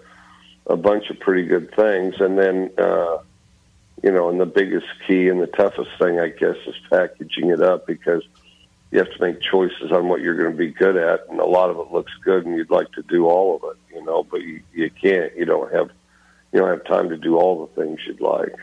a 0.69 0.77
bunch 0.77 1.11
of 1.11 1.19
pretty 1.19 1.49
good 1.49 1.75
things, 1.75 2.15
and 2.21 2.39
then. 2.39 2.71
Uh, 2.79 3.19
you 4.03 4.13
know, 4.13 4.29
and 4.29 4.39
the 4.39 4.47
biggest 4.47 4.87
key 5.07 5.29
and 5.29 5.41
the 5.41 5.47
toughest 5.47 5.91
thing, 5.99 6.21
I 6.21 6.29
guess, 6.29 6.57
is 6.67 6.75
packaging 6.91 7.49
it 7.49 7.63
up 7.63 7.87
because 7.87 8.23
you 8.91 8.99
have 8.99 9.13
to 9.13 9.21
make 9.21 9.41
choices 9.41 9.91
on 9.93 10.09
what 10.09 10.21
you're 10.21 10.37
going 10.37 10.53
to 10.53 10.57
be 10.57 10.71
good 10.71 10.97
at, 10.97 11.27
and 11.29 11.41
a 11.41 11.45
lot 11.45 11.71
of 11.71 11.79
it 11.79 11.93
looks 11.93 12.13
good, 12.25 12.47
and 12.47 12.57
you'd 12.57 12.71
like 12.71 12.91
to 12.93 13.03
do 13.03 13.27
all 13.27 13.57
of 13.57 13.63
it, 13.71 13.95
you 13.95 14.05
know, 14.05 14.23
but 14.23 14.43
you, 14.43 14.63
you 14.73 14.91
can't. 14.91 15.37
You 15.37 15.45
don't 15.45 15.73
have 15.73 15.91
you 16.53 16.61
don't 16.61 16.71
have 16.71 16.85
time 16.85 17.09
to 17.09 17.17
do 17.17 17.37
all 17.37 17.67
the 17.67 17.83
things 17.83 18.01
you'd 18.07 18.21
like. 18.21 18.55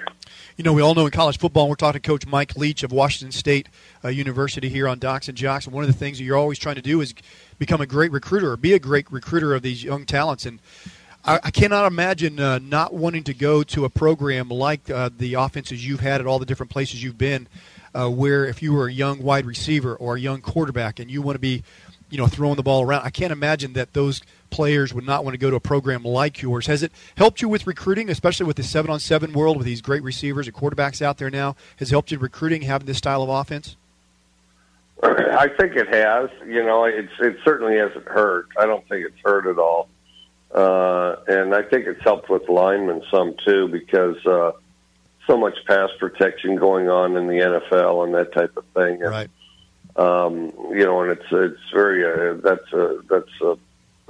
You 0.58 0.64
know, 0.64 0.74
we 0.74 0.82
all 0.82 0.96
know 0.96 1.06
in 1.06 1.12
college 1.12 1.38
football, 1.38 1.68
we're 1.68 1.76
talking 1.76 2.02
to 2.02 2.08
Coach 2.08 2.26
Mike 2.26 2.56
Leach 2.56 2.84
of 2.84 2.92
Washington 2.92 3.32
State 3.32 3.70
uh, 4.04 4.08
University 4.08 4.70
here 4.70 4.88
on 4.88 5.00
Docs 5.00 5.28
and 5.28 5.38
Jocks. 5.38 5.66
And 5.66 5.76
one 5.76 5.84
of 5.84 5.88
the 5.88 5.98
things 5.98 6.18
that 6.18 6.24
you're 6.24 6.38
always 6.38 6.58
trying 6.58 6.76
to 6.76 6.82
do 6.82 7.02
is 7.02 7.14
become 7.60 7.82
a 7.82 7.86
great 7.86 8.12
recruiter 8.12 8.52
or 8.52 8.58
be 8.58 8.74
a 8.74 8.80
great 8.80 9.12
recruiter 9.12 9.54
of 9.54 9.62
these 9.62 9.84
young 9.84 10.06
talents. 10.06 10.46
And 10.46 10.60
I, 11.26 11.40
I 11.44 11.52
cannot 11.52 11.86
imagine 11.86 12.40
uh, 12.40 12.60
not 12.60 12.94
wanting 12.94 13.24
to 13.26 13.34
go 13.34 13.64
to 13.64 13.86
a 13.86 13.90
program 13.90 14.50
like 14.50 14.90
uh, 14.90 15.10
the 15.16 15.36
offenses 15.36 15.86
you've 15.86 16.00
had 16.00 16.22
at 16.22 16.28
all 16.28 16.40
the 16.40 16.46
different 16.46 16.72
places 16.72 17.04
you've 17.04 17.18
been, 17.18 17.48
uh, 17.94 18.10
where 18.10 18.46
if 18.46 18.62
you 18.62 18.74
were 18.74 18.88
a 18.88 18.94
young 18.94 19.22
wide 19.22 19.46
receiver 19.46 19.96
or 19.96 20.16
a 20.16 20.20
young 20.20 20.42
quarterback 20.42 21.00
and 21.00 21.10
you 21.10 21.22
want 21.22 21.36
to 21.36 21.40
be, 21.40 21.64
you 22.10 22.18
know, 22.18 22.28
throwing 22.28 22.56
the 22.56 22.64
ball 22.64 22.84
around, 22.84 23.04
I 23.04 23.10
can't 23.10 23.32
imagine 23.32 23.74
that 23.74 23.94
those 23.94 24.22
players 24.50 24.94
would 24.94 25.06
not 25.06 25.24
want 25.24 25.34
to 25.34 25.38
go 25.38 25.50
to 25.50 25.56
a 25.56 25.60
program 25.60 26.04
like 26.04 26.42
yours. 26.42 26.68
Has 26.68 26.84
it 26.84 26.92
helped 27.18 27.42
you 27.42 27.50
with 27.50 27.66
recruiting, 27.66 28.10
especially 28.10 28.46
with 28.46 28.58
the 28.58 28.64
seven 28.64 28.92
on 28.92 29.00
seven 29.00 29.34
world 29.34 29.58
with 29.58 29.66
these 29.66 29.82
great 29.82 30.04
receivers 30.04 30.48
and 30.48 30.56
quarterbacks 30.56 31.02
out 31.02 31.18
there 31.18 31.30
now? 31.30 31.56
Has 31.78 31.90
helped 31.90 32.12
you 32.12 32.20
recruiting 32.20 32.62
having 32.64 32.86
this 32.86 32.98
style 32.98 33.24
of 33.24 33.30
offense? 33.30 33.76
I 35.02 35.50
think 35.50 35.76
it 35.76 35.94
has. 35.94 36.30
You 36.48 36.64
know, 36.64 36.86
it's 36.86 37.12
it 37.20 37.38
certainly 37.44 37.78
hasn't 37.78 38.08
hurt. 38.08 38.48
I 38.58 38.66
don't 38.66 38.88
think 38.88 39.06
it's 39.06 39.20
hurt 39.24 39.48
at 39.48 39.58
all. 39.58 39.90
Uh, 40.54 41.16
and 41.28 41.54
I 41.56 41.64
think 41.64 41.88
it's 41.88 42.02
helped 42.04 42.30
with 42.30 42.48
linemen 42.48 43.02
some 43.12 43.36
too 43.46 43.68
because 43.68 44.24
uh, 44.26 44.52
so 45.28 45.38
much 45.38 45.58
pass 45.68 45.90
protection 46.00 46.56
going 46.56 46.90
on 46.90 47.16
in 47.16 47.28
the 47.28 47.34
NFL 47.34 48.06
and 48.06 48.14
that 48.16 48.34
type 48.34 48.56
of 48.58 48.66
thing. 48.74 49.02
And, 49.02 49.10
right. 49.10 49.30
Um, 49.96 50.52
you 50.72 50.86
know, 50.86 51.02
and 51.02 51.12
it's 51.12 51.26
it's 51.32 51.72
very 51.72 52.04
uh, 52.04 52.42
that's 52.44 52.74
a 52.74 53.00
that's 53.10 53.42
a, 53.42 53.58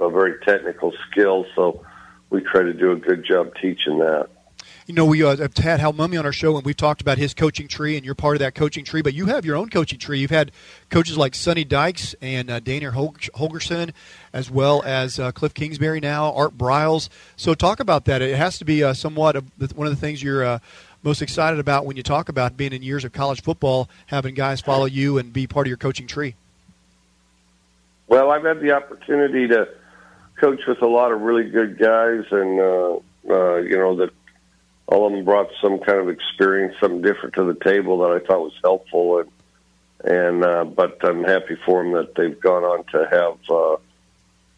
a 0.02 0.10
very 0.10 0.38
technical 0.44 0.92
skill. 1.10 1.44
So 1.54 1.84
we 2.30 2.40
try 2.40 2.62
to 2.62 2.72
do 2.72 2.92
a 2.92 2.96
good 2.96 3.24
job 3.24 3.52
teaching 3.60 3.98
that 3.98 4.30
you 4.86 4.92
know, 4.92 5.06
we 5.06 5.22
uh, 5.22 5.36
have 5.36 5.56
had 5.56 5.80
Hal 5.80 5.94
Mumme 5.94 6.18
on 6.18 6.26
our 6.26 6.32
show, 6.32 6.56
and 6.56 6.66
we've 6.66 6.76
talked 6.76 7.00
about 7.00 7.16
his 7.16 7.32
coaching 7.32 7.68
tree, 7.68 7.96
and 7.96 8.04
you're 8.04 8.14
part 8.14 8.36
of 8.36 8.40
that 8.40 8.54
coaching 8.54 8.84
tree. 8.84 9.00
But 9.00 9.14
you 9.14 9.26
have 9.26 9.44
your 9.46 9.56
own 9.56 9.70
coaching 9.70 9.98
tree. 9.98 10.18
You've 10.18 10.30
had 10.30 10.52
coaches 10.90 11.16
like 11.16 11.34
Sonny 11.34 11.64
Dykes 11.64 12.14
and 12.20 12.50
uh, 12.50 12.60
Dana 12.60 12.92
Holgorsen, 12.92 13.92
as 14.32 14.50
well 14.50 14.82
as 14.84 15.18
uh, 15.18 15.32
Cliff 15.32 15.54
Kingsbury 15.54 16.00
now, 16.00 16.34
Art 16.34 16.58
Briles. 16.58 17.08
So 17.36 17.54
talk 17.54 17.80
about 17.80 18.04
that. 18.04 18.20
It 18.20 18.36
has 18.36 18.58
to 18.58 18.66
be 18.66 18.84
uh, 18.84 18.92
somewhat 18.92 19.36
of 19.36 19.50
the, 19.56 19.74
one 19.74 19.86
of 19.86 19.92
the 19.92 20.00
things 20.00 20.22
you're 20.22 20.44
uh, 20.44 20.58
most 21.04 21.20
excited 21.20 21.60
about 21.60 21.84
when 21.84 21.96
you 21.96 22.02
talk 22.02 22.28
about 22.28 22.56
being 22.56 22.72
in 22.72 22.82
years 22.82 23.04
of 23.04 23.12
college 23.12 23.42
football, 23.42 23.88
having 24.06 24.34
guys 24.34 24.60
follow 24.60 24.86
you 24.86 25.18
and 25.18 25.32
be 25.32 25.46
part 25.46 25.66
of 25.66 25.68
your 25.68 25.76
coaching 25.76 26.06
tree. 26.06 26.34
Well, 28.08 28.30
I've 28.30 28.44
had 28.44 28.60
the 28.60 28.72
opportunity 28.72 29.46
to 29.48 29.68
coach 30.36 30.60
with 30.66 30.82
a 30.82 30.86
lot 30.86 31.12
of 31.12 31.20
really 31.20 31.48
good 31.48 31.78
guys, 31.78 32.24
and 32.30 32.60
uh, 32.60 32.96
uh, 33.28 33.56
you 33.56 33.76
know 33.76 33.96
that 33.96 34.10
all 34.86 35.06
of 35.06 35.12
them 35.12 35.24
brought 35.24 35.50
some 35.60 35.78
kind 35.78 35.98
of 35.98 36.08
experience, 36.08 36.74
something 36.80 37.02
different 37.02 37.34
to 37.34 37.44
the 37.44 37.58
table 37.64 37.98
that 37.98 38.10
I 38.10 38.26
thought 38.26 38.40
was 38.40 38.58
helpful. 38.62 39.20
And 39.20 39.30
and 40.04 40.44
uh, 40.44 40.64
but 40.64 40.98
I'm 41.02 41.24
happy 41.24 41.56
for 41.64 41.82
them 41.82 41.92
that 41.92 42.14
they've 42.14 42.38
gone 42.38 42.64
on 42.64 42.84
to 42.92 43.08
have 43.10 43.50
uh, 43.50 43.76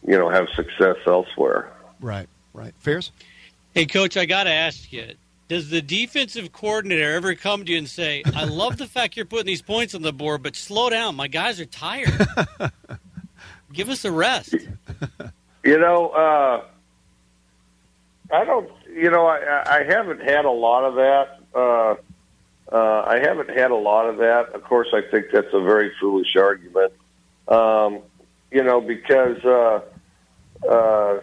you 0.09 0.17
know 0.17 0.29
have 0.29 0.47
success 0.55 0.97
elsewhere. 1.05 1.71
Right, 1.99 2.27
right. 2.53 2.73
Ferris. 2.79 3.11
Hey, 3.73 3.85
coach, 3.85 4.17
I 4.17 4.25
got 4.25 4.45
to 4.45 4.49
ask 4.51 4.91
you. 4.91 5.13
Does 5.47 5.69
the 5.69 5.81
defensive 5.81 6.51
coordinator 6.51 7.13
ever 7.13 7.33
come 7.35 7.63
to 7.65 7.71
you 7.71 7.77
and 7.77 7.89
say, 7.89 8.23
"I 8.35 8.43
love 8.43 8.77
the 8.77 8.87
fact 8.87 9.15
you're 9.15 9.25
putting 9.25 9.45
these 9.45 9.61
points 9.61 9.95
on 9.95 10.01
the 10.01 10.11
board, 10.11 10.43
but 10.43 10.55
slow 10.55 10.89
down. 10.89 11.15
My 11.15 11.27
guys 11.27 11.59
are 11.59 11.65
tired. 11.65 12.27
Give 13.73 13.89
us 13.89 14.03
a 14.03 14.11
rest." 14.11 14.55
You 15.63 15.77
know, 15.79 16.09
uh, 16.09 16.65
I 18.31 18.45
don't 18.45 18.69
you 18.97 19.11
know, 19.11 19.27
I, 19.27 19.79
I 19.79 19.83
haven't 19.83 20.21
had 20.21 20.45
a 20.45 20.51
lot 20.51 20.83
of 20.83 20.95
that. 20.95 21.39
Uh, 21.53 21.95
uh, 22.75 23.03
I 23.07 23.19
haven't 23.19 23.49
had 23.49 23.69
a 23.69 23.75
lot 23.75 24.09
of 24.09 24.17
that. 24.17 24.53
Of 24.53 24.63
course, 24.63 24.87
I 24.91 25.01
think 25.01 25.27
that's 25.31 25.53
a 25.53 25.61
very 25.61 25.91
foolish 25.99 26.35
argument. 26.35 26.93
Um, 27.47 27.99
you 28.51 28.63
know, 28.63 28.81
because 28.81 29.37
uh, 29.45 29.81
uh, 30.67 31.19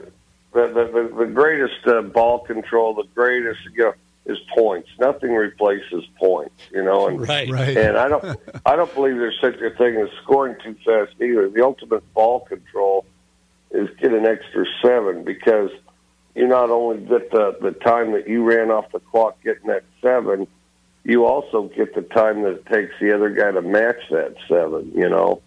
the, 0.53 0.69
the 0.69 1.15
the 1.19 1.27
greatest 1.27 1.87
uh, 1.87 2.03
ball 2.03 2.39
control, 2.41 2.95
the 2.95 3.09
greatest, 3.15 3.61
you 3.75 3.85
know, 3.85 3.95
is 4.27 4.39
points. 4.57 4.89
Nothing 4.99 5.35
replaces 5.35 6.05
points. 6.17 6.55
You 6.73 6.83
know, 6.83 7.09
and 7.09 7.21
right, 7.29 7.51
right. 7.51 7.77
and 7.77 7.97
I 7.97 8.09
don't 8.09 8.41
I 8.67 8.77
don't 8.77 8.93
believe 8.95 9.17
there's 9.17 9.39
such 9.41 9.61
a 9.61 9.71
thing 9.71 9.97
as 9.97 10.09
scoring 10.23 10.57
too 10.63 10.77
fast 10.85 11.13
either. 11.21 11.49
The 11.49 11.65
ultimate 11.65 12.03
ball 12.15 12.41
control 12.41 13.05
is 13.71 13.89
get 14.01 14.13
an 14.13 14.27
extra 14.27 14.65
seven 14.83 15.25
because 15.25 15.71
you 16.35 16.47
not 16.47 16.71
only 16.71 16.99
get 16.99 17.31
the, 17.31 17.57
the 17.61 17.73
time 17.73 18.13
that 18.13 18.29
you 18.29 18.43
ran 18.43 18.71
off 18.71 18.91
the 18.93 19.01
clock 19.01 19.41
getting 19.43 19.69
that 19.69 19.85
seven, 20.03 20.47
you 21.05 21.27
also 21.27 21.71
get 21.77 21.95
the 21.95 22.03
time 22.03 22.43
that 22.43 22.53
it 22.53 22.67
takes 22.67 22.95
the 23.01 23.15
other 23.15 23.31
guy 23.31 23.51
to 23.53 23.63
match 23.63 24.01
that 24.11 24.35
seven, 24.49 24.91
you 24.95 25.09
know. 25.09 25.43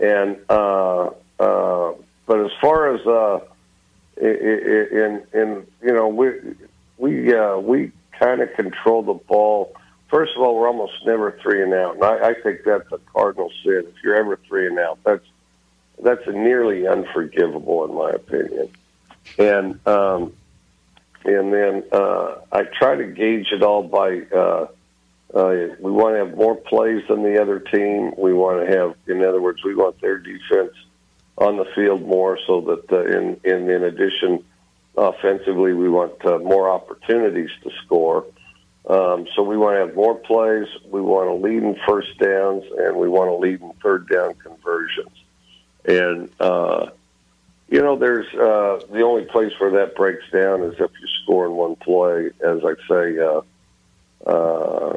And 0.00 0.38
uh, 0.48 1.10
uh, 1.38 1.92
but 2.26 2.44
as 2.44 2.50
far 2.60 2.94
as 2.94 3.06
uh, 3.06 3.40
in 4.16 5.22
in 5.32 5.66
you 5.82 5.92
know 5.92 6.08
we 6.08 6.30
we 6.98 7.34
uh, 7.34 7.58
we 7.58 7.92
kind 8.18 8.40
of 8.40 8.52
control 8.54 9.02
the 9.02 9.14
ball. 9.14 9.74
First 10.08 10.32
of 10.36 10.42
all, 10.42 10.54
we're 10.54 10.68
almost 10.68 10.94
never 11.04 11.38
three 11.42 11.62
and 11.62 11.74
out, 11.74 11.96
and 11.96 12.04
I, 12.04 12.30
I 12.30 12.34
think 12.42 12.60
that's 12.64 12.90
a 12.92 12.98
cardinal 13.12 13.50
sin. 13.62 13.84
If 13.88 14.02
you're 14.02 14.16
ever 14.16 14.38
three 14.48 14.66
and 14.66 14.78
out, 14.78 14.98
that's 15.04 15.24
that's 16.02 16.26
nearly 16.26 16.86
unforgivable 16.86 17.84
in 17.84 17.94
my 17.94 18.10
opinion 18.10 18.68
and 19.38 19.86
um, 19.86 20.32
and 21.24 21.52
then 21.52 21.84
uh, 21.92 22.36
I 22.52 22.64
try 22.64 22.96
to 22.96 23.04
gauge 23.04 23.48
it 23.52 23.62
all 23.62 23.82
by 23.82 24.20
uh, 24.34 24.66
uh, 25.34 25.54
we 25.80 25.90
want 25.90 26.14
to 26.14 26.18
have 26.18 26.36
more 26.36 26.54
plays 26.54 27.02
than 27.08 27.22
the 27.22 27.40
other 27.40 27.58
team. 27.58 28.12
We 28.16 28.32
want 28.32 28.66
to 28.66 28.76
have, 28.76 28.94
in 29.06 29.24
other 29.24 29.40
words, 29.40 29.64
we 29.64 29.74
want 29.74 30.00
their 30.00 30.18
defense 30.18 30.72
on 31.38 31.56
the 31.56 31.64
field 31.74 32.02
more, 32.02 32.38
so 32.46 32.60
that 32.60 32.92
uh, 32.92 33.04
in, 33.04 33.40
in 33.42 33.70
in 33.70 33.82
addition, 33.82 34.44
offensively, 34.96 35.72
we 35.72 35.88
want 35.88 36.24
uh, 36.24 36.38
more 36.38 36.70
opportunities 36.70 37.50
to 37.62 37.70
score. 37.84 38.24
Um, 38.88 39.26
so 39.34 39.42
we 39.42 39.56
want 39.56 39.76
to 39.76 39.86
have 39.86 39.94
more 39.94 40.14
plays. 40.14 40.66
We 40.90 41.00
want 41.00 41.28
to 41.28 41.34
lead 41.34 41.62
in 41.62 41.76
first 41.86 42.18
downs, 42.18 42.64
and 42.78 42.96
we 42.96 43.08
want 43.08 43.30
to 43.30 43.36
lead 43.36 43.62
in 43.62 43.72
third 43.82 44.08
down 44.08 44.34
conversions. 44.34 45.10
And 45.86 46.28
uh, 46.38 46.90
you 47.68 47.80
know, 47.80 47.96
there's 47.96 48.26
uh, 48.34 48.84
the 48.92 49.02
only 49.02 49.24
place 49.24 49.52
where 49.58 49.70
that 49.72 49.96
breaks 49.96 50.24
down 50.30 50.62
is 50.62 50.74
if 50.74 50.90
you 51.00 51.08
score 51.22 51.46
in 51.46 51.52
one 51.52 51.76
play. 51.76 52.30
As 52.44 52.60
I 52.62 52.74
say, 52.88 53.18
uh, 53.18 53.40
uh, 54.26 54.96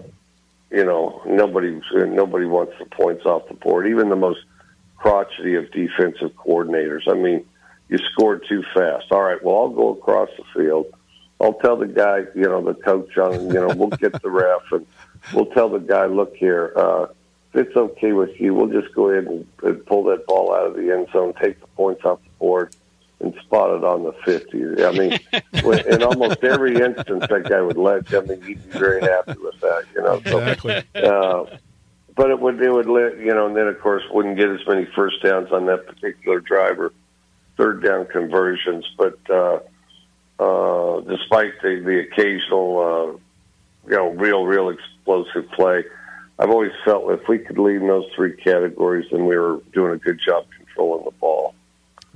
you 0.69 0.83
know, 0.83 1.21
nobody 1.25 1.79
nobody 1.93 2.45
wants 2.45 2.73
the 2.79 2.85
points 2.85 3.25
off 3.25 3.47
the 3.47 3.53
board. 3.53 3.87
Even 3.87 4.09
the 4.09 4.17
most 4.17 4.41
crotchety 4.97 5.55
of 5.55 5.71
defensive 5.71 6.35
coordinators. 6.35 7.07
I 7.07 7.13
mean, 7.13 7.45
you 7.89 7.97
scored 8.11 8.45
too 8.47 8.63
fast. 8.73 9.11
All 9.11 9.23
right, 9.23 9.41
well, 9.43 9.55
I'll 9.57 9.69
go 9.69 9.89
across 9.93 10.29
the 10.37 10.43
field. 10.55 10.87
I'll 11.39 11.53
tell 11.53 11.77
the 11.77 11.87
guy, 11.87 12.23
you 12.35 12.43
know, 12.43 12.61
the 12.63 12.73
coach 12.73 13.17
on, 13.17 13.47
you 13.47 13.53
know, 13.53 13.67
we'll 13.75 13.89
get 13.89 14.21
the 14.21 14.29
ref 14.29 14.61
and 14.71 14.85
we'll 15.33 15.45
tell 15.47 15.69
the 15.69 15.79
guy, 15.79 16.05
look 16.05 16.35
here, 16.35 16.73
uh, 16.75 17.07
if 17.53 17.67
it's 17.67 17.75
okay 17.75 18.11
with 18.11 18.39
you, 18.39 18.53
we'll 18.53 18.67
just 18.81 18.93
go 18.93 19.09
ahead 19.09 19.25
and, 19.25 19.47
and 19.63 19.85
pull 19.85 20.03
that 20.05 20.25
ball 20.25 20.53
out 20.53 20.67
of 20.67 20.75
the 20.75 20.91
end 20.91 21.07
zone, 21.11 21.33
take 21.41 21.59
the 21.59 21.67
points 21.67 22.03
off 22.03 22.21
the 22.23 22.29
board, 22.39 22.75
and 23.19 23.33
spot 23.35 23.75
it 23.75 23.83
on 23.83 24.03
the 24.03 24.13
50. 24.25 24.83
I 24.83 24.91
mean, 24.91 25.19
in 25.87 26.03
almost 26.03 26.43
every 26.43 26.75
instance, 26.75 27.25
that 27.29 27.49
guy 27.49 27.61
would 27.61 27.77
let. 27.77 28.13
I 28.13 28.21
mean, 28.21 28.41
he'd 28.41 28.71
be 28.71 28.77
very 28.77 29.01
happy 29.01 29.39
with 29.41 29.59
that, 29.61 29.85
you 29.95 30.01
know. 30.01 30.21
So, 30.25 30.39
exactly. 30.39 30.83
Uh, 30.93 31.45
but 32.15 32.31
it 32.31 32.39
would 32.39 32.61
it 32.61 32.71
would 32.71 32.87
let 32.89 33.17
you 33.17 33.33
know, 33.33 33.47
and 33.47 33.55
then 33.55 33.67
of 33.67 33.79
course 33.79 34.03
wouldn't 34.11 34.37
get 34.37 34.49
as 34.49 34.59
many 34.67 34.85
first 34.95 35.21
downs 35.23 35.51
on 35.51 35.67
that 35.67 35.85
particular 35.85 36.39
driver, 36.39 36.91
third 37.57 37.83
down 37.83 38.05
conversions. 38.05 38.85
But 38.97 39.19
uh, 39.29 39.59
uh, 40.39 41.01
despite 41.01 41.61
the 41.61 41.81
the 41.83 41.99
occasional, 41.99 42.79
uh, 42.79 43.89
you 43.89 43.95
know, 43.95 44.09
real 44.09 44.45
real 44.45 44.69
explosive 44.69 45.49
play, 45.51 45.83
I've 46.39 46.49
always 46.49 46.71
felt 46.85 47.11
if 47.11 47.27
we 47.27 47.39
could 47.39 47.57
lead 47.57 47.77
in 47.77 47.87
those 47.87 48.05
three 48.15 48.35
categories, 48.35 49.07
then 49.11 49.25
we 49.25 49.37
were 49.37 49.59
doing 49.73 49.93
a 49.93 49.97
good 49.97 50.19
job 50.23 50.45
controlling 50.55 51.05
the 51.05 51.11
ball. 51.11 51.36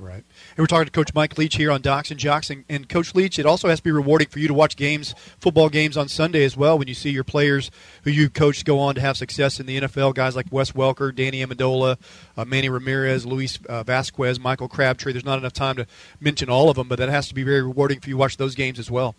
Right. 0.02 0.16
And 0.16 0.58
we're 0.58 0.66
talking 0.66 0.86
to 0.86 0.90
Coach 0.90 1.14
Mike 1.14 1.38
Leach 1.38 1.54
here 1.54 1.70
on 1.70 1.80
Docs 1.80 2.10
and 2.10 2.18
Jocks. 2.18 2.50
And, 2.50 2.64
and, 2.68 2.88
Coach 2.88 3.14
Leach, 3.14 3.38
it 3.38 3.46
also 3.46 3.68
has 3.68 3.78
to 3.78 3.84
be 3.84 3.92
rewarding 3.92 4.26
for 4.26 4.40
you 4.40 4.48
to 4.48 4.54
watch 4.54 4.74
games, 4.74 5.14
football 5.38 5.68
games 5.68 5.96
on 5.96 6.08
Sunday 6.08 6.42
as 6.42 6.56
well, 6.56 6.76
when 6.76 6.88
you 6.88 6.94
see 6.94 7.10
your 7.10 7.22
players 7.22 7.70
who 8.02 8.10
you 8.10 8.28
coached 8.28 8.64
go 8.64 8.80
on 8.80 8.96
to 8.96 9.00
have 9.00 9.16
success 9.16 9.60
in 9.60 9.66
the 9.66 9.82
NFL, 9.82 10.16
guys 10.16 10.34
like 10.34 10.46
Wes 10.50 10.72
Welker, 10.72 11.14
Danny 11.14 11.46
Amendola, 11.46 11.98
uh, 12.36 12.44
Manny 12.44 12.68
Ramirez, 12.68 13.24
Louis 13.24 13.56
uh, 13.68 13.84
Vasquez, 13.84 14.40
Michael 14.40 14.68
Crabtree. 14.68 15.12
There's 15.12 15.24
not 15.24 15.38
enough 15.38 15.52
time 15.52 15.76
to 15.76 15.86
mention 16.20 16.50
all 16.50 16.68
of 16.68 16.74
them, 16.74 16.88
but 16.88 16.98
that 16.98 17.08
has 17.08 17.28
to 17.28 17.34
be 17.34 17.44
very 17.44 17.62
rewarding 17.62 18.00
for 18.00 18.08
you 18.08 18.14
to 18.14 18.18
watch 18.18 18.38
those 18.38 18.56
games 18.56 18.80
as 18.80 18.90
well. 18.90 19.14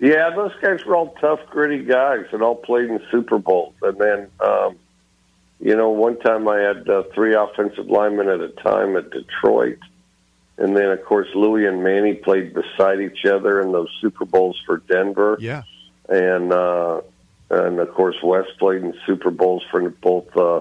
Yeah, 0.00 0.30
those 0.34 0.52
guys 0.60 0.84
were 0.84 0.96
all 0.96 1.14
tough, 1.20 1.38
gritty 1.48 1.84
guys 1.84 2.26
and 2.32 2.42
all 2.42 2.56
played 2.56 2.90
in 2.90 3.00
Super 3.12 3.38
Bowls. 3.38 3.74
And 3.82 3.98
then, 3.98 4.30
um, 4.40 4.76
you 5.60 5.76
know, 5.76 5.90
one 5.90 6.18
time 6.18 6.48
I 6.48 6.58
had 6.58 6.88
uh, 6.88 7.04
three 7.14 7.34
offensive 7.34 7.86
linemen 7.86 8.28
at 8.28 8.40
a 8.40 8.48
time 8.48 8.96
at 8.96 9.10
Detroit. 9.10 9.78
And 10.56 10.76
then, 10.76 10.90
of 10.90 11.04
course, 11.04 11.28
Louis 11.34 11.66
and 11.66 11.82
Manny 11.82 12.14
played 12.14 12.54
beside 12.54 13.00
each 13.00 13.24
other 13.24 13.60
in 13.60 13.72
those 13.72 13.88
Super 14.00 14.24
Bowls 14.24 14.60
for 14.64 14.78
Denver. 14.78 15.36
Yeah. 15.40 15.62
And, 16.08 16.52
uh, 16.52 17.00
and 17.50 17.80
of 17.80 17.92
course, 17.92 18.16
Wes 18.22 18.46
played 18.58 18.82
in 18.82 18.94
Super 19.06 19.30
Bowls 19.30 19.64
for 19.70 19.88
both 19.88 20.36
uh, 20.36 20.60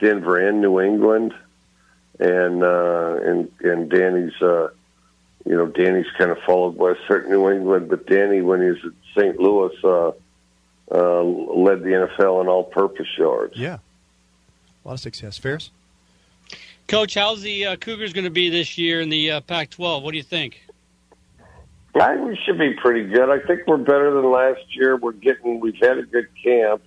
Denver 0.00 0.48
and 0.48 0.60
New 0.60 0.80
England. 0.80 1.34
And, 2.18 2.62
uh, 2.62 3.18
and, 3.22 3.52
and 3.60 3.90
Danny's, 3.90 4.40
uh, 4.42 4.68
you 5.46 5.56
know, 5.56 5.66
Danny's 5.66 6.10
kind 6.18 6.30
of 6.30 6.38
followed 6.44 6.76
Wes 6.76 6.96
at 7.08 7.28
New 7.28 7.50
England, 7.50 7.88
but 7.88 8.06
Danny, 8.06 8.42
when 8.42 8.60
he 8.60 8.68
was 8.68 8.84
at 8.84 8.92
St. 9.16 9.38
Louis, 9.38 9.74
uh, 9.82 10.12
uh, 10.92 11.22
led 11.22 11.82
the 11.82 12.08
NFL 12.08 12.42
in 12.42 12.48
all-purpose 12.48 13.06
yards. 13.16 13.56
Yeah, 13.56 13.78
a 14.84 14.88
lot 14.88 14.94
of 14.94 15.00
success. 15.00 15.38
Ferris, 15.38 15.70
Coach, 16.88 17.14
how's 17.14 17.42
the 17.42 17.66
uh, 17.66 17.76
Cougars 17.76 18.12
going 18.12 18.24
to 18.24 18.30
be 18.30 18.48
this 18.48 18.76
year 18.76 19.00
in 19.00 19.08
the 19.08 19.30
uh, 19.30 19.40
Pac-12? 19.42 20.02
What 20.02 20.10
do 20.10 20.16
you 20.16 20.22
think? 20.22 20.62
I 21.94 22.14
think 22.14 22.28
we 22.28 22.38
should 22.44 22.58
be 22.58 22.74
pretty 22.74 23.04
good. 23.04 23.30
I 23.30 23.44
think 23.46 23.66
we're 23.66 23.76
better 23.76 24.12
than 24.12 24.30
last 24.30 24.60
year. 24.76 24.96
We're 24.96 25.12
getting, 25.12 25.60
we've 25.60 25.78
had 25.80 25.98
a 25.98 26.02
good 26.02 26.28
camp, 26.42 26.82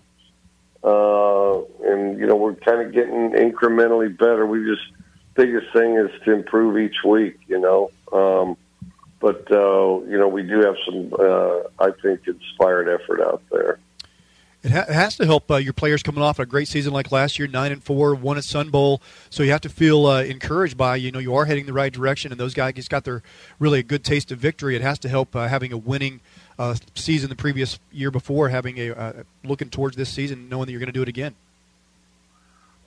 uh, 0.83 1.59
and 1.85 2.17
you 2.19 2.25
know, 2.25 2.35
we're 2.35 2.55
kind 2.55 2.81
of 2.81 2.93
getting 2.93 3.31
incrementally 3.31 4.17
better. 4.17 4.45
We 4.45 4.65
just 4.65 4.81
biggest 5.35 5.73
thing 5.73 5.95
is 5.95 6.09
to 6.25 6.31
improve 6.31 6.77
each 6.77 7.03
week. 7.05 7.37
You 7.47 7.59
know. 7.59 7.91
Um, 8.11 8.57
but 9.19 9.49
uh, 9.51 10.01
you 10.05 10.17
know, 10.17 10.27
we 10.27 10.43
do 10.43 10.59
have 10.59 10.75
some, 10.85 11.13
uh, 11.17 11.59
I 11.79 11.91
think, 12.01 12.27
inspired 12.27 12.89
effort 12.89 13.21
out 13.21 13.41
there. 13.51 13.79
It, 14.63 14.71
ha- 14.71 14.85
it 14.87 14.93
has 14.93 15.17
to 15.17 15.25
help 15.25 15.51
uh, 15.51 15.57
your 15.57 15.73
players 15.73 16.01
coming 16.01 16.23
off 16.23 16.39
a 16.39 16.45
great 16.45 16.69
season 16.69 16.93
like 16.93 17.11
last 17.11 17.37
year, 17.37 17.47
nine 17.47 17.73
and 17.73 17.83
four, 17.83 18.15
won 18.15 18.37
a 18.37 18.41
Sun 18.41 18.69
Bowl. 18.69 19.01
So 19.29 19.43
you 19.43 19.51
have 19.51 19.61
to 19.61 19.69
feel 19.69 20.05
uh, 20.05 20.23
encouraged 20.23 20.77
by 20.77 20.95
you 20.95 21.11
know 21.11 21.19
you 21.19 21.35
are 21.35 21.45
heading 21.45 21.65
the 21.65 21.73
right 21.73 21.91
direction, 21.91 22.31
and 22.31 22.39
those 22.39 22.53
guys 22.53 22.87
got 22.87 23.03
their 23.03 23.21
really 23.59 23.79
a 23.79 23.83
good 23.83 24.03
taste 24.05 24.31
of 24.31 24.39
victory. 24.39 24.75
It 24.75 24.81
has 24.81 24.99
to 24.99 25.09
help 25.09 25.35
uh, 25.35 25.47
having 25.47 25.73
a 25.73 25.77
winning 25.77 26.21
uh, 26.57 26.75
season 26.95 27.29
the 27.29 27.35
previous 27.35 27.77
year 27.91 28.09
before, 28.09 28.49
having 28.49 28.77
a 28.77 28.91
uh, 28.91 29.13
looking 29.43 29.69
towards 29.69 29.97
this 29.97 30.09
season, 30.09 30.47
knowing 30.47 30.67
that 30.67 30.71
you're 30.71 30.79
going 30.79 30.87
to 30.87 30.93
do 30.93 31.01
it 31.01 31.09
again. 31.09 31.35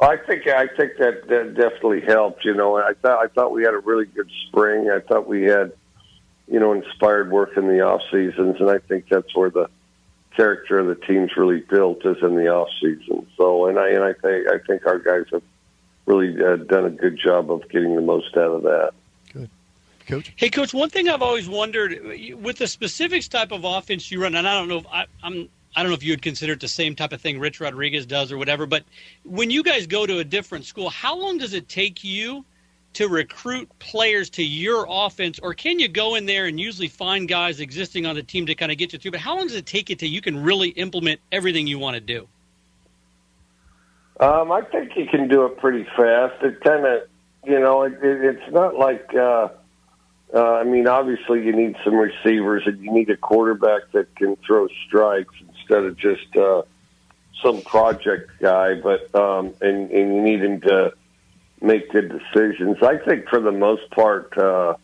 I 0.01 0.17
think 0.17 0.47
I 0.47 0.67
think 0.67 0.97
that, 0.99 1.27
that 1.29 1.55
definitely 1.55 2.03
helped. 2.03 2.45
You 2.45 2.55
know, 2.55 2.77
I 2.77 2.93
thought 2.95 3.23
I 3.25 3.29
thought 3.29 3.53
we 3.53 3.63
had 3.65 3.75
a 3.75 3.79
really 3.79 4.07
good 4.07 4.31
spring. 4.47 4.91
I 4.91 5.01
thought 5.01 5.27
we 5.27 5.45
had, 5.45 5.73
you 6.49 6.61
know, 6.61 6.73
inspired 6.73 7.31
work 7.31 7.57
in 7.57 7.67
the 7.69 7.81
off 7.81 8.03
seasons, 8.11 8.57
and 8.61 8.71
I 8.71 8.79
think 8.79 9.09
that's 9.09 9.35
where 9.35 9.51
the 9.51 9.69
character 10.37 10.79
of 10.79 10.87
the 10.87 10.95
team's 10.95 11.37
really 11.37 11.61
built 11.61 12.05
is 12.05 12.17
in 12.23 12.37
the 12.37 12.49
off 12.49 12.69
season. 12.81 13.27
So, 13.37 13.67
and 13.67 13.79
I 13.79 13.91
and 13.91 14.05
I 14.05 14.13
think 14.13 14.49
I 14.49 14.59
think 14.67 14.87
our 14.87 14.99
guys 14.99 15.25
have 15.33 15.43
really 16.07 16.37
uh, 16.43 16.57
done 16.57 16.85
a 16.85 16.91
good 16.91 17.19
job 17.19 17.51
of 17.51 17.69
getting 17.69 17.95
the 17.95 18.03
most 18.03 18.37
out 18.37 18.53
of 18.53 18.63
that. 18.63 18.93
Good, 19.33 19.51
coach. 20.07 20.33
Hey, 20.37 20.49
coach. 20.49 20.73
One 20.73 20.91
thing 20.91 21.09
I've 21.09 21.23
always 21.23 21.49
wondered 21.49 22.01
with 22.41 22.59
the 22.59 22.67
specifics 22.67 23.29
type 23.29 23.53
of 23.53 23.65
offense 23.65 24.11
you 24.11 24.23
run, 24.23 24.35
and 24.35 24.47
I 24.47 24.55
don't 24.59 24.69
know 24.69 24.79
if 24.79 24.87
I, 24.93 25.07
I'm 25.23 25.49
I 25.75 25.83
don't 25.83 25.91
know 25.91 25.97
if 25.97 26.03
you 26.03 26.13
would 26.13 26.23
consider 26.23 26.55
it 26.55 26.61
the 26.61 26.69
same 26.69 26.95
type 26.95 27.13
of 27.13 27.21
thing 27.21 27.39
Rich 27.39 27.61
Rodriguez 27.61 28.07
does 28.07 28.33
or 28.33 28.39
whatever, 28.39 28.67
but 28.67 28.85
when 29.25 29.51
you 29.51 29.63
guys 29.63 29.87
go 29.87 30.07
to 30.07 30.19
a 30.19 30.25
different 30.25 30.65
school, 30.65 30.91
how 30.91 31.17
long 31.17 31.39
does 31.39 31.53
it 31.53 31.69
take 31.69 32.03
you 32.05 32.45
to 32.97 33.09
recruit 33.09 33.69
players 33.79 34.31
to 34.31 34.43
your 34.43 34.87
offense, 34.89 35.39
or 35.39 35.53
can 35.53 35.79
you 35.79 35.87
go 35.87 36.15
in 36.15 36.25
there 36.25 36.47
and 36.47 36.59
usually 36.59 36.89
find 36.89 37.29
guys 37.29 37.61
existing 37.61 38.07
on 38.07 38.15
the 38.15 38.23
team 38.23 38.47
to 38.47 38.55
kind 38.55 38.73
of 38.73 38.79
get 38.79 38.95
you 38.95 38.99
through? 38.99 39.11
But 39.11 39.21
how 39.21 39.37
long 39.37 39.47
does 39.47 39.57
it 39.57 39.67
take 39.67 39.91
you 39.91 39.97
till 39.97 40.09
you 40.09 40.23
can 40.23 40.43
really 40.43 40.71
implement 40.71 41.21
everything 41.31 41.67
you 41.67 41.79
want 41.79 41.95
to 41.95 42.01
do? 42.01 42.27
Um, 44.19 44.51
I 44.51 44.63
think 44.63 44.97
you 44.97 45.05
can 45.07 45.29
do 45.29 45.45
it 45.45 45.59
pretty 45.59 45.85
fast. 45.95 46.43
It 46.43 46.63
kind 46.63 46.87
of, 46.87 47.03
you 47.45 47.61
know, 47.61 47.83
it, 47.83 47.93
it, 48.03 48.37
it's 48.37 48.53
not 48.53 48.77
like. 48.77 49.15
Uh, 49.15 49.49
uh, 50.35 50.55
I 50.55 50.65
mean, 50.65 50.89
obviously, 50.89 51.45
you 51.45 51.53
need 51.53 51.77
some 51.85 51.95
receivers, 51.95 52.63
and 52.67 52.83
you 52.83 52.91
need 52.91 53.11
a 53.11 53.17
quarterback 53.17 53.93
that 53.93 54.13
can 54.17 54.37
throw 54.37 54.69
strikes 54.87 55.35
instead 55.49 55.85
of 55.85 55.97
just 55.99 56.35
uh, 56.35 56.63
some 57.43 57.61
project 57.61 58.31
guy. 58.41 58.81
But 58.81 59.15
um, 59.15 59.53
and, 59.61 59.91
and 59.91 60.15
you 60.15 60.23
need 60.23 60.43
him 60.43 60.63
to 60.63 60.95
make 61.61 61.91
good 61.91 62.09
decisions. 62.09 62.77
I 62.83 62.99
think 62.99 63.29
for 63.29 63.41
the 63.41 63.53
most 63.53 63.91
part, 63.91 64.37
uh, 64.37 64.75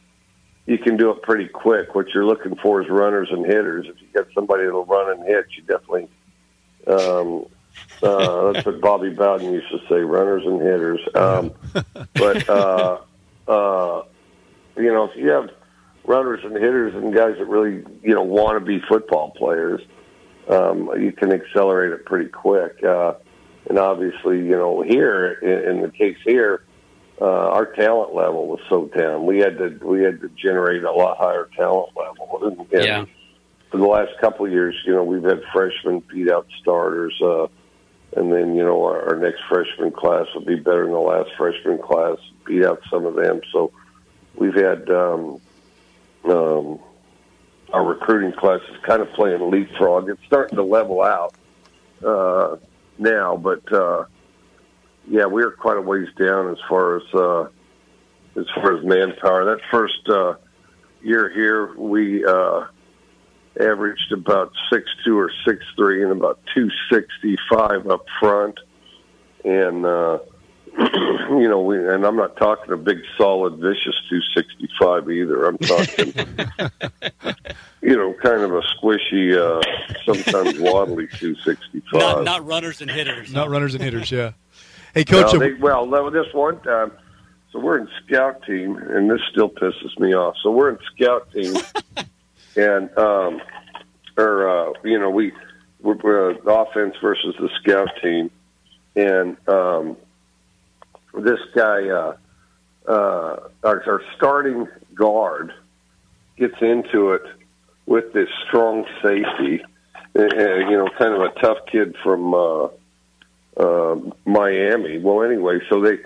you 0.66 0.78
can 0.78 0.96
do 0.96 1.10
it 1.10 1.22
pretty 1.22 1.48
quick. 1.48 1.94
What 1.94 2.08
you're 2.14 2.24
looking 2.24 2.56
for 2.56 2.82
is 2.82 2.88
runners 2.88 3.28
and 3.30 3.44
hitters. 3.44 3.86
If 3.88 4.00
you 4.00 4.08
got 4.14 4.32
somebody 4.34 4.64
that'll 4.64 4.84
run 4.84 5.10
and 5.10 5.26
hit, 5.26 5.46
you 5.56 5.62
definitely. 5.62 6.08
Um, 6.86 7.46
uh, 8.02 8.52
that's 8.52 8.66
what 8.66 8.80
Bobby 8.80 9.10
Bowden 9.10 9.52
used 9.52 9.70
to 9.70 9.78
say: 9.88 10.00
runners 10.00 10.44
and 10.46 10.60
hitters. 10.60 11.00
Um, 11.14 11.52
but 12.14 12.48
uh, 12.48 13.00
uh, 13.48 14.02
you 14.76 14.92
know, 14.92 15.04
if 15.04 15.16
you 15.16 15.28
have 15.30 15.50
runners 16.04 16.40
and 16.44 16.54
hitters 16.54 16.94
and 16.94 17.14
guys 17.14 17.36
that 17.38 17.46
really 17.46 17.84
you 18.02 18.14
know 18.14 18.22
want 18.22 18.58
to 18.58 18.64
be 18.64 18.80
football 18.88 19.30
players, 19.30 19.80
um, 20.48 20.90
you 21.00 21.12
can 21.12 21.32
accelerate 21.32 21.92
it 21.92 22.04
pretty 22.04 22.28
quick. 22.28 22.82
Uh, 22.84 23.14
and 23.68 23.78
obviously, 23.78 24.38
you 24.38 24.56
know, 24.56 24.82
here 24.82 25.32
in, 25.32 25.76
in 25.76 25.82
the 25.82 25.90
case 25.90 26.18
here, 26.24 26.64
uh, 27.20 27.24
our 27.24 27.66
talent 27.66 28.14
level 28.14 28.48
was 28.48 28.60
so 28.68 28.86
down. 28.86 29.26
We 29.26 29.38
had 29.38 29.58
to 29.58 29.78
we 29.82 30.02
had 30.02 30.20
to 30.22 30.28
generate 30.30 30.82
a 30.82 30.90
lot 30.90 31.18
higher 31.18 31.48
talent 31.56 31.90
level. 31.96 32.40
And, 32.42 32.72
and 32.72 32.84
yeah. 32.84 33.04
For 33.70 33.78
the 33.78 33.86
last 33.86 34.12
couple 34.20 34.44
of 34.44 34.52
years, 34.52 34.74
you 34.84 34.92
know, 34.92 35.02
we've 35.02 35.22
had 35.22 35.42
freshmen 35.50 36.00
beat 36.00 36.30
out 36.30 36.46
starters, 36.60 37.18
uh, 37.22 37.46
and 38.14 38.30
then 38.30 38.54
you 38.54 38.62
know 38.62 38.84
our, 38.84 39.10
our 39.10 39.16
next 39.16 39.40
freshman 39.48 39.92
class 39.92 40.26
will 40.34 40.44
be 40.44 40.56
better 40.56 40.82
than 40.82 40.92
the 40.92 40.98
last 40.98 41.30
freshman 41.38 41.78
class. 41.78 42.18
Beat 42.44 42.64
out 42.64 42.82
some 42.90 43.06
of 43.06 43.14
them, 43.14 43.40
so 43.50 43.72
we've 44.34 44.54
had 44.54 44.90
um, 44.90 45.40
um, 46.24 46.80
our 47.72 47.84
recruiting 47.84 48.32
class 48.32 48.60
is 48.70 48.76
kind 48.82 49.00
of 49.00 49.10
playing 49.12 49.50
leapfrog. 49.50 50.10
It's 50.10 50.20
starting 50.26 50.56
to 50.56 50.62
level 50.62 51.00
out 51.00 51.34
uh, 52.04 52.56
now, 52.98 53.36
but 53.36 53.72
uh, 53.72 54.04
yeah, 55.08 55.26
we're 55.26 55.50
quite 55.50 55.76
a 55.76 55.80
ways 55.80 56.08
down 56.18 56.50
as 56.50 56.58
far 56.68 56.96
as 56.96 57.02
uh, 57.14 57.42
as 58.40 58.46
far 58.54 58.76
as 58.76 58.84
manpower. 58.84 59.44
That 59.44 59.60
first 59.70 60.08
uh, 60.08 60.34
year 61.02 61.30
here, 61.32 61.74
we 61.76 62.24
uh, 62.24 62.66
averaged 63.60 64.12
about 64.12 64.52
six 64.72 64.84
two 65.04 65.18
or 65.18 65.30
six 65.46 65.64
three, 65.76 66.02
and 66.02 66.12
about 66.12 66.40
two 66.54 66.68
sixty 66.90 67.36
five 67.50 67.86
up 67.88 68.04
front, 68.20 68.58
and 69.44 69.84
uh, 69.84 70.18
you 70.78 71.48
know, 71.48 71.60
we, 71.60 71.76
and 71.76 72.04
I'm 72.04 72.16
not 72.16 72.36
talking 72.36 72.72
a 72.72 72.76
big, 72.76 72.98
solid, 73.18 73.56
vicious 73.56 73.94
265 74.08 75.10
either. 75.10 75.44
I'm 75.44 75.58
talking, 75.58 76.14
you 77.82 77.96
know, 77.96 78.14
kind 78.22 78.42
of 78.42 78.54
a 78.54 78.62
squishy, 78.62 79.36
uh, 79.36 79.62
sometimes 80.04 80.58
waddly 80.58 81.08
265. 81.18 81.92
Not, 81.92 82.24
not 82.24 82.46
runners 82.46 82.80
and 82.80 82.90
hitters. 82.90 83.32
Not 83.32 83.50
runners 83.50 83.74
and 83.74 83.82
hitters. 83.82 84.10
Yeah. 84.10 84.32
Hey, 84.94 85.06
coach. 85.06 85.32
Well, 85.32 85.40
they, 85.40 85.52
well, 85.54 86.10
this 86.10 86.26
one 86.34 86.60
time, 86.60 86.92
so 87.50 87.58
we're 87.58 87.78
in 87.78 87.88
scout 88.04 88.42
team, 88.44 88.76
and 88.76 89.10
this 89.10 89.22
still 89.30 89.48
pisses 89.48 89.98
me 89.98 90.14
off. 90.14 90.36
So 90.42 90.50
we're 90.50 90.68
in 90.68 90.78
scout 90.94 91.32
team, 91.32 91.54
and 92.56 92.98
um, 92.98 93.40
or 94.18 94.48
uh, 94.48 94.72
you 94.84 94.98
know, 94.98 95.08
we 95.08 95.32
we're, 95.80 95.96
we're 95.96 96.32
uh, 96.32 96.62
offense 96.62 96.94
versus 97.00 97.34
the 97.40 97.48
scout 97.62 97.88
team, 98.02 98.30
and 98.94 99.36
um, 99.48 99.96
this 101.14 101.40
guy, 101.54 101.88
uh, 101.88 102.16
uh, 102.86 103.36
our, 103.62 103.82
our 103.86 104.02
starting 104.16 104.66
guard, 104.94 105.52
gets 106.36 106.60
into 106.60 107.12
it 107.12 107.22
with 107.86 108.12
this 108.12 108.28
strong 108.46 108.84
safety. 109.02 109.62
Uh, 110.14 110.22
you 110.24 110.76
know, 110.76 110.88
kind 110.98 111.14
of 111.14 111.22
a 111.22 111.40
tough 111.40 111.58
kid 111.70 111.96
from 112.02 112.34
uh, 112.34 112.68
uh, 113.56 113.96
Miami. 114.26 114.98
Well, 114.98 115.22
anyway, 115.22 115.60
so 115.70 115.80
they 115.80 115.98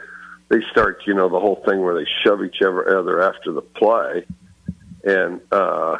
they 0.49 0.61
start, 0.71 1.03
you 1.07 1.15
know, 1.15 1.29
the 1.29 1.41
whole 1.41 1.63
thing 1.67 1.83
where 1.83 1.95
they 1.95 2.09
shove 2.23 2.45
each 2.45 2.63
other 2.63 3.21
after 3.21 3.51
the 3.53 3.63
play, 3.63 4.25
and 5.05 5.41
uh, 5.51 5.99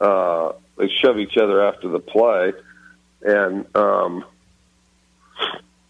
uh, 0.00 0.52
they 0.76 0.88
shove 0.88 1.18
each 1.18 1.36
other 1.36 1.66
after 1.66 1.88
the 1.88 1.98
play, 1.98 2.52
and 3.22 3.66
um, 3.76 4.24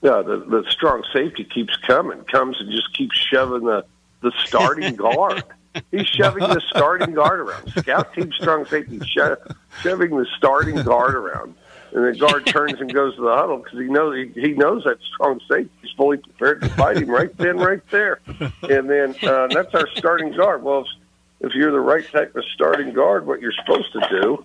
Yeah, 0.03 0.21
the 0.23 0.39
the 0.39 0.65
strong 0.69 1.05
safety 1.13 1.45
keeps 1.45 1.77
coming, 1.77 2.25
comes 2.25 2.61
and 2.61 2.71
just 2.71 2.93
keeps 2.93 3.17
shoving 3.17 3.65
the 3.65 3.85
the 4.21 4.33
starting 4.45 4.97
guard. 4.97 5.45
He's 5.91 6.07
shoving 6.09 6.43
the 6.43 6.61
starting 6.69 7.15
guard 7.15 7.41
around. 7.41 7.71
Scout 7.71 8.13
team 8.13 8.31
strong 8.33 8.67
safety 8.67 9.01
sho- 9.07 9.37
shoving 9.81 10.11
the 10.11 10.27
starting 10.37 10.83
guard 10.83 11.15
around, 11.15 11.55
and 11.93 12.05
the 12.05 12.19
guard 12.19 12.47
turns 12.47 12.81
and 12.81 12.93
goes 12.93 13.15
to 13.15 13.23
the 13.23 13.33
huddle 13.35 13.59
because 13.59 13.79
he 13.79 13.87
knows 13.87 14.17
he, 14.35 14.41
he 14.41 14.53
knows 14.55 14.83
that 14.85 14.99
strong 15.15 15.41
safety. 15.49 15.71
He's 15.81 15.93
fully 15.93 16.19
prepared 16.19 16.63
to 16.63 16.69
fight 16.71 16.97
him 16.97 17.09
right 17.09 17.35
then, 17.39 17.57
right 17.59 17.83
there, 17.91 18.21
and 18.29 18.91
then 18.91 19.15
uh, 19.23 19.47
that's 19.47 19.73
our 19.73 19.89
starting 19.95 20.33
guard. 20.37 20.65
Well, 20.65 20.81
if, 20.81 21.49
if 21.49 21.55
you're 21.55 21.73
the 21.73 21.81
right 21.81 22.05
type 22.11 22.35
of 22.35 22.45
starting 22.55 22.93
guard, 22.93 23.25
what 23.25 23.41
you're 23.41 23.53
supposed 23.53 23.93
to 23.93 24.21
do 24.21 24.45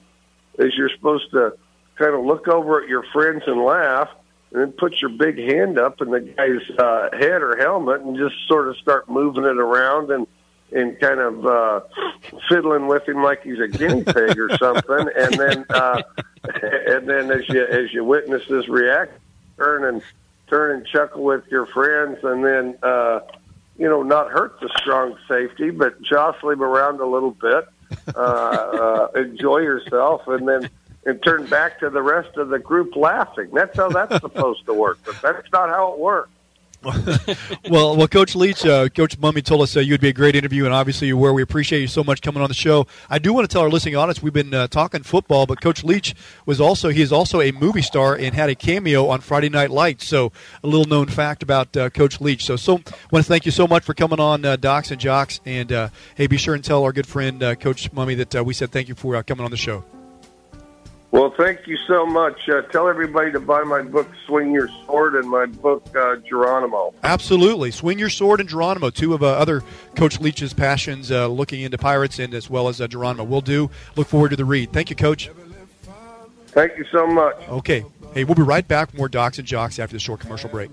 is 0.60 0.74
you're 0.78 0.92
supposed 0.96 1.32
to 1.32 1.58
kind 1.96 2.14
of 2.14 2.24
look 2.24 2.48
over 2.48 2.82
at 2.82 2.88
your 2.88 3.04
friends 3.12 3.42
and 3.48 3.64
laugh 3.64 4.10
and 4.52 4.62
then 4.62 4.72
put 4.72 5.02
your 5.02 5.10
big 5.10 5.38
hand 5.38 5.78
up 5.78 6.02
in 6.02 6.12
the 6.12 6.22
guy's 6.22 6.78
uh, 6.78 7.10
head 7.14 7.42
or 7.42 7.58
helmet 7.58 8.02
and 8.02 8.18
just 8.18 8.36
sort 8.48 8.68
of 8.68 8.78
start 8.78 9.10
moving 9.10 9.44
it 9.44 9.58
around 9.58 10.12
and 10.12 10.28
and 10.72 11.00
kind 11.00 11.20
of 11.20 11.46
uh, 11.46 11.80
fiddling 12.50 12.88
with 12.88 13.08
him 13.08 13.24
like 13.24 13.44
he's 13.44 13.60
a 13.60 13.68
guinea 13.68 14.04
pig 14.14 14.38
or 14.38 14.56
something, 14.58 15.08
and 15.18 15.34
then 15.36 15.66
uh, 15.70 16.02
and 16.88 17.08
then 17.08 17.32
as 17.32 17.48
you 17.50 17.64
as 17.66 17.94
you 17.94 18.04
witness 18.04 18.44
this 18.50 18.68
react, 18.68 19.18
turn 19.58 19.86
and 19.86 20.02
turn 20.50 20.76
and 20.76 20.86
chuckle 20.88 21.24
with 21.24 21.46
your 21.50 21.66
friends, 21.68 22.18
and 22.24 22.44
then 22.44 22.78
uh, 22.84 23.22
you 23.78 23.88
know 23.88 24.04
not 24.04 24.30
hurt 24.30 24.60
the 24.60 24.70
strong 24.78 25.18
safety, 25.28 25.70
but 25.70 26.02
jostle 26.02 26.50
him 26.50 26.62
around 26.62 27.00
a 27.00 27.06
little 27.06 27.32
bit, 27.32 27.66
uh, 28.16 28.20
uh, 28.20 29.08
enjoy 29.16 29.60
yourself, 29.60 30.28
and 30.28 30.48
then 30.48 30.70
and 31.08 31.24
turn 31.24 31.46
back 31.48 31.80
to 31.80 31.90
the 31.90 32.02
rest 32.02 32.36
of 32.36 32.50
the 32.50 32.60
group 32.60 32.96
laughing. 32.96 33.50
That's 33.54 33.76
how 33.76 33.90
that's 33.90 34.20
supposed 34.22 34.66
to 34.66 34.74
work, 34.74 35.00
but 35.06 35.20
that's 35.22 35.52
not 35.52 35.70
how 35.70 35.94
it 35.94 36.00
works. 36.00 36.30
well, 37.70 37.98
well, 37.98 38.08
Coach 38.08 38.36
Leach, 38.36 38.64
uh, 38.64 38.88
Coach 38.90 39.20
Mumme 39.20 39.44
told 39.44 39.64
us 39.64 39.76
uh, 39.76 39.80
you'd 39.80 40.00
be 40.00 40.10
a 40.10 40.14
great 40.14 40.36
interview, 40.36 40.64
and 40.64 40.74
obviously 40.74 41.08
you 41.08 41.18
were. 41.18 41.34
We 41.34 41.42
appreciate 41.42 41.82
you 41.82 41.88
so 41.88 42.04
much 42.04 42.22
coming 42.22 42.42
on 42.42 42.50
the 42.50 42.54
show. 42.54 42.86
I 43.10 43.18
do 43.18 43.34
want 43.34 43.50
to 43.50 43.52
tell 43.52 43.64
our 43.64 43.70
listening 43.70 43.96
audience 43.96 44.22
we've 44.22 44.32
been 44.32 44.54
uh, 44.54 44.68
talking 44.68 45.02
football, 45.02 45.48
but 45.48 45.60
Coach 45.60 45.84
Leach 45.84 46.14
was 46.46 46.62
also 46.62 46.90
he 46.90 47.02
is 47.02 47.12
also 47.12 47.42
a 47.42 47.52
movie 47.52 47.82
star 47.82 48.16
and 48.16 48.36
had 48.36 48.50
a 48.50 48.56
cameo 48.56 49.08
on 49.08 49.22
Friday 49.22 49.50
Night 49.50 49.72
Lights. 49.72 50.06
So 50.06 50.32
a 50.64 50.68
little 50.68 50.86
known 50.86 51.08
fact 51.08 51.42
about 51.42 51.76
uh, 51.76 51.90
Coach 51.90 52.22
Leach. 52.22 52.46
So, 52.46 52.56
so 52.56 52.74
want 53.12 53.24
to 53.26 53.30
thank 53.30 53.46
you 53.46 53.52
so 53.52 53.68
much 53.68 53.84
for 53.84 53.96
coming 53.96 54.20
on 54.20 54.46
uh, 54.46 54.56
Docs 54.56 54.92
and 54.92 55.02
Jocks, 55.02 55.42
and 55.46 55.74
uh, 55.74 55.90
hey, 56.16 56.28
be 56.28 56.38
sure 56.38 56.54
and 56.54 56.64
tell 56.64 56.84
our 56.84 56.94
good 56.94 57.08
friend 57.08 57.42
Coach 57.60 57.92
Mumme 57.92 58.30
that 58.30 58.46
we 58.46 58.54
said 58.54 58.72
thank 58.72 58.88
you 58.88 58.96
for 58.96 59.22
coming 59.24 59.44
on 59.44 59.52
the 59.52 59.58
show. 59.58 59.84
Well, 61.12 61.34
thank 61.38 61.68
you 61.68 61.78
so 61.88 62.06
much. 62.06 62.50
Uh, 62.50 62.64
tell 62.64 62.90
everybody 62.90 63.32
to 63.32 63.40
buy 63.40 63.64
my 63.64 63.82
book, 63.82 64.10
Swing 64.26 64.52
Your 64.52 64.68
Sword, 64.86 65.16
and 65.16 65.30
my 65.30 65.46
book, 65.46 65.88
uh, 65.96 66.18
Geronimo. 66.18 66.94
Absolutely. 67.02 67.72
Swing 67.72 67.98
Your 67.98 68.10
Sword 68.10 68.42
and 68.42 68.50
Geronimo, 68.50 68.90
two 68.90 69.14
of 69.14 69.24
uh, 69.24 69.28
other 69.28 69.64
Coach 69.96 70.20
Leach's 70.20 70.54
passions, 70.54 71.10
uh, 71.10 71.28
looking 71.28 71.62
into 71.62 71.78
Pirates 71.78 72.20
and 72.20 72.34
as 72.34 72.50
well 72.50 72.68
as 72.68 72.82
uh, 72.82 72.88
Geronimo. 72.88 73.24
We'll 73.24 73.42
do. 73.42 73.70
Look 73.96 74.08
forward 74.08 74.30
to 74.30 74.36
the 74.36 74.46
read. 74.46 74.74
Thank 74.74 74.90
you, 74.90 74.98
Coach. 74.98 75.32
Thank 76.48 76.78
you 76.78 76.86
so 76.92 77.08
much. 77.08 77.36
Okay. 77.50 77.86
Hey, 78.14 78.24
we'll 78.24 78.36
be 78.36 78.42
right 78.42 78.68
back 78.68 78.90
with 78.90 78.98
more 78.98 79.10
Docs 79.10 79.38
and 79.38 79.48
Jocks 79.48 79.80
after 79.80 79.96
the 79.96 80.00
short 80.00 80.20
commercial 80.20 80.50
break. 80.50 80.72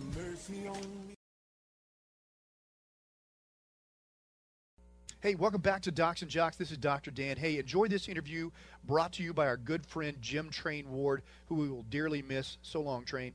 Hey, 5.25 5.35
welcome 5.37 5.63
back 5.63 5.81
to 5.85 5.91
Docs 5.91 6.21
and 6.21 6.31
Jocks. 6.31 6.59
This 6.59 6.71
is 6.71 6.77
Dr. 6.77 7.11
Dan. 7.11 7.39
Hey, 7.39 7.59
enjoy 7.59 7.89
this 7.89 8.11
interview 8.11 8.51
brought 8.87 9.13
to 9.13 9.23
you 9.23 9.33
by 9.33 9.47
our 9.47 9.57
good 9.57 9.87
friend 9.87 10.15
Jim 10.21 10.51
Train 10.51 10.93
Ward, 10.93 11.23
who 11.47 11.55
we 11.55 11.71
will 11.71 11.85
dearly 11.85 12.21
miss. 12.21 12.59
So 12.61 12.83
long, 12.83 13.07
Train. 13.07 13.33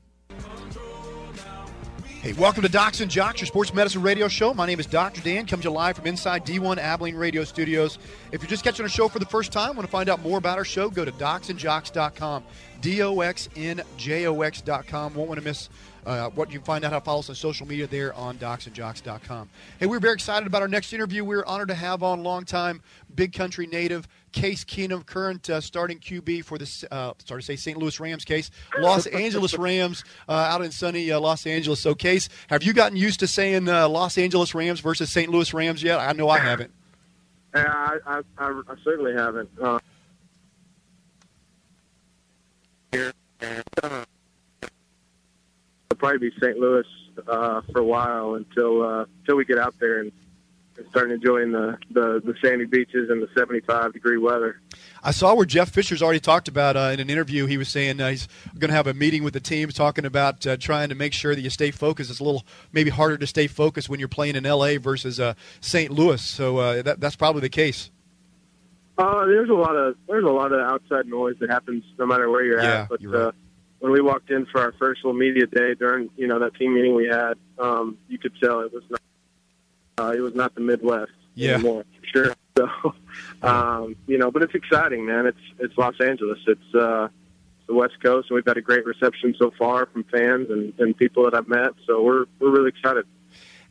Hey, 2.22 2.32
welcome 2.34 2.62
to 2.62 2.68
Docs 2.68 3.00
and 3.00 3.10
Jocks, 3.10 3.40
your 3.40 3.46
sports 3.46 3.74
medicine 3.74 4.02
radio 4.02 4.28
show. 4.28 4.54
My 4.54 4.66
name 4.66 4.78
is 4.78 4.86
Dr. 4.86 5.20
Dan, 5.20 5.46
comes 5.46 5.64
to 5.64 5.68
you 5.68 5.74
live 5.74 5.96
from 5.96 6.06
inside 6.06 6.46
D1 6.46 6.78
Abilene 6.78 7.16
Radio 7.16 7.42
Studios. 7.42 7.98
If 8.30 8.40
you're 8.40 8.48
just 8.48 8.62
catching 8.62 8.84
our 8.84 8.88
show 8.88 9.08
for 9.08 9.18
the 9.18 9.26
first 9.26 9.50
time, 9.50 9.74
want 9.74 9.84
to 9.84 9.90
find 9.90 10.08
out 10.08 10.22
more 10.22 10.38
about 10.38 10.58
our 10.58 10.64
show, 10.64 10.90
go 10.90 11.04
to 11.04 11.10
docsandjocks.com, 11.10 12.44
D-O-X-N-J-O-X.com. 12.82 15.14
Won't 15.14 15.28
want 15.28 15.40
to 15.40 15.44
miss 15.44 15.68
uh, 16.06 16.30
what 16.30 16.50
you 16.52 16.58
can 16.58 16.64
find 16.64 16.84
out 16.84 16.92
how 16.92 16.98
to 16.98 17.04
follow 17.04 17.20
us 17.20 17.28
on 17.28 17.34
social 17.34 17.66
media 17.66 17.86
there 17.86 18.14
on 18.14 18.36
docsandjocks.com. 18.38 19.48
Hey, 19.78 19.86
we're 19.86 20.00
very 20.00 20.14
excited 20.14 20.46
about 20.46 20.62
our 20.62 20.68
next 20.68 20.92
interview. 20.92 21.24
We're 21.24 21.44
honored 21.44 21.68
to 21.68 21.74
have 21.74 22.02
on 22.02 22.22
longtime 22.22 22.82
Big 23.14 23.32
Country 23.32 23.66
native 23.66 24.08
Case 24.32 24.64
Keenum, 24.64 25.04
current 25.04 25.50
uh, 25.50 25.60
starting 25.60 25.98
QB 25.98 26.44
for 26.44 26.56
the 26.56 26.88
uh, 26.90 27.14
sorry 27.24 27.40
to 27.40 27.44
say 27.46 27.56
St. 27.56 27.76
Louis 27.76 27.98
Rams. 27.98 28.24
Case 28.24 28.50
Los 28.78 29.06
Angeles 29.08 29.58
Rams 29.58 30.04
uh, 30.28 30.32
out 30.32 30.62
in 30.62 30.70
sunny 30.70 31.10
uh, 31.10 31.18
Los 31.18 31.46
Angeles. 31.46 31.80
So, 31.80 31.94
Case, 31.94 32.28
have 32.48 32.62
you 32.62 32.72
gotten 32.72 32.96
used 32.96 33.20
to 33.20 33.26
saying 33.26 33.68
uh, 33.68 33.88
Los 33.88 34.18
Angeles 34.18 34.54
Rams 34.54 34.80
versus 34.80 35.10
St. 35.10 35.30
Louis 35.30 35.52
Rams 35.52 35.82
yet? 35.82 35.98
I 35.98 36.12
know 36.12 36.28
I 36.28 36.38
haven't. 36.38 36.72
I, 37.52 37.98
I, 38.06 38.20
I, 38.38 38.62
I 38.68 38.74
certainly 38.84 39.12
haven't. 39.14 39.50
Uh, 39.60 39.78
here 42.92 43.12
and 43.40 44.06
probably 46.00 46.30
be 46.30 46.36
St. 46.40 46.58
Louis 46.58 46.86
uh, 47.28 47.60
for 47.72 47.80
a 47.80 47.84
while 47.84 48.34
until 48.34 48.82
uh, 48.82 49.04
until 49.20 49.36
we 49.36 49.44
get 49.44 49.58
out 49.58 49.74
there 49.78 50.00
and, 50.00 50.10
and 50.76 50.88
start 50.88 51.12
enjoying 51.12 51.52
the, 51.52 51.78
the 51.90 52.20
the 52.24 52.34
sandy 52.42 52.64
beaches 52.64 53.10
and 53.10 53.22
the 53.22 53.28
75 53.36 53.92
degree 53.92 54.16
weather. 54.16 54.60
I 55.04 55.12
saw 55.12 55.34
where 55.34 55.46
Jeff 55.46 55.70
Fisher's 55.70 56.02
already 56.02 56.20
talked 56.20 56.48
about 56.48 56.76
uh, 56.76 56.90
in 56.92 57.00
an 57.00 57.10
interview. 57.10 57.46
He 57.46 57.58
was 57.58 57.68
saying 57.68 58.00
uh, 58.00 58.08
he's 58.08 58.28
going 58.58 58.70
to 58.70 58.74
have 58.74 58.86
a 58.86 58.94
meeting 58.94 59.22
with 59.22 59.34
the 59.34 59.40
team, 59.40 59.68
talking 59.68 60.04
about 60.04 60.46
uh, 60.46 60.56
trying 60.56 60.88
to 60.88 60.94
make 60.94 61.12
sure 61.12 61.34
that 61.34 61.40
you 61.42 61.50
stay 61.50 61.70
focused. 61.70 62.10
It's 62.10 62.20
a 62.20 62.24
little 62.24 62.44
maybe 62.72 62.90
harder 62.90 63.18
to 63.18 63.26
stay 63.26 63.46
focused 63.46 63.88
when 63.88 64.00
you're 64.00 64.08
playing 64.08 64.36
in 64.36 64.46
L.A. 64.46 64.78
versus 64.78 65.20
uh, 65.20 65.34
St. 65.60 65.90
Louis. 65.92 66.22
So 66.22 66.58
uh, 66.58 66.82
that, 66.82 67.00
that's 67.00 67.16
probably 67.16 67.42
the 67.42 67.50
case. 67.50 67.90
Uh, 68.98 69.24
there's 69.24 69.48
a 69.48 69.54
lot 69.54 69.76
of 69.76 69.96
there's 70.08 70.24
a 70.24 70.28
lot 70.28 70.52
of 70.52 70.60
outside 70.60 71.06
noise 71.06 71.36
that 71.40 71.48
happens 71.48 71.84
no 71.98 72.04
matter 72.04 72.28
where 72.28 72.44
you're 72.44 72.60
yeah, 72.60 72.82
at. 72.82 72.88
But 72.90 73.00
you're 73.00 73.26
right. 73.26 73.34
When 73.80 73.92
we 73.92 74.00
walked 74.00 74.30
in 74.30 74.46
for 74.46 74.60
our 74.60 74.72
first 74.78 75.04
little 75.04 75.18
media 75.18 75.46
day 75.46 75.74
during 75.74 76.10
you 76.16 76.26
know 76.26 76.38
that 76.38 76.54
team 76.54 76.74
meeting 76.74 76.94
we 76.94 77.06
had, 77.08 77.34
um, 77.58 77.98
you 78.08 78.18
could 78.18 78.32
tell 78.40 78.60
it 78.60 78.72
was 78.72 78.84
not 78.88 79.00
uh, 79.98 80.12
it 80.16 80.20
was 80.20 80.34
not 80.34 80.54
the 80.54 80.60
Midwest 80.60 81.10
Yeah. 81.34 81.54
anymore 81.54 81.84
for 82.00 82.06
sure. 82.06 82.34
So 82.58 82.94
um, 83.42 83.96
you 84.06 84.18
know, 84.18 84.30
but 84.30 84.42
it's 84.42 84.54
exciting, 84.54 85.06
man. 85.06 85.24
It's 85.26 85.38
it's 85.60 85.78
Los 85.78 85.94
Angeles. 86.00 86.38
It's 86.46 86.74
uh, 86.74 87.08
the 87.66 87.74
West 87.74 87.94
Coast, 88.02 88.28
and 88.28 88.34
we've 88.34 88.44
had 88.46 88.58
a 88.58 88.60
great 88.60 88.84
reception 88.84 89.34
so 89.38 89.50
far 89.58 89.86
from 89.86 90.04
fans 90.04 90.50
and, 90.50 90.74
and 90.78 90.94
people 90.94 91.24
that 91.24 91.34
I've 91.34 91.48
met. 91.48 91.70
So 91.86 92.02
we're 92.02 92.26
we're 92.38 92.50
really 92.50 92.68
excited. 92.68 93.06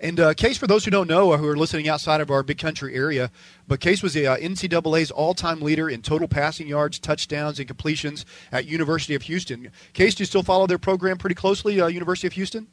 And 0.02 0.20
uh, 0.20 0.34
Case, 0.34 0.58
for 0.58 0.68
those 0.68 0.86
who 0.86 0.92
don't 0.92 1.08
know, 1.08 1.32
or 1.32 1.38
who 1.38 1.48
are 1.48 1.58
listening 1.58 1.90
outside 1.90 2.22
of 2.22 2.32
our 2.32 2.42
big 2.42 2.58
country 2.58 2.96
area, 2.96 3.32
but 3.68 3.80
Case 3.80 4.02
was 4.02 4.14
the 4.14 4.28
uh, 4.28 4.38
NCAA's 4.38 5.12
all-time 5.12 5.62
leader 5.62 5.90
in 5.90 6.02
total 6.02 6.28
passing 6.28 6.68
yards, 6.68 7.00
touchdowns, 7.00 7.60
and 7.60 7.68
completions 7.68 8.26
at 8.52 8.66
University 8.66 9.14
of 9.14 9.24
Houston. 9.24 9.72
Case, 9.94 10.16
do 10.16 10.22
you 10.22 10.26
still 10.26 10.44
follow 10.44 10.68
their 10.68 10.78
program 10.78 11.18
pretty 11.18 11.36
closely, 11.36 11.82
uh, 11.82 11.88
University 11.88 12.28
of 12.28 12.34
Houston? 12.34 12.68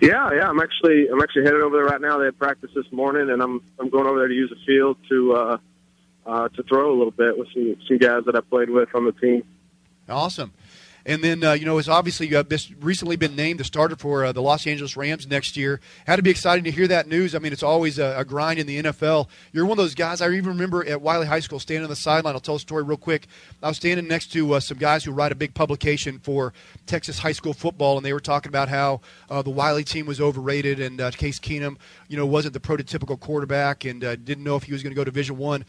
Yeah, 0.00 0.30
yeah. 0.32 0.48
I'm 0.48 0.60
actually 0.60 1.08
I'm 1.08 1.20
actually 1.20 1.44
headed 1.44 1.60
over 1.60 1.76
there 1.76 1.86
right 1.86 2.00
now. 2.00 2.18
They 2.18 2.26
had 2.26 2.38
practice 2.38 2.70
this 2.74 2.90
morning, 2.92 3.30
and 3.30 3.42
I'm 3.42 3.60
I'm 3.78 3.88
going 3.90 4.06
over 4.06 4.18
there 4.18 4.28
to 4.28 4.34
use 4.34 4.50
the 4.50 4.56
field 4.64 4.96
to 5.08 5.32
uh, 5.34 5.58
uh, 6.26 6.48
to 6.48 6.62
throw 6.62 6.90
a 6.90 6.96
little 6.96 7.10
bit 7.10 7.36
with 7.36 7.48
some 7.52 7.76
some 7.86 7.98
guys 7.98 8.24
that 8.26 8.36
I 8.36 8.40
played 8.40 8.70
with 8.70 8.94
on 8.94 9.04
the 9.04 9.12
team. 9.12 9.42
Awesome. 10.08 10.52
And 11.08 11.24
then, 11.24 11.42
uh, 11.42 11.54
you 11.54 11.64
know, 11.64 11.78
it's 11.78 11.88
obviously 11.88 12.30
recently 12.80 13.16
been 13.16 13.34
named 13.34 13.60
the 13.60 13.64
starter 13.64 13.96
for 13.96 14.26
uh, 14.26 14.32
the 14.32 14.42
Los 14.42 14.66
Angeles 14.66 14.94
Rams 14.94 15.26
next 15.26 15.56
year. 15.56 15.80
Had 16.06 16.16
to 16.16 16.22
be 16.22 16.28
exciting 16.28 16.64
to 16.64 16.70
hear 16.70 16.86
that 16.86 17.08
news. 17.08 17.34
I 17.34 17.38
mean, 17.38 17.50
it's 17.50 17.62
always 17.62 17.98
a, 17.98 18.14
a 18.18 18.26
grind 18.26 18.58
in 18.58 18.66
the 18.66 18.82
NFL. 18.82 19.26
You're 19.50 19.64
one 19.64 19.78
of 19.78 19.82
those 19.82 19.94
guys. 19.94 20.20
I 20.20 20.26
even 20.26 20.50
remember 20.50 20.86
at 20.86 21.00
Wylie 21.00 21.26
High 21.26 21.40
School 21.40 21.60
standing 21.60 21.84
on 21.84 21.88
the 21.88 21.96
sideline. 21.96 22.34
I'll 22.34 22.40
tell 22.40 22.56
a 22.56 22.60
story 22.60 22.82
real 22.82 22.98
quick. 22.98 23.26
I 23.62 23.68
was 23.68 23.78
standing 23.78 24.06
next 24.06 24.32
to 24.32 24.52
uh, 24.52 24.60
some 24.60 24.76
guys 24.76 25.02
who 25.02 25.12
write 25.12 25.32
a 25.32 25.34
big 25.34 25.54
publication 25.54 26.18
for 26.18 26.52
Texas 26.84 27.20
high 27.20 27.32
school 27.32 27.54
football, 27.54 27.96
and 27.96 28.04
they 28.04 28.12
were 28.12 28.20
talking 28.20 28.50
about 28.50 28.68
how 28.68 29.00
uh, 29.30 29.40
the 29.40 29.48
Wylie 29.48 29.84
team 29.84 30.04
was 30.04 30.20
overrated 30.20 30.78
and 30.78 31.00
uh, 31.00 31.10
Case 31.12 31.40
Keenum, 31.40 31.78
you 32.08 32.18
know, 32.18 32.26
wasn't 32.26 32.52
the 32.52 32.60
prototypical 32.60 33.18
quarterback 33.18 33.86
and 33.86 34.02
didn't 34.02 34.44
know 34.44 34.56
if 34.56 34.64
he 34.64 34.74
was 34.74 34.82
going 34.82 34.90
to 34.90 34.94
go 34.94 35.04
to 35.04 35.10
Division 35.10 35.38
One. 35.38 35.64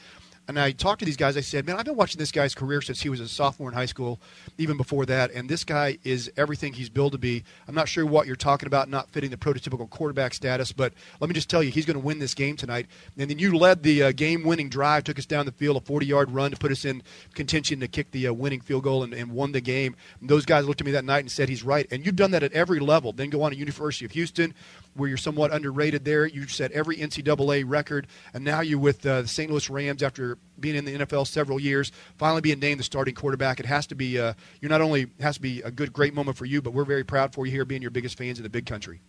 And 0.49 0.59
I 0.59 0.71
talked 0.71 0.97
to 0.99 1.05
these 1.05 1.15
guys. 1.15 1.37
I 1.37 1.41
said, 1.41 1.67
"Man, 1.67 1.75
I've 1.75 1.85
been 1.85 1.95
watching 1.95 2.17
this 2.17 2.31
guy's 2.31 2.55
career 2.55 2.81
since 2.81 2.99
he 2.99 3.07
was 3.07 3.19
a 3.19 3.27
sophomore 3.27 3.69
in 3.69 3.75
high 3.75 3.85
school, 3.85 4.19
even 4.57 4.77
before 4.77 5.05
that. 5.05 5.29
And 5.31 5.47
this 5.47 5.63
guy 5.63 5.99
is 6.03 6.31
everything 6.37 6.73
he's 6.73 6.89
billed 6.89 7.11
to 7.11 7.19
be. 7.19 7.43
I'm 7.67 7.75
not 7.75 7.87
sure 7.87 8.03
what 8.03 8.25
you're 8.25 8.35
talking 8.35 8.65
about, 8.65 8.89
not 8.89 9.11
fitting 9.11 9.29
the 9.29 9.37
prototypical 9.37 9.87
quarterback 9.87 10.33
status, 10.33 10.71
but 10.71 10.91
let 11.19 11.27
me 11.27 11.35
just 11.35 11.51
tell 11.51 11.61
you, 11.61 11.69
he's 11.69 11.85
going 11.85 11.99
to 11.99 12.03
win 12.03 12.17
this 12.17 12.33
game 12.33 12.55
tonight. 12.55 12.87
And 13.15 13.29
then 13.29 13.37
you 13.37 13.55
led 13.55 13.83
the 13.83 14.01
uh, 14.01 14.11
game-winning 14.11 14.69
drive, 14.69 15.03
took 15.03 15.19
us 15.19 15.27
down 15.27 15.45
the 15.45 15.51
field, 15.51 15.77
a 15.77 15.81
40-yard 15.81 16.31
run 16.31 16.49
to 16.49 16.57
put 16.57 16.71
us 16.71 16.83
in 16.83 17.03
contention 17.35 17.79
to 17.81 17.87
kick 17.87 18.09
the 18.09 18.29
uh, 18.29 18.33
winning 18.33 18.61
field 18.61 18.83
goal, 18.83 19.03
and, 19.03 19.13
and 19.13 19.31
won 19.31 19.51
the 19.51 19.61
game. 19.61 19.95
And 20.19 20.27
those 20.27 20.45
guys 20.45 20.65
looked 20.65 20.81
at 20.81 20.85
me 20.85 20.93
that 20.93 21.05
night 21.05 21.19
and 21.19 21.31
said, 21.31 21.47
"He's 21.47 21.61
right." 21.61 21.87
And 21.91 22.03
you've 22.03 22.15
done 22.15 22.31
that 22.31 22.41
at 22.41 22.53
every 22.53 22.79
level. 22.79 23.13
Then 23.13 23.29
go 23.29 23.43
on 23.43 23.51
to 23.51 23.57
University 23.57 24.05
of 24.05 24.11
Houston, 24.13 24.55
where 24.99 25.09
you're 25.09 25.17
somewhat 25.17 25.51
underrated 25.51 26.05
there. 26.05 26.25
You 26.25 26.47
set 26.47 26.71
every 26.71 26.97
NCAA 26.97 27.63
record, 27.65 28.07
and 28.33 28.43
now 28.43 28.61
you're 28.61 28.79
with 28.79 29.05
uh, 29.05 29.23
the 29.23 29.27
St. 29.27 29.49
Louis 29.49 29.69
Rams 29.69 30.03
after 30.03 30.37
being 30.59 30.75
in 30.75 30.85
the 30.85 30.99
NFL 30.99 31.27
several 31.27 31.59
years, 31.59 31.91
finally 32.17 32.41
being 32.41 32.59
named 32.59 32.79
the 32.79 32.83
starting 32.83 33.15
quarterback. 33.15 33.59
It 33.59 33.65
has 33.65 33.87
to 33.87 33.95
be 33.95 34.19
uh, 34.19 34.33
you're 34.61 34.69
not 34.69 34.81
only 34.81 35.07
has 35.19 35.35
to 35.35 35.41
be 35.41 35.61
a 35.61 35.71
good, 35.71 35.93
great 35.93 36.13
moment 36.13 36.37
for 36.37 36.45
you, 36.45 36.61
but 36.61 36.73
we're 36.73 36.85
very 36.85 37.03
proud 37.03 37.33
for 37.33 37.45
you 37.45 37.51
here, 37.51 37.65
being 37.65 37.81
your 37.81 37.91
biggest 37.91 38.17
fans 38.17 38.37
in 38.37 38.43
the 38.43 38.49
big 38.49 38.65
country. 38.65 39.01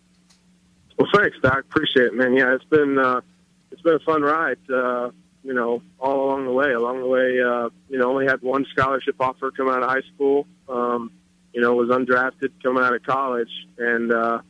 Well, 0.99 1.09
thanks, 1.15 1.37
Doc. 1.43 1.61
Appreciate 1.61 2.07
it, 2.07 2.15
man. 2.15 2.35
Yeah, 2.35 2.55
it's 2.55 2.65
been 2.65 2.99
uh, 2.99 3.21
it's 3.71 3.83
been 3.83 3.95
a 3.95 4.01
fun 4.01 4.23
ride. 4.23 4.59
Uh, 4.71 5.11
you 5.43 5.55
know, 5.55 5.83
all 5.99 6.27
along 6.27 6.45
the 6.45 6.53
way. 6.53 6.73
Along 6.73 7.01
the 7.01 7.07
way, 7.07 7.41
uh, 7.41 7.71
you 7.89 7.99
know, 7.99 8.11
only 8.11 8.27
had 8.27 8.43
one 8.43 8.67
scholarship 8.71 9.17
offer 9.21 9.51
come 9.51 9.69
out 9.69 9.83
of 9.83 9.89
high 9.89 10.03
school. 10.15 10.47
Um, 10.69 11.11
you 11.53 11.61
know, 11.61 11.75
was 11.75 11.89
undrafted 11.89 12.51
coming 12.63 12.83
out 12.85 12.95
of 12.95 13.03
college, 13.03 13.51
and 13.79 14.13
uh, 14.13 14.41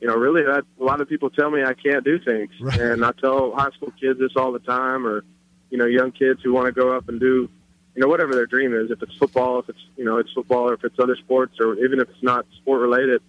you 0.00 0.08
know, 0.08 0.14
really, 0.14 0.42
that 0.42 0.64
a 0.80 0.84
lot 0.84 1.00
of 1.00 1.08
people 1.08 1.30
tell 1.30 1.50
me 1.50 1.62
I 1.62 1.74
can't 1.74 2.04
do 2.04 2.18
things, 2.18 2.50
right. 2.60 2.78
and 2.80 3.04
I 3.04 3.12
tell 3.12 3.54
high 3.54 3.70
school 3.70 3.92
kids 3.98 4.18
this 4.18 4.32
all 4.36 4.52
the 4.52 4.58
time, 4.58 5.06
or 5.06 5.24
you 5.70 5.78
know, 5.78 5.86
young 5.86 6.12
kids 6.12 6.40
who 6.42 6.52
want 6.52 6.66
to 6.66 6.72
go 6.72 6.96
up 6.96 7.08
and 7.08 7.18
do, 7.18 7.48
you 7.94 8.02
know, 8.02 8.08
whatever 8.08 8.34
their 8.34 8.46
dream 8.46 8.74
is. 8.74 8.90
If 8.90 9.02
it's 9.02 9.16
football, 9.16 9.60
if 9.60 9.68
it's 9.68 9.78
you 9.96 10.04
know, 10.04 10.18
it's 10.18 10.32
football, 10.32 10.70
or 10.70 10.74
if 10.74 10.84
it's 10.84 10.98
other 10.98 11.16
sports, 11.16 11.56
or 11.60 11.74
even 11.84 12.00
if 12.00 12.08
it's 12.10 12.22
not 12.22 12.46
sport 12.58 12.80
related. 12.80 13.22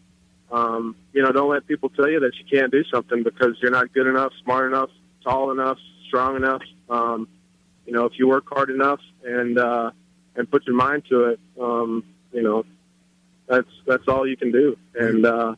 Um, 0.50 0.96
you 1.12 1.22
know, 1.22 1.32
don't 1.32 1.50
let 1.50 1.68
people 1.68 1.90
tell 1.90 2.10
you 2.10 2.22
that 2.22 2.32
you 2.36 2.46
can't 2.50 2.72
do 2.72 2.84
something 2.86 3.22
because 3.22 3.58
you're 3.62 3.72
not 3.72 3.92
good 3.94 4.08
enough, 4.08 4.32
smart 4.44 4.72
enough, 4.72 4.90
tall 5.22 5.52
enough, 5.52 5.78
strong 6.08 6.38
enough. 6.38 6.62
Um, 6.90 7.28
you 7.86 7.94
know, 7.94 8.06
if 8.06 8.14
you 8.18 8.28
work 8.28 8.46
hard 8.50 8.70
enough 8.70 9.00
and 9.24 9.58
uh, 9.58 9.92
and 10.36 10.50
put 10.50 10.66
your 10.66 10.76
mind 10.76 11.04
to 11.10 11.26
it, 11.26 11.40
um, 11.60 12.04
you 12.32 12.42
know, 12.42 12.66
that's 13.48 13.70
that's 13.86 14.08
all 14.08 14.28
you 14.28 14.38
can 14.38 14.52
do. 14.52 14.78
And 14.96 15.26
uh, 15.26 15.56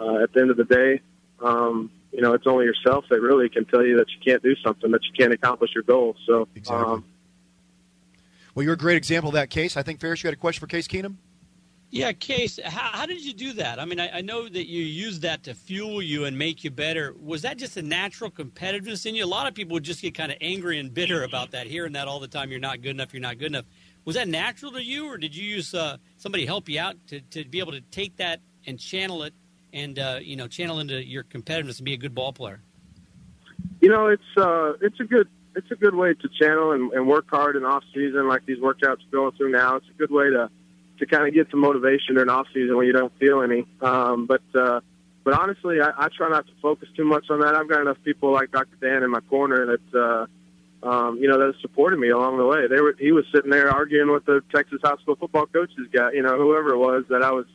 uh, 0.00 0.22
at 0.22 0.32
the 0.32 0.40
end 0.40 0.50
of 0.50 0.56
the 0.56 0.64
day, 0.64 1.00
um, 1.40 1.90
you 2.12 2.20
know, 2.20 2.34
it's 2.34 2.46
only 2.46 2.64
yourself 2.64 3.04
that 3.10 3.20
really 3.20 3.48
can 3.48 3.64
tell 3.64 3.84
you 3.84 3.96
that 3.96 4.06
you 4.10 4.18
can't 4.24 4.42
do 4.42 4.54
something, 4.56 4.90
that 4.90 5.00
you 5.04 5.12
can't 5.16 5.32
accomplish 5.32 5.70
your 5.74 5.84
goal. 5.84 6.14
So, 6.26 6.48
exactly. 6.54 6.84
Um, 6.84 7.04
well, 8.54 8.64
you're 8.64 8.74
a 8.74 8.78
great 8.78 8.96
example 8.96 9.30
of 9.30 9.34
that 9.34 9.50
case. 9.50 9.76
I 9.76 9.82
think 9.82 9.98
Ferris, 9.98 10.22
you 10.22 10.28
had 10.28 10.34
a 10.34 10.40
question 10.40 10.60
for 10.60 10.66
Case 10.66 10.86
Keenum. 10.86 11.16
Yeah, 11.90 12.12
Case, 12.12 12.58
how, 12.64 12.90
how, 12.92 13.06
did 13.06 13.22
you 13.22 13.34
do 13.34 13.52
that? 13.54 13.78
I 13.78 13.84
mean, 13.84 14.00
I, 14.00 14.18
I, 14.18 14.20
know 14.22 14.48
that 14.48 14.66
you 14.66 14.82
use 14.82 15.20
that 15.20 15.42
to 15.42 15.54
fuel 15.54 16.00
you 16.00 16.24
and 16.24 16.38
make 16.38 16.64
you 16.64 16.70
better. 16.70 17.14
Was 17.20 17.42
that 17.42 17.58
just 17.58 17.76
a 17.76 17.82
natural 17.82 18.30
competitiveness 18.30 19.04
in 19.04 19.14
you? 19.14 19.22
A 19.22 19.26
lot 19.26 19.46
of 19.46 19.52
people 19.52 19.74
would 19.74 19.82
just 19.82 20.00
get 20.00 20.14
kind 20.14 20.32
of 20.32 20.38
angry 20.40 20.78
and 20.78 20.92
bitter 20.92 21.22
about 21.22 21.50
that, 21.50 21.66
hearing 21.66 21.92
that 21.92 22.08
all 22.08 22.18
the 22.18 22.28
time. 22.28 22.50
You're 22.50 22.60
not 22.60 22.80
good 22.80 22.92
enough. 22.92 23.12
You're 23.12 23.20
not 23.20 23.36
good 23.36 23.48
enough. 23.48 23.66
Was 24.06 24.16
that 24.16 24.26
natural 24.26 24.72
to 24.72 24.82
you, 24.82 25.06
or 25.06 25.18
did 25.18 25.36
you 25.36 25.44
use 25.44 25.74
uh, 25.74 25.98
somebody 26.16 26.46
help 26.46 26.66
you 26.66 26.80
out 26.80 26.96
to, 27.08 27.20
to 27.20 27.44
be 27.44 27.58
able 27.58 27.72
to 27.72 27.82
take 27.82 28.16
that 28.16 28.40
and 28.66 28.78
channel 28.78 29.22
it, 29.24 29.34
and 29.72 29.98
uh, 29.98 30.18
you 30.22 30.36
know, 30.36 30.48
channel 30.48 30.80
into 30.80 31.04
your 31.04 31.24
competitiveness 31.24 31.78
and 31.78 31.84
be 31.84 31.94
a 31.94 31.98
good 31.98 32.14
ball 32.14 32.32
player? 32.32 32.60
You 33.80 33.88
know, 33.88 34.06
it's 34.06 34.22
uh, 34.36 34.74
it's 34.80 35.00
a 35.00 35.04
good 35.04 35.28
it's 35.54 35.70
a 35.70 35.74
good 35.74 35.94
way 35.94 36.14
to 36.14 36.28
channel 36.40 36.72
and, 36.72 36.92
and 36.92 37.06
work 37.06 37.26
hard 37.28 37.56
in 37.56 37.64
off 37.64 37.84
season, 37.94 38.28
like 38.28 38.46
these 38.46 38.58
workouts 38.58 39.00
going 39.10 39.32
through 39.32 39.50
now. 39.50 39.76
It's 39.76 39.86
a 39.88 39.98
good 39.98 40.10
way 40.10 40.30
to 40.30 40.50
to 40.98 41.06
kind 41.06 41.26
of 41.26 41.34
get 41.34 41.50
some 41.50 41.60
motivation 41.60 42.14
during 42.14 42.30
off 42.30 42.46
season 42.54 42.76
when 42.76 42.86
you 42.86 42.92
don't 42.92 43.12
feel 43.18 43.42
any. 43.42 43.66
Um, 43.80 44.26
but 44.26 44.42
uh, 44.54 44.80
but 45.24 45.34
honestly, 45.34 45.80
I, 45.80 45.90
I 45.96 46.08
try 46.16 46.28
not 46.28 46.46
to 46.46 46.52
focus 46.60 46.88
too 46.96 47.04
much 47.04 47.26
on 47.30 47.40
that. 47.40 47.54
I've 47.54 47.68
got 47.68 47.80
enough 47.80 47.98
people 48.04 48.32
like 48.32 48.50
Dr. 48.50 48.76
Dan 48.80 49.02
in 49.02 49.10
my 49.10 49.20
corner 49.20 49.66
that 49.66 49.98
uh, 49.98 50.88
um, 50.88 51.18
you 51.18 51.28
know 51.28 51.38
that 51.38 51.54
supported 51.60 51.98
me 51.98 52.10
along 52.10 52.38
the 52.38 52.46
way. 52.46 52.66
They 52.68 52.80
were 52.80 52.94
he 52.98 53.12
was 53.12 53.24
sitting 53.34 53.50
there 53.50 53.70
arguing 53.70 54.12
with 54.12 54.24
the 54.26 54.42
Texas 54.54 54.80
high 54.82 54.96
school 55.02 55.16
football 55.16 55.46
coaches 55.46 55.88
guy, 55.92 56.12
you 56.12 56.22
know, 56.22 56.36
whoever 56.36 56.74
it 56.74 56.78
was 56.78 57.04
that 57.08 57.22
I 57.22 57.30
was 57.30 57.46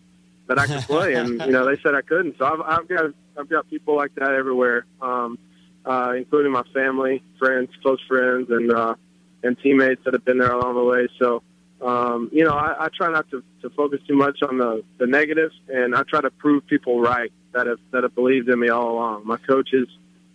that 0.47 0.59
I 0.59 0.67
could 0.67 0.83
play, 0.83 1.15
and 1.15 1.39
you 1.41 1.51
know 1.51 1.65
they 1.65 1.79
said 1.81 1.95
I 1.95 2.01
couldn't. 2.01 2.37
So 2.37 2.45
I've, 2.45 2.61
I've 2.61 2.87
got 2.87 3.05
I've 3.37 3.49
got 3.49 3.69
people 3.69 3.95
like 3.95 4.15
that 4.15 4.31
everywhere, 4.31 4.85
um, 5.01 5.37
uh, 5.85 6.13
including 6.15 6.51
my 6.51 6.63
family, 6.73 7.21
friends, 7.39 7.69
close 7.81 7.99
friends, 8.07 8.49
and 8.49 8.71
uh, 8.71 8.95
and 9.43 9.57
teammates 9.59 10.03
that 10.05 10.13
have 10.13 10.25
been 10.25 10.37
there 10.37 10.51
along 10.51 10.75
the 10.75 10.83
way. 10.83 11.07
So 11.19 11.43
um, 11.81 12.29
you 12.31 12.43
know, 12.43 12.53
I, 12.53 12.85
I 12.85 12.87
try 12.89 13.11
not 13.11 13.29
to, 13.31 13.43
to 13.61 13.69
focus 13.71 13.99
too 14.07 14.15
much 14.15 14.39
on 14.41 14.57
the, 14.57 14.83
the 14.97 15.05
negatives, 15.05 15.53
and 15.67 15.95
I 15.95 16.03
try 16.03 16.21
to 16.21 16.31
prove 16.31 16.65
people 16.65 16.99
right 17.01 17.31
that 17.53 17.67
have 17.67 17.79
that 17.91 18.03
have 18.03 18.15
believed 18.15 18.49
in 18.49 18.59
me 18.59 18.69
all 18.69 18.93
along. 18.93 19.27
My 19.27 19.37
coaches, 19.37 19.87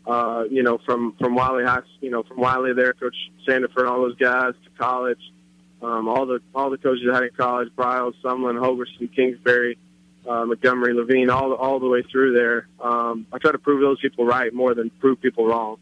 uh, 0.07 0.45
you 0.49 0.63
know, 0.63 0.79
from 0.87 1.15
from 1.19 1.35
Wylie 1.35 1.65
High, 1.65 1.83
you 2.01 2.11
know, 2.11 2.23
from 2.23 2.39
Wylie 2.39 2.75
there, 2.75 2.93
Coach 2.93 3.17
Sandefur, 3.47 3.89
all 3.89 4.03
those 4.03 4.17
guys 4.17 4.55
to 4.65 4.71
college, 4.79 5.21
um, 5.83 6.07
all 6.09 6.27
the 6.27 6.41
all 6.55 6.71
the 6.71 6.79
coaches 6.79 7.05
I 7.11 7.15
had 7.15 7.25
in 7.25 7.31
college, 7.37 7.71
Briles, 7.77 8.15
Sumlin, 8.23 8.61
Holgorsen, 8.61 9.13
Kingsbury, 9.15 9.79
uh, 10.27 10.45
Montgomery, 10.45 10.95
Levine, 10.95 11.31
all 11.31 11.53
all 11.55 11.81
the 11.81 11.89
way 11.89 12.03
through 12.03 12.35
there. 12.35 12.69
Um, 12.81 13.27
I 13.33 13.39
try 13.39 13.53
to 13.53 13.59
prove 13.59 13.81
those 13.81 14.01
people 14.01 14.25
right 14.25 14.53
more 14.53 14.75
than 14.75 14.91
prove 14.91 15.21
people 15.21 15.47
wrong. 15.47 15.79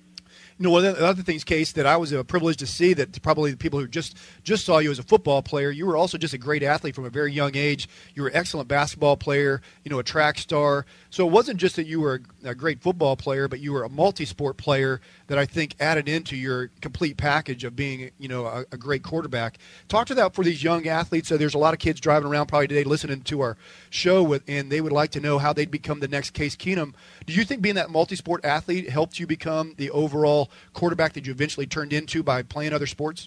You 0.61 0.65
know, 0.65 0.73
one 0.73 0.85
of 0.85 0.99
the 0.99 1.07
other 1.07 1.23
things, 1.23 1.43
Case, 1.43 1.73
that 1.73 1.87
I 1.87 1.97
was 1.97 2.13
a 2.13 2.23
privileged 2.23 2.59
to 2.59 2.67
see 2.67 2.93
that 2.93 3.23
probably 3.23 3.51
the 3.51 3.57
people 3.57 3.81
who 3.81 3.89
just 3.89 4.15
just 4.43 4.67
saw 4.67 4.77
you 4.77 4.91
as 4.91 4.99
a 4.99 5.03
football 5.03 5.41
player, 5.41 5.71
you 5.71 5.87
were 5.87 5.97
also 5.97 6.19
just 6.19 6.35
a 6.35 6.39
great 6.39 6.63
athlete 6.63 6.95
from 6.95 7.07
a 7.07 7.11
very 7.11 7.33
young 7.33 7.57
age. 7.57 7.89
You 8.15 8.25
were 8.25 8.29
an 8.29 8.37
excellent 8.37 8.69
basketball 8.69 9.17
player, 9.17 9.63
you 9.85 9.91
know, 9.91 9.99
a 9.99 10.05
track 10.05 10.37
star. 10.37 10.85
So 11.09 11.27
it 11.27 11.33
wasn't 11.33 11.59
just 11.59 11.77
that 11.77 11.87
you 11.87 12.03
were 12.03 12.21
a, 12.45 12.51
a 12.51 12.55
great 12.55 12.83
football 12.83 13.17
player, 13.17 13.49
but 13.49 13.61
you 13.61 13.73
were 13.73 13.85
a 13.85 13.89
multi-sport 13.89 14.59
player 14.59 15.01
that 15.29 15.39
I 15.39 15.47
think 15.47 15.77
added 15.81 16.11
into 16.11 16.37
your 16.37 16.69
complete 16.83 17.17
package 17.17 17.65
of 17.65 17.75
being, 17.75 18.11
you 18.19 18.29
know, 18.29 18.45
a, 18.45 18.67
a 18.71 18.77
great 18.77 19.03
quarterback. 19.03 19.57
Talk 19.89 20.09
to 20.09 20.15
that 20.17 20.35
for 20.35 20.45
these 20.45 20.63
young 20.63 20.87
athletes. 20.87 21.29
So 21.29 21.39
there's 21.39 21.55
a 21.55 21.59
lot 21.59 21.73
of 21.73 21.81
kids 21.81 22.01
driving 22.01 22.29
around 22.29 22.49
probably 22.49 22.69
today 22.69 22.85
listening 22.85 23.23
to 23.23 23.41
our 23.41 23.57
show, 23.89 24.23
with, 24.23 24.43
and 24.47 24.71
they 24.71 24.83
would 24.83 24.93
like 24.93 25.11
to 25.13 25.21
know 25.21 25.39
how 25.39 25.55
they'd 25.55 25.71
become 25.71 26.01
the 26.01 26.09
next 26.09 26.35
Case 26.35 26.55
Keenum. 26.55 26.93
Do 27.25 27.33
you 27.33 27.47
think 27.47 27.63
being 27.63 27.77
that 27.77 27.89
multi-sport 27.89 28.45
athlete 28.45 28.91
helped 28.91 29.19
you 29.19 29.27
become 29.27 29.73
the 29.79 29.91
overall 29.91 30.50
quarterback 30.73 31.15
that 31.15 31.27
you 31.27 31.33
eventually 31.33 31.67
turned 31.67 31.93
into 31.93 32.23
by 32.23 32.43
playing 32.43 32.73
other 32.73 32.87
sports? 32.87 33.27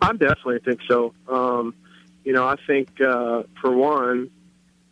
I 0.00 0.12
definitely 0.12 0.58
think 0.60 0.80
so. 0.88 1.14
Um, 1.28 1.74
you 2.24 2.32
know, 2.32 2.46
I 2.46 2.56
think 2.66 3.00
uh, 3.00 3.44
for 3.60 3.70
one 3.70 4.30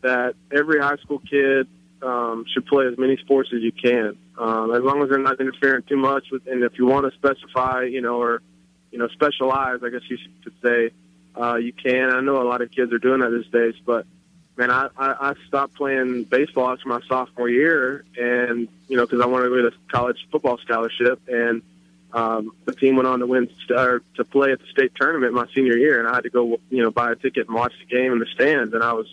that 0.03 0.35
every 0.51 0.81
high 0.81 0.97
school 0.97 1.19
kid 1.19 1.69
um, 2.03 2.45
should 2.53 2.67
play 2.67 2.87
as 2.87 2.97
many 2.99 3.17
sports 3.19 3.51
as 3.55 3.61
you 3.61 3.73
can, 3.73 4.17
um, 4.39 4.75
as 4.75 4.83
long 4.83 5.03
as 5.03 5.11
they're 5.11 5.19
not 5.19 5.41
interfering 5.41 5.83
too 5.83 5.97
much 5.97 6.27
with. 6.31 6.47
And 6.47 6.63
if 6.63 6.79
you 6.79 6.87
want 6.87 7.11
to 7.11 7.19
specify, 7.19 7.85
you 7.85 8.01
know, 8.01 8.21
or 8.21 8.43
you 8.91 8.99
know, 8.99 9.09
specialize, 9.09 9.81
I 9.85 9.91
guess 9.91 10.01
you 10.09 10.19
should 10.43 10.55
say, 10.63 10.91
uh, 11.41 11.57
you 11.57 11.73
can. 11.73 12.11
I 12.11 12.21
know 12.21 12.43
a 12.43 12.49
lot 12.49 12.61
of 12.61 12.71
kids 12.71 12.93
are 12.93 12.99
doing 12.99 13.21
that 13.21 13.31
these 13.31 13.53
days, 13.53 13.75
but 13.85 14.07
man, 14.61 14.71
I, 14.71 14.89
I, 14.97 15.31
I 15.31 15.35
stopped 15.49 15.75
playing 15.75 16.25
baseball 16.25 16.71
after 16.71 16.87
my 16.87 17.01
sophomore 17.09 17.49
year, 17.49 18.05
and 18.17 18.69
you 18.89 18.97
know, 18.97 19.07
because 19.07 19.21
I 19.21 19.27
wanted 19.27 19.49
to 19.49 19.51
go 19.51 19.71
to 19.71 19.77
college 19.91 20.19
football 20.31 20.59
scholarship, 20.59 21.19
and 21.29 21.63
um, 22.13 22.53
the 22.67 22.75
team 22.75 22.97
went 22.97 23.09
on 23.09 23.21
to 23.21 23.27
win 23.27 23.49
or 23.71 24.03
to 24.17 24.25
play 24.25 24.53
at 24.53 24.61
the 24.61 24.67
state 24.67 24.93
tournament 24.95 25.33
my 25.33 25.47
senior 25.55 25.77
year, 25.77 25.99
and 25.99 26.07
I 26.07 26.15
had 26.15 26.25
to 26.25 26.31
go, 26.31 26.61
you 26.69 26.83
know, 26.83 26.91
buy 26.91 27.11
a 27.11 27.17
ticket 27.17 27.47
and 27.49 27.57
watch 27.57 27.73
the 27.81 27.87
game 27.87 28.13
in 28.13 28.19
the 28.19 28.27
stands, 28.35 28.75
and 28.75 28.85
I 28.85 28.93
was 28.93 29.07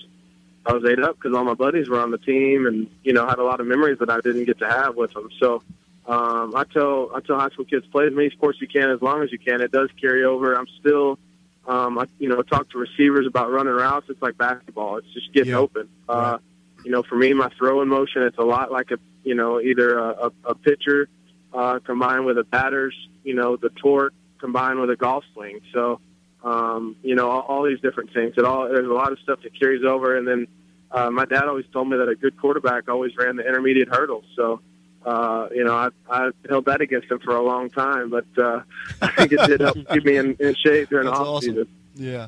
I 0.66 0.74
was 0.74 0.84
ate 0.84 1.00
up 1.00 1.16
because 1.16 1.34
all 1.34 1.46
my 1.46 1.54
buddies 1.54 1.88
were 1.88 2.02
on 2.02 2.12
the 2.12 2.18
team, 2.18 2.68
and 2.68 2.90
you 3.04 3.14
know, 3.14 3.26
had 3.26 3.40
a 3.40 3.44
lot 3.44 3.62
of 3.62 3.68
memories 3.68 4.00
that 4.00 4.10
I 4.10 4.20
didn't 4.20 4.46
get 4.46 4.60
to 4.60 4.68
have 4.70 4.96
with 4.96 5.14
them. 5.14 5.30
So. 5.40 5.64
Um, 6.10 6.56
I 6.56 6.64
tell 6.64 7.12
I 7.14 7.20
tell 7.20 7.38
high 7.38 7.50
school 7.50 7.66
kids 7.66 7.86
play 7.88 8.08
as 8.08 8.14
many 8.14 8.30
sports 8.30 8.62
you 8.62 8.68
can 8.70 8.90
as 8.92 9.02
long 9.02 9.24
as 9.24 9.32
you 9.34 9.38
can. 9.38 9.60
It 9.60 9.74
does 9.74 9.90
carry 10.00 10.24
over. 10.24 10.54
I'm 10.54 10.68
still 10.80 11.20
um, 11.68 12.00
I, 12.00 12.06
you 12.18 12.30
know, 12.30 12.42
talk 12.42 12.70
to 12.72 12.78
receivers 12.78 13.28
about 13.28 13.52
running 13.52 13.74
routes. 13.74 14.08
It's 14.10 14.22
like 14.22 14.38
basketball. 14.38 14.98
It's 14.98 15.14
just 15.14 15.34
getting 15.34 15.54
open. 15.54 15.90
Uh, 16.08 16.38
you 16.86 16.92
know, 16.92 17.04
for 17.04 17.16
me, 17.16 17.34
my 17.34 17.50
throwing 17.58 17.90
motion, 17.90 18.24
it's 18.24 18.38
a 18.38 18.44
lot 18.44 18.72
like 18.72 18.92
a, 18.92 18.98
you 19.24 19.36
know, 19.36 19.60
either 19.60 20.00
a, 20.00 20.28
a, 20.28 20.32
a 20.46 20.56
pitcher 20.56 21.10
uh, 21.54 21.80
combined 21.80 22.26
with 22.26 22.38
a 22.38 22.44
batter's, 22.44 22.96
you 23.24 23.34
know, 23.34 23.58
the 23.58 23.70
torque 23.70 24.14
combined 24.40 24.80
with 24.80 24.90
a 24.90 24.96
golf 24.96 25.26
swing. 25.34 25.60
So, 25.74 26.00
um, 26.44 26.96
you 27.04 27.16
know, 27.16 27.30
all, 27.30 27.42
all 27.42 27.64
these 27.64 27.82
different 27.82 28.14
things. 28.14 28.36
It 28.38 28.46
all 28.46 28.70
there's 28.70 28.88
a 28.88 28.94
lot 28.94 29.12
of 29.12 29.20
stuff 29.20 29.40
that 29.44 29.60
carries 29.60 29.84
over. 29.84 30.16
And 30.16 30.28
then 30.28 30.48
uh, 30.92 31.10
my 31.10 31.26
dad 31.26 31.44
always 31.46 31.66
told 31.74 31.90
me 31.90 31.98
that 31.98 32.08
a 32.08 32.16
good 32.16 32.40
quarterback 32.40 32.88
always 32.88 33.12
ran 33.18 33.36
the 33.36 33.46
intermediate 33.46 33.90
hurdles. 33.90 34.26
So, 34.36 34.62
uh, 35.08 35.48
you 35.56 35.64
know, 35.64 35.74
I, 35.74 35.90
I 36.10 36.32
held 36.50 36.66
that 36.66 36.82
against 36.82 37.10
him 37.10 37.20
for 37.20 37.34
a 37.34 37.42
long 37.42 37.70
time, 37.70 38.10
but 38.10 38.26
uh, 38.38 38.62
I 39.02 39.08
think 39.12 39.32
it 39.32 39.48
did 39.48 39.62
help 39.62 39.78
keep 39.90 40.04
me 40.04 40.18
in, 40.18 40.36
in 40.40 40.54
shape 40.56 40.90
during 40.90 41.06
That's 41.06 41.18
the 41.18 41.24
off 41.24 41.28
awesome. 41.28 41.50
season. 41.52 41.68
Yeah, 41.96 42.28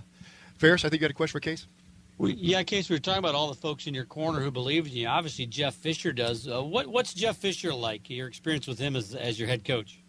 Ferris, 0.57 0.85
I 0.85 0.89
think 0.89 1.01
you 1.01 1.03
had 1.03 1.11
a 1.11 1.13
question 1.13 1.33
for 1.33 1.41
Case. 1.41 1.67
Well, 2.17 2.31
yeah, 2.31 2.63
Case, 2.63 2.89
we 2.89 2.95
were 2.95 3.01
talking 3.01 3.19
about 3.19 3.35
all 3.35 3.49
the 3.49 3.55
folks 3.55 3.85
in 3.85 3.93
your 3.93 4.05
corner 4.05 4.39
who 4.39 4.49
believe 4.49 4.87
in 4.87 4.93
you. 4.93 5.07
Obviously, 5.07 5.45
Jeff 5.45 5.75
Fisher 5.75 6.13
does. 6.13 6.47
Uh, 6.47 6.63
what, 6.63 6.87
what's 6.87 7.13
Jeff 7.13 7.37
Fisher 7.37 7.73
like? 7.73 8.09
Your 8.09 8.27
experience 8.27 8.65
with 8.65 8.79
him 8.79 8.95
as, 8.95 9.13
as 9.13 9.37
your 9.37 9.49
head 9.49 9.65
coach? 9.65 9.99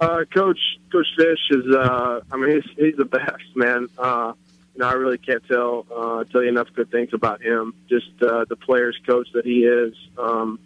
Uh, 0.00 0.24
coach 0.32 0.58
Coach 0.90 1.06
Fish 1.16 1.38
is. 1.50 1.74
Uh, 1.74 2.20
I 2.30 2.36
mean, 2.36 2.50
he's 2.50 2.76
he's 2.76 2.96
the 2.96 3.04
best 3.04 3.42
man. 3.54 3.88
Uh, 3.96 4.32
you 4.74 4.80
know, 4.80 4.88
I 4.88 4.92
really 4.92 5.18
can't 5.18 5.42
tell 5.48 5.86
uh, 5.94 6.24
tell 6.24 6.42
you 6.42 6.48
enough 6.48 6.68
good 6.74 6.90
things 6.90 7.10
about 7.12 7.42
him. 7.42 7.74
Just 7.88 8.10
uh, 8.22 8.44
the 8.48 8.56
players 8.56 8.96
coach 9.06 9.28
that 9.34 9.44
he 9.44 9.64
is. 9.64 9.94
Um, 10.16 10.60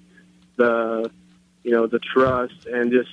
the 0.62 1.10
you 1.62 1.70
know 1.70 1.86
the 1.86 1.98
trust 1.98 2.66
and 2.66 2.90
just 2.90 3.10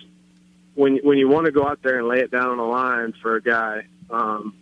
when 0.76 0.98
when 1.04 1.18
you 1.18 1.28
want 1.28 1.46
to 1.46 1.52
go 1.52 1.68
out 1.68 1.82
there 1.82 2.00
and 2.00 2.08
lay 2.08 2.20
it 2.20 2.32
down 2.32 2.50
on 2.50 2.58
the 2.58 2.64
line 2.64 3.14
for 3.22 3.36
a 3.36 3.42
guy, 3.42 3.86
um, 4.10 4.56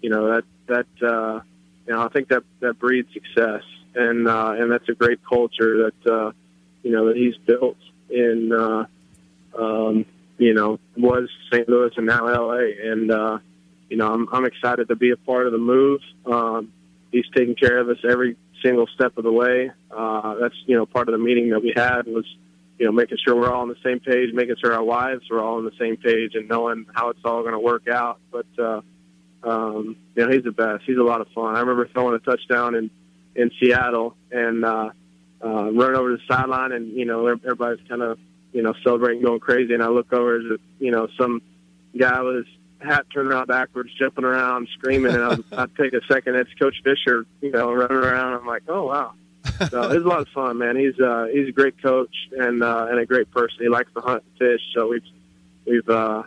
you 0.00 0.10
know 0.10 0.34
that 0.34 0.44
that 0.66 1.06
uh, 1.06 1.40
you 1.86 1.92
know 1.92 2.02
I 2.02 2.08
think 2.08 2.28
that 2.28 2.42
that 2.60 2.78
breeds 2.78 3.12
success 3.12 3.62
and 3.94 4.28
uh, 4.28 4.54
and 4.58 4.70
that's 4.70 4.88
a 4.88 4.94
great 4.94 5.20
culture 5.24 5.90
that 5.90 6.12
uh, 6.12 6.32
you 6.82 6.92
know 6.92 7.06
that 7.08 7.16
he's 7.16 7.36
built 7.38 7.78
in 8.10 8.52
uh, 8.52 8.86
um, 9.58 10.04
you 10.38 10.54
know, 10.54 10.78
was 10.96 11.28
St. 11.52 11.68
Louis 11.68 11.92
and 11.96 12.06
now 12.06 12.26
LA. 12.26 12.68
And, 12.82 13.10
uh, 13.10 13.38
you 13.88 13.96
know, 13.96 14.12
I'm, 14.12 14.28
I'm 14.32 14.44
excited 14.44 14.88
to 14.88 14.96
be 14.96 15.10
a 15.10 15.16
part 15.16 15.46
of 15.46 15.52
the 15.52 15.58
move. 15.58 16.00
Um, 16.26 16.72
he's 17.10 17.26
taking 17.34 17.54
care 17.54 17.78
of 17.78 17.88
us 17.88 17.98
every 18.08 18.36
single 18.66 18.86
step 18.94 19.16
of 19.16 19.24
the 19.24 19.32
way. 19.32 19.70
Uh, 19.90 20.34
that's, 20.40 20.54
you 20.66 20.76
know, 20.76 20.86
part 20.86 21.08
of 21.08 21.12
the 21.12 21.18
meeting 21.18 21.50
that 21.50 21.62
we 21.62 21.72
had 21.74 22.06
was, 22.06 22.24
you 22.78 22.86
know, 22.86 22.92
making 22.92 23.18
sure 23.24 23.34
we're 23.36 23.50
all 23.50 23.62
on 23.62 23.68
the 23.68 23.76
same 23.84 24.00
page, 24.00 24.30
making 24.34 24.56
sure 24.60 24.72
our 24.72 24.82
wives 24.82 25.30
are 25.30 25.40
all 25.40 25.58
on 25.58 25.64
the 25.64 25.76
same 25.78 25.96
page 25.96 26.34
and 26.34 26.48
knowing 26.48 26.86
how 26.92 27.10
it's 27.10 27.20
all 27.24 27.42
going 27.42 27.52
to 27.52 27.58
work 27.58 27.88
out. 27.88 28.18
But, 28.30 28.46
uh, 28.58 28.80
um, 29.42 29.96
you 30.14 30.26
know, 30.26 30.32
he's 30.32 30.42
the 30.42 30.50
best. 30.50 30.84
He's 30.84 30.98
a 30.98 31.02
lot 31.02 31.20
of 31.20 31.28
fun. 31.34 31.54
I 31.54 31.60
remember 31.60 31.88
throwing 31.88 32.14
a 32.14 32.18
touchdown 32.18 32.74
in, 32.74 32.90
in 33.34 33.50
Seattle 33.60 34.16
and, 34.30 34.64
uh, 34.64 34.90
uh, 35.44 35.70
running 35.70 35.96
over 35.96 36.16
to 36.16 36.16
the 36.16 36.34
sideline 36.34 36.72
and, 36.72 36.92
you 36.92 37.04
know, 37.04 37.26
everybody's 37.26 37.86
kind 37.88 38.02
of, 38.02 38.18
you 38.52 38.62
know, 38.62 38.74
celebrating, 38.82 39.22
going 39.22 39.40
crazy. 39.40 39.74
And 39.74 39.82
I 39.82 39.88
look 39.88 40.12
over 40.12 40.36
as, 40.38 40.58
you 40.78 40.90
know, 40.90 41.08
some 41.18 41.42
guy 41.96 42.22
his 42.24 42.46
hat 42.86 43.06
turned 43.12 43.30
around 43.30 43.46
backwards, 43.46 43.90
jumping 43.98 44.24
around, 44.24 44.68
screaming. 44.78 45.14
And 45.14 45.22
I'd, 45.22 45.52
I'd 45.52 45.76
take 45.76 45.92
a 45.92 46.00
second. 46.08 46.36
It's 46.36 46.52
Coach 46.54 46.76
Fisher, 46.82 47.26
you 47.40 47.50
know, 47.50 47.72
running 47.72 47.96
around. 47.96 48.34
I'm 48.34 48.46
like, 48.46 48.62
oh, 48.68 48.84
wow. 48.84 49.14
so 49.70 49.90
it's 49.90 50.04
a 50.04 50.08
lot 50.08 50.20
of 50.20 50.28
fun, 50.28 50.58
man. 50.58 50.76
He's 50.76 50.98
uh, 50.98 51.26
he's 51.32 51.48
a 51.48 51.52
great 51.52 51.80
coach 51.80 52.14
and 52.32 52.62
uh, 52.62 52.88
and 52.90 52.98
a 52.98 53.06
great 53.06 53.30
person. 53.30 53.58
He 53.60 53.68
likes 53.68 53.92
to 53.94 54.00
hunt 54.00 54.22
and 54.24 54.38
fish, 54.38 54.60
so 54.74 54.88
we've 54.88 55.04
we've 55.66 55.88
uh, 55.88 56.24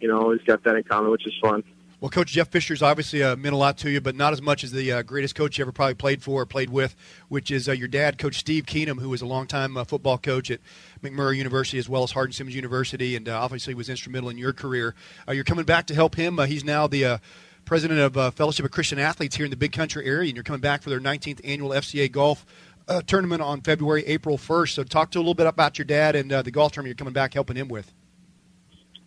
you 0.00 0.08
know 0.08 0.20
always 0.20 0.40
got 0.42 0.64
that 0.64 0.76
in 0.76 0.82
common, 0.84 1.10
which 1.10 1.26
is 1.26 1.34
fun. 1.40 1.62
Well, 2.02 2.10
Coach 2.10 2.32
Jeff 2.32 2.48
Fisher's 2.48 2.82
obviously 2.82 3.22
uh, 3.22 3.36
meant 3.36 3.54
a 3.54 3.56
lot 3.56 3.78
to 3.78 3.88
you, 3.88 4.00
but 4.00 4.16
not 4.16 4.32
as 4.32 4.42
much 4.42 4.64
as 4.64 4.72
the 4.72 4.90
uh, 4.90 5.02
greatest 5.02 5.36
coach 5.36 5.56
you 5.56 5.62
ever 5.62 5.70
probably 5.70 5.94
played 5.94 6.20
for 6.20 6.42
or 6.42 6.46
played 6.46 6.68
with, 6.68 6.96
which 7.28 7.48
is 7.48 7.68
uh, 7.68 7.72
your 7.72 7.86
dad, 7.86 8.18
Coach 8.18 8.40
Steve 8.40 8.66
Keenum, 8.66 8.98
who 8.98 9.08
was 9.08 9.22
a 9.22 9.24
longtime 9.24 9.76
uh, 9.76 9.84
football 9.84 10.18
coach 10.18 10.50
at 10.50 10.58
McMurry 11.00 11.36
University 11.36 11.78
as 11.78 11.88
well 11.88 12.02
as 12.02 12.10
Hardin 12.10 12.32
Simmons 12.32 12.56
University, 12.56 13.14
and 13.14 13.28
uh, 13.28 13.38
obviously 13.40 13.72
was 13.72 13.88
instrumental 13.88 14.30
in 14.30 14.36
your 14.36 14.52
career. 14.52 14.96
Uh, 15.28 15.30
you're 15.30 15.44
coming 15.44 15.64
back 15.64 15.86
to 15.86 15.94
help 15.94 16.16
him. 16.16 16.38
he's 16.38 16.64
now 16.64 16.88
the 16.88 17.20
president 17.66 18.00
of 18.00 18.34
Fellowship 18.34 18.64
of 18.64 18.72
Christian 18.72 18.98
Athletes 18.98 19.36
here 19.36 19.44
in 19.44 19.50
the 19.50 19.56
Big 19.56 19.70
Country 19.70 20.04
area, 20.04 20.26
and 20.26 20.36
you're 20.36 20.42
coming 20.42 20.60
back 20.60 20.82
for 20.82 20.90
their 20.90 21.00
19th 21.00 21.40
annual 21.44 21.70
FCA 21.70 22.10
Golf 22.10 22.44
tournament 23.06 23.42
on 23.42 23.60
February, 23.60 24.04
April 24.06 24.38
1st. 24.38 24.70
So, 24.70 24.82
talk 24.82 25.12
to 25.12 25.18
a 25.18 25.20
little 25.20 25.34
bit 25.34 25.46
about 25.46 25.78
your 25.78 25.84
dad 25.84 26.16
and 26.16 26.32
the 26.32 26.50
golf 26.50 26.72
tournament 26.72 26.98
you're 26.98 27.04
coming 27.04 27.14
back 27.14 27.32
helping 27.32 27.54
him 27.54 27.68
with. 27.68 27.94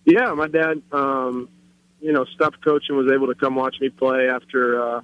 Yeah, 0.06 0.34
my 0.34 0.48
dad. 0.48 0.82
Um 0.94 1.50
you 2.00 2.12
know, 2.12 2.26
stopped 2.36 2.64
coaching, 2.64 2.96
was 2.96 3.12
able 3.12 3.28
to 3.28 3.36
come 3.36 3.56
watch 3.56 3.78
me 3.80 3.90
play 3.90 4.30
after 4.30 4.82
uh, 4.82 5.02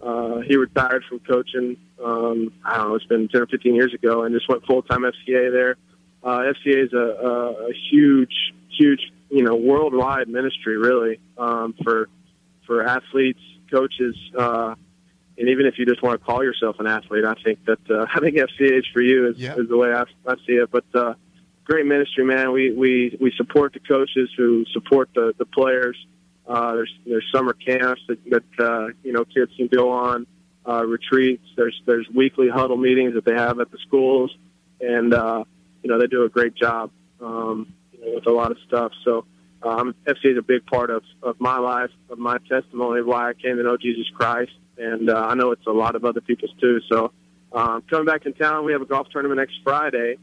uh, 0.00 0.40
he 0.40 0.56
retired 0.56 1.04
from 1.08 1.20
coaching. 1.20 1.76
Um, 2.02 2.52
I 2.64 2.78
don't 2.78 2.88
know, 2.88 2.94
it's 2.96 3.06
been 3.06 3.28
10 3.28 3.42
or 3.42 3.46
15 3.46 3.74
years 3.74 3.94
ago, 3.94 4.24
and 4.24 4.34
just 4.34 4.48
went 4.48 4.64
full 4.66 4.82
time 4.82 5.02
FCA 5.02 5.52
there. 5.52 5.76
Uh, 6.22 6.52
FCA 6.52 6.84
is 6.86 6.92
a, 6.92 6.96
a, 6.96 7.68
a 7.68 7.72
huge, 7.90 8.34
huge, 8.76 9.00
you 9.30 9.42
know, 9.42 9.54
worldwide 9.54 10.28
ministry, 10.28 10.76
really, 10.76 11.20
um, 11.38 11.74
for 11.82 12.08
for 12.66 12.84
athletes, 12.84 13.40
coaches, 13.70 14.14
uh, 14.38 14.74
and 15.38 15.48
even 15.48 15.66
if 15.66 15.78
you 15.78 15.86
just 15.86 16.02
want 16.02 16.20
to 16.20 16.24
call 16.24 16.44
yourself 16.44 16.76
an 16.78 16.86
athlete, 16.86 17.24
I 17.24 17.34
think 17.42 17.64
that 17.64 17.78
uh, 17.90 18.06
I 18.14 18.20
think 18.20 18.36
FCA 18.36 18.78
is 18.78 18.86
for 18.92 19.00
you 19.00 19.28
is, 19.28 19.38
is 19.56 19.68
the 19.68 19.76
way 19.76 19.92
I, 19.92 20.04
I 20.26 20.34
see 20.46 20.54
it. 20.54 20.70
But 20.70 20.84
uh, 20.94 21.14
great 21.64 21.86
ministry, 21.86 22.24
man. 22.24 22.52
We 22.52 22.72
we 22.72 23.16
we 23.20 23.32
support 23.36 23.72
the 23.72 23.80
coaches 23.80 24.30
who 24.36 24.64
support 24.72 25.10
the 25.14 25.34
the 25.38 25.46
players. 25.46 25.96
Uh, 26.52 26.74
there's 26.74 26.92
there's 27.06 27.24
summer 27.32 27.54
camps 27.54 28.02
that, 28.08 28.18
that 28.28 28.44
uh, 28.62 28.88
you 29.02 29.10
know 29.10 29.24
kids 29.24 29.50
can 29.56 29.68
go 29.68 29.90
on, 29.90 30.26
uh, 30.68 30.84
retreats. 30.84 31.46
There's 31.56 31.80
there's 31.86 32.06
weekly 32.14 32.50
huddle 32.50 32.76
meetings 32.76 33.14
that 33.14 33.24
they 33.24 33.32
have 33.32 33.58
at 33.58 33.70
the 33.70 33.78
schools, 33.86 34.36
and 34.78 35.14
uh, 35.14 35.44
you 35.82 35.88
know 35.88 35.98
they 35.98 36.08
do 36.08 36.24
a 36.24 36.28
great 36.28 36.54
job 36.54 36.90
um, 37.22 37.72
you 37.92 38.04
know, 38.04 38.14
with 38.16 38.26
a 38.26 38.30
lot 38.30 38.50
of 38.50 38.58
stuff. 38.66 38.92
So 39.02 39.24
um, 39.62 39.94
FCA 40.06 40.32
is 40.32 40.38
a 40.38 40.42
big 40.42 40.66
part 40.66 40.90
of 40.90 41.02
of 41.22 41.40
my 41.40 41.56
life, 41.56 41.90
of 42.10 42.18
my 42.18 42.36
testimony 42.50 43.00
of 43.00 43.06
why 43.06 43.30
I 43.30 43.32
came 43.32 43.56
to 43.56 43.62
know 43.62 43.78
Jesus 43.78 44.10
Christ, 44.14 44.52
and 44.76 45.08
uh, 45.08 45.14
I 45.14 45.32
know 45.32 45.52
it's 45.52 45.66
a 45.66 45.72
lot 45.72 45.94
of 45.94 46.04
other 46.04 46.20
people's 46.20 46.52
too. 46.60 46.80
So 46.86 47.12
um, 47.54 47.82
coming 47.88 48.04
back 48.04 48.26
in 48.26 48.34
town, 48.34 48.66
we 48.66 48.72
have 48.72 48.82
a 48.82 48.86
golf 48.86 49.08
tournament 49.10 49.38
next 49.38 49.54
Friday. 49.64 50.18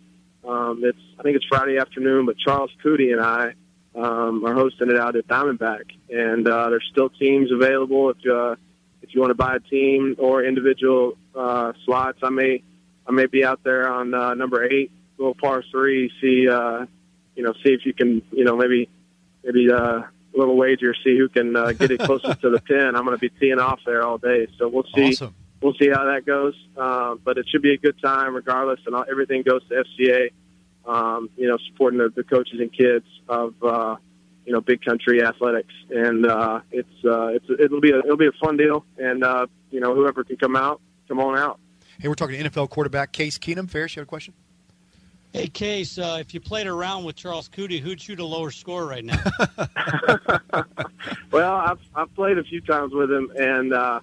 Um, 0.48 0.82
it's 0.84 1.02
I 1.18 1.24
think 1.24 1.38
it's 1.38 1.46
Friday 1.46 1.80
afternoon, 1.80 2.28
but 2.28 2.38
Charles 2.38 2.70
Coody 2.86 3.14
and 3.14 3.20
I 3.20 3.56
um, 3.96 4.46
are 4.46 4.54
hosting 4.54 4.90
it 4.90 4.98
out 4.98 5.16
at 5.16 5.28
Diamondback, 5.28 5.92
and 6.10 6.48
uh, 6.48 6.70
there's 6.70 6.88
still 6.92 7.10
teams 7.10 7.52
available 7.52 8.12
if 8.12 8.18
uh, 8.30 8.56
if 9.02 9.14
you 9.14 9.22
want 9.22 9.32
to 9.32 9.36
buy 9.36 9.56
a 9.56 9.60
team 9.60 10.16
or 10.18 10.44
individual 10.44 11.18
uh, 11.36 11.74
slots. 11.86 12.20
I 12.22 12.30
may 12.30 12.64
I 13.08 13.12
may 13.12 13.26
be 13.26 13.44
out 13.44 13.62
there 13.64 13.92
on 13.92 14.14
uh, 14.14 14.34
number 14.36 14.64
eight, 14.64 14.92
little 15.18 15.34
par 15.34 15.64
three. 15.72 16.12
See 16.22 16.48
uh, 16.48 16.86
you 17.36 17.44
know 17.44 17.54
see 17.64 17.74
if 17.74 17.86
you 17.86 17.94
can 17.94 18.22
you 18.32 18.44
know 18.44 18.56
maybe 18.56 18.90
maybe 19.44 19.72
uh, 19.72 19.76
a 19.76 20.10
little 20.36 20.56
wager 20.56 20.94
see 21.04 21.18
who 21.18 21.28
can 21.30 21.56
uh, 21.56 21.72
get 21.72 21.92
it 21.92 22.00
closest 22.02 22.42
to 22.42 22.50
the 22.50 22.62
pin. 22.62 22.96
I'm 22.96 23.06
going 23.06 23.18
to 23.18 23.18
be 23.18 23.30
teeing 23.30 23.60
off 23.60 23.80
there 23.86 24.04
all 24.04 24.18
day, 24.18 24.48
so 24.58 24.68
we'll 24.68 24.86
see. 24.96 25.10
Awesome. 25.10 25.36
We'll 25.62 25.74
see 25.74 25.90
how 25.90 26.06
that 26.06 26.26
goes, 26.26 26.56
uh, 26.78 27.16
but 27.16 27.38
it 27.38 27.46
should 27.50 27.62
be 27.62 27.74
a 27.74 27.78
good 27.78 28.02
time 28.02 28.34
regardless, 28.34 28.80
and 28.86 28.96
all, 28.96 29.04
everything 29.12 29.42
goes 29.42 29.62
to 29.68 29.84
FCA 29.84 30.30
um, 30.86 31.30
you 31.36 31.48
know, 31.48 31.58
supporting 31.70 32.00
the, 32.00 32.10
the 32.10 32.24
coaches 32.24 32.60
and 32.60 32.72
kids 32.72 33.06
of, 33.28 33.54
uh, 33.64 33.96
you 34.46 34.54
know, 34.54 34.62
big 34.62 34.84
country 34.84 35.24
athletics. 35.24 35.74
And, 35.90 36.26
uh, 36.26 36.62
it's, 36.72 37.06
uh, 37.06 37.28
it's, 37.28 37.46
it'll 37.60 37.82
be 37.82 37.92
a, 37.92 38.00
it'll 38.00 38.18
be 38.18 38.28
a 38.28 38.32
fun 38.44 38.58
deal. 38.58 38.86
And, 38.98 39.24
uh, 39.24 39.48
you 39.72 39.80
know, 39.80 39.94
whoever 39.94 40.24
can 40.24 40.38
come 40.38 40.56
out, 40.56 40.82
come 41.08 41.20
on 41.20 41.38
out. 41.38 41.60
Hey, 42.00 42.08
we're 42.08 42.16
talking 42.16 42.40
NFL 42.40 42.70
quarterback 42.70 43.12
Case 43.12 43.38
Keenum. 43.38 43.70
Ferris, 43.70 43.96
you 43.96 44.00
have 44.00 44.08
a 44.08 44.10
question? 44.10 44.34
Hey, 45.34 45.48
Case, 45.48 46.00
uh, 46.00 46.18
if 46.20 46.34
you 46.34 46.40
played 46.40 46.66
around 46.66 47.04
with 47.04 47.16
Charles 47.16 47.48
Coody, 47.50 47.80
who'd 47.80 48.02
shoot 48.02 48.20
a 48.20 48.26
lower 48.26 48.50
score 48.50 48.88
right 48.88 49.06
now? 49.06 49.22
well, 51.32 51.56
I've, 51.56 51.80
I've 51.94 52.14
played 52.16 52.40
a 52.40 52.44
few 52.44 52.62
times 52.62 52.94
with 52.94 53.12
him, 53.12 53.32
and 53.38 53.72
uh, 53.72 54.00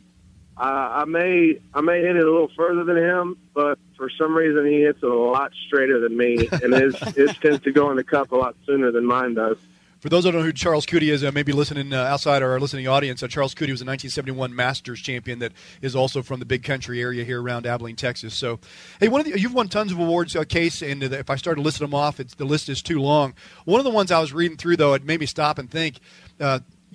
I, 0.56 1.02
I 1.02 1.04
may 1.04 1.58
I 1.74 1.80
may 1.80 2.00
hit 2.00 2.16
it 2.16 2.22
a 2.22 2.30
little 2.30 2.50
further 2.56 2.84
than 2.84 2.96
him, 2.96 3.36
but 3.54 3.78
for 3.96 4.10
some 4.10 4.34
reason 4.34 4.66
he 4.66 4.80
hits 4.82 5.02
it 5.02 5.08
a 5.08 5.14
lot 5.14 5.52
straighter 5.66 6.00
than 6.00 6.16
me, 6.16 6.48
and 6.62 6.72
his 6.72 6.96
his 7.16 7.36
tends 7.38 7.60
to 7.64 7.72
go 7.72 7.90
in 7.90 7.96
the 7.96 8.04
cup 8.04 8.32
a 8.32 8.36
lot 8.36 8.56
sooner 8.66 8.90
than 8.90 9.06
mine 9.06 9.34
does. 9.34 9.56
For 10.00 10.10
those 10.10 10.24
who 10.24 10.30
don't 10.30 10.40
know 10.40 10.46
who 10.46 10.52
Charles 10.52 10.84
Coody 10.84 11.10
is, 11.10 11.24
uh, 11.24 11.32
maybe 11.32 11.52
listening 11.52 11.92
uh, 11.92 12.02
outside 12.02 12.42
our 12.42 12.60
listening 12.60 12.86
audience, 12.86 13.22
uh, 13.22 13.28
Charles 13.28 13.54
Coody 13.54 13.72
was 13.72 13.80
a 13.80 13.86
1971 13.86 14.54
Masters 14.54 15.00
champion 15.00 15.38
that 15.38 15.52
is 15.80 15.96
also 15.96 16.22
from 16.22 16.38
the 16.38 16.44
Big 16.44 16.62
Country 16.62 17.00
area 17.00 17.24
here 17.24 17.42
around 17.42 17.66
Abilene, 17.66 17.96
Texas. 17.96 18.34
So, 18.34 18.60
hey, 19.00 19.08
one 19.08 19.20
of 19.22 19.26
the, 19.26 19.40
you've 19.40 19.54
won 19.54 19.68
tons 19.68 19.90
of 19.92 19.98
awards, 19.98 20.36
uh, 20.36 20.44
Case, 20.44 20.82
and 20.82 21.02
if 21.02 21.30
I 21.30 21.36
started 21.36 21.62
listing 21.62 21.86
them 21.86 21.94
off, 21.94 22.18
the 22.18 22.44
list 22.44 22.68
is 22.68 22.82
too 22.82 23.00
long. 23.00 23.34
One 23.64 23.80
of 23.80 23.84
the 23.84 23.90
ones 23.90 24.12
I 24.12 24.20
was 24.20 24.32
reading 24.32 24.58
through, 24.58 24.76
though, 24.76 24.92
it 24.94 25.02
made 25.02 25.18
me 25.18 25.26
stop 25.26 25.58
and 25.58 25.70
think. 25.70 25.98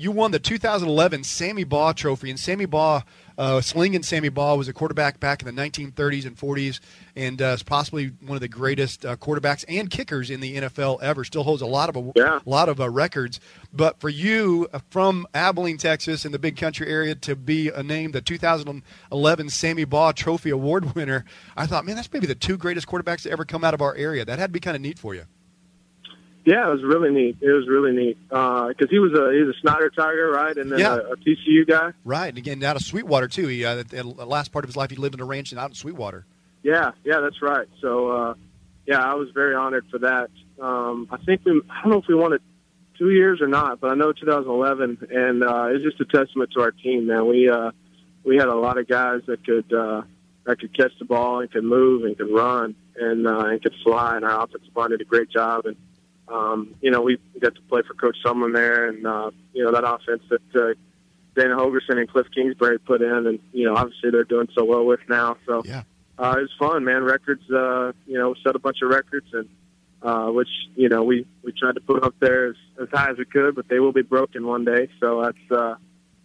You 0.01 0.09
won 0.11 0.31
the 0.31 0.39
2011 0.39 1.23
Sammy 1.23 1.63
Baugh 1.63 1.93
Trophy, 1.93 2.31
and 2.31 2.39
Sammy 2.39 2.65
Baugh 2.65 3.03
uh, 3.37 3.61
Slinging 3.61 4.01
Sammy 4.01 4.29
Baugh 4.29 4.55
was 4.55 4.67
a 4.67 4.73
quarterback 4.73 5.19
back 5.19 5.43
in 5.43 5.55
the 5.55 5.61
1930s 5.61 6.25
and 6.25 6.35
40s, 6.35 6.79
and 7.15 7.39
uh, 7.39 7.45
is 7.45 7.61
possibly 7.61 8.07
one 8.19 8.35
of 8.35 8.41
the 8.41 8.47
greatest 8.47 9.05
uh, 9.05 9.15
quarterbacks 9.15 9.63
and 9.67 9.91
kickers 9.91 10.31
in 10.31 10.39
the 10.39 10.57
NFL 10.57 11.03
ever. 11.03 11.23
Still 11.23 11.43
holds 11.43 11.61
a 11.61 11.67
lot 11.67 11.87
of 11.87 11.95
a 11.97 12.11
yeah. 12.15 12.39
lot 12.45 12.67
of 12.67 12.81
uh, 12.81 12.89
records. 12.89 13.39
But 13.71 13.99
for 13.99 14.09
you, 14.09 14.67
uh, 14.73 14.79
from 14.89 15.27
Abilene, 15.35 15.77
Texas, 15.77 16.25
in 16.25 16.31
the 16.31 16.39
Big 16.39 16.57
Country 16.57 16.87
area, 16.87 17.13
to 17.13 17.35
be 17.35 17.69
a 17.69 17.83
named 17.83 18.13
the 18.13 18.21
2011 18.21 19.49
Sammy 19.51 19.85
Baugh 19.85 20.13
Trophy 20.13 20.49
Award 20.49 20.95
winner, 20.95 21.25
I 21.55 21.67
thought, 21.67 21.85
man, 21.85 21.95
that's 21.95 22.11
maybe 22.11 22.25
the 22.25 22.33
two 22.33 22.57
greatest 22.57 22.87
quarterbacks 22.87 23.21
to 23.21 23.31
ever 23.31 23.45
come 23.45 23.63
out 23.63 23.75
of 23.75 23.83
our 23.83 23.95
area. 23.95 24.25
That 24.25 24.39
had 24.39 24.47
to 24.47 24.53
be 24.53 24.59
kind 24.59 24.75
of 24.75 24.81
neat 24.81 24.97
for 24.97 25.13
you. 25.13 25.25
Yeah, 26.43 26.67
it 26.67 26.73
was 26.73 26.83
really 26.83 27.11
neat. 27.11 27.37
It 27.39 27.51
was 27.51 27.67
really 27.67 27.91
neat 27.91 28.17
because 28.29 28.73
uh, 28.81 28.87
he 28.89 28.97
was 28.97 29.13
a 29.13 29.31
he 29.31 29.43
was 29.43 29.55
a 29.55 29.59
Snyder 29.59 29.91
Tiger, 29.91 30.31
right, 30.31 30.57
and 30.57 30.71
then 30.71 30.79
yeah. 30.79 30.95
a, 30.95 31.11
a, 31.11 31.17
TCU 31.17 31.67
guy. 31.67 31.91
Right, 32.03 32.29
and 32.29 32.37
again 32.37 32.63
out 32.63 32.75
of 32.75 32.81
Sweetwater 32.81 33.27
too. 33.27 33.47
He 33.47 33.63
uh, 33.63 33.83
the 33.83 34.03
last 34.03 34.51
part 34.51 34.65
of 34.65 34.69
his 34.69 34.75
life 34.75 34.89
he 34.89 34.95
lived 34.95 35.13
in 35.13 35.21
a 35.21 35.25
ranch 35.25 35.51
and 35.51 35.59
out 35.59 35.69
in 35.69 35.75
Sweetwater. 35.75 36.25
Yeah, 36.63 36.91
yeah, 37.03 37.19
that's 37.19 37.41
right. 37.43 37.67
So 37.79 38.09
uh, 38.09 38.33
yeah, 38.87 38.99
I 38.99 39.13
was 39.13 39.29
very 39.33 39.55
honored 39.55 39.85
for 39.91 39.99
that. 39.99 40.29
Um, 40.59 41.07
I 41.11 41.17
think 41.17 41.41
we 41.45 41.61
I 41.69 41.83
don't 41.83 41.91
know 41.91 41.99
if 41.99 42.07
we 42.07 42.15
won 42.15 42.33
it 42.33 42.41
two 42.97 43.11
years 43.11 43.39
or 43.39 43.47
not, 43.47 43.79
but 43.79 43.91
I 43.91 43.95
know 43.95 44.11
2011, 44.11 45.07
and 45.11 45.43
uh, 45.43 45.67
it's 45.69 45.83
just 45.83 45.99
a 46.01 46.05
testament 46.05 46.51
to 46.55 46.61
our 46.61 46.71
team. 46.71 47.07
Man, 47.07 47.27
we 47.27 47.49
uh, 47.49 47.71
we 48.23 48.37
had 48.37 48.47
a 48.47 48.55
lot 48.55 48.79
of 48.79 48.87
guys 48.87 49.21
that 49.27 49.45
could 49.45 49.71
uh, 49.71 50.01
that 50.45 50.59
could 50.59 50.75
catch 50.75 50.91
the 50.97 51.05
ball 51.05 51.41
and 51.41 51.51
could 51.51 51.63
move 51.63 52.03
and 52.03 52.17
could 52.17 52.31
run 52.31 52.75
and 52.95 53.27
uh, 53.27 53.45
and 53.45 53.61
could 53.61 53.75
fly, 53.83 54.15
and 54.15 54.25
our 54.25 54.43
offensive 54.43 54.75
line 54.75 54.89
did 54.89 55.01
a 55.01 55.05
great 55.05 55.29
job 55.29 55.65
and 55.65 55.75
um, 56.31 56.75
you 56.81 56.91
know, 56.91 57.01
we 57.01 57.17
got 57.39 57.55
to 57.55 57.61
play 57.63 57.81
for 57.85 57.93
Coach 57.93 58.17
Sumlin 58.25 58.53
there, 58.53 58.87
and 58.87 59.05
uh, 59.05 59.31
you 59.53 59.63
know 59.63 59.71
that 59.71 59.83
offense 59.83 60.23
that 60.29 60.55
uh, 60.55 60.73
Dana 61.35 61.55
Holgorsen 61.55 61.97
and 61.97 62.09
Kliff 62.09 62.33
Kingsbury 62.33 62.79
put 62.79 63.01
in, 63.01 63.27
and 63.27 63.39
you 63.51 63.65
know, 63.65 63.75
obviously 63.75 64.11
they're 64.11 64.23
doing 64.23 64.47
so 64.55 64.63
well 64.63 64.85
with 64.85 65.01
now. 65.09 65.37
So 65.45 65.61
yeah. 65.65 65.83
uh, 66.17 66.35
it 66.37 66.41
was 66.41 66.51
fun, 66.57 66.83
man. 66.83 67.03
Records, 67.03 67.49
uh, 67.51 67.91
you 68.05 68.17
know, 68.17 68.33
set 68.43 68.55
a 68.55 68.59
bunch 68.59 68.77
of 68.81 68.89
records, 68.89 69.27
and 69.33 69.49
uh, 70.01 70.27
which 70.27 70.49
you 70.75 70.89
know 70.89 71.03
we 71.03 71.25
we 71.43 71.51
tried 71.51 71.75
to 71.75 71.81
put 71.81 72.03
up 72.03 72.15
there 72.19 72.49
as, 72.49 72.55
as 72.81 72.87
high 72.93 73.11
as 73.11 73.17
we 73.17 73.25
could, 73.25 73.55
but 73.55 73.67
they 73.67 73.79
will 73.79 73.93
be 73.93 74.01
broken 74.01 74.45
one 74.45 74.65
day. 74.65 74.87
So 74.99 75.21
that's 75.23 75.51
uh, 75.51 75.75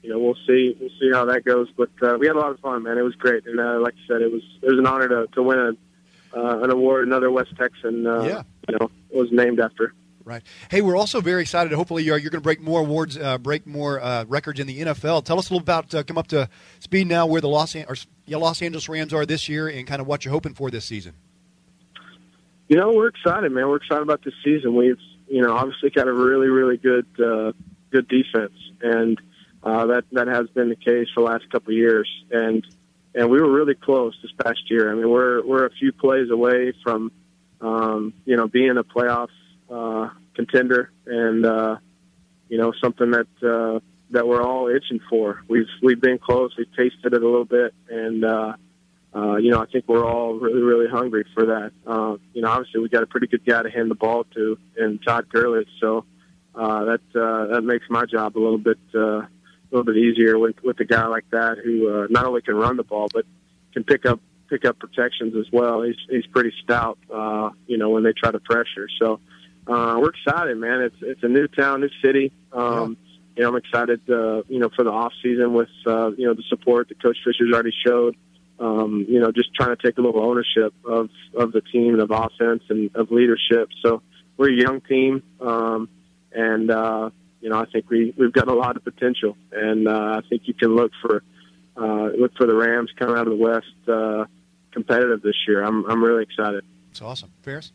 you 0.03 0.11
know 0.11 0.19
we'll 0.19 0.39
see 0.47 0.77
we'll 0.81 0.91
see 1.01 1.11
how 1.13 1.25
that 1.27 1.45
goes. 1.45 1.69
But 1.77 1.91
uh, 2.03 2.17
we 2.19 2.27
had 2.27 2.37
a 2.37 2.39
lot 2.39 2.51
of 2.51 2.61
fun, 2.61 2.83
man. 2.83 2.99
It 2.99 3.03
was 3.03 3.15
great, 3.15 3.47
and 3.47 3.61
uh, 3.61 3.81
like 3.81 3.95
I 3.95 4.07
said, 4.09 4.23
it 4.23 4.33
was 4.33 4.43
it 4.63 4.71
was 4.71 4.79
an 4.79 4.87
honor 4.87 5.09
to 5.09 5.27
to 5.35 5.43
win 5.43 5.59
a, 5.59 5.73
uh, 6.37 6.63
an 6.63 6.71
award, 6.71 7.07
another 7.07 7.31
West 7.31 7.55
Texan. 7.57 8.07
Uh, 8.07 8.23
yeah. 8.23 8.43
You 8.69 8.79
know, 8.81 8.91
was 9.17 9.29
named 9.33 9.61
after. 9.61 9.93
Right. 10.25 10.43
Hey, 10.71 10.83
we're 10.83 10.97
also 10.97 11.21
very 11.21 11.43
excited. 11.43 11.73
Hopefully, 11.73 12.03
you're, 12.03 12.19
you're 12.19 12.31
going 12.31 12.41
to 12.41 12.45
break 12.45 12.61
more 12.61 12.81
awards, 12.81 13.17
uh, 13.17 13.39
break 13.39 13.65
more 13.65 14.01
uh, 14.01 14.25
records 14.27 14.59
in 14.59 14.67
the 14.67 14.81
NFL. 14.81 15.25
Tell 15.25 15.39
us 15.39 15.51
a 15.51 15.55
little 15.55 15.63
about 15.63 15.95
uh, 15.95 16.03
come 16.03 16.19
up 16.19 16.27
to 16.29 16.49
speed 16.81 17.07
now 17.07 17.27
where 17.27 17.41
the 17.41 17.49
Los, 17.49 17.77
An- 17.77 17.87
or, 17.89 17.95
yeah, 18.27 18.37
Los 18.37 18.61
Angeles 18.61 18.89
Rams 18.89 19.15
are 19.15 19.25
this 19.25 19.49
year 19.49 19.69
and 19.69 19.87
kind 19.87 20.01
of 20.01 20.09
what 20.09 20.25
you're 20.25 20.33
hoping 20.33 20.55
for 20.55 20.69
this 20.69 20.85
season. 20.85 21.13
You 22.69 22.77
know, 22.77 22.93
we're 22.93 23.07
excited, 23.07 23.53
man. 23.53 23.69
We're 23.69 23.77
excited 23.77 24.03
about 24.03 24.25
this 24.25 24.35
season. 24.45 24.75
We've, 24.75 24.99
you 25.29 25.43
know, 25.43 25.55
obviously 25.55 25.91
got 25.91 26.09
a 26.09 26.13
really, 26.13 26.49
really 26.49 26.77
good, 26.77 27.07
uh, 27.25 27.53
good 27.93 28.09
defense, 28.09 28.59
and 28.81 29.21
uh, 29.63 29.87
that 29.87 30.05
that 30.11 30.27
has 30.27 30.49
been 30.49 30.71
the 30.71 30.77
case 30.77 31.07
for 31.15 31.21
the 31.21 31.31
last 31.31 31.49
couple 31.51 31.71
of 31.71 31.77
years. 31.77 32.09
And 32.33 32.67
and 33.15 33.31
we 33.31 33.41
were 33.41 33.51
really 33.51 33.75
close 33.75 34.19
this 34.23 34.33
past 34.45 34.69
year. 34.69 34.91
I 34.91 34.95
mean, 34.95 35.09
we're 35.09 35.45
we're 35.45 35.67
a 35.67 35.71
few 35.71 35.93
plays 35.93 36.31
away 36.31 36.73
from, 36.83 37.13
um, 37.61 38.15
you 38.25 38.37
know, 38.37 38.49
being 38.49 38.77
a 38.77 38.85
playoff 38.85 39.29
uh, 39.71 40.11
contender, 40.35 40.91
and 41.07 41.45
uh, 41.45 41.77
you 42.49 42.59
know, 42.59 42.73
something 42.81 43.11
that 43.13 43.27
uh, 43.43 43.81
that 44.11 44.27
we're 44.27 44.43
all 44.43 44.69
itching 44.69 45.01
for. 45.09 45.43
We've 45.49 45.69
we've 45.83 46.01
been 46.01 46.19
close. 46.19 46.55
We've 46.57 46.71
tasted 46.77 47.13
it 47.13 47.23
a 47.23 47.27
little 47.29 47.45
bit, 47.45 47.75
and 47.89 48.25
uh, 48.25 48.55
uh, 49.15 49.37
you 49.37 49.51
know, 49.51 49.61
I 49.61 49.67
think 49.67 49.87
we're 49.89 50.05
all 50.05 50.35
really 50.35 50.63
really 50.63 50.89
hungry 50.89 51.25
for 51.35 51.47
that. 51.47 51.73
Uh, 51.87 52.17
you 52.35 52.43
know, 52.43 52.51
obviously 52.51 52.81
we 52.81 52.89
got 52.89 53.03
a 53.03 53.07
pretty 53.07 53.27
good 53.27 53.45
guy 53.45 53.63
to 53.63 53.71
hand 53.71 53.91
the 53.91 53.95
ball 53.95 54.25
to, 54.35 54.59
in 54.77 54.99
Todd 54.99 55.29
Gurley, 55.29 55.67
so 55.81 56.05
uh, 56.55 56.85
that 56.85 57.01
uh, 57.15 57.55
that 57.55 57.63
makes 57.63 57.87
my 57.91 58.05
job 58.07 58.37
a 58.37 58.41
little 58.41 58.59
bit. 58.59 58.79
Uh, 58.95 59.27
a 59.67 59.75
little 59.75 59.93
bit 59.93 59.97
easier 59.97 60.39
with 60.39 60.55
with 60.63 60.79
a 60.79 60.85
guy 60.85 61.07
like 61.07 61.29
that 61.31 61.59
who 61.59 61.93
uh, 61.93 62.07
not 62.09 62.25
only 62.25 62.41
can 62.41 62.55
run 62.55 62.77
the 62.77 62.85
ball 62.85 63.09
but 63.13 63.25
can 63.73 63.83
pick 63.83 64.07
up 64.07 64.21
pick 64.49 64.65
up 64.65 64.79
protections 64.79 65.35
as 65.37 65.47
well. 65.53 65.83
He's 65.83 65.97
he's 66.09 66.27
pretty 66.27 66.53
stout, 66.63 66.99
uh, 67.13 67.51
you 67.67 67.79
know, 67.79 67.91
when 67.91 68.03
they 68.03 68.13
try 68.13 68.31
to 68.31 68.41
pressure. 68.41 68.89
So 69.01 69.21
uh, 69.67 69.97
we're 70.01 70.11
excited, 70.11 70.57
man. 70.57 70.83
It's 70.83 70.97
it's 71.03 71.23
a 71.23 71.29
new 71.29 71.49
town, 71.49 71.81
new 71.81 71.91
city. 72.03 72.33
Um, 72.53 72.63
yeah. 72.73 73.07
You 73.37 73.43
know, 73.43 73.49
I'm 73.51 73.57
excited, 73.57 74.01
uh, 74.09 74.43
you 74.49 74.59
know, 74.59 74.71
for 74.75 74.83
the 74.83 74.91
off 74.91 75.13
season 75.23 75.53
with 75.53 75.69
uh, 75.87 76.11
you 76.17 76.27
know 76.27 76.35
the 76.35 76.45
support 76.49 76.89
that 76.89 77.03
Coach 77.03 77.19
Fisher's 77.25 77.53
already 77.53 77.73
showed. 77.87 78.17
Um, 78.59 79.05
you 79.07 79.21
know, 79.21 79.33
just 79.33 79.55
trying 79.55 79.77
to 79.77 79.83
take 79.83 79.99
a 79.99 80.01
little 80.01 80.25
ownership 80.25 80.73
of 80.85 81.11
of 81.35 81.53
the 81.53 81.61
team 81.61 81.95
and 81.95 82.01
of 82.01 82.11
offense 82.11 82.63
and 82.71 82.91
of 82.95 83.11
leadership. 83.11 83.69
So 83.85 84.03
we're 84.37 84.51
a 84.51 84.57
young 84.57 84.81
team, 84.81 85.23
um, 85.41 85.89
and 86.33 86.71
uh, 86.71 87.11
you 87.41 87.51
know, 87.51 87.59
I 87.59 87.67
think 87.67 87.91
we 87.91 88.15
we've 88.17 88.33
got 88.33 88.49
a 88.49 88.55
lot 88.55 88.77
of 88.77 88.85
potential, 88.85 89.37
and 89.53 89.87
uh, 89.87 90.21
I 90.23 90.29
think 90.29 90.43
you 90.47 90.55
can 90.55 90.75
look 90.75 90.93
for 91.03 91.23
uh, 91.77 92.09
look 92.19 92.33
for 92.37 92.47
the 92.47 92.55
Rams 92.55 92.91
coming 92.99 93.17
out 93.17 93.27
of 93.27 93.37
the 93.37 93.43
West 93.43 93.89
uh, 93.89 94.25
competitive 94.77 95.23
this 95.23 95.37
year. 95.49 95.65
I'm 95.65 95.87
I'm 95.91 96.05
really 96.05 96.23
excited. 96.23 96.63
It's 96.91 97.01
awesome, 97.01 97.33
Ferris. 97.41 97.73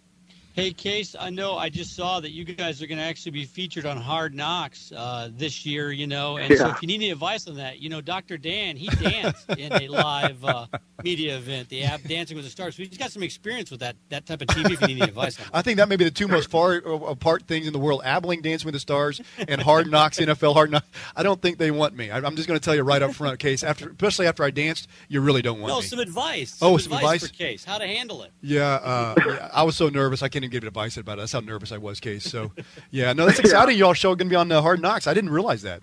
Hey, 0.53 0.73
Case, 0.73 1.15
I 1.17 1.29
know 1.29 1.55
I 1.57 1.69
just 1.69 1.95
saw 1.95 2.19
that 2.19 2.31
you 2.31 2.43
guys 2.43 2.81
are 2.81 2.87
going 2.87 2.97
to 2.97 3.03
actually 3.03 3.31
be 3.31 3.45
featured 3.45 3.85
on 3.85 3.95
Hard 3.95 4.35
Knocks 4.35 4.91
uh, 4.91 5.29
this 5.31 5.65
year, 5.65 5.93
you 5.93 6.07
know. 6.07 6.35
And 6.35 6.51
yeah. 6.51 6.57
so 6.57 6.69
if 6.71 6.81
you 6.81 6.87
need 6.87 6.95
any 6.95 7.09
advice 7.09 7.47
on 7.47 7.55
that, 7.55 7.79
you 7.79 7.89
know, 7.89 8.01
Dr. 8.01 8.37
Dan, 8.37 8.75
he 8.75 8.87
danced 8.87 9.49
in 9.51 9.71
a 9.71 9.87
live 9.87 10.43
uh, 10.43 10.67
media 11.03 11.37
event, 11.37 11.69
the 11.69 11.83
app 11.83 12.03
Dancing 12.03 12.35
with 12.35 12.43
the 12.43 12.51
Stars. 12.51 12.75
So 12.75 12.83
he's 12.83 12.97
got 12.97 13.13
some 13.13 13.23
experience 13.23 13.71
with 13.71 13.79
that 13.79 13.95
that 14.09 14.25
type 14.25 14.41
of 14.41 14.47
TV 14.47 14.71
if 14.71 14.81
you 14.81 14.87
need 14.87 15.01
any 15.01 15.09
advice 15.09 15.39
on 15.39 15.45
that. 15.51 15.57
I 15.57 15.61
think 15.61 15.77
that 15.77 15.87
may 15.87 15.95
be 15.95 16.03
the 16.03 16.11
two 16.11 16.27
most 16.27 16.49
far 16.49 16.73
apart 16.73 17.43
things 17.43 17.65
in 17.65 17.71
the 17.71 17.79
world 17.79 18.01
Abilene 18.03 18.41
Dancing 18.41 18.65
with 18.65 18.73
the 18.73 18.79
Stars 18.81 19.21
and 19.47 19.61
Hard 19.61 19.89
Knocks, 19.89 20.19
NFL 20.19 20.53
Hard 20.53 20.69
Knocks. 20.69 20.87
I 21.15 21.23
don't 21.23 21.41
think 21.41 21.59
they 21.59 21.71
want 21.71 21.95
me. 21.95 22.11
I'm 22.11 22.35
just 22.35 22.49
going 22.49 22.59
to 22.59 22.63
tell 22.63 22.75
you 22.75 22.83
right 22.83 23.01
up 23.01 23.13
front, 23.13 23.39
Case, 23.39 23.63
after, 23.63 23.89
especially 23.89 24.27
after 24.27 24.43
I 24.43 24.51
danced, 24.51 24.89
you 25.07 25.21
really 25.21 25.41
don't 25.41 25.61
want 25.61 25.71
no, 25.71 25.79
me. 25.79 25.85
some 25.85 25.99
advice. 25.99 26.57
Oh, 26.61 26.77
some, 26.77 26.91
some 26.91 26.97
advice, 26.97 27.23
advice 27.23 27.31
for 27.31 27.37
Case, 27.37 27.63
how 27.63 27.77
to 27.77 27.87
handle 27.87 28.23
it. 28.23 28.31
Yeah, 28.41 28.73
uh, 28.73 29.49
I 29.53 29.63
was 29.63 29.77
so 29.77 29.87
nervous. 29.87 30.21
I 30.21 30.27
can't 30.27 30.41
give 30.51 30.63
it 30.63 30.67
advice 30.67 30.97
about 30.97 31.17
it. 31.17 31.21
That's 31.21 31.31
how 31.31 31.39
nervous 31.39 31.71
I 31.71 31.77
was, 31.77 31.99
Case. 31.99 32.23
So, 32.23 32.51
yeah, 32.91 33.13
no, 33.13 33.25
that's 33.25 33.39
exciting. 33.39 33.77
Y'all 33.77 33.93
show 33.93 34.15
going 34.15 34.27
to 34.27 34.31
be 34.31 34.35
on 34.35 34.51
uh, 34.51 34.61
Hard 34.61 34.81
Knocks. 34.81 35.07
I 35.07 35.13
didn't 35.13 35.31
realize 35.31 35.63
that. 35.63 35.81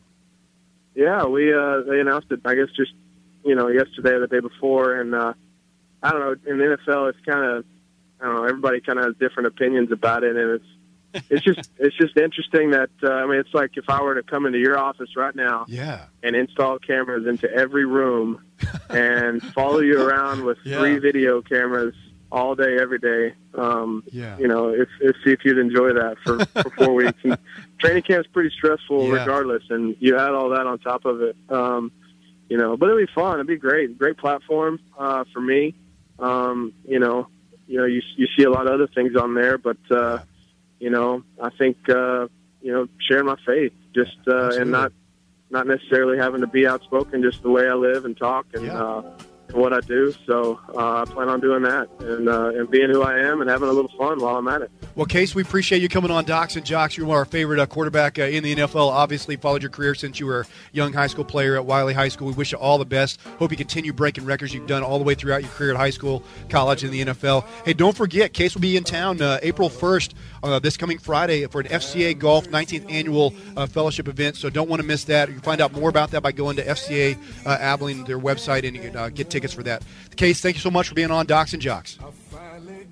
Yeah, 0.94 1.24
we 1.24 1.52
uh, 1.52 1.82
they 1.82 2.00
announced 2.00 2.30
it. 2.30 2.40
I 2.44 2.54
guess 2.54 2.68
just 2.76 2.92
you 3.44 3.54
know 3.54 3.68
yesterday 3.68 4.10
or 4.10 4.20
the 4.20 4.26
day 4.26 4.40
before, 4.40 5.00
and 5.00 5.14
uh, 5.14 5.32
I 6.02 6.10
don't 6.10 6.20
know. 6.20 6.50
In 6.50 6.58
the 6.58 6.76
NFL, 6.76 7.10
it's 7.10 7.24
kind 7.24 7.44
of 7.44 7.64
I 8.20 8.24
don't 8.24 8.34
know. 8.34 8.44
Everybody 8.44 8.80
kind 8.80 8.98
of 8.98 9.04
has 9.04 9.14
different 9.16 9.46
opinions 9.46 9.92
about 9.92 10.24
it, 10.24 10.36
and 10.36 10.60
it's 11.14 11.24
it's 11.30 11.44
just 11.44 11.70
it's 11.78 11.96
just 11.96 12.16
interesting 12.16 12.72
that 12.72 12.90
uh, 13.02 13.12
I 13.12 13.26
mean, 13.26 13.38
it's 13.38 13.54
like 13.54 13.76
if 13.76 13.88
I 13.88 14.02
were 14.02 14.16
to 14.16 14.22
come 14.22 14.46
into 14.46 14.58
your 14.58 14.76
office 14.76 15.16
right 15.16 15.34
now, 15.34 15.66
yeah, 15.68 16.06
and 16.22 16.34
install 16.34 16.78
cameras 16.80 17.26
into 17.26 17.48
every 17.52 17.84
room, 17.84 18.42
and 18.90 19.42
follow 19.54 19.78
you 19.78 20.02
around 20.02 20.44
with 20.44 20.58
yeah. 20.64 20.78
three 20.78 20.98
video 20.98 21.42
cameras 21.42 21.94
all 22.30 22.54
day, 22.54 22.76
every 22.80 22.98
day. 22.98 23.34
Um, 23.54 24.04
yeah. 24.10 24.36
You 24.38 24.48
know, 24.48 24.68
if, 24.68 24.88
if 25.00 25.16
see 25.24 25.32
if 25.32 25.44
you'd 25.44 25.58
enjoy 25.58 25.92
that 25.94 26.16
for, 26.24 26.44
for 26.44 26.70
four 26.70 26.94
weeks. 26.94 27.18
And 27.24 27.38
training 27.78 28.02
camp's 28.02 28.28
pretty 28.32 28.50
stressful, 28.56 29.06
yeah. 29.06 29.20
regardless, 29.20 29.62
and 29.70 29.96
you 30.00 30.18
add 30.18 30.30
all 30.30 30.50
that 30.50 30.66
on 30.66 30.78
top 30.78 31.04
of 31.04 31.22
it. 31.22 31.36
Um, 31.48 31.92
you 32.48 32.56
know, 32.56 32.76
but 32.76 32.88
it'd 32.88 33.06
be 33.06 33.12
fun. 33.14 33.34
It'd 33.34 33.46
be 33.46 33.56
great. 33.56 33.98
Great 33.98 34.16
platform 34.16 34.80
uh, 34.98 35.24
for 35.32 35.40
me. 35.40 35.74
Um, 36.18 36.72
you 36.84 36.98
know, 36.98 37.28
you 37.66 37.78
know, 37.78 37.84
you 37.84 38.02
you 38.16 38.26
see 38.36 38.44
a 38.44 38.50
lot 38.50 38.66
of 38.66 38.72
other 38.72 38.88
things 38.88 39.16
on 39.16 39.34
there, 39.34 39.58
but 39.58 39.78
uh, 39.90 40.18
you 40.78 40.90
know, 40.90 41.22
I 41.40 41.50
think 41.50 41.76
uh, 41.88 42.28
you 42.62 42.72
know, 42.72 42.88
sharing 43.08 43.26
my 43.26 43.36
faith, 43.44 43.72
just 43.94 44.16
uh, 44.26 44.52
and 44.54 44.70
not 44.70 44.92
not 45.50 45.66
necessarily 45.66 46.18
having 46.18 46.40
to 46.40 46.46
be 46.46 46.66
outspoken, 46.66 47.22
just 47.22 47.42
the 47.42 47.50
way 47.50 47.68
I 47.68 47.74
live 47.74 48.04
and 48.04 48.16
talk 48.16 48.46
and. 48.54 48.66
Yeah. 48.66 48.82
Uh, 48.82 49.18
what 49.52 49.72
I 49.72 49.80
do. 49.80 50.14
So 50.26 50.60
uh, 50.74 51.02
I 51.02 51.04
plan 51.04 51.28
on 51.28 51.40
doing 51.40 51.62
that 51.62 51.88
and 52.00 52.28
uh, 52.28 52.50
and 52.50 52.70
being 52.70 52.90
who 52.90 53.02
I 53.02 53.18
am 53.18 53.40
and 53.40 53.48
having 53.48 53.68
a 53.68 53.72
little 53.72 53.90
fun 53.96 54.20
while 54.20 54.36
I'm 54.36 54.48
at 54.48 54.62
it. 54.62 54.70
Well, 54.94 55.06
Case, 55.06 55.34
we 55.34 55.42
appreciate 55.42 55.80
you 55.80 55.88
coming 55.88 56.10
on 56.10 56.24
Docs 56.24 56.56
and 56.56 56.66
Jocks. 56.66 56.96
You're 56.96 57.06
one 57.06 57.16
of 57.16 57.20
our 57.20 57.24
favorite 57.24 57.60
uh, 57.60 57.66
quarterback 57.66 58.18
uh, 58.18 58.22
in 58.22 58.42
the 58.44 58.54
NFL. 58.54 58.88
Obviously, 58.88 59.36
followed 59.36 59.62
your 59.62 59.70
career 59.70 59.94
since 59.94 60.20
you 60.20 60.26
were 60.26 60.40
a 60.40 60.46
young 60.72 60.92
high 60.92 61.06
school 61.06 61.24
player 61.24 61.56
at 61.56 61.64
Wylie 61.64 61.94
High 61.94 62.08
School. 62.08 62.28
We 62.28 62.34
wish 62.34 62.52
you 62.52 62.58
all 62.58 62.78
the 62.78 62.84
best. 62.84 63.20
Hope 63.38 63.50
you 63.50 63.56
continue 63.56 63.92
breaking 63.92 64.24
records 64.24 64.52
you've 64.52 64.66
done 64.66 64.82
all 64.82 64.98
the 64.98 65.04
way 65.04 65.14
throughout 65.14 65.42
your 65.42 65.50
career 65.52 65.70
at 65.70 65.76
high 65.76 65.90
school, 65.90 66.22
college, 66.48 66.84
and 66.84 66.92
the 66.92 67.04
NFL. 67.04 67.44
Hey, 67.64 67.72
don't 67.72 67.96
forget, 67.96 68.32
Case 68.32 68.54
will 68.54 68.62
be 68.62 68.76
in 68.76 68.84
town 68.84 69.20
uh, 69.22 69.38
April 69.42 69.70
1st, 69.70 70.14
uh, 70.42 70.58
this 70.58 70.76
coming 70.76 70.98
Friday, 70.98 71.46
for 71.46 71.60
an 71.60 71.68
FCA 71.68 72.18
Golf 72.18 72.48
19th 72.48 72.90
Annual 72.90 73.30
Fellowship 73.68 74.08
event. 74.08 74.36
So 74.36 74.50
don't 74.50 74.68
want 74.68 74.82
to 74.82 74.86
miss 74.86 75.04
that. 75.04 75.28
You 75.28 75.34
can 75.34 75.42
find 75.42 75.60
out 75.60 75.72
more 75.72 75.88
about 75.88 76.10
that 76.10 76.22
by 76.22 76.32
going 76.32 76.56
to 76.56 76.64
FCA 76.64 77.16
Abilene, 77.46 78.04
their 78.04 78.18
website, 78.18 78.66
and 78.66 78.76
you 78.76 78.90
can 78.90 79.12
get 79.14 79.30
tickets 79.30 79.37
for 79.46 79.62
that. 79.62 79.82
Case, 80.16 80.40
thank 80.40 80.56
you 80.56 80.60
so 80.60 80.70
much 80.70 80.88
for 80.88 80.94
being 80.94 81.10
on 81.10 81.26
Docs 81.26 81.52
and 81.52 81.62
Jocks. 81.62 81.98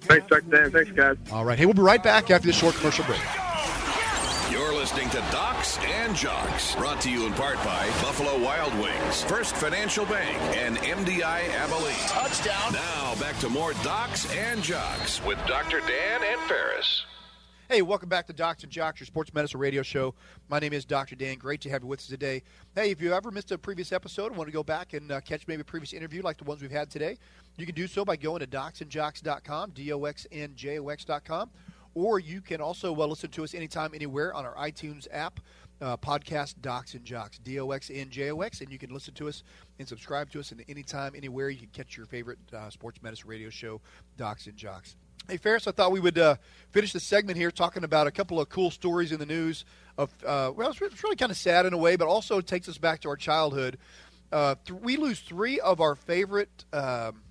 Thanks, 0.02 0.26
Dr. 0.28 0.40
Dan. 0.50 0.70
Thanks, 0.70 0.90
guys. 0.92 1.16
All 1.32 1.44
right. 1.44 1.58
Hey, 1.58 1.66
we'll 1.66 1.74
be 1.74 1.82
right 1.82 2.02
back 2.02 2.30
after 2.30 2.46
this 2.46 2.56
short 2.56 2.74
commercial 2.76 3.04
break. 3.04 3.20
You're 4.50 4.74
listening 4.74 5.10
to 5.10 5.18
Docs 5.32 5.78
and 5.78 6.14
Jocks, 6.14 6.76
brought 6.76 7.00
to 7.00 7.10
you 7.10 7.26
in 7.26 7.32
part 7.32 7.56
by 7.56 7.86
Buffalo 8.02 8.38
Wild 8.42 8.72
Wings, 8.74 9.22
First 9.24 9.56
Financial 9.56 10.06
Bank, 10.06 10.40
and 10.56 10.76
MDI 10.78 11.48
Abilene. 11.50 11.94
Touchdown. 12.08 12.72
Now 12.72 13.14
back 13.16 13.36
to 13.40 13.48
more 13.48 13.72
Docs 13.82 14.32
and 14.32 14.62
Jocks 14.62 15.22
with 15.24 15.38
Dr. 15.46 15.80
Dan 15.80 16.22
and 16.22 16.40
Ferris. 16.42 17.04
Hey, 17.68 17.82
welcome 17.82 18.08
back 18.08 18.28
to 18.28 18.32
Docs 18.32 18.62
and 18.62 18.70
Jocks, 18.70 19.00
your 19.00 19.08
sports 19.08 19.34
medicine 19.34 19.58
radio 19.58 19.82
show. 19.82 20.14
My 20.48 20.60
name 20.60 20.72
is 20.72 20.84
Dr. 20.84 21.16
Dan. 21.16 21.36
Great 21.36 21.60
to 21.62 21.70
have 21.70 21.82
you 21.82 21.88
with 21.88 21.98
us 21.98 22.06
today. 22.06 22.44
Hey, 22.76 22.92
if 22.92 23.00
you 23.00 23.12
ever 23.12 23.32
missed 23.32 23.50
a 23.50 23.58
previous 23.58 23.90
episode 23.90 24.28
and 24.28 24.36
want 24.36 24.46
to 24.46 24.52
go 24.52 24.62
back 24.62 24.92
and 24.92 25.10
uh, 25.10 25.20
catch 25.20 25.48
maybe 25.48 25.62
a 25.62 25.64
previous 25.64 25.92
interview 25.92 26.22
like 26.22 26.38
the 26.38 26.44
ones 26.44 26.62
we've 26.62 26.70
had 26.70 26.90
today, 26.90 27.18
you 27.56 27.66
can 27.66 27.74
do 27.74 27.88
so 27.88 28.04
by 28.04 28.14
going 28.14 28.38
to 28.38 28.46
docsandjocks.com, 28.46 29.70
D-O-X-N-J-O-X.com, 29.70 31.50
or 31.94 32.20
you 32.20 32.40
can 32.40 32.60
also 32.60 32.94
uh, 32.94 33.04
listen 33.04 33.30
to 33.30 33.42
us 33.42 33.52
anytime, 33.52 33.94
anywhere 33.96 34.32
on 34.32 34.44
our 34.46 34.54
iTunes 34.54 35.08
app, 35.10 35.40
uh, 35.80 35.96
podcast 35.96 36.54
Docs 36.60 36.94
and 36.94 37.04
Jocks, 37.04 37.38
D-O-X-N-J-O-X, 37.38 38.60
and 38.60 38.70
you 38.70 38.78
can 38.78 38.94
listen 38.94 39.12
to 39.14 39.26
us 39.26 39.42
and 39.80 39.88
subscribe 39.88 40.30
to 40.30 40.38
us 40.38 40.52
and 40.52 40.62
anytime, 40.68 41.14
anywhere. 41.16 41.50
You 41.50 41.58
can 41.58 41.70
catch 41.72 41.96
your 41.96 42.06
favorite 42.06 42.38
uh, 42.56 42.70
sports 42.70 43.02
medicine 43.02 43.28
radio 43.28 43.50
show, 43.50 43.80
Docs 44.16 44.46
and 44.46 44.56
Jocks. 44.56 44.94
Hey, 45.28 45.38
Ferris, 45.38 45.66
I 45.66 45.72
thought 45.72 45.90
we 45.90 45.98
would 45.98 46.18
uh, 46.18 46.36
finish 46.70 46.92
the 46.92 47.00
segment 47.00 47.36
here 47.36 47.50
talking 47.50 47.82
about 47.82 48.06
a 48.06 48.12
couple 48.12 48.40
of 48.40 48.48
cool 48.48 48.70
stories 48.70 49.10
in 49.10 49.18
the 49.18 49.26
news. 49.26 49.64
Of 49.98 50.12
uh, 50.24 50.52
well, 50.54 50.70
it's, 50.70 50.80
really 50.80 51.16
kind 51.16 51.32
of 51.32 51.36
sad 51.36 51.66
in 51.66 51.72
a 51.72 51.76
way, 51.76 51.96
but 51.96 52.06
also 52.06 52.40
takes 52.40 52.68
us 52.68 52.78
back 52.78 53.00
to 53.00 53.08
our 53.08 53.16
childhood. 53.16 53.76
Uh, 54.30 54.54
th- 54.64 54.80
we 54.80 54.96
lose 54.96 55.18
three 55.18 55.58
of 55.58 55.80
our 55.80 55.96
favorite. 55.96 56.64
Um, 56.72 57.22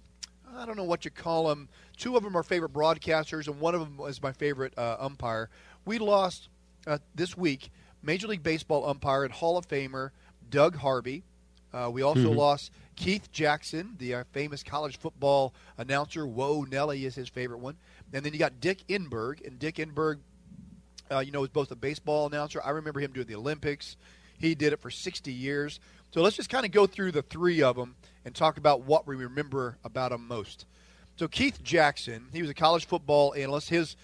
I 0.54 0.66
don't 0.66 0.76
know 0.76 0.84
what 0.84 1.06
you 1.06 1.12
call 1.12 1.48
them. 1.48 1.70
Two 1.96 2.18
of 2.18 2.24
them 2.24 2.36
are 2.36 2.44
favorite 2.44 2.74
broadcasters, 2.74 3.48
and 3.48 3.62
one 3.62 3.76
of 3.76 3.80
them 3.80 4.06
is 4.10 4.22
my 4.22 4.34
favorite 4.34 4.74
uh, 4.78 4.98
umpire. 5.00 5.50
We 5.86 5.98
lost 5.98 6.50
uh, 6.86 6.98
this 7.14 7.38
week 7.38 7.72
Major 8.04 8.28
League 8.28 8.44
Baseball 8.44 8.86
umpire 8.86 9.24
and 9.24 9.32
Hall 9.32 9.58
of 9.58 9.70
Famer 9.70 10.10
Doug 10.50 10.76
Harvey. 10.76 11.24
Uh, 11.76 11.90
we 11.90 12.02
also 12.02 12.32
Mhm. 12.32 12.38
lost 12.38 12.72
Keith 12.96 13.30
Jackson, 13.34 13.96
the 13.98 14.14
uh, 14.16 14.24
famous 14.32 14.64
college 14.64 14.98
football 14.98 15.54
announcer. 15.78 16.26
Whoa, 16.26 16.64
Nelly 16.64 17.04
is 17.06 17.16
his 17.16 17.28
favorite 17.28 17.58
one. 17.58 17.76
And 18.14 18.26
then 18.26 18.32
you 18.32 18.40
got 18.40 18.62
Dick 18.62 18.88
Enberg, 18.88 19.46
and 19.46 19.60
Dick 19.60 19.76
Enberg, 19.76 20.20
uh, 21.12 21.20
you 21.20 21.32
know, 21.34 21.44
is 21.44 21.50
both 21.50 21.72
a 21.72 21.76
baseball 21.76 22.28
announcer. 22.28 22.62
I 22.64 22.70
remember 22.70 23.02
him 23.02 23.12
doing 23.12 23.28
the 23.28 23.36
Olympics. 23.36 23.98
He 24.38 24.56
did 24.56 24.72
it 24.72 24.80
for 24.80 24.90
60 24.90 25.34
years. 25.34 25.82
So 26.14 26.22
let's 26.22 26.38
just 26.38 26.50
kind 26.50 26.66
of 26.66 26.72
go 26.72 26.88
through 26.88 27.12
the 27.12 27.22
three 27.22 27.62
of 27.62 27.76
them 27.76 27.96
and 28.24 28.34
talk 28.34 28.58
about 28.58 28.84
what 28.84 29.06
we 29.06 29.16
remember 29.18 29.78
about 29.84 30.12
them 30.12 30.28
most. 30.30 30.66
So 31.18 31.28
Keith 31.28 31.62
Jackson, 31.62 32.30
he 32.32 32.42
was 32.42 32.50
a 32.50 32.54
college 32.54 32.86
football 32.86 33.34
analyst. 33.36 33.70
His 33.70 33.98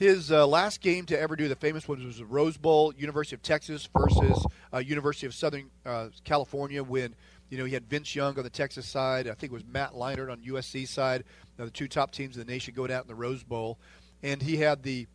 His 0.00 0.32
uh, 0.32 0.46
last 0.46 0.80
game 0.80 1.04
to 1.06 1.20
ever 1.20 1.36
do 1.36 1.46
the 1.46 1.54
famous 1.54 1.86
one 1.86 2.02
was 2.02 2.16
the 2.16 2.24
Rose 2.24 2.56
Bowl, 2.56 2.94
University 2.96 3.36
of 3.36 3.42
Texas 3.42 3.86
versus 3.94 4.46
uh, 4.72 4.78
University 4.78 5.26
of 5.26 5.34
Southern 5.34 5.70
uh, 5.84 6.08
California. 6.24 6.82
When 6.82 7.14
you 7.50 7.58
know 7.58 7.66
he 7.66 7.74
had 7.74 7.84
Vince 7.84 8.16
Young 8.16 8.38
on 8.38 8.42
the 8.42 8.48
Texas 8.48 8.88
side, 8.88 9.28
I 9.28 9.34
think 9.34 9.52
it 9.52 9.56
was 9.56 9.66
Matt 9.66 9.92
Leinart 9.92 10.32
on 10.32 10.40
USC 10.40 10.88
side. 10.88 11.24
Now, 11.58 11.66
the 11.66 11.70
two 11.70 11.86
top 11.86 12.12
teams 12.12 12.38
in 12.38 12.46
the 12.46 12.50
nation 12.50 12.72
going 12.72 12.90
out 12.90 13.02
in 13.02 13.08
the 13.08 13.14
Rose 13.14 13.42
Bowl, 13.42 13.78
and 14.22 14.40
he 14.40 14.56
had 14.56 14.82
the 14.82 15.06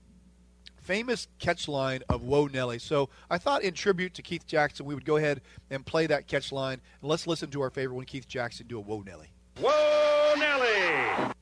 famous 0.84 1.28
catch 1.40 1.68
line 1.68 2.04
of 2.08 2.22
Whoa 2.22 2.46
Nelly. 2.46 2.78
So 2.78 3.10
I 3.28 3.40
thought 3.40 3.64
in 3.64 3.74
tribute 3.74 4.14
to 4.14 4.22
Keith 4.22 4.46
Jackson, 4.46 4.86
we 4.86 4.94
would 4.94 5.04
go 5.04 5.18
ahead 5.18 5.42
and 5.72 5.84
play 5.84 6.06
that 6.06 6.28
catch 6.28 6.52
line. 6.52 6.80
And 7.02 7.10
let's 7.10 7.26
listen 7.26 7.50
to 7.50 7.62
our 7.64 7.72
favorite 7.72 7.96
one, 7.96 8.06
Keith 8.06 8.28
Jackson, 8.28 8.68
do 8.68 8.78
a 8.78 8.82
Whoa 8.82 9.02
Nelly. 9.02 9.32
Whoa 9.60 10.36
Nelly! 10.38 11.34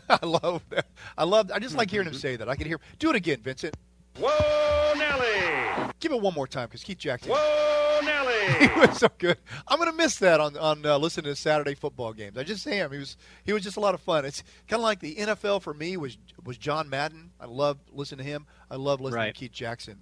I 0.08 0.26
love 0.26 0.62
that. 0.70 0.86
I 1.16 1.24
love. 1.24 1.50
I 1.52 1.58
just 1.58 1.76
like 1.76 1.90
hearing 1.90 2.08
him 2.08 2.14
say 2.14 2.36
that. 2.36 2.48
I 2.48 2.56
can 2.56 2.66
hear. 2.66 2.80
Do 2.98 3.10
it 3.10 3.16
again, 3.16 3.40
Vincent. 3.42 3.76
Whoa 4.18 4.92
Nelly! 4.96 5.90
Give 6.00 6.12
it 6.12 6.20
one 6.20 6.34
more 6.34 6.46
time, 6.46 6.68
because 6.68 6.82
Keith 6.82 6.98
Jackson. 6.98 7.32
Whoa 7.32 8.00
Nelly! 8.04 8.68
he 8.68 8.80
was 8.80 8.98
so 8.98 9.08
good. 9.18 9.38
I'm 9.68 9.78
gonna 9.78 9.92
miss 9.92 10.16
that 10.18 10.40
on 10.40 10.56
on 10.56 10.84
uh, 10.84 10.98
listening 10.98 11.32
to 11.32 11.36
Saturday 11.36 11.74
football 11.74 12.12
games. 12.12 12.36
I 12.36 12.42
just 12.42 12.66
am. 12.66 12.92
He 12.92 12.98
was 12.98 13.16
he 13.44 13.52
was 13.52 13.62
just 13.62 13.76
a 13.76 13.80
lot 13.80 13.94
of 13.94 14.00
fun. 14.00 14.24
It's 14.24 14.42
kind 14.68 14.80
of 14.80 14.84
like 14.84 15.00
the 15.00 15.16
NFL 15.16 15.62
for 15.62 15.74
me 15.74 15.96
was 15.96 16.18
was 16.44 16.58
John 16.58 16.88
Madden. 16.88 17.30
I 17.40 17.46
love 17.46 17.78
listening 17.92 18.24
to 18.24 18.30
him. 18.30 18.46
I 18.70 18.76
love 18.76 19.00
listening 19.00 19.20
right. 19.20 19.34
to 19.34 19.38
Keith 19.38 19.52
Jackson. 19.52 19.98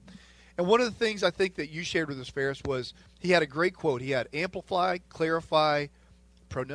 And 0.59 0.67
one 0.67 0.81
of 0.81 0.87
the 0.87 1.05
things 1.05 1.23
I 1.23 1.31
think 1.31 1.55
that 1.55 1.71
you 1.71 1.83
shared 1.83 2.09
with 2.09 2.21
us, 2.21 2.29
Ferris, 2.29 2.61
was 2.67 2.93
he 3.19 3.31
had 3.31 3.43
a 3.43 3.47
great 3.47 3.75
quote. 3.75 4.03
He 4.03 4.11
had 4.11 4.29
amplify, 4.35 4.99
clarify, 5.09 5.87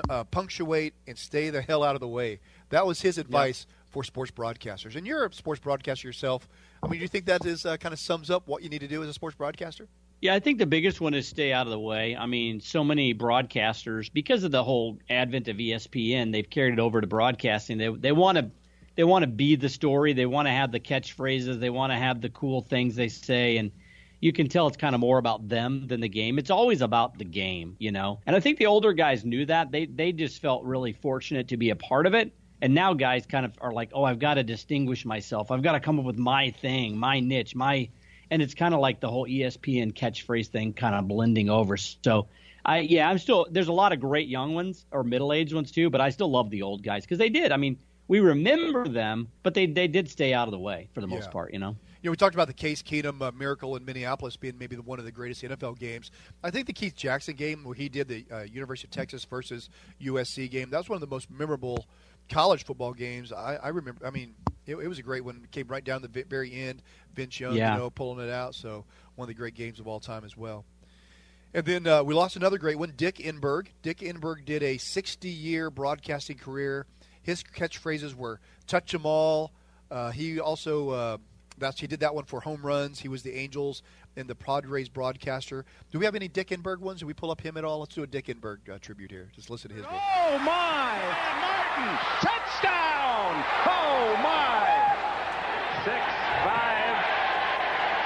uh, 0.10 0.24
punctuate, 0.24 0.94
and 1.06 1.18
stay 1.18 1.52
the 1.52 1.62
hell 1.62 1.84
out 1.84 1.96
of 1.96 2.02
the 2.02 2.08
way. 2.08 2.40
That 2.70 2.86
was 2.86 3.02
his 3.02 3.18
advice 3.18 3.68
for 3.96 4.04
sports 4.04 4.32
broadcasters. 4.32 4.96
And 4.96 5.08
you're 5.08 5.26
a 5.26 5.34
sports 5.34 5.62
broadcaster 5.62 6.08
yourself. 6.08 6.48
I 6.84 6.88
mean, 6.88 7.00
do 7.00 7.04
you 7.04 7.08
think 7.08 7.26
that 7.26 7.46
is 7.46 7.66
uh, 7.66 7.78
kind 7.78 7.94
of 7.94 8.00
sums 8.00 8.30
up 8.30 8.48
what 8.48 8.62
you 8.62 8.70
need 8.70 8.82
to 8.82 8.88
do 8.88 9.02
as 9.02 9.10
a 9.10 9.14
sports 9.14 9.36
broadcaster? 9.36 9.88
Yeah, 10.22 10.34
I 10.34 10.40
think 10.40 10.60
the 10.60 10.66
biggest 10.66 11.02
one 11.02 11.14
is 11.14 11.28
stay 11.28 11.54
out 11.54 11.68
of 11.68 11.72
the 11.72 11.80
way. 11.80 12.16
I 12.16 12.26
mean, 12.26 12.60
so 12.60 12.84
many 12.84 13.14
broadcasters, 13.14 14.12
because 14.12 14.44
of 14.44 14.52
the 14.52 14.64
whole 14.64 14.98
advent 15.10 15.48
of 15.48 15.58
ESPN, 15.58 16.32
they've 16.32 16.50
carried 16.50 16.74
it 16.74 16.80
over 16.80 17.00
to 17.02 17.08
broadcasting. 17.08 17.78
They 17.78 17.90
they 17.90 18.12
want 18.12 18.38
to 18.38 18.50
they 18.96 19.04
want 19.04 19.24
to 19.24 19.28
be 19.28 19.56
the 19.56 19.70
story. 19.70 20.14
They 20.14 20.26
want 20.26 20.48
to 20.48 20.52
have 20.52 20.72
the 20.72 20.80
catchphrases. 20.80 21.60
They 21.60 21.70
want 21.70 21.92
to 21.92 21.98
have 21.98 22.22
the 22.22 22.30
cool 22.30 22.62
things 22.62 22.96
they 22.96 23.10
say, 23.10 23.58
and 23.58 23.72
you 24.22 24.34
can 24.34 24.48
tell 24.48 24.68
it's 24.68 24.78
kind 24.78 24.96
of 24.96 25.02
more 25.02 25.18
about 25.18 25.48
them 25.48 25.88
than 25.88 26.00
the 26.00 26.10
game. 26.10 26.40
It's 26.40 26.50
always 26.50 26.82
about 26.82 27.18
the 27.18 27.26
game, 27.26 27.76
you 27.78 27.92
know. 27.92 28.20
And 28.26 28.36
I 28.36 28.40
think 28.40 28.58
the 28.58 28.66
older 28.66 28.94
guys 28.94 29.26
knew 29.26 29.46
that. 29.46 29.72
They 29.72 29.86
they 29.86 30.12
just 30.12 30.42
felt 30.42 30.64
really 30.64 30.94
fortunate 30.94 31.50
to 31.50 31.58
be 31.58 31.70
a 31.70 31.76
part 31.76 32.08
of 32.08 32.14
it. 32.14 32.34
And 32.66 32.74
now 32.74 32.96
guys 32.96 33.28
kind 33.28 33.46
of 33.46 33.54
are 33.62 33.72
like, 33.72 33.92
oh, 33.94 34.04
I've 34.04 34.18
got 34.18 34.34
to 34.34 34.44
distinguish 34.44 35.06
myself. 35.06 35.52
I've 35.52 35.62
got 35.62 35.74
to 35.74 35.80
come 35.80 36.00
up 36.00 36.06
with 36.06 36.18
my 36.18 36.50
thing, 36.50 36.98
my 36.98 37.20
niche, 37.20 37.54
my. 37.54 37.90
And 38.32 38.42
it's 38.42 38.56
kind 38.56 38.74
of 38.74 38.80
like 38.80 39.00
the 39.00 39.08
whole 39.08 39.28
ESPN 39.28 39.94
catchphrase 39.94 40.48
thing 40.48 40.74
kind 40.74 40.96
of 40.96 41.08
blending 41.08 41.52
over. 41.52 41.78
So. 41.78 42.28
I 42.66 42.80
yeah, 42.80 43.08
I'm 43.08 43.20
still 43.20 43.46
there's 43.52 43.68
a 43.68 43.72
lot 43.72 43.94
of 43.94 44.00
great 44.00 44.28
young 44.28 44.56
ones 44.56 44.88
or 44.90 45.04
middle 45.04 45.32
aged 45.32 45.54
ones 45.54 45.72
too, 45.72 45.92
but 45.92 46.02
I 46.02 46.10
still 46.10 46.32
love 46.32 46.50
the 46.50 46.64
old 46.64 46.82
guys 46.82 47.04
because 47.04 47.20
they 47.20 47.30
did. 47.30 47.52
I 47.52 47.58
mean, 47.58 47.78
we 48.08 48.20
remember 48.22 48.88
them, 48.88 49.28
but 49.44 49.54
they 49.54 49.68
they 49.68 49.88
did 49.88 50.10
stay 50.10 50.34
out 50.34 50.48
of 50.48 50.52
the 50.52 50.58
way 50.58 50.90
for 50.96 51.02
the 51.02 51.06
most 51.06 51.26
yeah. 51.26 51.30
part, 51.30 51.54
you 51.54 51.60
know. 51.60 51.76
You 52.02 52.08
know, 52.08 52.12
we 52.12 52.18
talked 52.18 52.34
about 52.34 52.48
the 52.48 52.54
Case 52.54 52.82
Keenum 52.82 53.22
uh, 53.22 53.32
miracle 53.34 53.76
in 53.76 53.86
Minneapolis 53.86 54.36
being 54.36 54.58
maybe 54.58 54.76
the, 54.76 54.82
one 54.82 54.98
of 54.98 55.06
the 55.06 55.12
greatest 55.12 55.44
NFL 55.44 55.78
games. 55.78 56.10
I 56.44 56.50
think 56.50 56.66
the 56.66 56.74
Keith 56.74 56.96
Jackson 56.96 57.36
game 57.36 57.64
where 57.64 57.76
he 57.76 57.88
did 57.88 58.08
the 58.08 58.26
uh, 58.32 58.42
University 58.42 58.88
of 58.88 58.92
Texas 58.92 59.26
versus 59.26 59.70
USC 60.02 60.50
game 60.50 60.72
that 60.72 60.78
was 60.78 60.90
one 60.90 60.96
of 60.96 61.02
the 61.02 61.08
most 61.08 61.30
memorable 61.30 61.86
college 62.30 62.66
football 62.66 62.94
games. 62.94 63.32
I, 63.32 63.56
I 63.56 63.70
remember. 63.70 64.06
I 64.06 64.12
mean, 64.12 64.36
it, 64.66 64.76
it, 64.76 64.88
was 64.88 65.00
a 65.00 65.04
great 65.04 65.24
one. 65.24 65.42
It 65.44 65.52
came 65.52 65.68
right 65.68 65.84
down 65.84 66.02
the 66.02 66.26
very 66.28 66.54
end. 66.54 66.82
Vince 67.14 67.40
Young, 67.40 67.56
yeah. 67.56 67.74
you 67.74 67.80
know, 67.80 67.90
pulling 67.90 68.26
it 68.26 68.32
out. 68.32 68.56
So 68.56 68.86
one 69.16 69.26
of 69.26 69.28
the 69.28 69.40
great 69.40 69.56
games 69.56 69.80
of 69.80 69.88
all 69.88 70.00
time 70.00 70.24
as 70.24 70.36
well. 70.36 70.66
And 71.54 71.66
then 71.66 71.88
uh, 71.88 72.04
we 72.04 72.14
lost 72.14 72.36
another 72.36 72.58
great 72.58 72.78
one, 72.78 72.94
Dick 72.98 73.16
Enberg. 73.18 73.68
Dick 73.82 74.00
Enberg 74.00 74.44
did 74.44 74.62
a 74.62 74.76
60-year 74.76 75.70
broadcasting 75.70 76.38
career. 76.38 76.86
His 77.22 77.44
catchphrases 77.44 78.14
were 78.14 78.40
"touch 78.68 78.94
'em 78.94 79.06
all." 79.06 79.52
Uh, 79.90 80.12
he 80.12 80.40
also 80.40 80.90
uh, 80.90 81.18
that's 81.58 81.80
he 81.80 81.88
did 81.88 82.02
that 82.02 82.14
one 82.14 82.26
for 82.26 82.42
home 82.42 82.62
runs. 82.62 83.00
He 83.00 83.08
was 83.08 83.24
the 83.24 83.36
Angels 83.36 83.84
and 84.18 84.28
the 84.28 84.36
Padres 84.36 84.90
broadcaster. 84.90 85.66
Do 85.92 86.00
we 86.00 86.06
have 86.06 86.16
any 86.16 86.28
Dick 86.28 86.50
Enberg 86.50 86.80
ones? 86.80 87.00
Do 87.00 87.08
we 87.08 87.14
pull 87.14 87.32
up 87.32 87.42
him 87.42 87.58
at 87.58 87.64
all? 87.64 87.80
Let's 87.80 87.96
do 87.96 88.04
a 88.04 88.08
Dick 88.08 88.28
Enberg 88.28 88.70
uh, 88.70 88.78
tribute 88.80 89.12
here. 89.12 89.30
Just 89.34 89.50
listen 89.50 89.70
to 89.70 89.76
his. 89.76 89.86
Oh 89.88 90.40
my! 90.40 91.55
Martin 91.78 91.98
touchdown! 92.22 93.44
Oh 93.66 94.18
my! 94.24 94.96
Six 95.84 96.04
five 96.44 96.96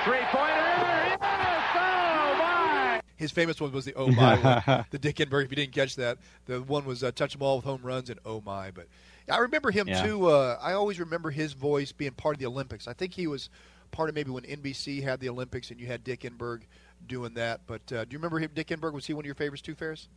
three 0.06 0.26
pointer. 0.32 1.18
Yes! 1.22 1.64
Oh 1.76 2.36
my! 2.40 3.02
His 3.16 3.32
famous 3.32 3.62
one 3.62 3.72
was 3.72 3.86
the 3.86 3.94
oh 3.96 4.08
my, 4.08 4.38
one, 4.66 4.86
the 4.92 5.00
Dick 5.00 5.18
Enberg. 5.18 5.46
If 5.46 5.52
you 5.52 5.56
didn't 5.56 5.74
catch 5.74 5.96
that, 5.98 6.18
the 6.46 6.62
one 6.62 6.86
was 6.86 7.04
uh, 7.04 7.12
touch 7.12 7.34
them 7.34 7.42
all 7.42 7.58
with 7.58 7.66
home 7.66 7.82
runs 7.84 8.10
and 8.10 8.20
oh 8.26 8.42
my. 8.46 8.72
But 8.72 8.88
I 9.32 9.38
remember 9.38 9.72
him 9.72 9.88
Yeah. 9.88 10.04
too. 10.06 10.28
Uh, 10.28 10.58
I 10.62 10.74
always 10.74 11.00
remember 11.00 11.30
his 11.30 11.54
voice 11.54 11.92
being 11.92 12.12
part 12.12 12.36
of 12.36 12.40
the 12.40 12.48
Olympics. 12.48 12.88
I 12.88 12.94
think 12.94 13.14
he 13.14 13.28
was 13.28 13.50
part 13.92 14.10
of 14.10 14.16
maybe 14.16 14.32
when 14.32 14.44
NBC 14.44 15.04
had 15.04 15.20
the 15.20 15.30
Olympics 15.30 15.70
and 15.72 15.80
you 15.80 15.88
had 15.88 16.04
Dick 16.04 16.22
Enberg 16.22 16.62
doing 17.08 17.34
that. 17.36 17.62
But 17.68 17.82
uh, 17.92 18.06
do 18.06 18.12
you 18.14 18.18
remember 18.18 18.40
him, 18.40 18.52
Dick 18.54 18.68
Enberg? 18.68 18.94
Was 18.94 19.06
he 19.06 19.14
one 19.14 19.24
of 19.24 19.28
your 19.28 19.36
favorites 19.36 19.62
too, 19.62 19.76
Ferris? 19.76 20.08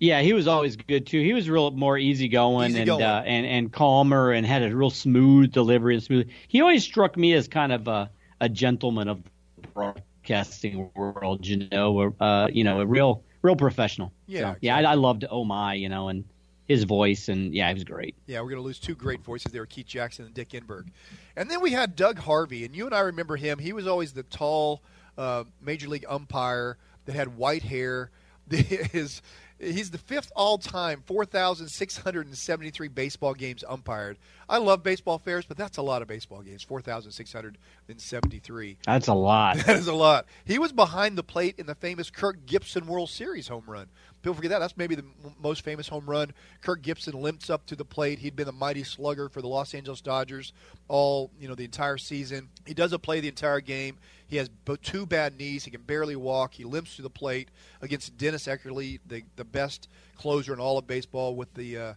Yeah, 0.00 0.20
he 0.20 0.32
was 0.32 0.46
always 0.46 0.76
good 0.76 1.06
too. 1.06 1.20
He 1.20 1.32
was 1.32 1.50
real 1.50 1.70
more 1.72 1.98
easygoing, 1.98 2.70
Easygoing. 2.70 3.02
and 3.02 3.10
uh, 3.10 3.22
and 3.26 3.46
and 3.46 3.72
calmer, 3.72 4.30
and 4.30 4.46
had 4.46 4.62
a 4.62 4.74
real 4.74 4.90
smooth 4.90 5.52
delivery 5.52 5.94
and 5.94 6.02
smooth. 6.02 6.28
He 6.46 6.60
always 6.60 6.84
struck 6.84 7.16
me 7.16 7.32
as 7.34 7.48
kind 7.48 7.72
of 7.72 7.88
a, 7.88 8.10
a 8.40 8.48
gentleman 8.48 9.08
of 9.08 9.22
the 9.60 9.68
broadcasting 9.68 10.90
world. 10.94 11.46
You 11.46 11.68
know, 11.70 12.14
uh, 12.20 12.48
you 12.52 12.64
know, 12.64 12.80
a 12.80 12.86
real 12.86 13.24
real 13.42 13.56
professional. 13.56 14.12
Yeah, 14.26 14.52
So, 14.52 14.56
yeah. 14.60 14.76
I, 14.76 14.82
I 14.82 14.94
loved 14.94 15.24
Oh 15.30 15.44
My, 15.44 15.74
you 15.74 15.88
know, 15.88 16.08
and 16.08 16.24
his 16.66 16.84
voice, 16.84 17.28
and 17.28 17.54
yeah, 17.54 17.68
he 17.68 17.74
was 17.74 17.84
great. 17.84 18.14
Yeah, 18.26 18.40
we're 18.40 18.50
going 18.50 18.62
to 18.62 18.66
lose 18.66 18.78
two 18.78 18.94
great 18.94 19.24
voices 19.24 19.50
there, 19.52 19.64
Keith 19.66 19.86
Jackson 19.86 20.26
and 20.26 20.34
Dick 20.34 20.50
Enberg. 20.50 20.88
And 21.34 21.50
then 21.50 21.60
we 21.62 21.72
had 21.72 21.96
Doug 21.96 22.18
Harvey, 22.18 22.64
and 22.64 22.76
you 22.76 22.84
and 22.84 22.94
I 22.94 23.00
remember 23.00 23.36
him. 23.36 23.58
He 23.58 23.72
was 23.72 23.86
always 23.86 24.12
the 24.12 24.22
tall 24.24 24.82
uh, 25.16 25.44
major 25.62 25.88
league 25.88 26.04
umpire 26.08 26.76
that 27.06 27.14
had 27.14 27.36
white 27.36 27.62
hair. 27.62 28.10
His, 28.50 29.22
he's 29.58 29.90
the 29.90 29.98
fifth 29.98 30.30
all-time 30.36 31.02
4,673 31.06 32.88
baseball 32.88 33.34
games 33.34 33.64
umpired. 33.68 34.18
I 34.48 34.58
love 34.58 34.82
baseball 34.82 35.18
Ferris, 35.18 35.46
but 35.46 35.56
that's 35.56 35.76
a 35.76 35.82
lot 35.82 36.02
of 36.02 36.08
baseball 36.08 36.42
games, 36.42 36.62
4,673. 36.62 38.78
That's 38.86 39.08
a 39.08 39.14
lot. 39.14 39.58
That 39.66 39.76
is 39.76 39.86
a 39.86 39.94
lot. 39.94 40.26
He 40.44 40.58
was 40.58 40.72
behind 40.72 41.18
the 41.18 41.22
plate 41.22 41.56
in 41.58 41.66
the 41.66 41.74
famous 41.74 42.10
Kirk 42.10 42.46
Gibson 42.46 42.86
World 42.86 43.10
Series 43.10 43.48
home 43.48 43.64
run. 43.66 43.88
People 44.22 44.34
forget 44.34 44.50
that. 44.50 44.58
That's 44.58 44.76
maybe 44.76 44.94
the 44.94 45.02
m- 45.02 45.34
most 45.40 45.62
famous 45.62 45.88
home 45.88 46.06
run. 46.06 46.32
Kirk 46.60 46.82
Gibson 46.82 47.14
limps 47.14 47.50
up 47.50 47.66
to 47.66 47.76
the 47.76 47.84
plate. 47.84 48.18
He'd 48.18 48.36
been 48.36 48.46
the 48.46 48.52
mighty 48.52 48.82
slugger 48.82 49.28
for 49.28 49.40
the 49.40 49.48
Los 49.48 49.74
Angeles 49.74 50.00
Dodgers 50.00 50.52
all 50.88 51.30
you 51.38 51.48
know 51.48 51.54
the 51.54 51.64
entire 51.64 51.98
season. 51.98 52.48
He 52.66 52.74
doesn't 52.74 53.02
play 53.02 53.20
the 53.20 53.28
entire 53.28 53.60
game. 53.60 53.98
He 54.26 54.36
has 54.36 54.50
two 54.82 55.06
bad 55.06 55.38
knees. 55.38 55.64
He 55.64 55.70
can 55.70 55.82
barely 55.82 56.16
walk. 56.16 56.54
He 56.54 56.64
limps 56.64 56.96
to 56.96 57.02
the 57.02 57.10
plate 57.10 57.48
against 57.80 58.16
Dennis 58.16 58.46
Eckersley, 58.46 59.00
the 59.06 59.22
the 59.36 59.44
best 59.44 59.88
closer 60.16 60.52
in 60.52 60.60
all 60.60 60.78
of 60.78 60.86
baseball 60.86 61.36
with 61.36 61.54
the. 61.54 61.78
Uh, 61.78 61.94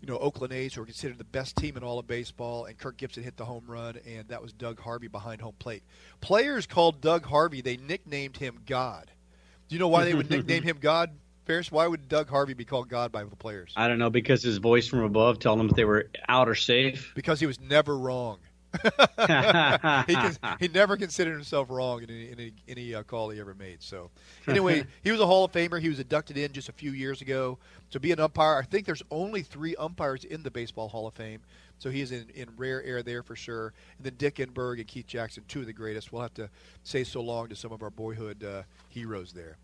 you 0.00 0.08
know, 0.08 0.18
Oakland 0.18 0.52
A's, 0.52 0.74
who 0.74 0.82
are 0.82 0.84
considered 0.84 1.18
the 1.18 1.22
best 1.22 1.54
team 1.54 1.76
in 1.76 1.84
all 1.84 2.00
of 2.00 2.08
baseball, 2.08 2.64
and 2.64 2.76
Kirk 2.76 2.96
Gibson 2.96 3.22
hit 3.22 3.36
the 3.36 3.44
home 3.44 3.62
run, 3.68 4.00
and 4.04 4.26
that 4.30 4.42
was 4.42 4.52
Doug 4.52 4.80
Harvey 4.80 5.06
behind 5.06 5.40
home 5.40 5.54
plate. 5.60 5.84
Players 6.20 6.66
called 6.66 7.00
Doug 7.00 7.24
Harvey, 7.24 7.60
they 7.60 7.76
nicknamed 7.76 8.38
him 8.38 8.58
God. 8.66 9.12
Do 9.68 9.76
you 9.76 9.78
know 9.78 9.86
why 9.86 10.02
they 10.04 10.14
would 10.14 10.28
nickname 10.30 10.64
him 10.64 10.78
God, 10.80 11.10
Ferris? 11.44 11.72
Why 11.72 11.86
would 11.86 12.08
Doug 12.08 12.28
Harvey 12.28 12.54
be 12.54 12.64
called 12.64 12.88
God 12.88 13.12
by 13.12 13.24
the 13.24 13.36
players? 13.36 13.72
I 13.76 13.88
don't 13.88 13.98
know 13.98 14.10
because 14.10 14.42
his 14.42 14.58
voice 14.58 14.86
from 14.86 15.00
above 15.00 15.38
telling 15.38 15.58
them 15.58 15.68
if 15.68 15.76
they 15.76 15.84
were 15.84 16.08
out 16.28 16.48
or 16.48 16.54
safe. 16.54 17.12
Because 17.14 17.40
he 17.40 17.46
was 17.46 17.60
never 17.60 17.96
wrong. 17.96 18.38
he, 18.82 20.14
cons- 20.14 20.38
he 20.58 20.68
never 20.68 20.96
considered 20.96 21.34
himself 21.34 21.68
wrong 21.68 22.02
in 22.02 22.10
any, 22.10 22.30
in 22.30 22.40
any, 22.40 22.52
any 22.68 22.94
uh, 22.94 23.02
call 23.02 23.28
he 23.28 23.38
ever 23.38 23.54
made. 23.54 23.82
So, 23.82 24.10
anyway, 24.48 24.84
he 25.02 25.10
was 25.10 25.20
a 25.20 25.26
Hall 25.26 25.44
of 25.44 25.52
Famer. 25.52 25.78
He 25.80 25.90
was 25.90 26.00
inducted 26.00 26.38
in 26.38 26.52
just 26.52 26.70
a 26.70 26.72
few 26.72 26.92
years 26.92 27.20
ago 27.20 27.58
to 27.90 28.00
be 28.00 28.12
an 28.12 28.20
umpire. 28.20 28.58
I 28.58 28.62
think 28.62 28.86
there's 28.86 29.02
only 29.10 29.42
three 29.42 29.76
umpires 29.76 30.24
in 30.24 30.42
the 30.42 30.50
Baseball 30.50 30.88
Hall 30.88 31.06
of 31.06 31.12
Fame, 31.14 31.40
so 31.78 31.90
he 31.90 32.00
is 32.00 32.12
in, 32.12 32.30
in 32.34 32.48
rare 32.56 32.82
air 32.82 33.02
there 33.02 33.22
for 33.22 33.36
sure. 33.36 33.74
And 33.98 34.06
then 34.06 34.14
Dick 34.16 34.36
Enberg 34.36 34.78
and 34.78 34.86
Keith 34.86 35.06
Jackson, 35.06 35.44
two 35.48 35.60
of 35.60 35.66
the 35.66 35.72
greatest. 35.74 36.10
We'll 36.10 36.22
have 36.22 36.34
to 36.34 36.48
say 36.82 37.04
so 37.04 37.20
long 37.20 37.48
to 37.48 37.56
some 37.56 37.72
of 37.72 37.82
our 37.82 37.90
boyhood 37.90 38.42
uh, 38.42 38.62
heroes 38.88 39.32
there. 39.32 39.58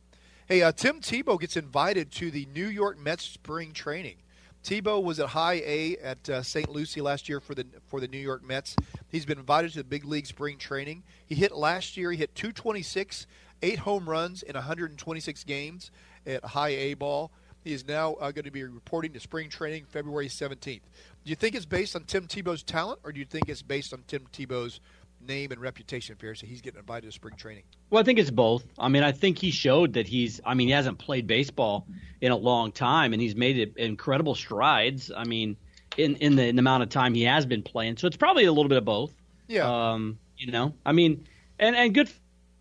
Hey, 0.49 0.63
uh, 0.63 0.73
Tim 0.73 1.03
Tebow 1.03 1.39
gets 1.39 1.59
invited 1.59 2.11
to 2.13 2.31
the 2.31 2.49
New 2.55 2.69
York 2.69 2.99
Mets 2.99 3.23
spring 3.23 3.73
training. 3.73 4.17
Tebow 4.65 5.03
was 5.03 5.21
at 5.21 5.29
High 5.29 5.61
A 5.63 5.99
at 5.99 6.31
uh, 6.31 6.43
St. 6.43 6.71
Lucie 6.71 7.03
last 7.03 7.29
year 7.29 7.39
for 7.39 7.55
the 7.55 7.67
for 7.87 8.01
the 8.01 8.09
New 8.09 8.17
York 8.17 8.43
Mets. 8.43 8.75
He's 9.11 9.27
been 9.27 9.39
invited 9.39 9.73
to 9.73 9.79
the 9.81 9.85
big 9.85 10.07
league 10.07 10.25
spring 10.25 10.57
training. 10.57 11.03
He 11.27 11.35
hit 11.35 11.55
last 11.55 11.99
year. 11.99 12.13
He 12.13 12.17
hit 12.17 12.35
226, 12.35 13.27
eight 13.61 13.81
home 13.81 14.09
runs 14.09 14.43
in 14.43 14.55
126 14.55 15.45
games 15.45 15.91
at 16.27 16.43
High 16.43 16.71
A 16.71 16.95
ball. 16.95 17.31
He 17.63 17.75
is 17.75 17.87
now 17.87 18.15
uh, 18.15 18.31
going 18.31 18.47
to 18.47 18.51
be 18.51 18.65
reporting 18.65 19.13
to 19.13 19.21
spring 19.21 19.51
training 19.51 19.85
February 19.91 20.29
17th. 20.29 20.63
Do 20.63 20.81
you 21.25 21.37
think 21.37 21.57
it's 21.57 21.67
based 21.67 21.95
on 21.95 22.05
Tim 22.05 22.27
Tebow's 22.27 22.63
talent, 22.63 23.01
or 23.05 23.13
do 23.13 23.21
you 23.21 23.27
think 23.27 23.51
it's 23.51 23.61
based 23.61 23.93
on 23.93 24.03
Tim 24.07 24.25
Tebow's 24.33 24.81
name 25.21 25.53
and 25.53 25.61
reputation, 25.61 26.17
Pierce, 26.17 26.41
that 26.41 26.47
he's 26.47 26.61
getting 26.61 26.79
invited 26.79 27.07
to 27.07 27.13
spring 27.13 27.37
training? 27.37 27.65
Well, 27.91 28.01
I 28.01 28.05
think 28.05 28.19
it's 28.19 28.31
both. 28.31 28.65
I 28.79 28.89
mean, 28.89 29.03
I 29.03 29.13
think 29.13 29.39
he 29.39 29.51
showed 29.51 29.95
that 29.95 30.07
he's. 30.07 30.41
I 30.45 30.55
mean, 30.55 30.69
he 30.69 30.73
hasn't 30.73 30.99
played 30.99 31.27
baseball 31.27 31.87
in 32.21 32.33
a 32.33 32.37
long 32.37 32.73
time, 32.73 33.13
and 33.13 33.23
he's 33.23 33.37
made 33.37 33.75
incredible 33.77 34.35
strides. 34.35 35.11
I 35.15 35.25
mean, 35.25 35.57
in 35.97 36.17
in 36.17 36.37
the, 36.37 36.47
in 36.47 36.57
the 36.57 36.61
amount 36.61 36.83
of 36.83 36.89
time 36.89 37.15
he 37.15 37.23
has 37.23 37.47
been 37.47 37.63
playing, 37.63 37.97
so 37.97 38.07
it's 38.07 38.17
probably 38.17 38.45
a 38.45 38.53
little 38.53 38.69
bit 38.69 38.79
of 38.79 38.85
both. 38.85 39.15
Yeah. 39.47 39.93
Um, 39.93 40.19
you 40.37 40.53
know, 40.53 40.75
I 40.87 40.93
mean, 40.93 41.27
and 41.59 41.75
and 41.77 41.95
good 41.95 42.11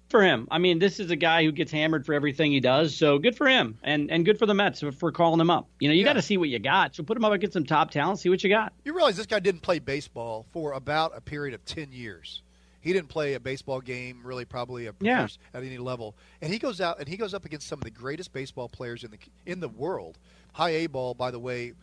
for 0.10 0.24
him. 0.24 0.48
I 0.50 0.58
mean, 0.58 0.80
this 0.80 1.00
is 1.00 1.12
a 1.12 1.16
guy 1.16 1.44
who 1.44 1.52
gets 1.52 1.72
hammered 1.72 2.06
for 2.06 2.14
everything 2.14 2.52
he 2.52 2.60
does, 2.60 2.96
so 2.96 3.20
good 3.20 3.36
for 3.36 3.48
him, 3.48 3.78
and 3.84 4.10
and 4.10 4.26
good 4.26 4.40
for 4.40 4.46
the 4.46 4.54
Mets 4.54 4.84
for 4.98 5.12
calling 5.12 5.40
him 5.40 5.50
up. 5.50 5.68
You 5.80 5.90
know, 5.90 5.94
you 5.94 6.02
yeah. 6.02 6.06
got 6.06 6.14
to 6.14 6.22
see 6.22 6.38
what 6.38 6.50
you 6.50 6.60
got. 6.60 6.96
So 6.96 7.04
put 7.04 7.18
him 7.18 7.26
up 7.26 7.34
against 7.34 7.54
some 7.54 7.66
top 7.66 7.92
talent, 7.92 8.20
see 8.20 8.30
what 8.30 8.44
you 8.44 8.50
got. 8.50 8.74
You 8.84 8.94
realize 8.94 9.18
this 9.18 9.26
guy 9.26 9.40
didn't 9.40 9.62
play 9.62 9.80
baseball 9.80 10.46
for 10.52 10.74
about 10.74 11.12
a 11.16 11.22
period 11.22 11.54
of 11.54 11.64
ten 11.66 11.92
years. 11.92 12.42
He 12.88 12.94
didn't 12.94 13.10
play 13.10 13.34
a 13.34 13.40
baseball 13.42 13.82
game 13.82 14.22
really, 14.24 14.46
probably 14.46 14.88
a 14.88 14.94
yeah. 15.02 15.28
at 15.54 15.62
any 15.62 15.78
level. 15.78 16.16
And 16.42 16.54
he 16.54 16.58
goes 16.58 16.80
out 16.80 17.00
and 17.00 17.08
he 17.10 17.18
goes 17.18 17.34
up 17.34 17.44
against 17.44 17.68
some 17.68 17.80
of 17.80 17.84
the 17.84 17.92
greatest 17.92 18.32
baseball 18.32 18.70
players 18.70 19.04
in 19.04 19.12
the 19.12 19.18
in 19.46 19.60
the 19.60 19.68
world. 19.68 20.18
High 20.54 20.70
A 20.70 20.88
ball, 20.88 21.14
by 21.14 21.30
the 21.30 21.38
way, 21.38 21.74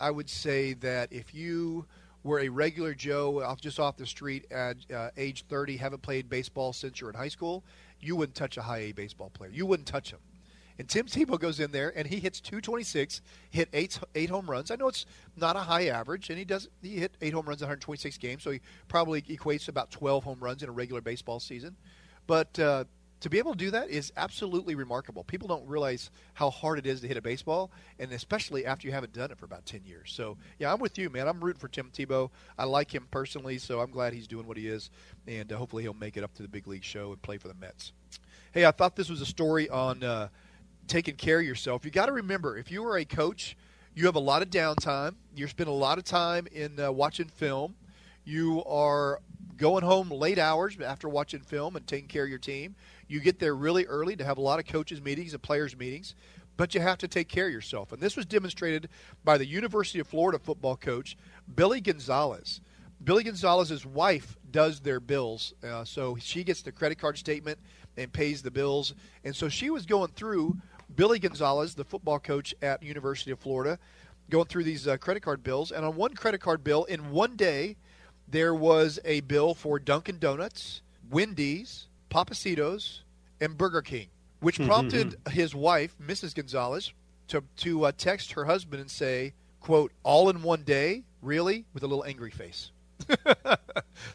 I 0.00 0.10
would 0.10 0.28
say 0.28 0.72
that 0.72 1.12
if 1.12 1.32
you 1.32 1.86
were 2.24 2.40
a 2.40 2.48
regular 2.48 2.92
Joe 2.92 3.40
off 3.40 3.60
just 3.60 3.78
off 3.78 3.96
the 3.96 4.04
street 4.04 4.50
at 4.50 4.78
uh, 4.92 5.10
age 5.16 5.44
30, 5.48 5.76
haven't 5.76 6.02
played 6.02 6.28
baseball 6.28 6.72
since 6.72 7.00
you're 7.00 7.10
in 7.10 7.16
high 7.16 7.28
school, 7.28 7.62
you 8.00 8.16
wouldn't 8.16 8.34
touch 8.34 8.56
a 8.56 8.62
high 8.62 8.78
A 8.78 8.92
baseball 8.92 9.30
player. 9.30 9.52
You 9.52 9.64
wouldn't 9.64 9.86
touch 9.86 10.10
him. 10.10 10.18
And 10.78 10.88
Tim 10.88 11.06
Tebow 11.06 11.38
goes 11.38 11.58
in 11.58 11.72
there 11.72 11.92
and 11.96 12.06
he 12.06 12.20
hits 12.20 12.40
226, 12.40 13.20
hit 13.50 13.68
eight 13.72 13.98
eight 14.14 14.30
home 14.30 14.48
runs. 14.48 14.70
I 14.70 14.76
know 14.76 14.88
it's 14.88 15.06
not 15.36 15.56
a 15.56 15.60
high 15.60 15.88
average, 15.88 16.30
and 16.30 16.38
he 16.38 16.44
does 16.44 16.68
he 16.82 16.96
hit 16.96 17.16
eight 17.20 17.32
home 17.32 17.46
runs 17.46 17.60
in 17.60 17.66
126 17.66 18.16
games, 18.18 18.42
so 18.42 18.50
he 18.50 18.60
probably 18.86 19.22
equates 19.22 19.68
about 19.68 19.90
12 19.90 20.24
home 20.24 20.38
runs 20.40 20.62
in 20.62 20.68
a 20.68 20.72
regular 20.72 21.00
baseball 21.00 21.40
season. 21.40 21.76
But 22.26 22.58
uh, 22.58 22.84
to 23.20 23.30
be 23.30 23.38
able 23.38 23.52
to 23.52 23.58
do 23.58 23.70
that 23.72 23.90
is 23.90 24.12
absolutely 24.16 24.76
remarkable. 24.76 25.24
People 25.24 25.48
don't 25.48 25.66
realize 25.66 26.10
how 26.34 26.50
hard 26.50 26.78
it 26.78 26.86
is 26.86 27.00
to 27.00 27.08
hit 27.08 27.16
a 27.16 27.22
baseball, 27.22 27.72
and 27.98 28.12
especially 28.12 28.64
after 28.64 28.86
you 28.86 28.92
haven't 28.92 29.12
done 29.12 29.32
it 29.32 29.38
for 29.38 29.44
about 29.44 29.66
10 29.66 29.82
years. 29.84 30.12
So, 30.12 30.36
yeah, 30.58 30.72
I'm 30.72 30.78
with 30.78 30.96
you, 30.98 31.10
man. 31.10 31.26
I'm 31.26 31.40
rooting 31.40 31.58
for 31.58 31.68
Tim 31.68 31.90
Tebow. 31.92 32.30
I 32.56 32.64
like 32.64 32.94
him 32.94 33.08
personally, 33.10 33.58
so 33.58 33.80
I'm 33.80 33.90
glad 33.90 34.12
he's 34.12 34.28
doing 34.28 34.46
what 34.46 34.56
he 34.56 34.68
is, 34.68 34.90
and 35.26 35.52
uh, 35.52 35.56
hopefully 35.56 35.82
he'll 35.82 35.94
make 35.94 36.16
it 36.16 36.22
up 36.22 36.32
to 36.34 36.42
the 36.42 36.48
big 36.48 36.68
league 36.68 36.84
show 36.84 37.10
and 37.10 37.20
play 37.20 37.38
for 37.38 37.48
the 37.48 37.54
Mets. 37.54 37.92
Hey, 38.52 38.64
I 38.64 38.70
thought 38.70 38.94
this 38.94 39.10
was 39.10 39.20
a 39.20 39.26
story 39.26 39.68
on 39.68 40.04
uh, 40.04 40.28
taking 40.88 41.16
care 41.16 41.40
of 41.40 41.46
yourself. 41.46 41.84
You 41.84 41.90
got 41.90 42.06
to 42.06 42.12
remember, 42.12 42.56
if 42.56 42.70
you 42.70 42.84
are 42.86 42.98
a 42.98 43.04
coach, 43.04 43.56
you 43.94 44.06
have 44.06 44.16
a 44.16 44.20
lot 44.20 44.42
of 44.42 44.50
downtime. 44.50 45.14
You 45.34 45.46
spend 45.46 45.68
a 45.68 45.72
lot 45.72 45.98
of 45.98 46.04
time 46.04 46.46
in 46.52 46.78
uh, 46.80 46.90
watching 46.92 47.26
film. 47.28 47.74
You 48.24 48.62
are 48.64 49.20
going 49.56 49.82
home 49.82 50.10
late 50.10 50.38
hours 50.38 50.76
after 50.80 51.08
watching 51.08 51.40
film 51.40 51.76
and 51.76 51.86
taking 51.86 52.08
care 52.08 52.24
of 52.24 52.28
your 52.30 52.38
team. 52.38 52.74
You 53.08 53.20
get 53.20 53.38
there 53.38 53.54
really 53.54 53.84
early 53.86 54.16
to 54.16 54.24
have 54.24 54.38
a 54.38 54.42
lot 54.42 54.58
of 54.58 54.66
coaches 54.66 55.02
meetings 55.02 55.32
and 55.32 55.42
players 55.42 55.76
meetings, 55.76 56.14
but 56.56 56.74
you 56.74 56.80
have 56.80 56.98
to 56.98 57.08
take 57.08 57.28
care 57.28 57.46
of 57.46 57.52
yourself. 57.52 57.92
And 57.92 58.00
this 58.00 58.16
was 58.16 58.26
demonstrated 58.26 58.88
by 59.24 59.38
the 59.38 59.46
University 59.46 59.98
of 59.98 60.06
Florida 60.06 60.38
football 60.38 60.76
coach 60.76 61.16
Billy 61.54 61.80
Gonzales. 61.80 62.60
Billy 63.02 63.24
Gonzales's 63.24 63.86
wife 63.86 64.36
does 64.50 64.80
their 64.80 65.00
bills, 65.00 65.54
uh, 65.62 65.84
so 65.84 66.16
she 66.20 66.42
gets 66.42 66.62
the 66.62 66.72
credit 66.72 66.98
card 66.98 67.16
statement 67.16 67.58
and 67.96 68.12
pays 68.12 68.42
the 68.42 68.50
bills. 68.50 68.94
And 69.24 69.34
so 69.34 69.48
she 69.48 69.70
was 69.70 69.86
going 69.86 70.10
through 70.12 70.56
Billy 70.94 71.18
Gonzales, 71.18 71.74
the 71.74 71.84
football 71.84 72.18
coach 72.18 72.54
at 72.62 72.82
University 72.82 73.30
of 73.30 73.38
Florida, 73.38 73.78
going 74.30 74.46
through 74.46 74.64
these 74.64 74.86
uh, 74.86 74.96
credit 74.96 75.20
card 75.20 75.42
bills. 75.42 75.70
And 75.70 75.84
on 75.84 75.96
one 75.96 76.14
credit 76.14 76.40
card 76.40 76.64
bill, 76.64 76.84
in 76.84 77.10
one 77.10 77.36
day, 77.36 77.76
there 78.26 78.54
was 78.54 78.98
a 79.04 79.20
bill 79.20 79.54
for 79.54 79.78
Dunkin' 79.78 80.18
Donuts, 80.18 80.82
Wendy's, 81.10 81.86
Pappasito's, 82.10 83.02
and 83.40 83.56
Burger 83.56 83.82
King, 83.82 84.08
which 84.40 84.60
prompted 84.60 85.16
his 85.30 85.54
wife, 85.54 85.96
Mrs. 86.04 86.34
Gonzales, 86.34 86.92
to 87.28 87.44
to 87.58 87.84
uh, 87.84 87.92
text 87.96 88.32
her 88.32 88.44
husband 88.44 88.80
and 88.80 88.90
say, 88.90 89.34
"quote 89.60 89.92
All 90.02 90.28
in 90.28 90.42
one 90.42 90.62
day, 90.62 91.04
really?" 91.22 91.64
with 91.72 91.82
a 91.82 91.86
little 91.86 92.04
angry 92.04 92.30
face. 92.30 92.70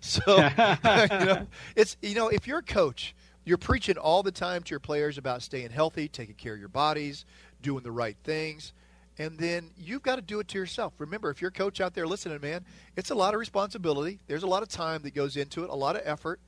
so 0.02 0.22
you 0.38 1.26
know, 1.26 1.48
it's 1.76 1.98
you 2.02 2.16
know 2.16 2.28
if 2.28 2.48
you're 2.48 2.60
a 2.60 2.64
coach, 2.64 3.16
you're 3.46 3.58
preaching 3.58 3.98
all 3.98 4.24
the 4.24 4.32
time 4.32 4.64
to 4.64 4.70
your 4.72 4.80
players 4.80 5.18
about 5.18 5.42
staying 5.42 5.72
healthy, 5.72 6.08
taking 6.08 6.36
care 6.36 6.54
of 6.54 6.60
your 6.60 6.70
bodies, 6.70 7.26
doing 7.62 7.84
the 7.84 7.92
right 7.92 8.18
things. 8.24 8.74
And 9.20 9.38
then 9.38 9.70
you've 9.78 10.02
got 10.02 10.16
to 10.16 10.22
do 10.22 10.40
it 10.40 10.48
to 10.50 10.58
yourself. 10.58 10.94
Remember, 10.98 11.30
if 11.30 11.42
you're 11.42 11.50
a 11.50 11.52
coach 11.52 11.80
out 11.82 11.94
there 11.94 12.08
listening, 12.08 12.40
man, 12.42 12.66
it's 12.96 13.12
a 13.12 13.16
lot 13.16 13.34
of 13.34 13.40
responsibility. 13.40 14.20
There's 14.28 14.44
a 14.44 14.48
lot 14.48 14.64
of 14.64 14.70
time 14.70 15.04
that 15.04 15.14
goes 15.14 15.38
into 15.38 15.64
it, 15.64 15.70
a 15.70 15.76
lot 15.76 15.96
of 15.96 16.02
effort. 16.06 16.40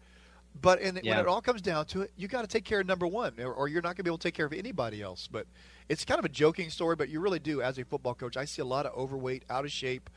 But 0.61 0.79
in, 0.79 0.99
yeah. 1.03 1.11
when 1.11 1.19
it 1.19 1.27
all 1.27 1.41
comes 1.41 1.61
down 1.61 1.85
to 1.87 2.01
it, 2.01 2.11
you 2.15 2.27
got 2.27 2.41
to 2.41 2.47
take 2.47 2.63
care 2.63 2.79
of 2.79 2.87
number 2.87 3.05
one, 3.05 3.33
or, 3.39 3.53
or 3.53 3.67
you're 3.67 3.81
not 3.81 3.89
going 3.89 3.97
to 3.97 4.03
be 4.03 4.09
able 4.09 4.17
to 4.17 4.23
take 4.23 4.33
care 4.33 4.45
of 4.45 4.53
anybody 4.53 5.01
else. 5.01 5.27
But 5.29 5.47
it's 5.89 6.05
kind 6.05 6.17
of 6.17 6.25
a 6.25 6.29
joking 6.29 6.69
story, 6.69 6.95
but 6.95 7.09
you 7.09 7.19
really 7.19 7.39
do. 7.39 7.61
As 7.61 7.77
a 7.77 7.83
football 7.83 8.15
coach, 8.15 8.37
I 8.37 8.45
see 8.45 8.61
a 8.61 8.65
lot 8.65 8.85
of 8.85 8.97
overweight, 8.97 9.43
out 9.49 9.65
of 9.65 9.71
shape, 9.71 10.09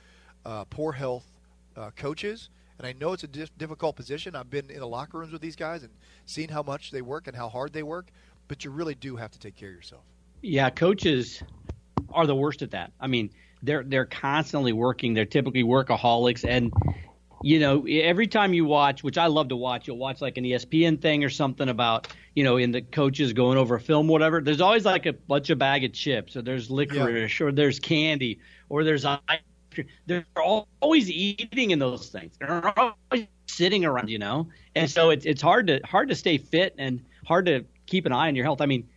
uh, 0.46 0.64
poor 0.64 0.92
health 0.92 1.26
uh, 1.76 1.90
coaches, 1.96 2.48
and 2.78 2.86
I 2.86 2.92
know 2.92 3.12
it's 3.12 3.24
a 3.24 3.28
di- 3.28 3.46
difficult 3.58 3.96
position. 3.96 4.36
I've 4.36 4.50
been 4.50 4.70
in 4.70 4.78
the 4.78 4.86
locker 4.86 5.18
rooms 5.18 5.32
with 5.32 5.42
these 5.42 5.56
guys 5.56 5.82
and 5.82 5.92
seen 6.26 6.48
how 6.48 6.62
much 6.62 6.90
they 6.90 7.02
work 7.02 7.26
and 7.26 7.36
how 7.36 7.48
hard 7.48 7.72
they 7.72 7.82
work. 7.82 8.08
But 8.46 8.64
you 8.64 8.70
really 8.70 8.94
do 8.94 9.16
have 9.16 9.30
to 9.32 9.38
take 9.38 9.56
care 9.56 9.68
of 9.68 9.74
yourself. 9.74 10.02
Yeah, 10.40 10.70
coaches 10.70 11.42
are 12.10 12.26
the 12.26 12.34
worst 12.34 12.62
at 12.62 12.70
that. 12.70 12.92
I 13.00 13.08
mean, 13.08 13.30
they're 13.62 13.82
they're 13.82 14.06
constantly 14.06 14.72
working. 14.72 15.14
They're 15.14 15.26
typically 15.26 15.64
workaholics, 15.64 16.48
and 16.48 16.72
you 17.42 17.60
know, 17.60 17.84
every 17.86 18.26
time 18.26 18.54
you 18.54 18.64
watch, 18.64 19.02
which 19.02 19.18
I 19.18 19.26
love 19.26 19.48
to 19.48 19.56
watch, 19.56 19.86
you'll 19.86 19.98
watch 19.98 20.20
like 20.20 20.36
an 20.38 20.44
ESPN 20.44 21.00
thing 21.00 21.24
or 21.24 21.28
something 21.28 21.68
about, 21.68 22.08
you 22.34 22.42
know, 22.42 22.56
in 22.56 22.72
the 22.72 22.82
coaches 22.82 23.32
going 23.32 23.58
over 23.58 23.76
a 23.76 23.80
film, 23.80 24.08
whatever. 24.08 24.40
There's 24.40 24.60
always 24.60 24.84
like 24.84 25.06
a 25.06 25.12
bunch 25.12 25.50
of 25.50 25.58
bag 25.58 25.84
of 25.84 25.92
chips, 25.92 26.36
or 26.36 26.42
there's 26.42 26.70
licorice, 26.70 27.40
yeah. 27.40 27.46
or 27.46 27.52
there's 27.52 27.78
candy, 27.78 28.40
or 28.68 28.84
there's 28.84 29.04
ice. 29.04 29.18
They're 30.06 30.26
always 30.36 31.10
eating 31.10 31.70
in 31.70 31.78
those 31.78 32.08
things. 32.08 32.34
They're 32.38 32.72
always 32.78 33.26
sitting 33.46 33.84
around, 33.84 34.08
you 34.08 34.18
know, 34.18 34.48
and 34.74 34.90
so 34.90 35.10
it's 35.10 35.26
it's 35.26 35.42
hard 35.42 35.66
to 35.68 35.80
hard 35.84 36.08
to 36.08 36.14
stay 36.14 36.38
fit 36.38 36.74
and 36.78 37.04
hard 37.26 37.46
to 37.46 37.64
keep 37.86 38.06
an 38.06 38.12
eye 38.12 38.28
on 38.28 38.36
your 38.36 38.44
health. 38.44 38.60
I 38.60 38.66
mean, 38.66 38.88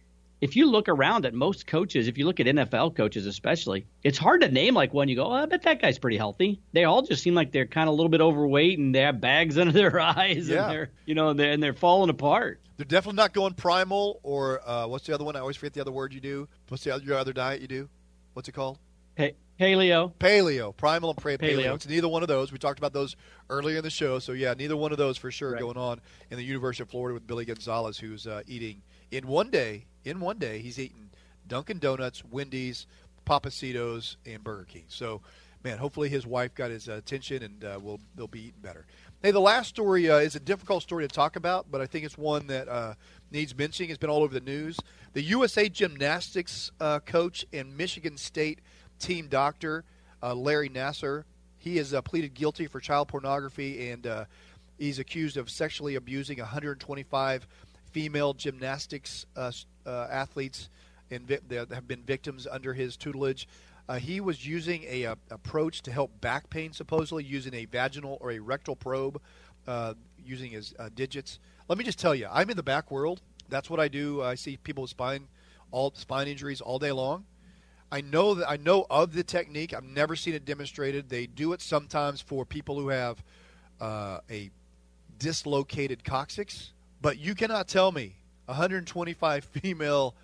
if 0.42 0.56
you 0.56 0.66
look 0.66 0.90
around 0.90 1.26
at 1.26 1.36
most 1.36 1.68
coaches, 1.68 2.08
if 2.08 2.18
you 2.18 2.26
look 2.26 2.40
at 2.40 2.48
NFL 2.48 2.96
coaches 2.96 3.28
especially, 3.28 3.86
it's 4.04 4.18
hard 4.18 4.42
to 4.42 4.50
name 4.50 4.74
like 4.74 4.92
one 4.94 5.08
you 5.08 5.16
go, 5.16 5.26
oh, 5.26 5.32
I 5.32 5.46
bet 5.46 5.62
that 5.64 5.82
guy's 5.82 6.00
pretty 6.00 6.18
healthy. 6.18 6.60
They 6.74 6.84
all 6.84 7.04
just 7.04 7.22
seem 7.22 7.36
like 7.36 7.52
they're 7.52 7.68
kind 7.68 7.88
of 7.88 7.94
a 7.94 7.96
little 7.96 8.10
bit 8.10 8.22
overweight 8.22 8.80
and 8.80 8.94
they 8.94 9.02
have 9.02 9.22
bags 9.22 9.58
under 9.60 9.72
their 9.72 10.00
eyes 10.00 10.50
yeah. 10.50 10.64
and 10.64 10.72
they're 10.72 10.90
you 11.06 11.16
know 11.16 11.34
they're, 11.34 11.52
and 11.52 11.62
they're 11.62 11.74
falling 11.74 12.10
apart. 12.10 12.60
They're 12.78 12.86
definitely 12.86 13.18
not 13.18 13.34
going 13.34 13.54
primal 13.54 14.20
or 14.24 14.68
uh, 14.68 14.88
what's 14.88 15.06
the 15.06 15.14
other 15.14 15.24
one? 15.24 15.36
I 15.36 15.40
always 15.40 15.58
forget 15.58 15.74
the 15.74 15.82
other 15.82 15.92
word 15.92 16.14
you 16.14 16.22
do. 16.22 16.48
What's 16.70 16.84
the 16.84 16.96
other, 16.96 17.04
your 17.04 17.18
other 17.18 17.34
diet 17.34 17.62
you 17.62 17.68
do? 17.68 17.90
What's 18.34 18.50
it 18.50 18.54
called? 18.54 18.80
Hey, 19.16 19.36
paleo. 19.62 20.14
Paleo, 20.20 20.76
primal 20.76 21.12
and 21.12 21.20
paleo. 21.20 21.40
paleo. 21.40 21.76
It's 21.76 21.88
neither 21.88 22.08
one 22.08 22.22
of 22.22 22.28
those. 22.28 22.52
We 22.52 22.58
talked 22.58 22.80
about 22.80 22.94
those 22.94 23.16
earlier 23.50 23.78
in 23.78 23.84
the 23.84 23.90
show. 23.90 24.20
So 24.20 24.32
yeah, 24.32 24.54
neither 24.54 24.76
one 24.76 24.92
of 24.92 24.98
those 24.98 25.18
for 25.18 25.32
sure 25.32 25.52
right. 25.52 25.62
going 25.62 25.78
on 25.78 26.02
in 26.30 26.38
the 26.38 26.44
University 26.44 26.84
of 26.84 26.90
Florida 26.90 27.14
with 27.14 27.28
Billy 27.28 27.46
Gonzales, 27.46 27.98
who's 27.98 28.28
uh, 28.28 28.42
eating 28.48 28.82
in 29.12 29.28
one 29.28 29.50
day 29.50 29.86
in 30.04 30.20
one 30.20 30.38
day, 30.38 30.60
he's 30.60 30.80
eating 30.80 31.10
Dunkin' 31.48 31.80
Donuts, 31.80 32.24
Wendy's, 32.26 32.88
Pappasito's, 33.26 34.18
and 34.26 34.44
Burger 34.44 34.66
King. 34.66 34.86
So, 34.88 35.22
man, 35.64 35.78
hopefully 35.78 36.10
his 36.10 36.26
wife 36.26 36.56
got 36.56 36.72
his 36.72 36.88
attention 36.88 37.44
and 37.44 37.64
uh, 37.64 37.80
will 37.82 38.00
they'll 38.16 38.28
be 38.28 38.48
eating 38.48 38.62
better. 38.62 38.86
Hey, 39.22 39.30
the 39.30 39.40
last 39.40 39.70
story 39.70 40.10
uh, 40.10 40.18
is 40.18 40.36
a 40.36 40.40
difficult 40.40 40.82
story 40.82 41.08
to 41.08 41.14
talk 41.14 41.36
about, 41.36 41.68
but 41.70 41.80
I 41.80 41.86
think 41.86 42.06
it's 42.06 42.18
one 42.18 42.48
that 42.48 42.68
uh, 42.68 42.96
needs 43.30 43.56
mentioning. 43.56 43.92
It's 43.92 44.00
been 44.00 44.10
all 44.10 44.24
over 44.24 44.34
the 44.34 44.40
news. 44.40 44.80
The 45.14 45.22
USA 45.22 45.70
Gymnastics 45.70 46.72
uh, 46.80 47.00
coach 47.02 47.46
and 47.54 47.78
Michigan 47.78 48.18
State 48.18 48.60
team 49.02 49.28
doctor, 49.28 49.84
uh, 50.24 50.34
Larry 50.34 50.70
Nassar, 50.70 51.24
he 51.58 51.78
has 51.78 51.94
uh, 51.94 52.02
pleaded 52.02 52.34
guilty 52.34 52.68
for 52.68 52.80
child 52.80 53.08
pornography 53.08 53.90
and 53.90 54.08
he's 54.82 55.00
accused 55.00 55.38
of 55.38 55.50
sexually 55.50 55.96
abusing 55.96 56.40
125 56.40 57.48
female 57.92 58.34
gymnastics 58.34 59.26
uh, 59.36 59.52
uh, 59.86 60.08
athletes 60.10 60.70
and 61.12 61.28
vi- 61.28 61.40
that 61.50 61.72
have 61.72 61.88
been 61.88 62.02
victims 62.04 62.48
under 62.50 62.74
his 62.74 62.98
tutelage. 62.98 63.48
Uh, 63.88 63.96
he 63.96 64.22
was 64.22 64.46
using 64.46 64.84
a, 64.88 65.04
a, 65.04 65.18
approach 65.30 65.82
to 65.82 65.92
help 65.92 66.10
back 66.22 66.50
pain, 66.50 66.72
supposedly 66.72 67.24
using 67.24 67.54
a 67.54 67.66
vaginal 67.66 68.18
or 68.22 68.32
a 68.32 68.40
rectal 68.40 68.76
probe, 68.76 69.22
uh, 69.68 69.94
using 70.24 70.52
his 70.52 70.74
uh, 70.80 70.90
digits. 70.96 71.40
Let 71.68 71.78
me 71.78 71.84
just 71.84 72.00
tell 72.00 72.16
you, 72.16 72.28
I'm 72.32 72.50
in 72.50 72.58
the 72.58 72.64
back 72.64 72.90
world. 72.90 73.22
That's 73.50 73.70
what 73.70 73.80
I 73.80 73.88
do. 73.88 74.22
I 74.22 74.36
see 74.36 74.58
people 74.58 74.84
with 74.84 74.92
spine, 74.92 75.28
all 75.72 75.92
spine 75.96 76.28
injuries 76.28 76.62
all 76.62 76.80
day 76.80 76.92
long. 76.92 77.26
I 77.92 78.02
know 78.02 78.36
that 78.36 78.50
I 78.50 78.58
know 78.58 78.86
of 78.90 79.14
the 79.14 79.24
technique. 79.24 79.74
I've 79.74 79.84
never 79.84 80.16
seen 80.16 80.34
it 80.34 80.46
demonstrated. 80.46 81.10
They 81.10 81.26
do 81.28 81.54
it 81.54 81.62
sometimes 81.62 82.22
for 82.22 82.46
people 82.46 82.80
who 82.80 82.90
have 82.90 83.24
uh, 83.82 84.20
a 84.30 84.50
dislocated 85.20 86.04
coccyx 86.04 86.72
but 87.02 87.18
you 87.18 87.34
cannot 87.34 87.68
tell 87.68 87.92
me 87.92 88.16
125 88.46 89.44
female 89.62 90.16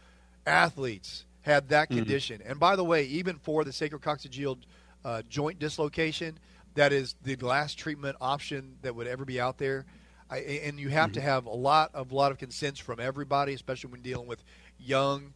athletes 0.45 1.25
had 1.41 1.69
that 1.69 1.89
Mhm. 1.89 1.97
condition. 1.97 2.41
And 2.45 2.59
by 2.59 2.75
the 2.75 2.83
way, 2.83 3.05
even 3.05 3.37
for 3.37 3.63
the 3.63 3.71
sacrococcygeal 3.71 4.59
uh, 5.03 5.21
joint 5.29 5.59
dislocation, 5.59 6.37
that 6.75 6.93
is 6.93 7.15
the 7.23 7.35
last 7.37 7.77
treatment 7.79 8.17
option 8.21 8.77
that 8.81 8.93
would 8.95 9.07
ever 9.07 9.25
be 9.25 9.39
out 9.39 9.57
there. 9.57 9.85
I, 10.29 10.39
and 10.39 10.79
you 10.79 10.89
have 10.89 11.13
to 11.13 11.21
have 11.21 11.45
a 11.45 11.49
lot 11.55 11.95
of 11.95 12.11
lot 12.11 12.31
of 12.31 12.37
consents 12.37 12.79
from 12.79 12.99
everybody, 12.99 13.53
especially 13.53 13.91
when 13.91 14.01
dealing 14.01 14.27
with 14.27 14.43
young, 14.77 15.33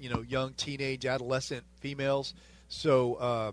you 0.00 0.08
know, 0.10 0.22
young 0.22 0.52
teenage 0.54 1.06
adolescent 1.06 1.64
females. 1.80 2.34
So. 2.68 3.14
Uh, 3.14 3.52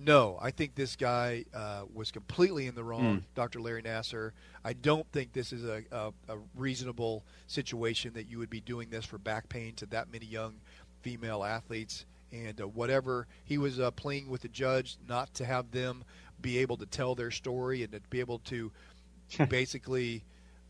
no, 0.00 0.38
I 0.40 0.52
think 0.52 0.76
this 0.76 0.94
guy 0.94 1.44
uh, 1.52 1.82
was 1.92 2.12
completely 2.12 2.68
in 2.68 2.76
the 2.76 2.84
wrong, 2.84 3.02
Mm. 3.02 3.22
Dr. 3.34 3.60
Larry 3.60 3.82
Nassar. 3.82 4.30
I 4.64 4.72
don't 4.72 5.04
think 5.10 5.32
this 5.32 5.52
is 5.52 5.64
a, 5.64 5.82
a, 5.90 6.12
a 6.28 6.38
reasonable 6.54 7.24
situation 7.48 8.12
that 8.12 8.28
you 8.30 8.38
would 8.38 8.48
be 8.48 8.60
doing 8.60 8.90
this 8.90 9.04
for 9.04 9.18
back 9.18 9.48
pain 9.48 9.74
to 9.74 9.86
that 9.86 10.12
many 10.12 10.26
young 10.26 10.54
female 11.02 11.42
athletes. 11.42 12.06
And 12.30 12.60
uh, 12.60 12.68
whatever 12.68 13.26
he 13.44 13.58
was 13.58 13.80
uh, 13.80 13.90
playing 13.90 14.28
with 14.28 14.42
the 14.42 14.48
judge, 14.48 14.98
not 15.08 15.34
to 15.34 15.44
have 15.44 15.72
them 15.72 16.04
be 16.40 16.58
able 16.58 16.76
to 16.76 16.86
tell 16.86 17.16
their 17.16 17.32
story 17.32 17.82
and 17.82 17.90
to 17.90 18.00
be 18.08 18.20
able 18.20 18.38
to 18.40 18.70
basically 19.48 20.22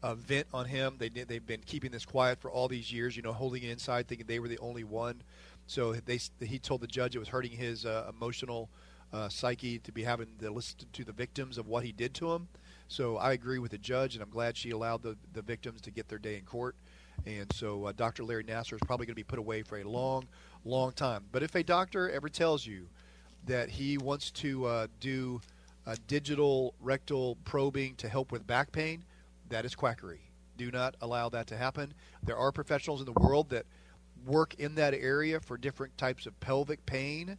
uh, 0.03 0.15
vent 0.15 0.47
on 0.53 0.67
him. 0.67 0.97
They 0.99 1.09
they've 1.09 1.45
been 1.45 1.63
keeping 1.65 1.91
this 1.91 2.05
quiet 2.05 2.41
for 2.41 2.51
all 2.51 2.69
these 2.69 2.93
years, 2.93 3.17
you 3.17 3.23
know, 3.23 3.33
holding 3.33 3.63
it 3.63 3.71
inside, 3.71 4.07
thinking 4.07 4.27
they 4.27 4.39
were 4.39 4.49
the 4.49 4.59
only 4.59 4.85
one. 4.85 5.23
So 5.67 5.93
they 5.93 6.19
he 6.41 6.59
told 6.59 6.81
the 6.81 6.87
judge 6.87 7.17
it 7.17 7.19
was 7.19 7.29
hurting 7.29 7.53
his 7.53 7.85
uh, 7.85 8.11
emotional 8.15 8.69
uh, 9.13 9.29
psyche 9.29 9.79
to 9.81 9.93
be 9.93 10.03
having 10.03 10.29
to 10.41 10.51
listen 10.51 10.79
to 10.93 11.05
the 11.05 11.13
victims 11.13 11.59
of 11.59 11.67
what 11.67 11.85
he 11.85 11.93
did 11.93 12.15
to 12.15 12.33
him. 12.33 12.49
So 12.89 13.17
I 13.17 13.33
agree 13.33 13.59
with 13.59 13.73
the 13.73 13.79
judge, 13.79 14.15
and 14.15 14.23
I'm 14.23 14.31
glad 14.31 14.57
she 14.57 14.71
allowed 14.71 15.03
the, 15.03 15.17
the 15.35 15.43
victims 15.43 15.81
to 15.83 15.91
get 15.91 16.09
their 16.09 16.19
day 16.19 16.37
in 16.37 16.45
court. 16.45 16.75
And 17.27 17.53
so 17.53 17.87
uh, 17.87 17.93
Dr. 17.93 18.25
Larry 18.25 18.45
Nassar 18.45 18.75
is 18.75 18.81
probably 18.87 19.05
going 19.05 19.15
to 19.15 19.17
be 19.17 19.25
put 19.25 19.39
away 19.39 19.63
for 19.63 19.79
a 19.79 19.85
long, 19.85 20.27
long 20.65 20.93
time. 20.93 21.25
But 21.33 21.43
if 21.43 21.55
a 21.55 21.63
doctor 21.63 22.09
ever 22.11 22.29
tells 22.29 22.65
you 22.65 22.89
that 23.47 23.69
he 23.69 23.99
wants 23.99 24.31
to 24.31 24.65
uh, 24.65 24.87
do 25.01 25.41
digital 26.07 26.75
rectal 26.81 27.37
probing 27.45 27.95
to 27.97 28.09
help 28.09 28.31
with 28.31 28.47
back 28.47 28.73
pain, 28.73 29.05
that 29.51 29.65
is 29.65 29.75
quackery. 29.75 30.31
Do 30.57 30.71
not 30.71 30.97
allow 31.01 31.29
that 31.29 31.47
to 31.49 31.57
happen. 31.57 31.95
There 32.25 32.37
are 32.37 32.53
professionals 32.53 33.01
in 33.01 33.07
the 33.07 33.13
world 33.13 33.51
that 33.51 33.67
work 34.27 34.55
in 34.55 34.75
that 34.75 34.95
area 34.95 35.41
for 35.41 35.57
different 35.57 35.97
types 35.97 36.27
of 36.27 36.39
pelvic 36.41 36.85
pain, 36.87 37.39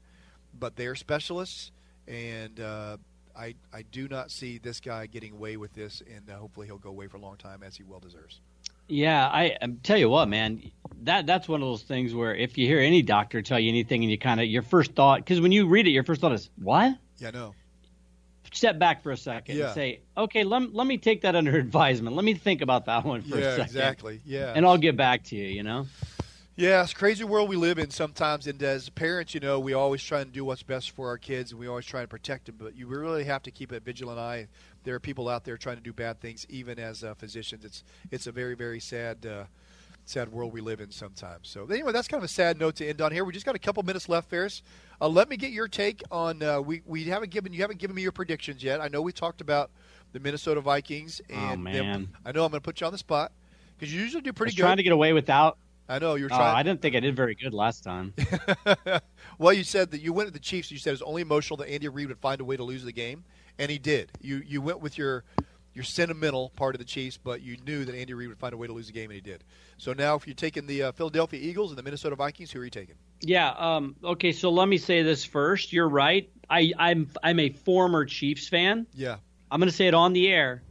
but 0.58 0.76
they're 0.76 0.96
specialists, 0.96 1.72
and 2.08 2.60
uh, 2.60 2.98
I 3.36 3.56
I 3.74 3.84
do 3.84 4.08
not 4.08 4.32
see 4.32 4.58
this 4.58 4.80
guy 4.80 5.06
getting 5.06 5.34
away 5.34 5.58
with 5.58 5.74
this, 5.74 6.02
and 6.14 6.30
uh, 6.30 6.38
hopefully 6.38 6.68
he'll 6.68 6.78
go 6.78 6.90
away 6.90 7.08
for 7.08 7.18
a 7.18 7.22
long 7.22 7.38
time 7.38 7.64
as 7.64 7.76
he 7.76 7.84
well 7.84 8.00
deserves. 8.00 8.40
Yeah, 8.88 9.28
I, 9.28 9.56
I 9.62 9.68
tell 9.84 9.98
you 9.98 10.10
what, 10.10 10.30
man, 10.30 10.72
that 11.04 11.28
that's 11.28 11.48
one 11.48 11.62
of 11.62 11.68
those 11.68 11.84
things 11.84 12.14
where 12.14 12.34
if 12.34 12.58
you 12.58 12.66
hear 12.66 12.80
any 12.80 13.04
doctor 13.04 13.42
tell 13.42 13.60
you 13.60 13.70
anything, 13.70 14.04
and 14.04 14.12
you 14.12 14.18
kind 14.18 14.40
of 14.40 14.48
your 14.48 14.64
first 14.64 14.94
thought, 14.94 15.20
because 15.20 15.42
when 15.42 15.52
you 15.52 15.68
read 15.68 15.88
it, 15.88 15.92
your 15.92 16.04
first 16.04 16.22
thought 16.22 16.32
is 16.32 16.50
what? 16.58 16.98
Yeah, 17.18 17.32
no. 17.32 17.54
Step 18.52 18.80
back 18.80 19.04
for 19.04 19.12
a 19.12 19.18
second 19.18 19.58
Yeah. 19.58 19.66
and 19.66 19.74
say, 19.76 20.00
okay, 20.18 20.44
let, 20.44 20.74
let 20.74 20.88
me 20.88 20.98
take 20.98 21.22
that 21.22 21.36
under 21.36 21.56
advisement. 21.58 22.16
Let 22.16 22.26
me 22.26 22.34
think 22.34 22.62
about 22.62 22.86
that 22.86 23.06
one 23.06 23.22
for 23.22 23.38
Yeah, 23.38 23.46
a 23.46 23.52
second. 23.52 23.64
exactly. 23.66 24.22
Yeah. 24.26 24.54
and 24.56 24.66
I'll 24.66 24.78
get 24.78 24.98
back 24.98 25.24
to 25.26 25.36
you. 25.36 25.46
You 25.48 25.64
know. 25.64 25.86
Yeah, 26.56 26.84
it's 26.84 26.92
a 26.92 26.96
crazy 26.96 27.24
world 27.24 27.48
we 27.48 27.56
live 27.56 27.80
in 27.80 27.90
sometimes. 27.90 28.46
And 28.46 28.62
as 28.62 28.90
parents, 28.90 29.34
you 29.34 29.40
know, 29.40 29.62
we 29.62 29.72
always 29.74 30.04
try 30.04 30.20
and 30.20 30.34
do 30.34 30.44
what's 30.44 30.62
best 30.62 30.92
for 30.92 31.08
our 31.08 31.18
kids, 31.18 31.52
and 31.52 31.60
we 31.60 31.68
always 31.68 31.86
try 31.86 32.02
and 32.02 32.10
protect 32.10 32.48
them. 32.48 32.56
But 32.60 32.76
you 32.76 32.86
really 32.86 33.24
have 33.24 33.44
to 33.44 33.52
keep 33.52 33.72
a 33.72 33.80
vigilant 33.80 34.20
eye. 34.20 34.48
There 34.84 34.94
are 34.94 35.00
people 35.00 35.30
out 35.30 35.46
there 35.46 35.56
trying 35.58 35.78
to 35.78 35.82
do 35.84 35.94
bad 35.94 36.20
things, 36.20 36.46
even 36.50 36.78
as 36.78 37.02
uh, 37.02 37.14
physicians. 37.14 37.64
It's 37.64 37.84
it's 38.12 38.28
a 38.28 38.32
very 38.34 38.56
very 38.56 38.82
sad 38.82 39.26
uh, 39.26 39.44
sad 40.10 40.30
world 40.32 40.52
we 40.54 40.62
live 40.62 40.80
in 40.82 40.92
sometimes. 40.92 41.48
So 41.50 41.66
anyway, 41.68 41.92
that's 41.92 42.08
kind 42.08 42.20
of 42.20 42.26
a 42.26 42.32
sad 42.34 42.60
note 42.60 42.76
to 42.78 42.88
end 42.88 43.02
on 43.02 43.12
here. 43.12 43.24
We 43.24 43.34
just 43.34 43.46
got 43.46 43.56
a 43.56 43.60
couple 43.60 43.84
minutes 43.84 44.10
left, 44.10 44.30
Ferris. 44.30 44.62
Uh, 45.00 45.08
let 45.08 45.30
me 45.30 45.38
get 45.38 45.52
your 45.52 45.68
take 45.68 46.02
on. 46.12 46.42
Uh, 46.44 46.60
we 46.62 46.82
we 46.86 47.04
haven't 47.06 47.32
given 47.32 47.54
you 47.54 47.62
haven't 47.62 47.80
given 47.80 47.96
me 47.96 48.02
your 48.02 48.12
predictions 48.12 48.64
yet. 48.64 48.82
I 48.82 48.88
know 48.88 49.02
we 49.02 49.12
talked 49.12 49.42
about 49.42 49.72
the 50.12 50.20
Minnesota 50.20 50.60
Vikings, 50.62 51.22
Oh, 51.30 51.34
and 51.36 51.66
them- 51.66 51.86
man. 51.86 52.10
I 52.26 52.32
know 52.32 52.44
I'm 52.46 52.52
going 52.52 52.60
to 52.62 52.66
put 52.66 52.82
you 52.82 52.88
on 52.88 52.92
the 52.94 52.98
spot 52.98 53.32
because 53.78 53.94
you 53.94 54.02
usually 54.02 54.22
do 54.22 54.30
I 54.32 54.34
pretty 54.34 54.56
good. 54.56 54.64
trying 54.64 54.78
to 54.78 54.84
get 54.84 54.94
away 54.94 55.14
without. 55.14 55.58
I 55.88 55.98
know 56.00 56.16
you're 56.16 56.28
Oh, 56.32 56.38
trying. 56.38 56.56
I 56.56 56.62
didn't 56.64 56.82
think 56.82 56.96
I 56.96 57.00
did 57.00 57.16
very 57.16 57.34
good 57.34 57.54
last 57.54 57.84
time. 57.84 58.14
well, 59.40 59.54
you 59.54 59.64
said 59.64 59.90
that 59.92 60.02
you 60.02 60.14
went 60.14 60.28
with 60.28 60.34
the 60.34 60.40
Chiefs. 60.40 60.70
You 60.72 60.78
said 60.78 60.92
it 60.92 60.94
was 60.94 61.02
only 61.02 61.22
emotional 61.22 61.58
that 61.58 61.70
Andy 61.70 61.88
Reid 61.88 62.08
would 62.10 62.20
find 62.20 62.42
a 62.42 62.46
way 62.46 62.58
to 62.58 62.64
lose 62.64 62.84
the 62.84 62.92
game, 62.92 63.24
and 63.58 63.72
he 63.72 63.78
did. 63.80 64.12
You 64.22 64.42
you 64.46 64.62
went 64.62 64.82
with 64.82 64.98
your 64.98 65.24
your 65.80 65.86
sentimental 65.86 66.50
part 66.58 66.76
of 66.76 66.80
the 66.80 66.86
Chiefs, 66.86 67.18
but 67.18 67.42
you 67.42 67.56
knew 67.66 67.86
that 67.86 67.96
Andy 67.96 68.14
Reid 68.14 68.28
would 68.28 68.38
find 68.38 68.54
a 68.54 68.58
way 68.58 68.68
to 68.68 68.74
lose 68.74 68.88
the 68.88 68.92
game, 68.92 69.12
and 69.12 69.14
he 69.14 69.22
did. 69.22 69.46
So 69.78 69.94
now, 69.94 70.16
if 70.16 70.28
you're 70.28 70.34
taking 70.34 70.68
the 70.68 70.84
uh, 70.84 70.92
Philadelphia 70.92 71.40
Eagles 71.42 71.72
and 71.72 71.78
the 71.78 71.84
Minnesota 71.84 72.18
Vikings, 72.18 72.52
who 72.52 72.60
are 72.60 72.66
you 72.66 72.70
taking? 72.70 72.96
Yeah. 73.22 73.52
Um, 73.52 73.96
okay. 74.04 74.34
So 74.34 74.50
let 74.50 74.68
me 74.68 74.78
say 74.78 75.04
this 75.04 75.24
first. 75.24 75.72
You're 75.72 75.88
right. 75.88 76.30
I, 76.50 76.74
I'm 76.78 77.10
I'm 77.24 77.40
a 77.40 77.52
former 77.52 78.04
Chiefs 78.04 78.50
fan. 78.50 78.88
Yeah. 78.94 79.20
I'm 79.50 79.62
going 79.62 79.70
to 79.70 79.76
say 79.76 79.88
it 79.88 79.94
on 79.94 80.12
the 80.12 80.28
air. 80.28 80.64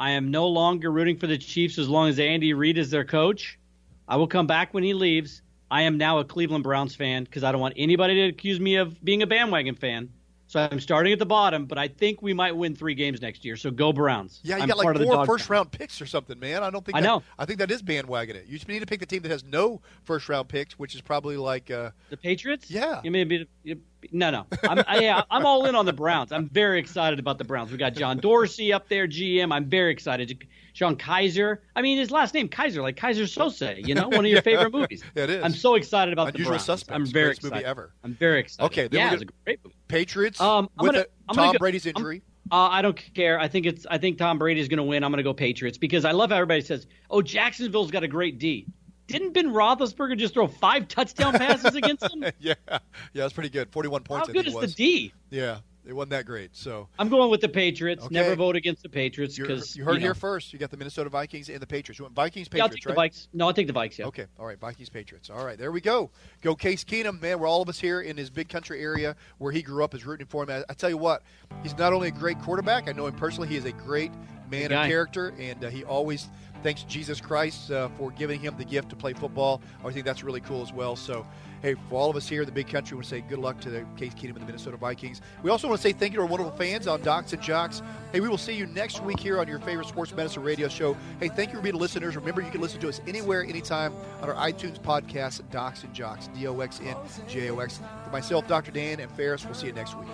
I 0.00 0.10
am 0.10 0.32
no 0.32 0.48
longer 0.48 0.90
rooting 0.90 1.18
for 1.18 1.28
the 1.28 1.38
Chiefs 1.38 1.78
as 1.78 1.88
long 1.88 2.08
as 2.08 2.18
Andy 2.18 2.52
Reid 2.52 2.78
is 2.78 2.90
their 2.90 3.04
coach. 3.04 3.60
I 4.08 4.16
will 4.16 4.26
come 4.26 4.48
back 4.48 4.74
when 4.74 4.82
he 4.82 4.92
leaves. 4.92 5.40
I 5.70 5.82
am 5.82 5.98
now 5.98 6.18
a 6.18 6.24
Cleveland 6.24 6.64
Browns 6.64 6.96
fan 6.96 7.22
because 7.22 7.44
I 7.44 7.52
don't 7.52 7.60
want 7.60 7.74
anybody 7.76 8.14
to 8.14 8.28
accuse 8.28 8.58
me 8.58 8.74
of 8.74 9.04
being 9.04 9.22
a 9.22 9.26
bandwagon 9.28 9.76
fan. 9.76 10.08
So 10.48 10.66
I'm 10.70 10.80
starting 10.80 11.12
at 11.12 11.18
the 11.18 11.26
bottom, 11.26 11.66
but 11.66 11.76
I 11.76 11.88
think 11.88 12.22
we 12.22 12.32
might 12.32 12.56
win 12.56 12.74
three 12.74 12.94
games 12.94 13.20
next 13.20 13.44
year. 13.44 13.54
So 13.54 13.70
go 13.70 13.92
Browns. 13.92 14.40
Yeah, 14.42 14.56
you 14.56 14.62
I'm 14.62 14.68
got 14.68 14.78
like 14.78 14.96
the 14.96 15.04
four 15.04 15.26
first 15.26 15.50
round 15.50 15.70
picks 15.70 16.00
or 16.00 16.06
something, 16.06 16.38
man. 16.38 16.62
I 16.62 16.70
don't 16.70 16.82
think 16.82 16.96
I 16.96 17.02
that, 17.02 17.06
know. 17.06 17.22
I 17.38 17.44
think 17.44 17.58
that 17.58 17.70
is 17.70 17.82
bandwagon 17.82 18.34
it. 18.34 18.46
You 18.46 18.56
just 18.56 18.66
need 18.66 18.80
to 18.80 18.86
pick 18.86 19.00
the 19.00 19.06
team 19.06 19.20
that 19.22 19.30
has 19.30 19.44
no 19.44 19.82
first 20.04 20.26
round 20.26 20.48
picks, 20.48 20.78
which 20.78 20.94
is 20.94 21.02
probably 21.02 21.36
like 21.36 21.70
uh, 21.70 21.90
the 22.08 22.16
Patriots. 22.16 22.70
Yeah. 22.70 23.02
You 23.04 23.10
mean 23.10 23.46
you- 23.62 23.80
no, 24.12 24.30
no. 24.30 24.46
I'm 24.68 24.82
I, 24.86 25.00
yeah, 25.00 25.22
I'm 25.30 25.44
all 25.46 25.66
in 25.66 25.74
on 25.74 25.86
the 25.86 25.92
Browns. 25.92 26.32
I'm 26.32 26.48
very 26.48 26.78
excited 26.78 27.18
about 27.18 27.38
the 27.38 27.44
Browns. 27.44 27.70
We 27.72 27.78
got 27.78 27.94
John 27.94 28.18
Dorsey 28.18 28.72
up 28.72 28.88
there, 28.88 29.06
GM. 29.08 29.52
I'm 29.52 29.64
very 29.66 29.92
excited. 29.92 30.46
Sean 30.72 30.94
Kizer. 30.96 31.58
I 31.74 31.82
mean, 31.82 31.98
his 31.98 32.10
last 32.10 32.34
name 32.34 32.48
Kizer, 32.48 32.82
like 32.82 32.96
Keyser 32.96 33.24
Söze. 33.24 33.86
You 33.86 33.94
know, 33.94 34.08
one 34.08 34.20
of 34.20 34.26
your 34.26 34.36
Yeah, 34.36 34.40
favorite 34.42 34.72
movies. 34.72 35.02
it 35.14 35.28
is. 35.30 35.42
I'm 35.44 35.52
so 35.52 35.74
excited 35.74 36.12
about 36.12 36.28
Unusual 36.28 36.44
the 36.44 36.50
Browns. 36.50 36.64
Suspects, 36.64 36.94
I'm 36.94 37.04
very 37.06 37.24
greatest 37.26 37.40
excited. 37.44 37.54
movie 37.56 37.64
ever. 37.66 37.92
I'm 38.04 38.14
very 38.14 38.40
excited. 38.40 38.66
Okay, 38.66 38.88
yeah, 38.92 39.12
it's 39.12 39.22
a 39.22 39.26
great 39.44 39.58
movie. 39.64 39.76
Patriots 39.88 40.40
Um, 40.40 40.68
I'm 40.78 40.86
with 40.86 40.94
gonna- 40.94 41.06
a- 41.30 41.34
Tom 41.34 41.52
go- 41.52 41.58
Brady's 41.58 41.86
injury. 41.86 42.22
Uh, 42.50 42.68
I 42.70 42.80
don't 42.80 42.96
care. 43.14 43.38
I 43.38 43.46
think 43.46 43.66
it's. 43.66 43.84
I 43.90 43.98
think 43.98 44.16
Tom 44.16 44.38
Brady's 44.38 44.68
going 44.68 44.78
to 44.78 44.82
win. 44.82 45.04
I'm 45.04 45.10
going 45.10 45.18
to 45.18 45.22
go 45.22 45.34
Patriots 45.34 45.76
because 45.76 46.06
I 46.06 46.12
love 46.12 46.30
how 46.30 46.36
everybody 46.36 46.62
says, 46.62 46.86
"Oh, 47.10 47.20
Jacksonville's 47.20 47.90
got 47.90 48.04
a 48.04 48.08
great 48.08 48.38
D." 48.38 48.64
Didn't 49.08 49.32
Ben 49.32 49.48
Roethlisberger 49.52 50.16
just 50.18 50.34
throw 50.34 50.46
five 50.46 50.86
touchdown 50.86 51.32
passes 51.32 51.74
against 51.74 52.02
them? 52.02 52.22
yeah, 52.40 52.54
yeah, 52.68 52.78
that's 53.14 53.32
pretty 53.32 53.48
good. 53.48 53.70
Forty-one 53.70 54.02
points. 54.02 54.28
How 54.28 54.32
good 54.32 54.46
is 54.46 54.54
the. 54.54 54.66
D? 54.66 55.12
Yeah, 55.30 55.58
it 55.86 55.94
wasn't 55.94 56.10
that 56.10 56.26
great. 56.26 56.54
So 56.54 56.88
I'm 56.98 57.08
going 57.08 57.30
with 57.30 57.40
the 57.40 57.48
Patriots. 57.48 58.04
Okay. 58.04 58.14
Never 58.14 58.36
vote 58.36 58.54
against 58.54 58.82
the 58.82 58.90
Patriots 58.90 59.38
because 59.38 59.74
you 59.74 59.84
heard 59.84 59.94
know. 59.94 60.00
here 60.00 60.14
first. 60.14 60.52
You 60.52 60.58
got 60.58 60.70
the 60.70 60.76
Minnesota 60.76 61.08
Vikings 61.08 61.48
and 61.48 61.58
the 61.58 61.66
Patriots. 61.66 61.98
You 61.98 62.04
went 62.04 62.14
Vikings, 62.14 62.48
Yeah, 62.52 62.64
I'll 62.64 62.68
take 62.68 62.84
right? 62.84 62.94
the 62.94 63.18
Vikes. 63.18 63.28
No, 63.32 63.46
I'll 63.46 63.54
take 63.54 63.66
the 63.66 63.72
Vikes. 63.72 63.96
Yeah. 63.96 64.06
Okay, 64.06 64.26
all 64.38 64.44
right, 64.44 64.60
Vikings, 64.60 64.90
Patriots. 64.90 65.30
All 65.30 65.42
right, 65.42 65.58
there 65.58 65.72
we 65.72 65.80
go. 65.80 66.10
Go 66.42 66.54
Case 66.54 66.84
Keenum, 66.84 67.22
man. 67.22 67.38
We're 67.38 67.46
all 67.46 67.62
of 67.62 67.70
us 67.70 67.80
here 67.80 68.02
in 68.02 68.18
his 68.18 68.28
big 68.28 68.50
country 68.50 68.82
area 68.82 69.16
where 69.38 69.50
he 69.50 69.62
grew 69.62 69.82
up 69.82 69.94
is 69.94 70.04
rooting 70.04 70.26
for 70.26 70.42
him. 70.42 70.50
I, 70.50 70.64
I 70.68 70.74
tell 70.74 70.90
you 70.90 70.98
what, 70.98 71.22
he's 71.62 71.76
not 71.78 71.94
only 71.94 72.08
a 72.08 72.12
great 72.12 72.38
quarterback. 72.40 72.86
I 72.86 72.92
know 72.92 73.06
him 73.06 73.14
personally. 73.14 73.48
He 73.48 73.56
is 73.56 73.64
a 73.64 73.72
great 73.72 74.12
man 74.50 74.72
of 74.72 74.86
character, 74.86 75.34
and 75.38 75.64
uh, 75.64 75.70
he 75.70 75.84
always 75.84 76.28
thanks 76.62 76.82
Jesus 76.84 77.20
Christ 77.20 77.70
uh, 77.70 77.88
for 77.96 78.10
giving 78.12 78.40
him 78.40 78.56
the 78.56 78.64
gift 78.64 78.90
to 78.90 78.96
play 78.96 79.12
football. 79.12 79.60
I 79.84 79.90
think 79.90 80.04
that's 80.04 80.22
really 80.22 80.40
cool 80.40 80.62
as 80.62 80.72
well. 80.72 80.96
So. 80.96 81.26
Hey, 81.60 81.74
for 81.88 81.96
all 81.96 82.08
of 82.08 82.14
us 82.14 82.28
here 82.28 82.42
in 82.42 82.46
the 82.46 82.52
big 82.52 82.68
country, 82.68 82.94
we 82.94 82.98
want 82.98 83.08
to 83.08 83.10
say 83.16 83.20
good 83.20 83.40
luck 83.40 83.60
to 83.62 83.70
the 83.70 83.84
Case 83.96 84.14
Keenum 84.14 84.36
and 84.36 84.42
the 84.42 84.46
Minnesota 84.46 84.76
Vikings. 84.76 85.20
We 85.42 85.50
also 85.50 85.66
want 85.66 85.80
to 85.80 85.88
say 85.88 85.92
thank 85.92 86.12
you 86.12 86.18
to 86.18 86.22
our 86.22 86.28
wonderful 86.28 86.56
fans 86.56 86.86
on 86.86 87.02
Docs 87.02 87.32
and 87.32 87.42
Jocks. 87.42 87.82
Hey, 88.12 88.20
we 88.20 88.28
will 88.28 88.38
see 88.38 88.52
you 88.52 88.66
next 88.66 89.02
week 89.02 89.18
here 89.18 89.40
on 89.40 89.48
your 89.48 89.58
favorite 89.58 89.88
sports 89.88 90.14
medicine 90.14 90.44
radio 90.44 90.68
show. 90.68 90.96
Hey, 91.18 91.26
thank 91.28 91.50
you 91.50 91.56
for 91.56 91.62
being 91.62 91.74
listeners. 91.74 92.14
Remember, 92.14 92.42
you 92.42 92.50
can 92.52 92.60
listen 92.60 92.80
to 92.80 92.88
us 92.88 93.00
anywhere, 93.08 93.42
anytime 93.42 93.92
on 94.22 94.30
our 94.30 94.36
iTunes 94.36 94.78
podcast, 94.78 95.42
Docs 95.50 95.82
and 95.82 95.92
Jocks, 95.92 96.28
D 96.28 96.46
O 96.46 96.60
X 96.60 96.80
N 96.80 96.96
J 97.26 97.50
O 97.50 97.58
X. 97.58 97.80
For 98.04 98.10
myself, 98.10 98.46
Dr. 98.46 98.70
Dan, 98.70 99.00
and 99.00 99.10
Ferris, 99.10 99.44
we'll 99.44 99.54
see 99.54 99.66
you 99.66 99.72
next 99.72 99.98
week. 99.98 100.08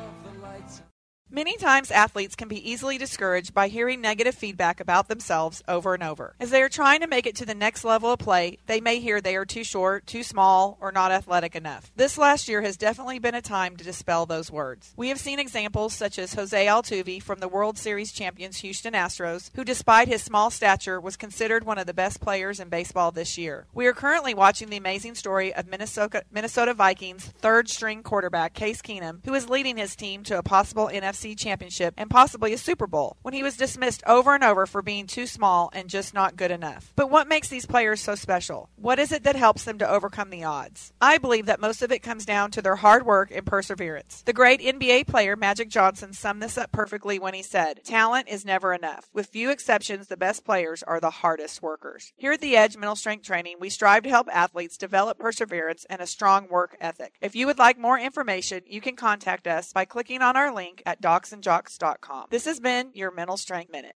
Many 1.35 1.57
times, 1.57 1.91
athletes 1.91 2.37
can 2.37 2.47
be 2.47 2.71
easily 2.71 2.97
discouraged 2.97 3.53
by 3.53 3.67
hearing 3.67 4.01
negative 4.01 4.37
feedback 4.37 4.79
about 4.79 5.09
themselves 5.09 5.65
over 5.67 5.93
and 5.93 6.03
over. 6.05 6.37
As 6.39 6.51
they 6.51 6.63
are 6.63 6.69
trying 6.69 7.01
to 7.01 7.09
make 7.09 7.27
it 7.27 7.35
to 7.35 7.45
the 7.45 7.57
next 7.57 7.83
level 7.83 8.13
of 8.13 8.21
play, 8.21 8.59
they 8.67 8.81
may 8.81 9.01
hear 9.01 9.21
they 9.21 9.35
are 9.35 9.45
too 9.45 9.65
short, 9.65 10.07
too 10.07 10.23
small, 10.23 10.79
or 10.81 10.93
not 10.93 11.11
athletic 11.11 11.57
enough. 11.57 11.91
This 11.97 12.17
last 12.17 12.47
year 12.47 12.63
has 12.63 12.77
definitely 12.77 13.19
been 13.19 13.35
a 13.35 13.43
time 13.43 13.77
to 13.77 13.83
dispel 13.83 14.27
those 14.27 14.49
words. 14.49 14.93
We 14.97 15.09
have 15.09 15.19
seen 15.19 15.41
examples 15.41 15.93
such 15.93 16.21
as 16.21 16.35
Jose 16.35 16.67
Altuve 16.67 17.21
from 17.21 17.41
the 17.41 17.49
World 17.49 17.79
Series 17.79 18.13
champions 18.13 18.59
Houston 18.59 18.95
Astros, 18.95 19.51
who, 19.57 19.65
despite 19.65 20.07
his 20.07 20.23
small 20.23 20.53
stature, 20.53 21.01
was 21.01 21.17
considered 21.17 21.65
one 21.65 21.79
of 21.79 21.89
the 21.89 21.95
best 21.95 22.21
players 22.21 22.61
in 22.61 22.69
baseball 22.69 23.11
this 23.11 23.37
year. 23.37 23.67
We 23.75 23.89
are 23.89 23.93
currently 23.93 24.35
watching 24.35 24.69
the 24.69 24.77
amazing 24.77 25.17
story 25.17 25.53
of 25.53 25.67
Minnesota, 25.67 26.23
Minnesota 26.31 26.75
Vikings 26.75 27.25
third 27.25 27.69
string 27.69 28.05
quarterback 28.05 28.55
Case 28.55 28.81
Keenum, 28.81 29.19
who 29.25 29.35
is 29.35 29.49
leading 29.49 29.79
his 29.79 29.97
team 29.97 30.23
to 30.23 30.39
a 30.39 30.43
possible 30.45 30.89
NFL 30.93 31.24
Championship 31.33 31.95
and 31.97 32.11
possibly 32.11 32.53
a 32.53 32.59
Super 32.59 32.87
Bowl 32.87 33.17
when 33.23 33.33
he 33.33 33.43
was 33.43 33.57
dismissed 33.57 34.03
over 34.07 34.35
and 34.35 34.45
over 34.45 34.67
for 34.67 34.83
being 34.83 35.07
too 35.07 35.27
small 35.27 35.71
and 35.73 35.89
just 35.89 36.13
not 36.13 36.37
good 36.37 36.51
enough. 36.51 36.93
But 36.97 37.11
what 37.11 37.29
makes 37.29 37.49
these 37.49 37.67
players 37.67 38.01
so 38.01 38.15
special? 38.15 38.69
What 38.77 38.99
is 38.99 39.13
it 39.13 39.23
that 39.25 39.37
helps 39.37 39.65
them 39.65 39.79
to 39.79 39.89
overcome 39.89 40.31
the 40.31 40.45
odds? 40.45 40.93
I 41.01 41.19
believe 41.19 41.47
that 41.47 41.61
most 41.61 41.83
of 41.83 41.93
it 41.93 42.03
comes 42.03 42.27
down 42.27 42.51
to 42.51 42.63
their 42.63 42.77
hard 42.77 43.07
work 43.07 43.31
and 43.31 43.47
perseverance. 43.47 44.23
The 44.27 44.33
great 44.33 44.61
NBA 44.61 45.07
player 45.07 45.37
Magic 45.37 45.71
Johnson 45.71 46.13
summed 46.13 46.43
this 46.43 46.59
up 46.59 46.73
perfectly 46.73 47.19
when 47.19 47.35
he 47.35 47.43
said, 47.43 47.85
Talent 47.85 48.29
is 48.29 48.45
never 48.45 48.75
enough. 48.75 49.09
With 49.13 49.29
few 49.29 49.51
exceptions, 49.51 50.09
the 50.09 50.17
best 50.17 50.45
players 50.45 50.83
are 50.83 51.01
the 51.01 51.11
hardest 51.11 51.63
workers. 51.63 52.13
Here 52.17 52.33
at 52.33 52.41
the 52.41 52.57
Edge 52.57 52.77
Mental 52.77 52.97
Strength 52.97 53.25
Training, 53.25 53.57
we 53.61 53.71
strive 53.71 54.03
to 54.03 54.11
help 54.11 54.29
athletes 54.33 54.77
develop 54.77 55.19
perseverance 55.19 55.87
and 55.89 56.01
a 56.01 56.07
strong 56.07 56.49
work 56.49 56.77
ethic. 56.81 57.15
If 57.21 57.37
you 57.37 57.47
would 57.47 57.59
like 57.59 57.79
more 57.79 57.99
information, 57.99 58.63
you 58.67 58.81
can 58.81 58.97
contact 58.97 59.47
us 59.47 59.73
by 59.73 59.85
clicking 59.85 60.23
on 60.23 60.37
our 60.37 60.53
link 60.53 60.83
at 60.87 61.01
docsandjocks.com. 61.15 62.27
This 62.31 62.45
has 62.47 62.61
been 62.61 62.91
your 62.95 63.11
Mental 63.11 63.37
Strength 63.37 63.71
Minute. 63.71 63.93